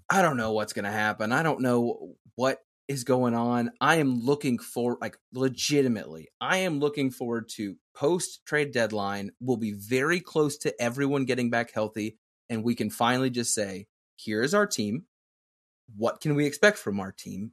I 0.10 0.24
don't 0.24 0.36
know 0.36 0.54
what's 0.54 0.74
gonna 0.74 0.91
happen. 0.91 1.32
I 1.32 1.43
don't 1.43 1.62
know 1.62 2.16
what 2.34 2.58
is 2.88 3.04
going 3.04 3.36
on. 3.36 3.72
I 3.80 3.98
am 3.98 4.20
looking 4.20 4.58
for 4.58 4.98
like 5.00 5.20
legitimately, 5.32 6.30
I 6.41 6.58
am 6.58 6.80
looking 6.80 7.12
forward 7.12 7.48
to 7.50 7.76
post 7.96 8.43
trade 8.48 8.72
deadline. 8.72 9.30
We'll 9.39 9.58
be 9.58 9.74
very 9.74 10.22
close 10.22 10.58
to 10.58 10.74
everyone 10.82 11.26
getting 11.26 11.52
back 11.52 11.72
healthy, 11.72 12.18
and 12.50 12.64
we 12.64 12.74
can 12.74 12.89
finally 12.89 13.30
just 13.30 13.54
say, 13.54 13.86
here 14.16 14.41
is 14.41 14.56
our 14.56 14.66
team. 14.66 15.06
What 15.96 16.20
can 16.20 16.34
we 16.34 16.48
expect 16.48 16.80
from 16.80 17.00
our 17.00 17.12
team? 17.12 17.52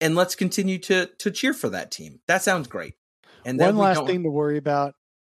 And 0.00 0.14
let's 0.14 0.36
continue 0.36 0.78
to 0.78 1.06
to 1.18 1.32
cheer 1.32 1.54
for 1.54 1.70
that 1.70 1.90
team. 1.90 2.20
That 2.28 2.44
sounds 2.44 2.68
great. 2.68 2.94
And 3.44 3.58
then 3.58 3.76
One 3.76 3.84
last 3.84 3.96
don't- 3.98 4.06
thing 4.06 4.22
to 4.24 4.30
worry 4.30 4.56
about, 4.58 4.94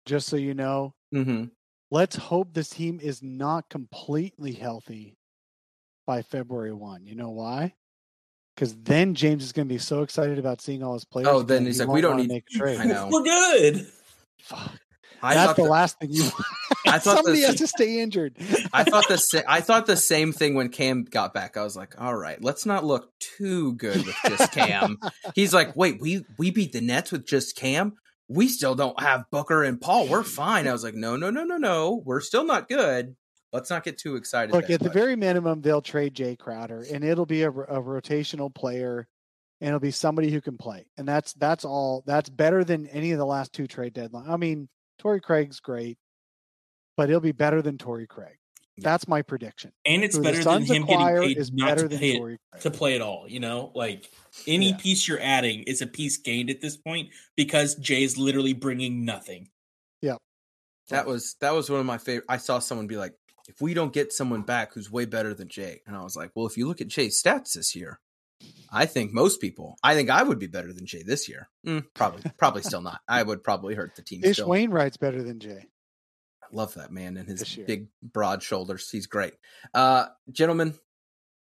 just 0.06 0.28
so 0.28 0.36
you 0.36 0.54
know. 0.54 0.94
Mhm. 1.14 1.52
Let's 1.92 2.16
hope 2.16 2.54
this 2.54 2.70
team 2.70 3.00
is 3.02 3.22
not 3.22 3.70
completely 3.70 4.54
healthy 4.54 5.16
by 6.08 6.22
February 6.22 6.74
one. 6.74 7.06
You 7.06 7.16
know 7.16 7.30
why? 7.30 7.76
Because 8.56 8.76
then 8.84 9.16
James 9.16 9.44
is 9.44 9.52
going 9.52 9.68
to 9.68 9.74
be 9.74 9.80
so 9.80 10.02
excited 10.02 10.38
about 10.40 10.60
seeing 10.62 10.84
all 10.84 10.94
his 10.94 11.06
players. 11.06 11.28
Oh, 11.28 11.42
then 11.44 11.66
he's 11.66 11.78
he 11.80 11.86
like, 11.86 11.94
we 11.94 12.02
don't 12.02 12.12
wanna 12.12 12.24
need- 12.24 12.30
make 12.32 12.46
a 12.54 12.58
trade. 12.58 12.80
I 12.80 12.86
know. 12.86 13.10
We're 13.12 13.24
good. 13.24 13.88
Fuck. 14.40 14.80
I 15.24 15.34
That's 15.36 15.54
the 15.56 15.64
the- 15.64 15.70
last 15.70 16.00
thing 16.00 16.12
you. 16.12 16.24
I 16.86 17.00
thought 17.00 17.16
Somebody 17.18 17.42
the- 17.42 17.48
has 17.48 17.56
to 17.56 17.68
stay 17.68 18.00
injured. 18.02 18.36
I 18.74 18.84
thought 18.84 19.08
the 19.08 19.44
I 19.48 19.62
thought 19.62 19.86
the 19.86 19.96
same 19.98 20.34
thing 20.34 20.54
when 20.54 20.70
Cam 20.70 21.04
got 21.06 21.34
back. 21.34 21.56
I 21.58 21.64
was 21.64 21.76
like, 21.76 22.00
all 22.00 22.16
right, 22.16 22.44
let's 22.44 22.66
not 22.66 22.84
look 22.84 23.10
too 23.38 23.74
good 23.76 24.06
with 24.06 24.16
just 24.28 24.52
Cam. 24.52 24.98
He's 25.34 25.54
like, 25.54 25.76
wait, 25.76 26.02
we 26.02 26.26
we 26.38 26.52
beat 26.52 26.74
the 26.74 26.82
Nets 26.82 27.12
with 27.12 27.26
just 27.26 27.56
Cam. 27.56 27.94
We 28.28 28.48
still 28.50 28.76
don't 28.76 29.00
have 29.02 29.24
Booker 29.32 29.64
and 29.64 29.80
Paul. 29.80 30.08
We're 30.08 30.24
fine. 30.24 30.68
I 30.68 30.72
was 30.74 30.84
like, 30.84 30.94
no, 30.96 31.16
no, 31.16 31.30
no, 31.30 31.44
no, 31.44 31.58
no. 31.58 32.02
We're 32.06 32.22
still 32.22 32.46
not 32.46 32.68
good. 32.68 33.16
Let's 33.52 33.70
not 33.70 33.84
get 33.84 33.98
too 34.00 34.16
excited. 34.16 34.52
Look, 34.54 34.70
at 34.70 34.80
the 34.80 34.90
very 34.90 35.16
minimum, 35.16 35.62
they'll 35.62 35.82
trade 35.82 36.16
Jae 36.16 36.38
Crowder, 36.40 36.84
and 36.92 37.04
it'll 37.04 37.26
be 37.28 37.44
a, 37.44 37.50
a 37.52 37.82
rotational 37.82 38.54
player, 38.54 39.08
and 39.62 39.68
it'll 39.68 39.80
be 39.80 39.92
somebody 39.92 40.32
who 40.32 40.42
can 40.42 40.58
play, 40.58 40.88
and 40.98 41.08
that's 41.08 41.34
that's 41.34 41.64
all. 41.64 42.04
That's 42.08 42.30
better 42.30 42.64
than 42.64 42.88
any 42.88 43.12
of 43.12 43.20
the 43.20 43.26
last 43.26 43.54
two 43.54 43.68
trade 43.68 43.94
deadline. 43.94 44.30
I 44.30 44.38
mean, 44.38 44.70
Torrey 45.00 45.22
Craig's 45.22 45.60
great, 45.60 45.98
but 46.98 47.10
he'll 47.10 47.20
be 47.20 47.32
better 47.32 47.62
than 47.62 47.78
Torrey 47.78 48.08
Craig. 48.08 48.38
That's 48.78 49.08
my 49.08 49.22
prediction. 49.22 49.72
And 49.86 50.04
it's 50.04 50.16
Who 50.18 50.24
better 50.24 50.44
than 50.44 50.64
him 50.64 50.86
getting 50.86 51.08
paid 51.22 51.38
is 51.38 51.52
not 51.52 51.68
better 51.70 51.82
to 51.84 51.88
than 51.90 52.00
play, 52.00 52.18
Torrey 52.18 52.40
to 52.62 52.72
play 52.72 52.96
at 52.96 53.02
all. 53.02 53.26
You 53.28 53.40
know, 53.40 53.72
like 53.76 54.10
any 54.48 54.72
Yeah. 54.72 54.78
piece 54.78 55.08
you're 55.08 55.22
adding 55.22 55.64
is 55.64 55.82
a 55.84 55.88
piece 55.88 56.18
gained 56.18 56.50
at 56.50 56.60
this 56.60 56.76
point 56.76 57.12
because 57.36 57.76
Jae's 57.76 58.18
literally 58.18 58.54
bringing 58.54 59.06
nothing. 59.06 59.50
Yeah, 60.02 60.16
that 60.90 61.06
was 61.06 61.36
that 61.40 61.52
was 61.52 61.70
one 61.70 61.80
of 61.82 61.86
my 61.86 62.00
favorite. 62.00 62.26
I 62.28 62.38
saw 62.38 62.58
someone 62.60 62.88
be 62.88 62.98
like, 62.98 63.14
if 63.48 63.62
we 63.62 63.76
don't 63.76 63.94
get 63.94 64.12
someone 64.12 64.42
back 64.42 64.74
who's 64.74 64.90
way 64.90 65.06
better 65.06 65.36
than 65.36 65.50
Jae, 65.50 65.78
and 65.86 65.96
I 65.96 66.02
was 66.02 66.16
like, 66.16 66.32
well, 66.34 66.48
if 66.48 66.58
you 66.58 66.68
look 66.68 66.82
at 66.82 66.88
Jae's 66.88 67.22
stats 67.22 67.54
this 67.54 67.76
year, 67.76 68.00
I 68.72 68.86
think 68.86 69.14
most 69.14 69.40
people, 69.40 69.78
I 69.84 69.94
think 69.96 70.10
I 70.10 70.24
would 70.24 70.40
be 70.40 70.48
better 70.48 70.74
than 70.74 70.86
Jae 70.86 71.06
this 71.06 71.30
year. 71.30 71.50
Mm, 71.66 71.86
probably, 71.94 72.24
probably 72.38 72.64
still 72.64 72.82
not. 72.82 73.02
I 73.08 73.22
would 73.22 73.44
probably 73.44 73.76
hurt 73.76 73.96
the 73.96 74.02
team. 74.02 74.24
Ish 74.24 74.38
still. 74.38 74.50
Wainright's 74.50 74.98
better 74.98 75.22
than 75.22 75.40
Jae. 75.40 75.62
I 75.62 76.56
love 76.56 76.74
that 76.76 76.92
man 76.92 77.18
and 77.18 77.28
his 77.28 77.44
big 77.68 77.88
broad 78.02 78.42
shoulders. 78.44 78.90
He's 78.90 79.08
great. 79.08 79.34
Uh 79.74 80.06
gentlemen, 80.32 80.74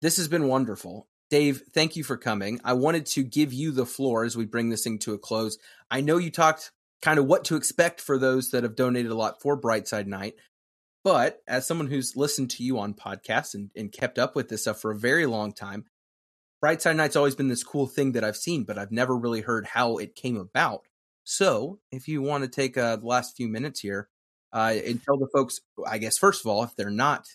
This 0.00 0.16
has 0.16 0.28
been 0.28 0.46
wonderful. 0.48 1.08
Dave, 1.30 1.62
thank 1.74 1.96
you 1.96 2.04
for 2.04 2.16
coming. 2.16 2.60
I 2.64 2.72
wanted 2.72 3.04
to 3.06 3.22
give 3.22 3.52
you 3.52 3.70
the 3.72 3.84
floor 3.84 4.24
as 4.24 4.36
we 4.36 4.46
bring 4.46 4.70
this 4.70 4.84
thing 4.84 4.98
to 5.00 5.12
a 5.12 5.18
close. 5.18 5.58
I 5.90 6.00
know 6.00 6.16
you 6.16 6.30
talked 6.30 6.70
kind 7.02 7.18
of 7.18 7.26
what 7.26 7.44
to 7.44 7.56
expect 7.56 8.00
for 8.00 8.16
those 8.18 8.50
that 8.50 8.62
have 8.62 8.76
donated 8.76 9.10
a 9.12 9.14
lot 9.16 9.42
for 9.42 9.60
Brightside 9.60 10.06
Night. 10.06 10.34
But 11.04 11.42
as 11.46 11.66
someone 11.66 11.86
who's 11.88 12.16
listened 12.16 12.50
to 12.52 12.62
you 12.62 12.78
on 12.78 12.94
podcasts 12.94 13.54
and, 13.54 13.70
and 13.76 13.92
kept 13.92 14.18
up 14.18 14.34
with 14.34 14.48
this 14.48 14.62
stuff 14.62 14.80
for 14.80 14.90
a 14.90 14.98
very 14.98 15.26
long 15.26 15.52
time, 15.52 15.84
Brightside 16.64 16.96
Night's 16.96 17.16
always 17.16 17.36
been 17.36 17.48
this 17.48 17.62
cool 17.62 17.86
thing 17.86 18.12
that 18.12 18.24
I've 18.24 18.36
seen, 18.36 18.64
but 18.64 18.78
I've 18.78 18.92
never 18.92 19.16
really 19.16 19.40
heard 19.40 19.66
how 19.66 19.98
it 19.98 20.14
came 20.14 20.36
about. 20.36 20.86
So 21.24 21.78
if 21.92 22.08
you 22.08 22.22
want 22.22 22.44
to 22.44 22.50
take 22.50 22.76
uh, 22.76 22.96
the 22.96 23.06
last 23.06 23.36
few 23.36 23.48
minutes 23.48 23.80
here 23.80 24.08
uh, 24.52 24.74
and 24.84 25.02
tell 25.02 25.18
the 25.18 25.28
folks, 25.32 25.60
I 25.86 25.98
guess, 25.98 26.18
first 26.18 26.44
of 26.44 26.50
all, 26.50 26.64
if 26.64 26.74
they're 26.74 26.90
not 26.90 27.26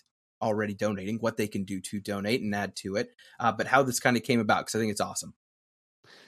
already 0.42 0.74
donating, 0.74 1.18
what 1.18 1.36
they 1.36 1.46
can 1.46 1.64
do 1.64 1.80
to 1.80 2.00
donate 2.00 2.42
and 2.42 2.54
add 2.54 2.76
to 2.76 2.96
it, 2.96 3.14
uh, 3.40 3.52
but 3.52 3.66
how 3.66 3.82
this 3.82 4.00
kind 4.00 4.16
of 4.16 4.22
came 4.24 4.40
about, 4.40 4.66
because 4.66 4.74
I 4.74 4.78
think 4.80 4.90
it's 4.90 5.00
awesome. 5.00 5.32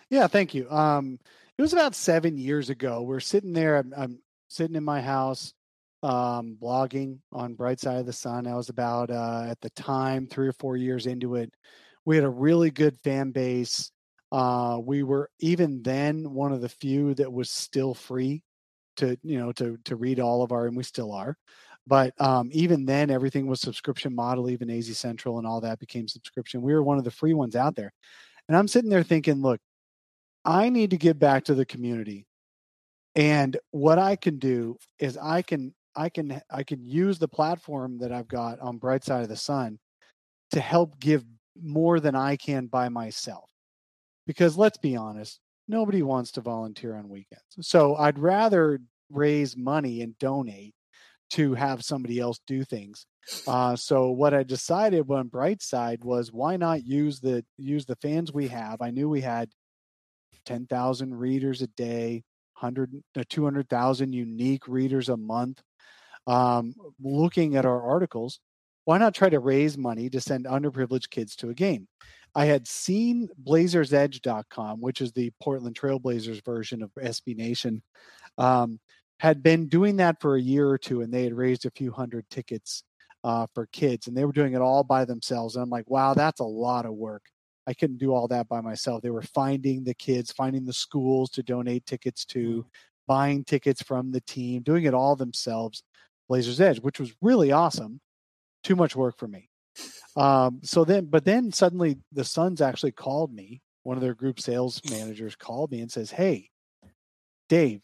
Yeah, 0.08 0.26
thank 0.28 0.54
you. 0.54 0.70
Um, 0.70 1.18
it 1.58 1.62
was 1.62 1.72
about 1.72 1.94
seven 1.94 2.38
years 2.38 2.70
ago. 2.70 3.02
We're 3.02 3.20
sitting 3.20 3.52
there. 3.52 3.76
I'm, 3.76 3.92
I'm 3.96 4.22
sitting 4.48 4.76
in 4.76 4.84
my 4.84 5.02
house, 5.02 5.52
um, 6.02 6.56
blogging 6.62 7.18
on 7.32 7.54
Bright 7.54 7.80
Side 7.80 7.98
of 7.98 8.06
the 8.06 8.12
Sun. 8.12 8.46
I 8.46 8.54
was 8.54 8.68
about 8.68 9.10
uh, 9.10 9.46
at 9.50 9.60
the 9.60 9.70
time 9.70 10.28
three 10.28 10.46
or 10.48 10.52
four 10.52 10.76
years 10.76 11.06
into 11.06 11.34
it. 11.34 11.52
We 12.06 12.16
had 12.16 12.24
a 12.24 12.30
really 12.30 12.70
good 12.70 12.98
fan 13.04 13.32
base. 13.32 13.90
Uh, 14.32 14.78
we 14.82 15.02
were 15.02 15.28
even 15.40 15.82
then 15.82 16.32
one 16.32 16.52
of 16.52 16.62
the 16.62 16.68
few 16.68 17.14
that 17.14 17.32
was 17.32 17.50
still 17.50 17.92
free 17.92 18.42
to 18.96 19.18
you 19.22 19.38
know 19.38 19.52
to 19.52 19.76
to 19.84 19.96
read 19.96 20.20
all 20.20 20.42
of 20.42 20.52
our, 20.52 20.66
and 20.66 20.76
we 20.76 20.82
still 20.82 21.12
are. 21.12 21.36
But 21.86 22.20
um, 22.20 22.48
even 22.52 22.84
then, 22.86 23.10
everything 23.10 23.46
was 23.46 23.60
subscription 23.60 24.14
model. 24.14 24.48
Even 24.48 24.70
AZ 24.70 24.96
Central 24.96 25.38
and 25.38 25.46
all 25.46 25.60
that 25.60 25.78
became 25.78 26.08
subscription. 26.08 26.62
We 26.62 26.72
were 26.72 26.82
one 26.82 26.98
of 26.98 27.04
the 27.04 27.10
free 27.10 27.34
ones 27.34 27.54
out 27.54 27.76
there. 27.76 27.92
And 28.48 28.56
I'm 28.56 28.68
sitting 28.68 28.90
there 28.90 29.02
thinking, 29.02 29.42
look, 29.42 29.60
I 30.44 30.68
need 30.68 30.90
to 30.90 30.96
give 30.96 31.18
back 31.18 31.44
to 31.44 31.54
the 31.54 31.66
community. 31.66 32.26
And 33.16 33.56
what 33.70 33.98
I 33.98 34.16
can 34.16 34.38
do 34.38 34.76
is 34.98 35.16
I 35.16 35.42
can 35.42 35.74
I 35.96 36.08
can 36.08 36.40
I 36.50 36.62
can 36.62 36.84
use 36.84 37.18
the 37.18 37.28
platform 37.28 37.98
that 37.98 38.12
I've 38.12 38.28
got 38.28 38.60
on 38.60 38.78
Bright 38.78 39.04
Side 39.04 39.22
of 39.22 39.28
the 39.28 39.36
Sun 39.36 39.78
to 40.52 40.60
help 40.60 40.98
give 41.00 41.24
more 41.62 42.00
than 42.00 42.14
I 42.14 42.36
can 42.36 42.66
by 42.66 42.88
myself. 42.88 43.50
Because 44.26 44.56
let's 44.56 44.78
be 44.78 44.96
honest, 44.96 45.40
nobody 45.68 46.02
wants 46.02 46.32
to 46.32 46.40
volunteer 46.40 46.96
on 46.96 47.08
weekends. 47.08 47.44
So 47.60 47.96
I'd 47.96 48.18
rather 48.18 48.80
raise 49.10 49.56
money 49.56 50.02
and 50.02 50.18
donate 50.18 50.74
to 51.30 51.54
have 51.54 51.84
somebody 51.84 52.20
else 52.20 52.40
do 52.46 52.64
things. 52.64 53.06
Uh, 53.46 53.74
so 53.74 54.10
what 54.10 54.34
I 54.34 54.44
decided 54.44 55.10
on 55.10 55.28
Brightside 55.28 56.04
was 56.04 56.32
why 56.32 56.56
not 56.56 56.84
use 56.84 57.18
the 57.20 57.44
use 57.56 57.84
the 57.84 57.96
fans 57.96 58.32
we 58.32 58.48
have. 58.48 58.80
I 58.80 58.90
knew 58.90 59.08
we 59.08 59.20
had 59.20 59.50
10,000 60.44 61.14
readers 61.14 61.62
a 61.62 61.66
day, 61.68 62.22
100 62.60 63.02
uh, 63.16 63.24
200,000 63.28 64.12
unique 64.12 64.68
readers 64.68 65.08
a 65.08 65.16
month. 65.16 65.60
Um, 66.28 66.74
looking 67.00 67.56
at 67.56 67.66
our 67.66 67.82
articles, 67.82 68.40
why 68.86 68.98
not 68.98 69.14
try 69.14 69.28
to 69.28 69.40
raise 69.40 69.76
money 69.76 70.08
to 70.08 70.20
send 70.20 70.46
underprivileged 70.46 71.10
kids 71.10 71.34
to 71.36 71.50
a 71.50 71.54
game? 71.54 71.88
I 72.36 72.44
had 72.44 72.68
seen 72.68 73.28
blazersedge.com, 73.42 74.80
which 74.80 75.00
is 75.00 75.12
the 75.12 75.32
Portland 75.42 75.76
Trailblazers 75.76 76.44
version 76.44 76.82
of 76.82 76.90
SB 76.94 77.36
Nation, 77.36 77.82
um, 78.38 78.78
had 79.18 79.42
been 79.42 79.68
doing 79.68 79.96
that 79.96 80.20
for 80.20 80.36
a 80.36 80.40
year 80.40 80.68
or 80.68 80.78
two, 80.78 81.00
and 81.00 81.12
they 81.12 81.24
had 81.24 81.34
raised 81.34 81.66
a 81.66 81.70
few 81.72 81.90
hundred 81.90 82.30
tickets 82.30 82.84
uh, 83.24 83.48
for 83.54 83.66
kids, 83.72 84.06
and 84.06 84.16
they 84.16 84.24
were 84.24 84.32
doing 84.32 84.52
it 84.52 84.60
all 84.60 84.84
by 84.84 85.04
themselves. 85.04 85.56
And 85.56 85.64
I'm 85.64 85.70
like, 85.70 85.90
wow, 85.90 86.14
that's 86.14 86.40
a 86.40 86.44
lot 86.44 86.86
of 86.86 86.94
work. 86.94 87.24
I 87.66 87.74
couldn't 87.74 87.98
do 87.98 88.14
all 88.14 88.28
that 88.28 88.48
by 88.48 88.60
myself. 88.60 89.02
They 89.02 89.10
were 89.10 89.22
finding 89.22 89.82
the 89.82 89.94
kids, 89.94 90.30
finding 90.30 90.64
the 90.64 90.72
schools 90.72 91.30
to 91.30 91.42
donate 91.42 91.86
tickets 91.86 92.24
to, 92.26 92.62
mm. 92.62 92.64
buying 93.08 93.42
tickets 93.42 93.82
from 93.82 94.12
the 94.12 94.20
team, 94.20 94.62
doing 94.62 94.84
it 94.84 94.94
all 94.94 95.16
themselves. 95.16 95.82
Blazers 96.28 96.60
Edge, 96.60 96.78
which 96.80 97.00
was 97.00 97.14
really 97.20 97.50
awesome. 97.50 98.00
Too 98.66 98.76
much 98.76 98.96
work 98.96 99.16
for 99.18 99.28
me. 99.28 99.48
Um, 100.16 100.60
so 100.62 100.84
then, 100.84 101.06
but 101.06 101.24
then 101.24 101.52
suddenly 101.52 101.98
the 102.12 102.24
Suns 102.24 102.60
actually 102.60 102.92
called 102.92 103.32
me. 103.32 103.60
One 103.82 103.96
of 103.96 104.02
their 104.02 104.14
group 104.14 104.40
sales 104.40 104.80
managers 104.90 105.36
called 105.36 105.70
me 105.70 105.80
and 105.80 105.90
says, 105.92 106.10
"Hey, 106.10 106.50
Dave, 107.48 107.80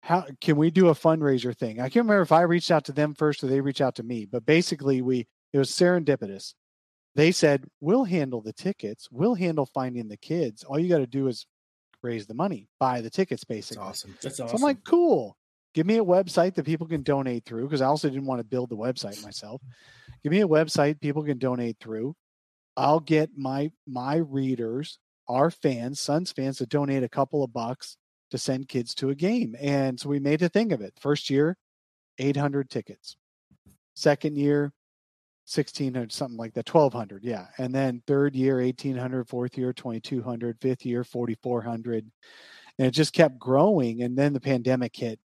how 0.00 0.24
can 0.40 0.56
we 0.56 0.70
do 0.70 0.88
a 0.88 0.94
fundraiser 0.94 1.54
thing?" 1.56 1.80
I 1.80 1.84
can't 1.90 2.06
remember 2.06 2.22
if 2.22 2.32
I 2.32 2.42
reached 2.42 2.70
out 2.70 2.84
to 2.86 2.92
them 2.92 3.14
first 3.14 3.44
or 3.44 3.48
they 3.48 3.60
reached 3.60 3.80
out 3.82 3.96
to 3.96 4.02
me, 4.02 4.24
but 4.24 4.46
basically 4.46 5.02
we 5.02 5.26
it 5.52 5.58
was 5.58 5.70
serendipitous 5.70 6.54
they 7.14 7.32
said 7.32 7.64
we'll 7.80 8.04
handle 8.04 8.40
the 8.40 8.52
tickets 8.52 9.08
we'll 9.10 9.34
handle 9.34 9.66
finding 9.66 10.08
the 10.08 10.16
kids 10.16 10.64
all 10.64 10.78
you 10.78 10.88
got 10.88 10.98
to 10.98 11.06
do 11.06 11.28
is 11.28 11.46
raise 12.02 12.26
the 12.26 12.34
money 12.34 12.68
buy 12.80 13.00
the 13.00 13.10
tickets 13.10 13.44
basically 13.44 13.84
That's 13.84 14.00
awesome 14.04 14.18
That's 14.22 14.36
so 14.36 14.44
awesome. 14.44 14.56
i'm 14.56 14.62
like 14.62 14.84
cool 14.84 15.36
give 15.74 15.86
me 15.86 15.98
a 15.98 16.04
website 16.04 16.54
that 16.54 16.64
people 16.64 16.86
can 16.86 17.02
donate 17.02 17.44
through 17.44 17.64
because 17.64 17.82
i 17.82 17.86
also 17.86 18.08
didn't 18.08 18.26
want 18.26 18.40
to 18.40 18.44
build 18.44 18.70
the 18.70 18.76
website 18.76 19.22
myself. 19.22 19.60
Give 20.22 20.32
me 20.32 20.40
a 20.40 20.48
website 20.48 21.00
people 21.00 21.22
can 21.22 21.38
donate 21.38 21.76
through. 21.80 22.16
I'll 22.76 23.00
get 23.00 23.30
my 23.36 23.70
my 23.86 24.16
readers 24.16 24.98
our 25.28 25.50
fans 25.50 26.00
suns 26.00 26.32
fans 26.32 26.58
to 26.58 26.66
donate 26.66 27.02
a 27.02 27.08
couple 27.08 27.42
of 27.42 27.52
bucks 27.52 27.96
to 28.30 28.38
send 28.38 28.68
kids 28.68 28.94
to 28.94 29.10
a 29.10 29.14
game. 29.14 29.56
And 29.60 29.98
so 29.98 30.08
we 30.08 30.18
made 30.18 30.42
a 30.42 30.48
thing 30.48 30.72
of 30.72 30.80
it. 30.80 30.94
First 31.00 31.30
year 31.30 31.56
800 32.18 32.70
tickets. 32.70 33.16
Second 33.94 34.36
year 34.36 34.72
1600 35.46 36.10
something 36.10 36.38
like 36.38 36.54
that 36.54 36.68
1200 36.72 37.22
yeah. 37.22 37.46
And 37.58 37.74
then 37.74 38.02
third 38.06 38.34
year 38.34 38.60
1800 38.60 39.28
fourth 39.28 39.58
year 39.58 39.72
2200 39.72 40.58
fifth 40.60 40.86
year 40.86 41.04
4400 41.04 42.10
and 42.78 42.88
it 42.88 42.90
just 42.90 43.12
kept 43.12 43.38
growing. 43.38 44.02
And 44.02 44.16
then 44.16 44.32
the 44.32 44.40
pandemic 44.40 44.96
hit 44.96 45.20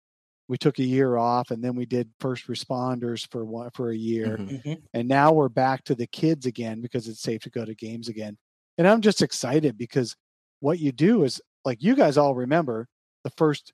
we 0.49 0.57
took 0.57 0.79
a 0.79 0.83
year 0.83 1.17
off 1.17 1.51
and 1.51 1.63
then 1.63 1.75
we 1.75 1.85
did 1.85 2.09
first 2.19 2.47
responders 2.47 3.27
for 3.31 3.43
one 3.45 3.69
for 3.73 3.89
a 3.91 3.95
year 3.97 4.37
Mhm. 4.37 4.63
Mhm. 4.63 4.81
and 4.93 5.07
now 5.07 5.33
we're 5.33 5.49
back 5.49 5.83
to 5.85 5.95
the 5.95 6.07
kids 6.07 6.45
again 6.45 6.81
because 6.81 7.07
it's 7.07 7.21
safe 7.21 7.41
to 7.43 7.49
go 7.49 7.65
to 7.65 7.75
games 7.75 8.07
again 8.07 8.37
and 8.77 8.87
i'm 8.87 9.01
just 9.01 9.21
excited 9.21 9.77
because 9.77 10.15
what 10.59 10.79
you 10.79 10.91
do 10.91 11.23
is 11.23 11.41
like 11.65 11.81
you 11.83 11.95
guys 11.95 12.17
all 12.17 12.33
remember 12.35 12.87
the 13.23 13.29
first 13.31 13.73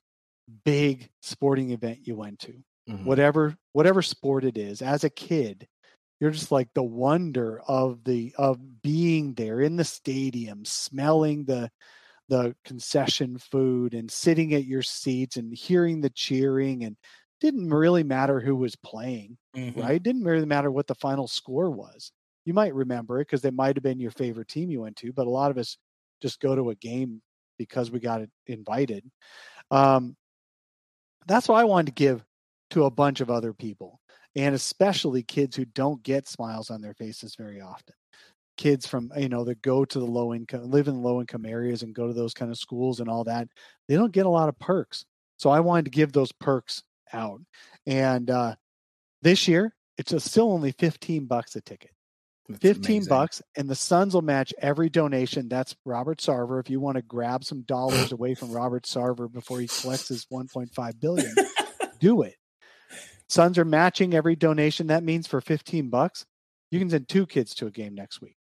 big 0.65 1.09
sporting 1.21 1.71
event 1.71 2.05
you 2.07 2.15
went 2.15 2.39
to 2.39 2.53
Mhm. 2.89 3.05
whatever 3.05 3.55
whatever 3.73 4.01
sport 4.01 4.43
it 4.43 4.57
is 4.57 4.81
as 4.81 5.03
a 5.03 5.09
kid 5.09 5.67
you're 6.19 6.31
just 6.31 6.51
like 6.51 6.69
the 6.73 6.83
wonder 6.83 7.61
of 7.67 8.03
the 8.03 8.33
of 8.37 8.81
being 8.81 9.33
there 9.35 9.61
in 9.61 9.75
the 9.77 9.83
stadium 9.85 10.65
smelling 10.65 11.45
the 11.45 11.69
the 12.29 12.55
concession 12.63 13.37
food 13.37 13.93
and 13.93 14.09
sitting 14.11 14.53
at 14.53 14.65
your 14.65 14.81
seats 14.81 15.37
and 15.37 15.55
hearing 15.55 16.01
the 16.01 16.09
cheering 16.09 16.83
and 16.83 16.97
didn't 17.39 17.69
really 17.69 18.03
matter 18.03 18.39
who 18.39 18.55
was 18.55 18.75
playing 18.75 19.37
Mhm. 19.53 19.75
right? 19.75 20.03
Didn't 20.03 20.23
really 20.23 20.45
matter 20.45 20.69
what 20.69 20.85
the 20.87 20.93
final 20.95 21.27
score 21.27 21.71
was. 21.71 22.11
You 22.45 22.53
might 22.53 22.75
remember 22.75 23.19
it 23.19 23.25
because 23.27 23.43
it 23.43 23.55
might 23.55 23.75
have 23.75 23.83
been 23.83 23.99
your 23.99 24.11
favorite 24.11 24.47
team 24.47 24.69
you 24.69 24.81
went 24.81 24.97
to 24.97 25.13
but 25.13 25.27
a 25.27 25.31
lot 25.31 25.51
of 25.51 25.57
us 25.57 25.77
just 26.21 26.39
go 26.39 26.55
to 26.55 26.69
a 26.69 26.75
game 26.75 27.21
because 27.57 27.91
we 27.91 27.99
got 27.99 28.21
invited. 28.47 29.09
Um, 29.71 30.17
that's 31.27 31.47
what 31.47 31.59
i 31.59 31.63
wanted 31.63 31.87
to 31.87 31.91
give 31.93 32.23
to 32.69 32.85
a 32.85 32.91
bunch 32.91 33.21
of 33.21 33.29
other 33.29 33.53
people 33.53 33.99
and 34.35 34.55
especially 34.55 35.21
kids 35.23 35.55
who 35.55 35.65
don't 35.65 36.01
get 36.03 36.27
smiles 36.27 36.69
on 36.69 36.81
their 36.81 36.93
faces 36.93 37.35
very 37.35 37.61
often 37.61 37.93
kids 38.57 38.85
from 38.85 39.11
you 39.17 39.29
know 39.29 39.43
that 39.43 39.61
go 39.61 39.83
to 39.83 39.99
the 39.99 40.05
low 40.05 40.33
income 40.33 40.69
live 40.69 40.87
in 40.87 41.01
low 41.01 41.19
income 41.19 41.45
areas 41.45 41.83
and 41.83 41.95
go 41.95 42.07
to 42.07 42.13
those 42.13 42.33
kind 42.33 42.51
of 42.51 42.57
schools 42.57 42.99
and 42.99 43.09
all 43.09 43.23
that 43.23 43.47
they 43.87 43.95
don't 43.95 44.13
get 44.13 44.25
a 44.25 44.29
lot 44.29 44.49
of 44.49 44.57
perks 44.59 45.05
so 45.37 45.49
i 45.49 45.59
wanted 45.59 45.85
to 45.85 45.91
give 45.91 46.11
those 46.11 46.31
perks 46.31 46.83
out 47.11 47.41
and 47.87 48.29
uh 48.29 48.55
this 49.21 49.47
year 49.47 49.73
it's 49.97 50.13
a, 50.13 50.19
still 50.19 50.51
only 50.51 50.71
15 50.71 51.25
bucks 51.25 51.55
a 51.55 51.61
ticket 51.61 51.91
That's 52.49 52.61
15 52.61 52.95
amazing. 52.95 53.09
bucks 53.09 53.41
and 53.55 53.69
the 53.69 53.75
Suns 53.75 54.13
will 54.13 54.21
match 54.21 54.53
every 54.59 54.89
donation. 54.89 55.47
That's 55.47 55.75
Robert 55.85 56.19
Sarver. 56.19 56.59
If 56.59 56.69
you 56.69 56.79
want 56.79 56.97
to 56.97 57.01
grab 57.01 57.43
some 57.43 57.61
dollars 57.61 58.11
away 58.17 58.35
from 58.35 58.51
Robert 58.51 58.83
Sarver 58.83 59.31
before 59.31 59.59
he 59.59 59.67
collects 59.67 60.07
his 60.09 60.25
1.5 60.25 60.99
billion, 60.99 61.33
do 61.99 62.23
it. 62.23 62.35
Suns 63.29 63.57
are 63.57 63.65
matching 63.65 64.13
every 64.13 64.35
donation. 64.35 64.87
That 64.87 65.03
means 65.03 65.27
for 65.27 65.41
15 65.41 65.89
bucks, 65.89 66.25
you 66.69 66.79
can 66.79 66.89
send 66.89 67.07
two 67.07 67.25
kids 67.25 67.55
to 67.55 67.67
a 67.67 67.71
game 67.71 67.95
next 67.95 68.19
week. 68.19 68.35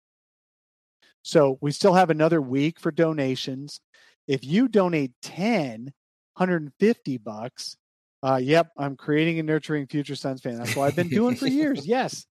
So 1.23 1.57
we 1.61 1.72
still 1.72 1.93
have 1.93 2.10
another 2.10 2.41
week 2.41 2.80
for 2.80 2.91
donations. 2.91 3.80
If 4.27 4.43
you 4.43 4.68
donate 4.68 5.11
10, 5.22 5.84
150 5.85 7.18
bucks, 7.18 7.77
uh, 8.23 8.39
yep, 8.41 8.69
I'm 8.77 8.95
creating 8.95 9.39
and 9.39 9.48
nurturing 9.48 9.88
future 9.88 10.15
Suns 10.15 10.41
fan. 10.41 10.57
That's 10.57 10.76
what 10.76 10.85
I've 10.85 10.95
been 10.95 11.10
doing 11.10 11.35
for 11.35 11.48
years. 11.48 11.85
Yes. 11.88 12.26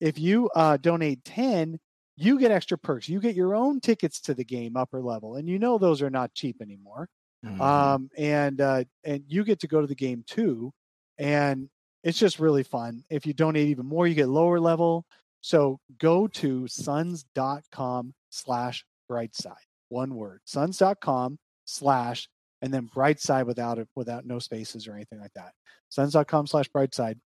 If 0.00 0.18
you 0.18 0.50
uh, 0.54 0.76
donate 0.78 1.24
10, 1.24 1.78
you 2.16 2.38
get 2.38 2.50
extra 2.50 2.78
perks. 2.78 3.08
You 3.08 3.20
get 3.20 3.34
your 3.36 3.54
own 3.54 3.80
tickets 3.80 4.20
to 4.22 4.34
the 4.34 4.44
game 4.44 4.76
upper 4.76 5.00
level. 5.02 5.36
And 5.36 5.48
you 5.48 5.58
know 5.58 5.78
those 5.78 6.02
are 6.02 6.10
not 6.10 6.34
cheap 6.34 6.60
anymore. 6.60 7.08
Mhm. 7.44 7.60
Um, 7.60 8.10
and 8.16 8.60
uh, 8.60 8.84
and 9.04 9.24
you 9.28 9.44
get 9.44 9.60
to 9.60 9.68
go 9.68 9.80
to 9.80 9.86
the 9.86 9.94
game 9.94 10.24
too. 10.26 10.72
And 11.18 11.68
it's 12.02 12.18
just 12.18 12.38
really 12.40 12.62
fun. 12.62 13.04
If 13.10 13.26
you 13.26 13.32
donate 13.34 13.68
even 13.68 13.86
more, 13.86 14.06
you 14.06 14.14
get 14.14 14.28
lower 14.28 14.60
level 14.60 15.04
So 15.40 15.78
go 15.98 16.26
to 16.28 16.66
suns.com 16.68 18.14
slash 18.30 18.84
brightside. 19.10 19.54
One 19.88 20.14
word. 20.14 20.40
Suns.com 20.44 21.38
slash 21.64 22.28
and 22.60 22.72
then 22.72 22.88
brightside 22.94 23.46
without 23.46 23.78
it 23.78 23.88
without 23.94 24.26
no 24.26 24.38
spaces 24.38 24.88
or 24.88 24.94
anything 24.94 25.20
like 25.20 25.32
that. 25.34 25.52
Suns.com 25.90 26.46
slash 26.46 26.68
brightside. 26.70 27.18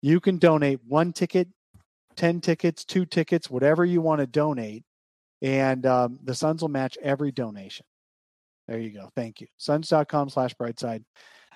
You 0.00 0.18
can 0.18 0.38
donate 0.38 0.80
one 0.86 1.12
ticket, 1.12 1.48
10 2.16 2.40
tickets, 2.40 2.84
two 2.84 3.06
tickets, 3.06 3.50
whatever 3.50 3.84
you 3.84 4.00
want 4.00 4.20
to 4.20 4.26
donate. 4.26 4.84
And 5.40 5.86
um, 5.86 6.18
the 6.24 6.34
Suns 6.34 6.62
will 6.62 6.68
match 6.68 6.96
every 7.02 7.32
donation. 7.32 7.84
There 8.68 8.78
you 8.78 8.90
go. 8.90 9.10
Thank 9.14 9.40
you. 9.40 9.48
Suns.com 9.58 10.30
slash 10.30 10.54
brightside. 10.54 11.04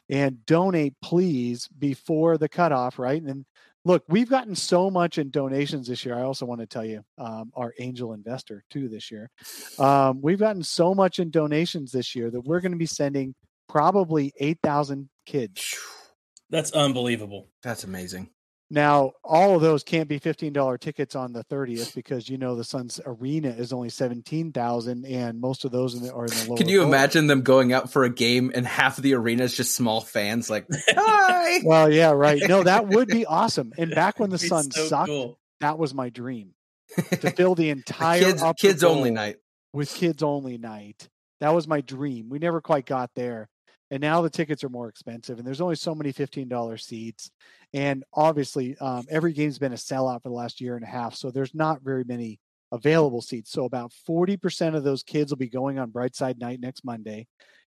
And 0.08 0.44
donate, 0.46 0.94
please, 1.02 1.68
before 1.78 2.38
the 2.38 2.48
cutoff, 2.48 2.98
right? 2.98 3.20
And 3.20 3.44
look, 3.84 4.04
we've 4.08 4.28
gotten 4.28 4.54
so 4.54 4.90
much 4.90 5.18
in 5.18 5.30
donations 5.30 5.88
this 5.88 6.04
year. 6.04 6.16
I 6.16 6.22
also 6.22 6.46
want 6.46 6.60
to 6.60 6.66
tell 6.66 6.84
you, 6.84 7.02
um, 7.18 7.52
our 7.54 7.72
angel 7.78 8.12
investor 8.12 8.62
too 8.70 8.88
this 8.88 9.10
year. 9.10 9.30
Um, 9.78 10.20
we've 10.20 10.38
gotten 10.38 10.62
so 10.62 10.94
much 10.94 11.18
in 11.18 11.30
donations 11.30 11.92
this 11.92 12.14
year 12.14 12.30
that 12.30 12.42
we're 12.42 12.60
going 12.60 12.72
to 12.72 12.78
be 12.78 12.86
sending 12.86 13.34
probably 13.68 14.32
8,000 14.38 15.08
kids. 15.24 15.76
That's 16.50 16.72
unbelievable. 16.72 17.48
That's 17.62 17.84
amazing. 17.84 18.30
Now, 18.68 19.12
all 19.22 19.54
of 19.54 19.62
those 19.62 19.84
can't 19.84 20.08
be 20.08 20.18
$15 20.18 20.80
tickets 20.80 21.14
on 21.14 21.32
the 21.32 21.44
30th 21.44 21.94
because 21.94 22.28
you 22.28 22.36
know 22.36 22.56
the 22.56 22.64
Suns 22.64 23.00
arena 23.06 23.50
is 23.50 23.72
only 23.72 23.90
17,000 23.90 25.06
and 25.06 25.40
most 25.40 25.64
of 25.64 25.70
those 25.70 25.94
in 25.94 26.02
the, 26.02 26.12
are 26.12 26.24
in 26.24 26.32
the 26.32 26.46
lower. 26.48 26.58
Can 26.58 26.68
you 26.68 26.80
bowl. 26.80 26.88
imagine 26.88 27.28
them 27.28 27.42
going 27.42 27.72
out 27.72 27.92
for 27.92 28.02
a 28.02 28.10
game 28.10 28.50
and 28.54 28.66
half 28.66 28.98
of 28.98 29.04
the 29.04 29.14
arena 29.14 29.44
is 29.44 29.56
just 29.56 29.76
small 29.76 30.00
fans 30.00 30.50
like, 30.50 30.66
hi. 30.88 31.60
Well, 31.64 31.92
yeah, 31.92 32.10
right. 32.10 32.42
No, 32.48 32.64
that 32.64 32.88
would 32.88 33.06
be 33.06 33.24
awesome. 33.24 33.72
And 33.78 33.92
back 33.92 34.18
when 34.18 34.30
the 34.30 34.38
Suns 34.38 34.74
so 34.74 34.86
sucked, 34.86 35.08
cool. 35.08 35.38
that 35.60 35.78
was 35.78 35.94
my 35.94 36.08
dream 36.08 36.54
to 36.96 37.30
fill 37.30 37.54
the 37.54 37.70
entire 37.70 38.20
kids 38.20 38.42
kids 38.58 38.84
only 38.84 39.10
night. 39.12 39.36
with 39.72 39.94
kids 39.94 40.24
only 40.24 40.58
night. 40.58 41.08
That 41.38 41.54
was 41.54 41.68
my 41.68 41.82
dream. 41.82 42.30
We 42.30 42.40
never 42.40 42.60
quite 42.60 42.86
got 42.86 43.14
there. 43.14 43.48
And 43.90 44.00
now 44.00 44.20
the 44.20 44.30
tickets 44.30 44.64
are 44.64 44.68
more 44.68 44.88
expensive, 44.88 45.38
and 45.38 45.46
there's 45.46 45.60
only 45.60 45.76
so 45.76 45.94
many 45.94 46.12
$15 46.12 46.80
seats. 46.80 47.30
And 47.72 48.02
obviously, 48.12 48.76
um, 48.78 49.04
every 49.08 49.32
game's 49.32 49.58
been 49.58 49.72
a 49.72 49.76
sellout 49.76 50.22
for 50.22 50.28
the 50.28 50.34
last 50.34 50.60
year 50.60 50.74
and 50.74 50.82
a 50.84 50.88
half. 50.88 51.14
So 51.14 51.30
there's 51.30 51.54
not 51.54 51.82
very 51.82 52.02
many 52.02 52.40
available 52.72 53.22
seats. 53.22 53.52
So 53.52 53.64
about 53.64 53.92
40% 54.08 54.74
of 54.74 54.82
those 54.82 55.04
kids 55.04 55.30
will 55.30 55.36
be 55.36 55.48
going 55.48 55.78
on 55.78 55.92
Brightside 55.92 56.40
night 56.40 56.58
next 56.60 56.84
Monday. 56.84 57.28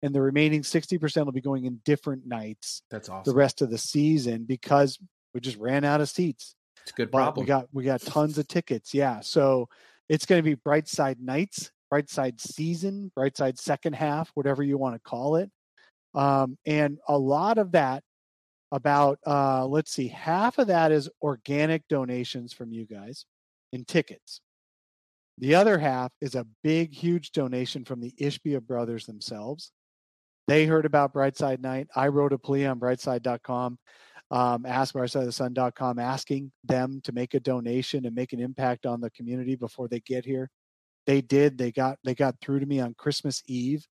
And 0.01 0.15
the 0.15 0.21
remaining 0.21 0.61
60% 0.61 1.25
will 1.25 1.31
be 1.31 1.41
going 1.41 1.65
in 1.65 1.81
different 1.85 2.25
nights 2.25 2.81
That's 2.89 3.09
awesome. 3.09 3.31
the 3.31 3.37
rest 3.37 3.61
of 3.61 3.69
the 3.69 3.77
season 3.77 4.45
because 4.45 4.97
we 5.33 5.41
just 5.41 5.57
ran 5.57 5.83
out 5.83 6.01
of 6.01 6.09
seats. 6.09 6.55
It's 6.83 6.91
a 6.91 6.95
good 6.95 7.11
But 7.11 7.17
problem. 7.19 7.43
we 7.43 7.47
got 7.47 7.67
we 7.73 7.83
got 7.83 8.01
tons 8.01 8.37
of 8.37 8.47
tickets. 8.47 8.93
Yeah. 8.93 9.19
So 9.19 9.67
it's 10.07 10.25
going 10.25 10.41
to 10.41 10.43
be 10.43 10.55
Brightside 10.55 11.19
Nights, 11.19 11.69
Brightside 11.93 12.39
Season, 12.39 13.11
Brightside 13.15 13.59
Second 13.59 13.93
Half, 13.93 14.31
whatever 14.33 14.63
you 14.63 14.77
want 14.77 14.95
to 14.95 14.99
call 15.01 15.35
it. 15.35 15.51
Um, 16.15 16.57
and 16.65 16.97
a 17.07 17.17
lot 17.17 17.57
of 17.57 17.73
that, 17.73 18.03
about 18.71 19.17
uh, 19.25 19.65
let's 19.65 19.91
see, 19.91 20.07
half 20.07 20.59
of 20.59 20.67
that 20.67 20.91
is 20.91 21.09
organic 21.21 21.87
donations 21.87 22.53
from 22.53 22.71
you 22.71 22.85
guys 22.85 23.25
in 23.73 23.83
tickets. 23.83 24.41
The 25.39 25.55
other 25.55 25.79
half 25.79 26.11
is 26.21 26.35
a 26.35 26.45
big, 26.63 26.93
huge 26.93 27.31
donation 27.31 27.83
from 27.85 27.99
the 27.99 28.13
Ishbia 28.19 28.61
brothers 28.61 29.05
themselves. 29.05 29.71
They 30.47 30.65
heard 30.65 30.85
about 30.85 31.13
Brightside 31.13 31.61
Night. 31.61 31.87
I 31.95 32.09
wrote 32.09 32.33
a 32.33 32.37
plea 32.37 32.65
on 32.65 32.79
brightside.com 32.79 33.79
um, 34.31 34.63
brightside.the.sun.com 34.63 35.99
asking 35.99 36.51
them 36.63 37.01
to 37.03 37.11
make 37.11 37.33
a 37.33 37.39
donation 37.39 38.05
and 38.05 38.15
make 38.15 38.33
an 38.33 38.39
impact 38.39 38.85
on 38.85 39.01
the 39.01 39.09
community 39.11 39.55
before 39.55 39.87
they 39.87 40.01
get 40.01 40.25
here. 40.25 40.49
They 41.07 41.21
did. 41.21 41.57
They 41.57 41.71
got 41.71 41.97
they 42.03 42.13
got 42.13 42.35
through 42.39 42.59
to 42.59 42.65
me 42.65 42.79
on 42.79 42.93
Christmas 42.93 43.41
Eve 43.47 43.85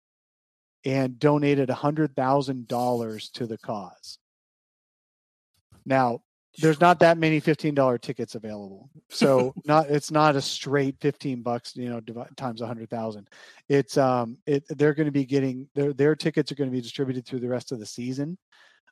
and 0.85 1.19
donated 1.19 1.69
a 1.69 1.75
hundred 1.75 2.15
thousand 2.15 2.67
dollars 2.67 3.29
to 3.31 3.45
the 3.45 3.57
cause. 3.57 4.19
Now, 5.85 6.21
there's 6.59 6.81
not 6.81 6.99
that 6.99 7.17
many 7.17 7.39
fifteen 7.39 7.75
dollar 7.75 7.97
tickets 7.97 8.35
available, 8.35 8.89
so 9.09 9.53
not 9.65 9.89
it's 9.89 10.11
not 10.11 10.35
a 10.35 10.41
straight 10.41 10.95
fifteen 10.99 11.41
bucks, 11.41 11.75
you 11.75 11.89
know, 11.89 12.01
times 12.35 12.61
a 12.61 12.67
hundred 12.67 12.89
thousand. 12.89 13.29
It's 13.69 13.97
um, 13.97 14.37
it 14.45 14.63
they're 14.69 14.93
going 14.93 15.05
to 15.05 15.11
be 15.11 15.25
getting 15.25 15.67
their 15.75 15.93
their 15.93 16.15
tickets 16.15 16.51
are 16.51 16.55
going 16.55 16.69
to 16.69 16.75
be 16.75 16.81
distributed 16.81 17.25
through 17.25 17.41
the 17.41 17.49
rest 17.49 17.71
of 17.71 17.79
the 17.79 17.85
season. 17.85 18.37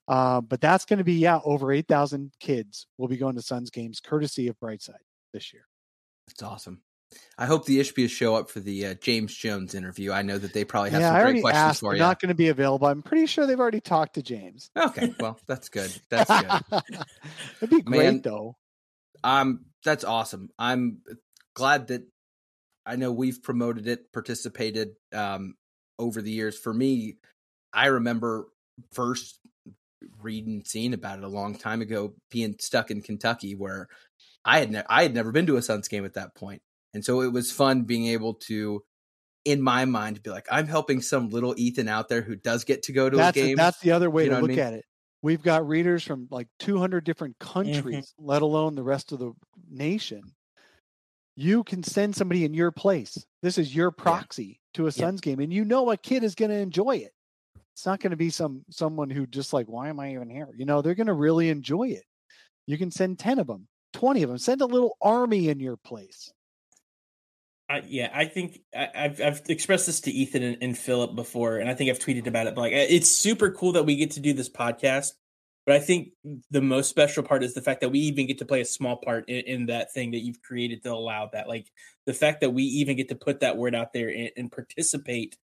Uh, 0.08 0.40
but 0.40 0.62
that's 0.62 0.86
going 0.86 1.00
to 1.00 1.04
be 1.04 1.14
yeah, 1.14 1.40
over 1.44 1.72
eight 1.72 1.88
thousand 1.88 2.32
kids 2.40 2.88
will 2.98 3.08
be 3.08 3.18
going 3.18 3.36
to 3.36 3.42
Suns 3.42 3.72
games 3.72 4.00
courtesy 4.00 4.48
of 4.48 4.60
Brightside 4.60 4.94
this 5.34 5.52
year. 5.52 5.66
That's 6.28 6.44
awesome. 6.44 6.82
I 7.38 7.46
hope 7.46 7.66
the 7.66 7.80
Ishbias 7.80 8.10
show 8.10 8.36
up 8.36 8.50
for 8.50 8.60
the 8.60 8.88
uh, 8.88 8.94
James 8.96 9.36
Jones 9.36 9.76
interview. 9.76 10.12
I 10.12 10.22
know 10.22 10.38
that 10.38 10.54
they 10.54 10.64
probably 10.64 10.92
have 10.92 11.02
yeah, 11.02 11.10
some 11.10 11.16
I 11.16 11.24
great 11.24 11.42
questions 11.42 11.62
asked. 11.62 11.80
for 11.82 11.94
you. 11.94 12.00
not 12.00 12.22
going 12.22 12.30
to 12.30 12.36
be 12.36 12.50
available. 12.50 12.88
I'm 12.88 13.02
pretty 13.02 13.26
sure 13.26 13.46
they've 13.46 13.60
already 13.60 13.82
talked 13.82 14.16
to 14.16 14.22
James. 14.22 14.72
Okay, 14.78 15.14
well, 15.20 15.38
that's 15.48 15.70
good. 15.70 15.92
That's 16.10 16.30
good. 16.30 16.82
It'd 17.58 17.70
be 17.70 17.82
great 17.82 18.04
Man, 18.04 18.22
though. 18.22 18.56
Um, 19.24 19.66
that's 19.84 20.04
awesome. 20.04 20.50
I'm 20.58 21.00
glad 21.56 21.88
that 21.88 22.04
I 22.86 22.96
know 22.96 23.12
we've 23.12 23.42
promoted 23.42 23.88
it, 23.88 24.12
participated 24.14 24.96
um 25.14 25.56
over 25.98 26.22
the 26.22 26.32
years. 26.32 26.58
For 26.58 26.74
me, 26.74 27.18
I 27.74 27.88
remember 27.88 28.48
first 28.94 29.40
reading, 30.22 30.64
seeing 30.66 30.94
about 30.94 31.18
it 31.20 31.24
a 31.24 31.30
long 31.30 31.56
time 31.56 31.82
ago, 31.82 32.14
being 32.30 32.56
stuck 32.60 32.92
in 32.92 33.02
Kentucky, 33.02 33.56
where 33.56 33.88
I 34.44 34.60
had 34.60 34.72
ne- 34.72 34.84
I 34.90 35.04
had 35.04 35.14
never 35.14 35.32
been 35.32 35.48
to 35.48 35.58
a 35.58 35.62
Suns 35.62 35.88
game 35.88 36.06
at 36.06 36.14
that 36.14 36.36
point, 36.36 36.62
and 36.96 37.04
so 37.06 37.22
it 37.22 37.32
was 37.32 37.52
fun 37.52 37.84
being 37.84 38.08
able 38.08 38.34
to, 38.34 38.82
in 39.44 39.62
my 39.62 39.84
mind, 39.86 40.24
be 40.24 40.30
like, 40.30 40.48
I'm 40.50 40.66
helping 40.66 41.02
some 41.02 41.30
little 41.30 41.54
Ethan 41.58 41.90
out 41.90 42.08
there 42.08 42.22
who 42.22 42.36
does 42.36 42.64
get 42.64 42.84
to 42.84 42.94
go 42.94 43.10
to 43.10 43.18
That's 43.18 43.38
a 43.38 43.42
game. 43.42 43.58
that's 43.58 43.80
the 43.80 43.92
other 43.92 44.10
way 44.10 44.24
You 44.24 44.30
know 44.32 44.38
to 44.38 44.42
what 44.44 44.48
I 44.50 44.54
look 44.54 44.58
mean? 44.58 44.66
at 44.66 44.74
it. 44.74 44.86
We've 45.22 45.42
got 45.44 45.68
readers 45.68 46.04
from 46.04 46.28
like 46.32 46.48
200 46.60 47.04
different 47.04 47.38
mm-hmm. 47.38 47.54
countries, 47.54 48.14
let 48.18 48.42
alone 48.42 48.76
the 48.76 48.84
rest 48.84 49.12
of 49.12 49.20
the 49.20 49.34
nation. 49.70 50.22
You 51.36 51.66
can 51.66 51.84
send 51.84 52.16
somebody 52.16 52.46
in 52.46 52.54
your 52.54 52.72
place. 52.72 53.26
This 53.42 53.58
is 53.58 53.76
your 53.76 53.92
proxy 53.92 54.62
to 54.76 54.88
a 54.88 54.92
Yeah. 54.96 55.12
Game, 55.22 55.40
and 55.42 55.52
you 55.52 55.66
know 55.66 55.92
a 55.92 55.98
kid 55.98 56.24
is 56.24 56.34
going 56.34 56.52
to 56.52 56.58
enjoy 56.58 56.98
it. 56.98 57.12
It's 57.74 57.86
not 57.86 58.00
going 58.00 58.12
to 58.12 58.18
be 58.18 58.30
some 58.30 58.64
someone 58.70 59.10
who 59.10 59.28
just 59.28 59.52
like, 59.52 59.68
why 59.68 59.90
am 59.90 60.00
I 60.00 60.14
even 60.14 60.30
here? 60.30 60.48
You 60.56 60.64
know, 60.66 60.82
they're 60.82 60.96
going 60.96 61.08
to 61.08 61.14
really 61.14 61.50
enjoy 61.50 61.90
it. 61.90 62.04
You 62.68 62.78
can 62.78 62.90
send 62.90 63.20
10 63.20 63.40
of 63.40 63.48
them, 63.48 63.68
20 63.94 64.24
of 64.24 64.30
them. 64.30 64.38
Send 64.38 64.62
a 64.62 64.66
little 64.66 64.96
army 65.02 65.50
in 65.50 65.60
your 65.60 65.76
place. 65.76 66.32
I, 67.68 67.82
yeah, 67.88 68.12
I 68.14 68.26
think 68.26 68.60
I, 68.76 68.90
I've 68.94 69.22
I've 69.22 69.42
expressed 69.50 69.88
this 69.88 70.02
to 70.02 70.12
Ethan 70.12 70.44
and, 70.44 70.58
and 70.62 70.78
Philip 70.78 71.16
before, 71.16 71.58
and 71.58 71.70
I 71.70 71.74
think 71.74 71.90
I've 71.90 72.00
tweeted 72.00 72.28
about 72.28 72.48
it. 72.48 72.56
But 72.56 72.62
like, 72.62 72.74
it's 72.74 73.10
super 73.10 73.50
cool 73.52 73.72
that 73.74 73.86
we 73.86 73.96
get 73.96 74.12
to 74.12 74.20
do 74.20 74.34
this 74.34 74.50
podcast. 74.50 75.14
But 75.66 75.76
I 75.76 75.80
think 75.80 76.10
the 76.52 76.62
most 76.62 76.90
special 76.90 77.24
part 77.24 77.44
is 77.44 77.56
the 77.56 77.62
fact 77.62 77.82
that 77.82 77.90
we 77.90 77.98
even 78.02 78.28
get 78.28 78.38
to 78.38 78.46
play 78.46 78.62
a 78.62 78.66
small 78.66 78.98
part 78.98 79.28
in, 79.30 79.40
in 79.46 79.66
that 79.66 79.92
thing 79.94 80.12
that 80.12 80.20
you've 80.20 80.42
created 80.44 80.84
to 80.84 80.94
allow 80.94 81.28
that. 81.34 81.48
Like 81.48 81.66
the 82.06 82.14
fact 82.14 82.42
that 82.42 82.52
we 82.52 82.62
even 82.64 82.98
get 82.98 83.10
to 83.10 83.16
put 83.16 83.40
that 83.40 83.58
word 83.58 83.74
out 83.74 83.92
there 83.92 84.10
and, 84.10 84.30
and 84.38 84.52
participate, 84.52 85.36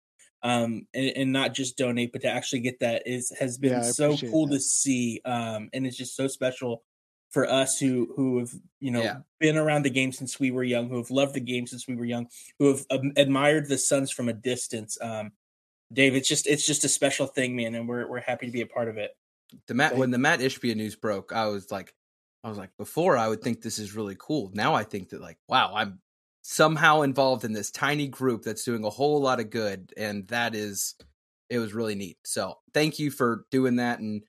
um, 0.43 0.85
and, 0.93 1.11
and 1.15 1.31
not 1.31 1.55
just 1.55 1.75
donate, 1.75 2.11
but 2.11 2.21
to 2.21 2.27
actually 2.27 2.59
get 2.59 2.81
that 2.81 3.07
is 3.07 3.33
has 3.39 3.57
been 3.57 3.71
Yeah, 3.71 3.81
so 3.81 4.15
cool 4.15 4.45
that. 4.45 4.55
to 4.55 4.59
see. 4.59 5.21
Um, 5.25 5.69
and 5.73 5.87
it's 5.87 5.97
just 5.97 6.15
so 6.15 6.27
special 6.27 6.83
for 7.31 7.49
us 7.49 7.79
who 7.79 8.13
who 8.15 8.39
have 8.39 8.51
you 8.79 8.91
know 8.91 9.01
Yeah. 9.01 9.17
been 9.39 9.57
around 9.57 9.83
the 9.83 9.89
game 9.89 10.11
since 10.11 10.39
we 10.39 10.51
were 10.51 10.63
young, 10.63 10.89
who 10.89 10.97
have 10.97 11.09
loved 11.09 11.33
the 11.33 11.39
game 11.39 11.65
since 11.65 11.87
we 11.87 11.95
were 11.95 12.05
young, 12.05 12.27
who 12.59 12.67
have 12.67 12.85
um, 12.91 13.11
admired 13.17 13.67
the 13.67 13.77
Suns 13.77 14.11
from 14.11 14.29
a 14.29 14.33
distance. 14.33 14.97
Um, 15.01 15.31
Dave, 15.91 16.15
it's 16.15 16.27
just 16.29 16.47
it's 16.47 16.65
just 16.65 16.83
a 16.83 16.89
special 16.89 17.27
thing, 17.27 17.55
man, 17.55 17.75
and 17.75 17.87
we're 17.87 18.07
we're 18.07 18.21
happy 18.21 18.45
to 18.45 18.51
be 18.51 18.61
a 18.61 18.67
part 18.67 18.87
of 18.87 18.97
it. 18.97 19.11
the 19.67 19.73
Matt 19.73 19.97
when 19.97 20.11
the 20.11 20.17
Matt 20.17 20.39
Ishbia 20.39 20.75
news 20.75 20.95
broke, 20.95 21.33
I 21.33 21.47
was 21.47 21.71
like, 21.71 21.93
I 22.43 22.49
was 22.49 22.57
like, 22.57 22.75
before 22.77 23.17
I 23.17 23.27
would 23.27 23.41
think 23.41 23.61
this 23.61 23.79
is 23.79 23.95
really 23.95 24.15
cool. 24.19 24.51
Now 24.53 24.73
I 24.73 24.83
think 24.83 25.09
that 25.09 25.21
like, 25.21 25.37
wow, 25.47 25.73
I'm 25.75 25.99
somehow 26.43 27.01
involved 27.01 27.45
in 27.45 27.53
this 27.53 27.71
tiny 27.71 28.07
group 28.07 28.43
that's 28.43 28.63
doing 28.63 28.83
a 28.83 28.89
whole 28.89 29.21
lot 29.21 29.39
of 29.39 29.49
good, 29.49 29.93
and 29.97 30.27
that 30.29 30.55
is, 30.55 30.95
it 31.49 31.59
was 31.59 31.73
really 31.73 31.95
neat. 31.95 32.17
So 32.25 32.57
thank 32.73 32.97
you 32.99 33.11
for 33.11 33.45
doing 33.51 33.75
that 33.77 33.99
and 33.99 34.23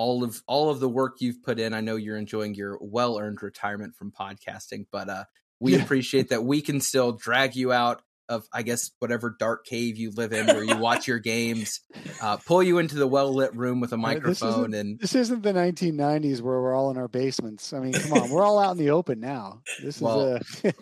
all 0.00 0.24
of 0.24 0.42
all 0.46 0.70
of 0.70 0.80
the 0.80 0.88
work 0.88 1.16
you've 1.20 1.42
put 1.42 1.58
in. 1.60 1.74
I 1.74 1.82
know 1.82 1.96
you're 1.96 2.16
enjoying 2.16 2.54
your 2.54 2.78
well 2.80 3.18
earned 3.18 3.42
retirement 3.42 3.94
from 3.96 4.12
podcasting, 4.12 4.86
but 4.90 5.08
uh, 5.10 5.24
we 5.60 5.76
Yeah. 5.76 5.82
appreciate 5.82 6.30
that 6.30 6.42
we 6.42 6.62
can 6.62 6.80
still 6.80 7.12
drag 7.12 7.54
you 7.54 7.70
out 7.70 8.00
of 8.28 8.48
I 8.52 8.62
guess 8.62 8.90
whatever 8.98 9.36
dark 9.38 9.66
cave 9.66 9.98
you 9.98 10.10
live 10.12 10.32
in 10.32 10.46
where 10.46 10.64
you 10.64 10.78
watch 10.78 11.06
your 11.06 11.18
games, 11.18 11.80
uh, 12.22 12.38
pull 12.38 12.62
you 12.62 12.78
into 12.78 12.94
the 12.96 13.06
well 13.06 13.34
lit 13.34 13.54
room 13.54 13.80
with 13.80 13.92
a 13.92 13.96
Uh, 13.96 13.98
this 13.98 14.02
microphone 14.42 14.72
and 14.72 14.98
This 15.00 15.14
isn't 15.14 15.42
the 15.42 15.52
1990s 15.52 16.40
where 16.40 16.62
we're 16.62 16.74
all 16.74 16.90
in 16.90 16.96
our 16.96 17.08
basements. 17.08 17.72
I 17.74 17.80
mean, 17.80 17.98
come 17.98 18.12
on, 18.14 18.30
we're 18.30 18.42
all 18.44 18.58
out 18.58 18.70
in 18.72 18.78
the 18.78 18.90
open 18.90 19.20
now. 19.20 19.62
This 19.78 20.00
Well, 20.00 20.38
is 20.38 20.64
a 20.64 20.72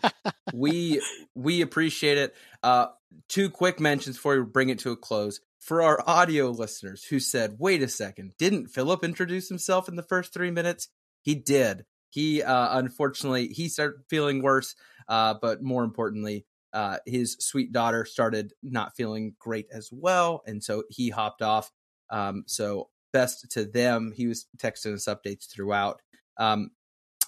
we 0.52 1.00
we 1.34 1.60
appreciate 1.62 2.18
it. 2.18 2.34
Uh, 2.62 2.86
two 3.28 3.50
quick 3.50 3.80
mentions 3.80 4.16
before 4.16 4.38
we 4.38 4.44
bring 4.44 4.68
it 4.68 4.78
to 4.80 4.90
a 4.92 4.96
close. 4.96 5.40
For 5.68 5.82
our 5.82 6.02
audio 6.06 6.48
listeners 6.48 7.04
who 7.04 7.20
said, 7.20 7.56
"Wait 7.58 7.82
a 7.82 7.88
second, 7.88 8.32
didn't 8.38 8.68
Philip 8.68 9.04
introduce 9.04 9.50
himself 9.50 9.86
in 9.86 9.96
the 9.96 10.02
first 10.02 10.32
three 10.32 10.50
minutes?" 10.50 10.88
He 11.20 11.34
did, 11.34 11.84
he 12.08 12.42
uh, 12.42 12.78
unfortunately 12.78 13.48
he 13.48 13.68
started 13.68 14.00
feeling 14.08 14.40
worse. 14.40 14.74
Uh, 15.08 15.34
but 15.42 15.62
more 15.62 15.84
importantly, 15.84 16.46
uh, 16.72 16.96
his 17.04 17.36
sweet 17.38 17.70
daughter 17.70 18.06
started 18.06 18.54
not 18.62 18.96
feeling 18.96 19.34
great 19.38 19.66
as 19.70 19.90
well, 19.92 20.42
and 20.46 20.64
so 20.64 20.84
he 20.88 21.10
hopped 21.10 21.42
off. 21.42 21.70
Um, 22.08 22.44
so 22.46 22.88
best 23.12 23.50
to 23.50 23.66
them. 23.66 24.14
He 24.16 24.26
was 24.26 24.46
texting 24.56 24.94
us 24.94 25.04
updates 25.04 25.50
throughout. 25.50 26.00
Um, 26.38 26.70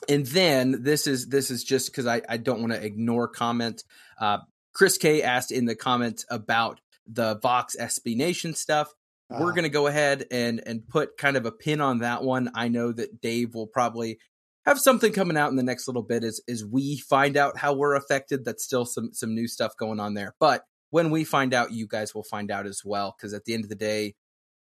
and 0.08 0.24
then 0.24 0.82
this 0.82 1.06
is 1.06 1.28
this 1.28 1.50
is 1.50 1.62
just 1.62 1.90
because 1.90 2.06
I, 2.06 2.22
I 2.26 2.38
don't 2.38 2.60
want 2.60 2.72
to 2.72 2.82
ignore 2.82 3.28
comment. 3.28 3.84
Uh, 4.18 4.38
Chris 4.72 4.96
K 4.96 5.22
asked 5.22 5.52
in 5.52 5.66
the 5.66 5.74
comments 5.74 6.24
about 6.30 6.80
the 7.06 7.38
Vox 7.38 7.76
SB 7.78 8.16
Nation 8.16 8.54
stuff. 8.54 8.88
Uh-huh. 9.30 9.42
We're 9.42 9.50
ah. 9.50 9.54
going 9.54 9.64
to 9.64 9.68
go 9.68 9.86
ahead 9.86 10.26
and 10.30 10.62
and 10.66 10.86
put 10.86 11.16
kind 11.16 11.36
of 11.36 11.46
a 11.46 11.52
pin 11.52 11.80
on 11.80 11.98
that 11.98 12.22
one. 12.22 12.50
I 12.54 12.68
know 12.68 12.92
that 12.92 13.20
Dave 13.20 13.54
will 13.54 13.66
probably 13.66 14.18
have 14.66 14.78
something 14.78 15.12
coming 15.12 15.36
out 15.36 15.50
in 15.50 15.56
the 15.56 15.62
next 15.62 15.88
little 15.88 16.02
bit 16.02 16.24
as 16.24 16.40
as 16.48 16.64
we 16.64 16.98
find 16.98 17.36
out 17.36 17.58
how 17.58 17.72
we're 17.72 17.94
affected. 17.94 18.44
That's 18.44 18.64
still 18.64 18.84
some 18.84 19.12
some 19.12 19.34
new 19.34 19.48
stuff 19.48 19.76
going 19.76 20.00
on 20.00 20.14
there. 20.14 20.34
But 20.40 20.64
when 20.90 21.10
we 21.10 21.24
find 21.24 21.54
out, 21.54 21.72
you 21.72 21.86
guys 21.86 22.14
will 22.14 22.24
find 22.24 22.50
out 22.50 22.66
as 22.66 22.82
well. 22.84 23.14
Because 23.16 23.32
at 23.32 23.44
the 23.44 23.54
end 23.54 23.64
of 23.64 23.70
the 23.70 23.76
day, 23.76 24.14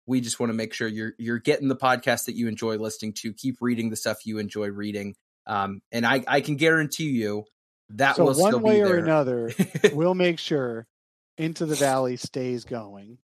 we 0.06 0.22
just 0.22 0.40
want 0.40 0.50
to 0.50 0.56
make 0.56 0.74
sure 0.74 0.88
you're 0.88 1.14
you're 1.18 1.40
getting 1.40 1.68
the 1.68 1.76
podcast 1.76 2.26
that 2.26 2.36
you 2.36 2.48
enjoy 2.48 2.78
listening 2.78 3.14
to. 3.22 3.34
Keep 3.34 3.58
reading 3.62 3.90
the 3.90 3.96
stuff 3.96 4.26
you 4.26 4.38
enjoy 4.38 4.70
reading. 4.70 5.16
Um, 5.46 5.82
and 5.92 6.06
I 6.06 6.24
I 6.28 6.42
can 6.42 6.56
guarantee 6.56 7.10
you 7.10 7.46
that 7.90 8.16
so 8.16 8.26
will 8.26 8.34
one 8.34 8.62
way 8.62 8.82
or 8.82 8.98
another, 8.98 9.52
we'll 9.94 10.16
make 10.16 10.40
sure 10.40 10.88
Into 11.38 11.66
the 11.66 11.76
Valley 11.76 12.18
stays 12.18 12.64
going. 12.64 13.18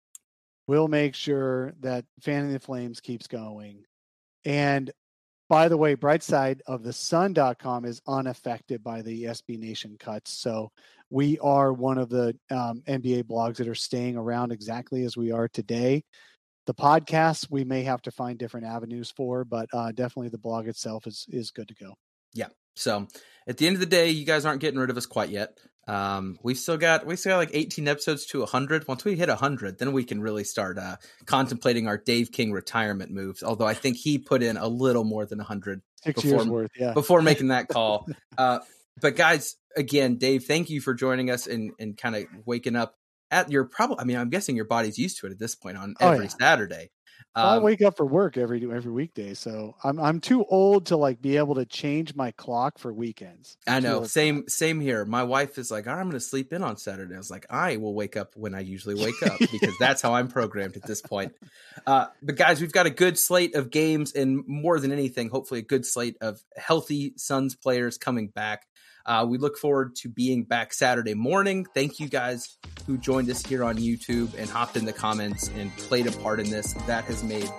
We'll 0.67 0.87
make 0.87 1.15
sure 1.15 1.73
that 1.79 2.05
Fanning 2.21 2.53
the 2.53 2.59
Flames 2.59 2.99
keeps 2.99 3.27
going. 3.27 3.83
And 4.45 4.91
by 5.49 5.67
the 5.67 5.77
way, 5.77 5.95
Brightside 5.95 6.59
of 6.67 6.83
the 6.83 6.93
Sun.com 6.93 7.85
is 7.85 8.01
unaffected 8.07 8.83
by 8.83 9.01
the 9.01 9.23
SB 9.23 9.57
Nation 9.57 9.97
cuts. 9.99 10.31
So 10.31 10.71
we 11.09 11.39
are 11.39 11.73
one 11.73 11.97
of 11.97 12.09
the 12.09 12.37
um, 12.51 12.83
NBA 12.87 13.23
blogs 13.23 13.57
that 13.57 13.67
are 13.67 13.75
staying 13.75 14.15
around 14.15 14.51
exactly 14.51 15.03
as 15.03 15.17
we 15.17 15.31
are 15.31 15.47
today. 15.47 16.03
The 16.67 16.75
podcast 16.75 17.47
we 17.49 17.63
may 17.63 17.81
have 17.83 18.03
to 18.03 18.11
find 18.11 18.37
different 18.37 18.67
avenues 18.67 19.11
for, 19.11 19.43
but 19.43 19.67
uh, 19.73 19.91
definitely 19.91 20.29
the 20.29 20.37
blog 20.37 20.67
itself 20.67 21.07
is 21.07 21.25
is 21.29 21.49
good 21.49 21.67
to 21.69 21.73
go. 21.73 21.95
Yeah. 22.33 22.49
So 22.75 23.07
at 23.47 23.57
the 23.57 23.65
end 23.65 23.75
of 23.75 23.79
the 23.79 23.87
day, 23.87 24.11
you 24.11 24.25
guys 24.25 24.45
aren't 24.45 24.61
getting 24.61 24.79
rid 24.79 24.91
of 24.91 24.97
us 24.97 25.07
quite 25.07 25.29
yet. 25.29 25.57
Um, 25.87 26.37
we 26.43 26.53
still 26.53 26.77
got 26.77 27.05
we 27.05 27.15
still 27.15 27.31
got 27.31 27.37
like 27.37 27.51
18 27.53 27.87
episodes 27.87 28.25
to 28.27 28.39
100. 28.39 28.87
Once 28.87 29.03
we 29.03 29.15
hit 29.15 29.29
100, 29.29 29.79
then 29.79 29.91
we 29.91 30.03
can 30.03 30.21
really 30.21 30.43
start 30.43 30.77
uh, 30.77 30.97
contemplating 31.25 31.87
our 31.87 31.97
Dave 31.97 32.31
King 32.31 32.51
retirement 32.51 33.11
moves. 33.11 33.41
Although 33.41 33.65
I 33.65 33.73
think 33.73 33.97
he 33.97 34.17
put 34.17 34.43
in 34.43 34.57
a 34.57 34.67
little 34.67 35.03
more 35.03 35.25
than 35.25 35.39
100 35.39 35.81
Six 36.03 36.21
before, 36.21 36.37
years 36.37 36.47
worth, 36.47 36.71
yeah. 36.79 36.93
before 36.93 37.21
making 37.21 37.47
that 37.47 37.67
call. 37.69 38.07
uh, 38.37 38.59
but 39.01 39.15
guys, 39.15 39.55
again, 39.75 40.17
Dave, 40.17 40.45
thank 40.45 40.69
you 40.69 40.81
for 40.81 40.93
joining 40.93 41.31
us 41.31 41.47
and 41.47 41.71
and 41.79 41.97
kind 41.97 42.15
of 42.15 42.25
waking 42.45 42.75
up 42.75 42.95
at 43.31 43.51
your 43.51 43.65
probably. 43.65 43.97
I 43.99 44.03
mean, 44.03 44.17
I'm 44.17 44.29
guessing 44.29 44.55
your 44.55 44.65
body's 44.65 44.97
used 44.97 45.19
to 45.19 45.27
it 45.27 45.31
at 45.31 45.39
this 45.39 45.55
point 45.55 45.77
on 45.77 45.95
every 45.99 46.19
oh, 46.19 46.21
yeah. 46.21 46.27
Saturday. 46.27 46.89
Um, 47.35 47.45
I 47.45 47.57
wake 47.59 47.81
up 47.81 47.95
for 47.95 48.05
work 48.05 48.37
every 48.37 48.63
every 48.71 48.91
weekday, 48.91 49.33
so 49.33 49.75
I'm 49.83 49.99
I'm 49.99 50.19
too 50.19 50.43
old 50.45 50.87
to 50.87 50.97
like 50.97 51.21
be 51.21 51.37
able 51.37 51.55
to 51.55 51.65
change 51.65 52.15
my 52.15 52.31
clock 52.31 52.79
for 52.79 52.91
weekends. 52.91 53.57
I'm 53.67 53.83
know, 53.83 54.03
same 54.03 54.47
same 54.47 54.79
here. 54.79 55.05
My 55.05 55.23
wife 55.23 55.57
is 55.57 55.69
like, 55.69 55.87
I'm 55.87 56.07
going 56.07 56.11
to 56.13 56.19
sleep 56.19 56.51
in 56.53 56.63
on 56.63 56.77
Saturday. 56.77 57.13
I 57.13 57.17
was 57.17 57.29
like, 57.29 57.45
I 57.49 57.77
will 57.77 57.93
wake 57.93 58.17
up 58.17 58.35
when 58.35 58.55
I 58.55 58.61
usually 58.61 58.95
wake 58.95 59.21
up 59.23 59.39
because 59.51 59.75
that's 59.79 60.01
how 60.01 60.13
I'm 60.15 60.27
programmed 60.27 60.75
at 60.75 60.83
this 60.83 61.01
point. 61.01 61.33
Uh, 61.85 62.07
but 62.21 62.35
guys, 62.35 62.61
we've 62.61 62.73
got 62.73 62.87
a 62.87 62.91
good 62.91 63.17
slate 63.17 63.55
of 63.55 63.69
games, 63.69 64.13
and 64.13 64.43
more 64.47 64.79
than 64.79 64.91
anything, 64.91 65.29
hopefully 65.29 65.59
a 65.59 65.63
good 65.63 65.85
slate 65.85 66.17
of 66.21 66.41
healthy 66.57 67.13
Suns 67.15 67.55
players 67.55 67.97
coming 67.97 68.27
back. 68.27 68.65
Uh, 69.05 69.25
we 69.27 69.37
look 69.37 69.57
forward 69.57 69.95
to 69.95 70.09
being 70.09 70.43
back 70.43 70.73
Saturday 70.73 71.13
morning. 71.13 71.65
Thank 71.73 71.99
you 71.99 72.07
guys 72.07 72.57
who 72.85 72.97
joined 72.97 73.29
us 73.29 73.45
here 73.45 73.63
on 73.63 73.77
YouTube 73.77 74.33
and 74.37 74.49
hopped 74.49 74.77
in 74.77 74.85
the 74.85 74.93
comments 74.93 75.49
and 75.57 75.75
played 75.77 76.07
a 76.07 76.11
part 76.11 76.39
in 76.39 76.49
this. 76.49 76.73
That 76.87 77.05
has 77.05 77.23
made 77.23 77.49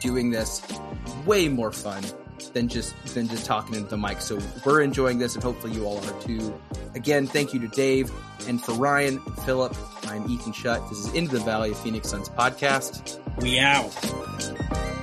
doing 0.00 0.30
this 0.30 0.62
way 1.26 1.48
more 1.48 1.72
fun 1.72 2.04
than 2.52 2.68
just 2.68 2.94
than 3.14 3.28
just 3.28 3.46
talking 3.46 3.74
into 3.74 3.88
the 3.88 3.96
mic. 3.96 4.20
So 4.20 4.38
we're 4.64 4.82
enjoying 4.82 5.18
this, 5.18 5.34
and 5.34 5.42
hopefully 5.42 5.74
you 5.74 5.84
all 5.84 5.98
are 5.98 6.22
too. 6.22 6.58
Again, 6.94 7.26
thank 7.26 7.52
you 7.52 7.60
to 7.60 7.68
Dave 7.68 8.12
and 8.46 8.62
for 8.62 8.72
Ryan 8.72 9.18
Philip. 9.44 9.76
I'm 10.04 10.30
Ethan 10.30 10.52
Shutt. 10.52 10.88
This 10.88 10.98
is 10.98 11.12
Into 11.14 11.38
the 11.38 11.44
Valley 11.44 11.70
of 11.70 11.78
Phoenix 11.78 12.08
Suns 12.10 12.28
podcast. 12.28 13.18
We 13.42 13.58
out. 13.58 14.93